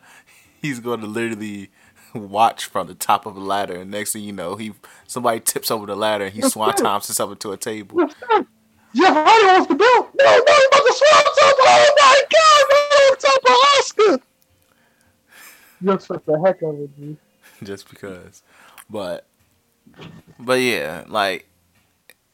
he's 0.61 0.79
gonna 0.81 1.07
literally 1.07 1.71
watch 2.15 2.67
from 2.67 2.87
the 2.87 2.95
top 2.95 3.27
of 3.27 3.37
a 3.37 3.41
ladder 3.41 3.81
and 3.81 3.91
next 3.91 4.13
thing 4.13 4.23
you 4.23 4.33
know 4.33 4.57
he 4.57 4.73
somebody 5.07 5.41
tips 5.41 5.71
over 5.71 5.87
the 5.87 5.97
ladder 5.97 6.25
and 6.25 6.35
he 6.35 6.41
That's 6.41 6.55
Swantons 6.55 7.07
himself 7.07 7.33
into 7.33 7.53
a 7.53 7.57
table. 7.57 7.99
That? 7.99 8.47
Jeff 8.95 9.15
Hardy 9.15 9.47
wants 9.47 9.69
the 9.69 9.75
belt. 9.75 10.11
No, 10.19 10.25
no, 10.25 10.35
he 10.37 10.67
about 10.67 10.87
to 10.87 10.95
swan. 10.95 11.23
Oh 11.63 11.95
my 12.01 12.23
god, 12.33 12.65
man, 12.71 13.11
on 13.11 13.17
top 13.19 13.43
of 13.47 14.21
Asuka. 14.21 14.23
You 15.81 15.93
expect 15.93 16.27
the 16.27 16.41
heck 16.45 16.63
of 16.63 16.81
it, 16.81 16.97
G. 16.97 17.17
just 17.63 17.89
because. 17.89 18.43
But 18.89 19.27
but 20.39 20.61
yeah, 20.61 21.05
like 21.09 21.49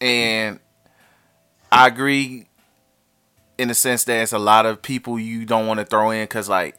and 0.01 0.61
I 1.71 1.89
agree 1.89 2.49
in 3.59 3.69
the 3.69 3.75
sense 3.75 4.05
that 4.05 4.23
it's 4.23 4.33
a 4.33 4.39
lot 4.39 4.67
of 4.67 4.83
people 4.83 5.19
you 5.19 5.45
don't 5.45 5.67
want 5.67 5.81
to 5.81 5.87
throw 5.87 6.11
in 6.11 6.27
cuz 6.27 6.49
like 6.49 6.77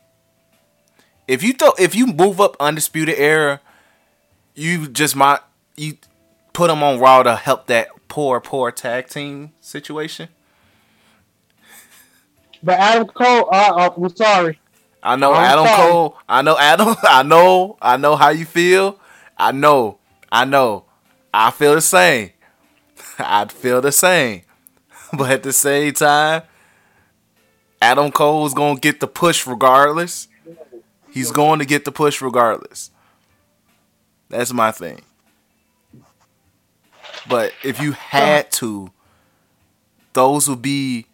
if 1.27 1.43
you 1.43 1.53
throw 1.53 1.71
if 1.77 1.95
you 1.95 2.07
move 2.07 2.39
up 2.39 2.55
undisputed 2.59 3.17
era, 3.17 3.61
you 4.55 4.87
just 4.87 5.15
might 5.15 5.39
you 5.75 5.97
put 6.53 6.67
them 6.67 6.83
on 6.83 6.99
Raw 6.99 7.23
to 7.23 7.35
help 7.35 7.67
that 7.67 7.89
poor 8.07 8.39
poor 8.39 8.71
tag 8.71 9.07
team 9.09 9.53
situation. 9.59 10.29
But 12.63 12.79
Adam 12.79 13.07
Cole, 13.07 13.49
uh, 13.51 13.73
uh, 13.75 13.89
I'm 13.97 14.15
sorry. 14.15 14.59
I 15.03 15.15
know 15.15 15.33
I'm 15.33 15.43
Adam 15.43 15.65
sorry. 15.65 15.91
Cole. 15.91 16.17
I 16.27 16.41
know 16.41 16.57
Adam. 16.57 16.95
I 17.03 17.23
know. 17.23 17.77
I 17.81 17.97
know 17.97 18.15
how 18.15 18.29
you 18.29 18.45
feel. 18.45 18.99
I 19.37 19.51
know. 19.51 19.99
I 20.31 20.45
know. 20.45 20.85
I 21.33 21.51
feel 21.51 21.75
the 21.75 21.81
same. 21.81 22.31
I 23.19 23.45
feel 23.45 23.81
the 23.81 23.91
same. 23.91 24.41
But 25.13 25.31
at 25.31 25.43
the 25.43 25.53
same 25.53 25.93
time, 25.93 26.43
Adam 27.81 28.11
Cole's 28.11 28.53
gonna 28.53 28.79
get 28.79 28.99
the 28.99 29.07
push 29.07 29.47
regardless. 29.47 30.27
He's 31.11 31.31
going 31.31 31.59
to 31.59 31.65
get 31.65 31.85
the 31.85 31.91
push 31.91 32.21
regardless. 32.21 32.91
That's 34.29 34.53
my 34.53 34.71
thing. 34.71 35.01
But 37.29 37.53
if 37.63 37.81
you 37.81 37.93
had 37.93 38.51
to, 38.53 38.91
those 40.13 40.47
would 40.49 40.61
be 40.61 41.07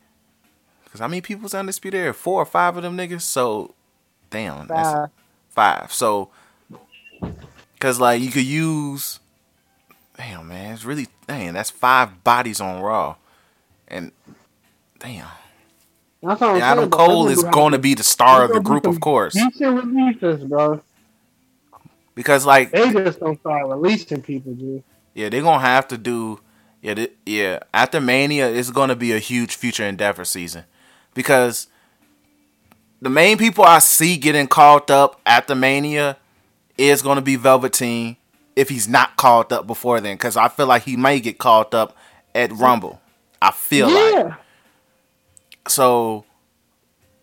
because 0.86 1.00
how 1.00 1.08
many 1.08 1.22
people's 1.22 1.54
undisputed 1.54 2.00
era? 2.00 2.14
Four 2.14 2.42
or 2.42 2.46
five 2.46 2.78
of 2.78 2.84
them 2.84 2.96
niggas. 2.96 3.22
So, 3.22 3.74
damn, 4.30 4.68
that's 4.68 4.90
Uh, 4.90 5.08
five. 5.50 5.92
So, 5.92 6.30
because 7.74 8.00
like 8.00 8.22
you 8.22 8.30
could 8.30 8.46
use, 8.46 9.20
damn 10.18 10.48
man, 10.48 10.74
it's 10.74 10.86
really 10.86 11.08
damn. 11.28 11.56
That's 11.56 11.72
five 11.72 12.24
bodies 12.24 12.62
on 12.62 12.82
Raw, 12.82 13.16
and 13.88 14.12
damn, 15.00 15.28
that's 16.24 16.42
what 16.42 16.50
I'm 16.50 16.56
and 16.56 16.64
Adam. 16.64 16.90
Cole 16.90 17.28
is 17.28 17.44
going 17.44 17.74
to 17.74 17.80
be 17.80 17.94
the 17.94 18.04
star 18.04 18.44
of 18.46 18.52
the 18.54 18.60
group, 18.62 18.86
of 18.86 19.00
course, 19.00 19.34
Decent 19.34 19.84
releases, 19.86 20.44
bro. 20.46 20.82
because 22.16 22.46
like 22.46 22.72
They 22.72 22.92
just 22.92 23.20
don't 23.20 23.40
start 23.40 23.68
releasing 23.68 24.22
people, 24.22 24.54
G. 24.54 24.84
yeah, 25.14 25.30
they're 25.30 25.42
gonna 25.42 25.60
have 25.60 25.88
to 25.90 25.98
do. 25.98 26.40
Yeah, 26.82 26.96
they, 26.96 27.08
yeah. 27.26 27.60
After 27.74 28.02
Mania, 28.02 28.50
it's 28.50 28.72
gonna 28.72 28.96
be 28.96 29.12
a 29.14 29.20
huge 29.20 29.56
future 29.56 29.86
endeavor 29.86 30.26
season, 30.26 30.64
because 31.14 31.68
the 33.02 33.10
main 33.10 33.38
people 33.38 33.64
I 33.66 33.80
see 33.80 34.18
getting 34.18 34.48
called 34.48 34.90
up 34.92 35.20
after 35.26 35.56
Mania 35.56 36.18
is 36.78 37.02
gonna 37.02 37.22
be 37.22 37.36
Velveteen 37.36 38.18
if 38.56 38.70
he's 38.70 38.88
not 38.88 39.16
called 39.18 39.52
up 39.52 39.66
before 39.68 40.00
then, 40.00 40.16
because 40.16 40.38
I 40.38 40.48
feel 40.48 40.68
like 40.68 40.84
he 40.84 40.96
may 40.96 41.20
get 41.20 41.38
called 41.38 41.74
up 41.74 41.96
at 42.36 42.52
Rumble. 42.52 43.02
I 43.42 43.52
feel 43.52 43.88
like 43.90 44.14
Yeah. 44.14 44.36
So. 45.68 46.26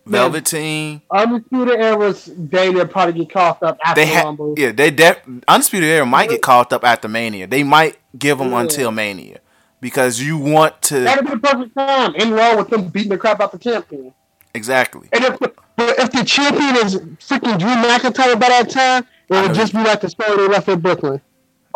Velveteen, 0.03 1.03
Undisputed 1.11 1.79
Era's 1.79 2.25
day 2.25 2.73
they'll 2.73 2.87
probably 2.87 3.13
get 3.23 3.31
caught 3.31 3.61
up 3.61 3.77
after 3.85 4.01
they 4.01 4.07
have 4.07 4.25
Rumble. 4.25 4.55
yeah, 4.57 4.71
they 4.71 4.89
def- 4.89 5.21
Undisputed 5.47 5.87
Era 5.87 6.05
might 6.07 6.27
get 6.29 6.41
called 6.41 6.73
up 6.73 6.83
after 6.83 7.07
Mania. 7.07 7.45
They 7.45 7.61
might 7.63 7.97
give 8.17 8.39
them 8.39 8.49
Yeah. 8.51 8.61
until 8.61 8.91
Mania 8.91 9.39
because 9.79 10.19
you 10.19 10.39
want 10.39 10.81
to 10.83 11.01
That'd 11.01 11.25
be 11.25 11.31
the 11.33 11.37
perfect 11.39 11.75
time 11.77 12.15
in 12.15 12.31
Raw 12.33 12.57
with 12.57 12.69
them 12.69 12.87
beating 12.87 13.09
the 13.11 13.17
crap 13.19 13.41
out 13.41 13.51
the 13.51 13.59
champion. 13.59 14.11
exactly. 14.55 15.07
And 15.13 15.23
if 15.23 15.37
but 15.39 15.53
if 15.77 16.11
the 16.11 16.23
champion 16.25 16.75
is 16.83 16.95
freaking 17.19 17.59
Drew 17.59 17.69
McIntyre 17.69 18.39
by 18.39 18.49
that 18.49 18.71
time, 18.71 19.05
it 19.29 19.35
would 19.47 19.53
just 19.53 19.71
be 19.71 19.83
like 19.83 20.01
the 20.01 20.09
story 20.09 20.35
they 20.35 20.47
left 20.47 20.67
in 20.67 20.79
Brooklyn. 20.79 21.21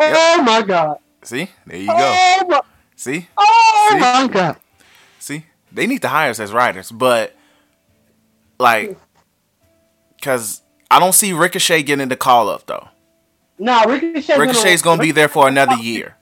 Oh 0.00 0.42
my 0.42 0.62
god. 0.62 0.98
See, 1.22 1.48
there 1.64 1.78
you 1.78 1.86
go. 1.86 1.94
Oh 1.96 2.44
my, 2.48 2.60
See, 2.96 3.28
oh 3.38 3.88
See? 3.92 3.98
my 4.00 4.28
god. 4.32 4.56
They 5.76 5.86
need 5.86 6.00
to 6.02 6.08
hire 6.08 6.30
us 6.30 6.40
as 6.40 6.52
writers, 6.52 6.90
but 6.90 7.36
like, 8.58 8.96
cause 10.22 10.62
I 10.90 10.98
don't 10.98 11.12
see 11.12 11.32
Ricochet 11.34 11.82
getting 11.82 12.08
the 12.08 12.16
call 12.16 12.48
up 12.48 12.66
though. 12.66 12.88
Nah, 13.58 13.82
Ricochet. 13.82 14.38
Ricochet's 14.38 14.80
gonna 14.82 15.02
be 15.02 15.12
there 15.12 15.28
for 15.28 15.46
another 15.48 15.76
year. 15.76 16.16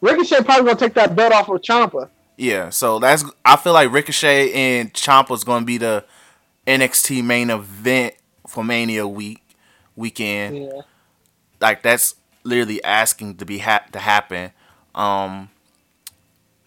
Ricochet 0.00 0.42
probably 0.42 0.64
gonna 0.64 0.78
take 0.78 0.94
that 0.94 1.14
belt 1.14 1.32
off 1.34 1.50
of 1.50 1.60
Ciampa. 1.60 2.08
Yeah, 2.38 2.70
so 2.70 2.98
that's 2.98 3.24
I 3.44 3.56
feel 3.56 3.74
like 3.74 3.92
Ricochet 3.92 4.52
and 4.52 4.92
Ciampa's 4.94 5.44
gonna 5.44 5.66
be 5.66 5.76
the 5.76 6.04
NXT 6.66 7.22
main 7.22 7.50
event 7.50 8.14
for 8.46 8.64
Mania 8.64 9.06
week 9.06 9.42
weekend. 9.96 10.64
Yeah. 10.64 10.80
Like 11.60 11.82
that's 11.82 12.14
literally 12.42 12.82
asking 12.82 13.36
to 13.36 13.44
be 13.44 13.58
ha- 13.58 13.84
to 13.92 13.98
happen. 13.98 14.52
Um, 14.94 15.50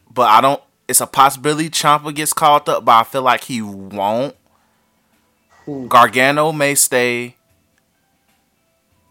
but 0.09 0.29
I 0.29 0.41
don't. 0.41 0.61
It's 0.87 1.01
a 1.01 1.07
possibility 1.07 1.69
Ciampa 1.69 2.13
gets 2.15 2.33
called 2.33 2.69
up, 2.69 2.85
but 2.85 2.91
I 2.93 3.03
feel 3.03 3.23
like 3.23 3.45
he 3.45 3.61
won't. 3.61 4.35
Hmm. 5.65 5.89
Gargano 5.89 6.51
may 6.51 6.75
stay. 6.75 7.37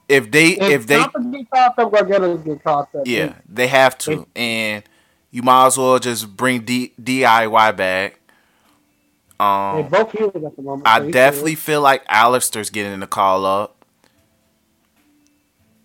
If 0.09 0.31
they 0.31 0.51
If, 0.59 0.77
if 0.77 0.87
they 0.87 1.07
Ciampa 1.07 1.33
get 1.33 1.51
caught 1.51 1.79
up, 1.79 1.93
Gargano 1.93 2.37
get 2.39 2.65
caught 2.65 2.95
up. 2.95 3.09
yeah 3.09 3.35
they 3.49 3.69
have 3.69 3.99
to, 3.99 4.27
and 4.37 4.85
you 5.31 5.43
might 5.43 5.67
as 5.67 5.79
well 5.79 5.99
just 5.99 6.37
bring 6.37 6.63
D- 6.65 6.93
DIY 7.01 7.77
back. 7.77 8.21
They 9.73 9.83
Um, 9.83 9.85
both 9.85 10.13
healed 10.13 10.37
at 10.37 10.57
the 10.57 10.63
moment. 10.63 10.89
I 10.89 11.01
so 11.01 11.13
definitely 11.13 11.57
feel 11.57 11.81
like 11.83 12.07
Aleister's 12.09 12.71
getting 12.71 13.01
the 13.01 13.07
call 13.07 13.45
up. 13.47 13.85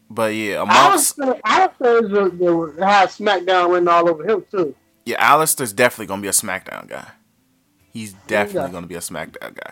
But 0.09 0.33
yeah, 0.35 0.61
amongst 0.63 1.17
Aleister, 1.19 1.41
Aleister 1.41 2.03
is 2.03 2.79
has 2.83 3.17
SmackDown 3.17 3.71
written 3.71 3.87
all 3.89 4.09
over 4.09 4.25
him 4.27 4.45
too. 4.51 4.75
Yeah, 5.09 5.35
Aleister's 5.35 5.73
definitely 5.73 6.05
gonna 6.05 6.21
be 6.21 6.27
a 6.27 6.31
SmackDown 6.31 6.87
guy. 6.87 7.07
He's 7.91 8.13
definitely 8.27 8.67
Yeah. 8.69 8.73
gonna 8.73 8.85
be 8.87 8.93
a 8.95 8.99
SmackDown 8.99 9.55
guy. 9.55 9.71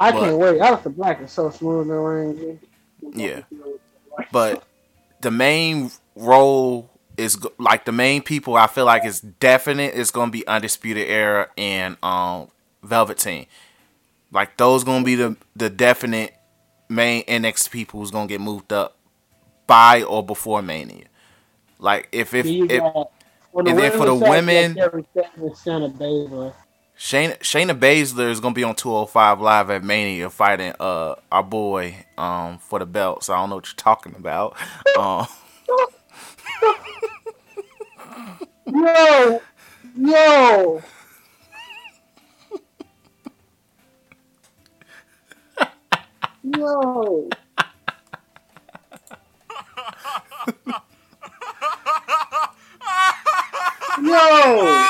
I 0.00 0.10
But- 0.10 0.20
can't 0.20 0.38
wait. 0.38 0.60
Aleister 0.60 0.92
Black 0.96 1.20
is 1.22 1.30
so 1.30 1.50
smooth 1.50 1.82
in 1.82 1.88
the 1.88 1.94
ring. 1.94 2.58
Yeah. 3.14 3.42
But 4.32 4.64
the 5.20 5.30
main 5.30 5.92
role 6.16 6.90
is 7.16 7.38
like 7.58 7.84
the 7.84 7.92
main 7.92 8.22
people 8.22 8.56
I 8.56 8.66
feel 8.66 8.84
like 8.84 9.04
is 9.04 9.20
definite 9.20 9.94
is 9.94 10.10
gonna 10.10 10.32
be 10.32 10.44
Undisputed 10.48 11.08
Era 11.08 11.48
and 11.56 11.96
um 12.02 12.48
Velveteen. 12.82 13.46
Like 14.32 14.56
those 14.56 14.82
gonna 14.82 15.04
be 15.04 15.14
the 15.14 15.36
the 15.54 15.70
definite 15.70 16.34
main 16.88 17.22
NXT 17.26 17.70
people 17.70 18.00
who's 18.00 18.10
gonna 18.10 18.26
get 18.26 18.40
moved 18.40 18.72
up 18.72 18.96
by 19.68 20.02
or 20.02 20.26
before 20.26 20.60
Mania. 20.60 21.04
Like 21.78 22.08
if 22.12 22.34
if, 22.34 22.44
if 22.46 22.80
got- 22.82 23.12
for 23.52 23.62
and 23.66 23.78
then 23.78 23.92
for 23.92 24.06
the 24.06 24.14
women- 24.14 24.76
Stetson 25.10 25.92
Baszler. 25.98 26.54
Shayna 26.98 27.38
Shayna 27.40 27.78
Baszler 27.78 28.30
is 28.30 28.40
gonna 28.40 28.54
be 28.54 28.64
on 28.64 28.74
205 28.76 29.40
live 29.40 29.70
at 29.70 29.84
Mania 29.84 30.30
fighting 30.30 30.74
uh 30.80 31.16
our 31.32 31.42
boy 31.44 32.06
um 32.18 32.58
for 32.58 32.78
the 32.78 32.86
belt. 32.86 33.24
So 33.24 33.34
I 33.34 33.38
don't 33.38 33.50
know 33.50 33.56
what 33.56 33.68
you're 33.68 33.76
talking 33.76 34.14
about. 34.16 34.56
Um, 34.98 35.26
Yo, 38.66 39.42
yo. 39.96 40.82
Yo. 46.44 47.28
Yo. 54.02 54.86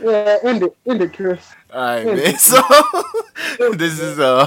Yeah, 0.00 0.38
end 0.44 0.62
it, 0.62 0.76
end 0.86 1.02
it, 1.02 1.12
Chris. 1.12 1.44
all 1.72 1.80
right, 1.80 2.06
man. 2.06 2.38
So 2.38 2.62
this 3.74 3.98
is 3.98 4.18
uh 4.20 4.46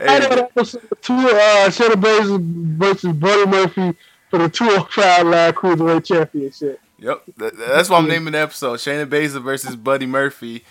I 0.00 0.18
know 0.18 0.28
that 0.36 0.50
was 0.56 0.72
two 1.00 1.14
uh 1.14 1.68
Shayna 1.68 1.94
Baszler 1.94 2.40
versus 2.76 3.12
Buddy 3.12 3.46
Murphy 3.48 3.96
for 4.30 4.38
the 4.38 4.48
two 4.48 4.66
205 4.66 5.26
Live 5.26 5.54
Cruiserweight 5.54 6.04
Championship. 6.04 6.80
Yep, 6.98 7.22
Th- 7.38 7.52
that's 7.52 7.88
why 7.88 7.98
I'm 7.98 8.08
naming 8.08 8.32
the 8.32 8.40
episode 8.40 8.78
Shayna 8.78 9.06
Baszler 9.06 9.42
versus 9.42 9.76
Buddy 9.76 10.06
Murphy 10.06 10.64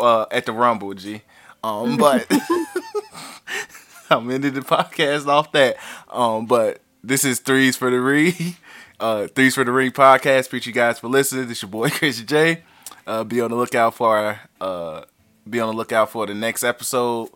uh, 0.00 0.26
at 0.30 0.46
the 0.46 0.52
Rumble. 0.52 0.94
G, 0.94 1.22
um, 1.62 1.96
but 1.98 2.26
I'm 4.10 4.30
ending 4.30 4.54
the 4.54 4.60
podcast 4.60 5.26
off 5.26 5.52
that. 5.52 5.76
Um, 6.08 6.46
but 6.46 6.80
this 7.04 7.22
is 7.22 7.38
threes 7.40 7.76
for 7.76 7.90
the 7.90 8.00
ring, 8.00 8.56
uh, 9.00 9.26
threes 9.28 9.54
for 9.54 9.64
the 9.64 9.72
ring 9.72 9.90
podcast. 9.92 10.46
Appreciate 10.46 10.66
you 10.66 10.72
guys 10.72 10.98
for 10.98 11.08
listening. 11.08 11.48
This 11.48 11.62
your 11.62 11.70
boy 11.70 11.90
Chris 11.90 12.20
Jay. 12.22 12.62
Uh, 13.06 13.24
be 13.24 13.40
on 13.40 13.50
the 13.50 13.56
lookout 13.56 13.94
for 13.94 14.40
uh, 14.60 15.02
be 15.48 15.60
on 15.60 15.68
the 15.70 15.76
lookout 15.76 16.10
for 16.10 16.26
the 16.26 16.34
next 16.34 16.62
episode 16.64 17.30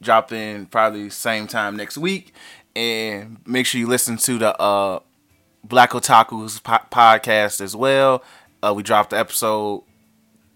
dropping 0.00 0.66
probably 0.66 1.10
same 1.10 1.46
time 1.46 1.76
next 1.76 1.96
week, 1.98 2.32
and 2.74 3.38
make 3.46 3.66
sure 3.66 3.80
you 3.80 3.86
listen 3.86 4.16
to 4.16 4.38
the 4.38 4.60
uh 4.60 5.00
Black 5.62 5.94
Otaku's 5.94 6.60
po- 6.60 6.78
podcast 6.90 7.60
as 7.60 7.74
well. 7.74 8.22
Uh, 8.62 8.72
we 8.74 8.82
dropped 8.82 9.10
the 9.10 9.18
episode 9.18 9.82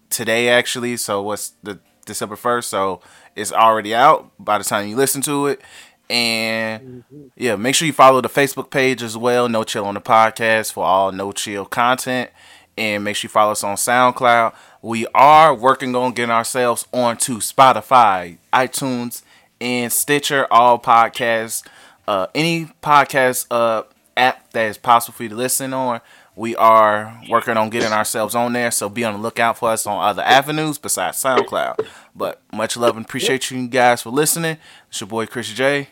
today, 0.09 0.49
actually. 0.49 0.97
So 0.97 1.21
what's 1.21 1.53
the 1.63 1.79
December 2.05 2.35
first? 2.35 2.69
So 2.69 3.01
it's 3.35 3.51
already 3.51 3.95
out 3.95 4.31
by 4.39 4.57
the 4.59 4.63
time 4.63 4.87
you 4.87 4.95
listen 4.95 5.21
to 5.23 5.47
it. 5.47 5.61
And 6.09 7.03
yeah, 7.35 7.55
make 7.55 7.75
sure 7.75 7.85
you 7.85 7.93
follow 7.93 8.21
the 8.21 8.29
Facebook 8.29 8.71
page 8.71 9.03
as 9.03 9.15
well. 9.15 9.47
No 9.47 9.63
Chill 9.63 9.85
on 9.85 9.93
the 9.93 10.01
podcast 10.01 10.73
for 10.73 10.83
all 10.83 11.11
No 11.11 11.31
Chill 11.31 11.65
content. 11.65 12.31
And 12.77 13.03
make 13.03 13.15
sure 13.17 13.27
you 13.27 13.31
follow 13.31 13.51
us 13.51 13.63
on 13.63 13.75
SoundCloud. 13.75 14.53
We 14.81 15.05
are 15.13 15.53
working 15.53 15.93
on 15.95 16.13
getting 16.13 16.31
ourselves 16.31 16.87
onto 16.93 17.39
Spotify, 17.39 18.37
iTunes, 18.53 19.21
and 19.59 19.91
Stitcher. 19.91 20.47
All 20.49 20.79
podcasts, 20.79 21.67
uh, 22.07 22.27
any 22.33 22.71
podcast 22.81 23.47
uh, 23.51 23.83
app 24.15 24.51
that 24.53 24.67
is 24.67 24.77
possible 24.77 25.15
for 25.15 25.23
you 25.23 25.29
to 25.29 25.35
listen 25.35 25.73
on. 25.73 25.99
We 26.35 26.55
are 26.55 27.21
working 27.29 27.57
on 27.57 27.69
getting 27.69 27.91
ourselves 27.91 28.33
on 28.33 28.53
there, 28.53 28.71
so 28.71 28.87
be 28.87 29.03
on 29.03 29.13
the 29.15 29.19
lookout 29.19 29.57
for 29.57 29.71
us 29.71 29.85
on 29.85 30.01
other 30.01 30.23
avenues 30.23 30.77
besides 30.77 31.21
SoundCloud. 31.21 31.85
But 32.15 32.41
much 32.53 32.77
love 32.77 32.95
and 32.95 33.05
appreciate 33.05 33.51
you 33.51 33.67
guys 33.67 34.01
for 34.03 34.09
listening. 34.09 34.57
It's 34.87 35.01
your 35.01 35.09
boy 35.09 35.25
Chris 35.25 35.49
Jay. 35.49 35.89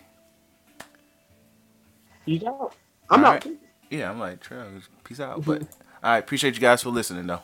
You 2.28 2.48
out. 2.48 2.74
I'm 3.10 3.26
All 3.26 3.32
out. 3.34 3.46
right. 3.46 3.58
Yeah, 3.90 4.10
I'm 4.12 4.20
like, 4.20 4.42
Travis, 4.42 4.90
peace 5.04 5.20
out. 5.22 5.42
Mm-hmm. 5.42 5.52
But 5.52 5.62
all 6.04 6.12
right, 6.12 6.20
appreciate 6.20 6.56
you 6.56 6.62
guys 6.62 6.84
for 6.84 6.90
listening 6.90 7.28
though. 7.28 7.42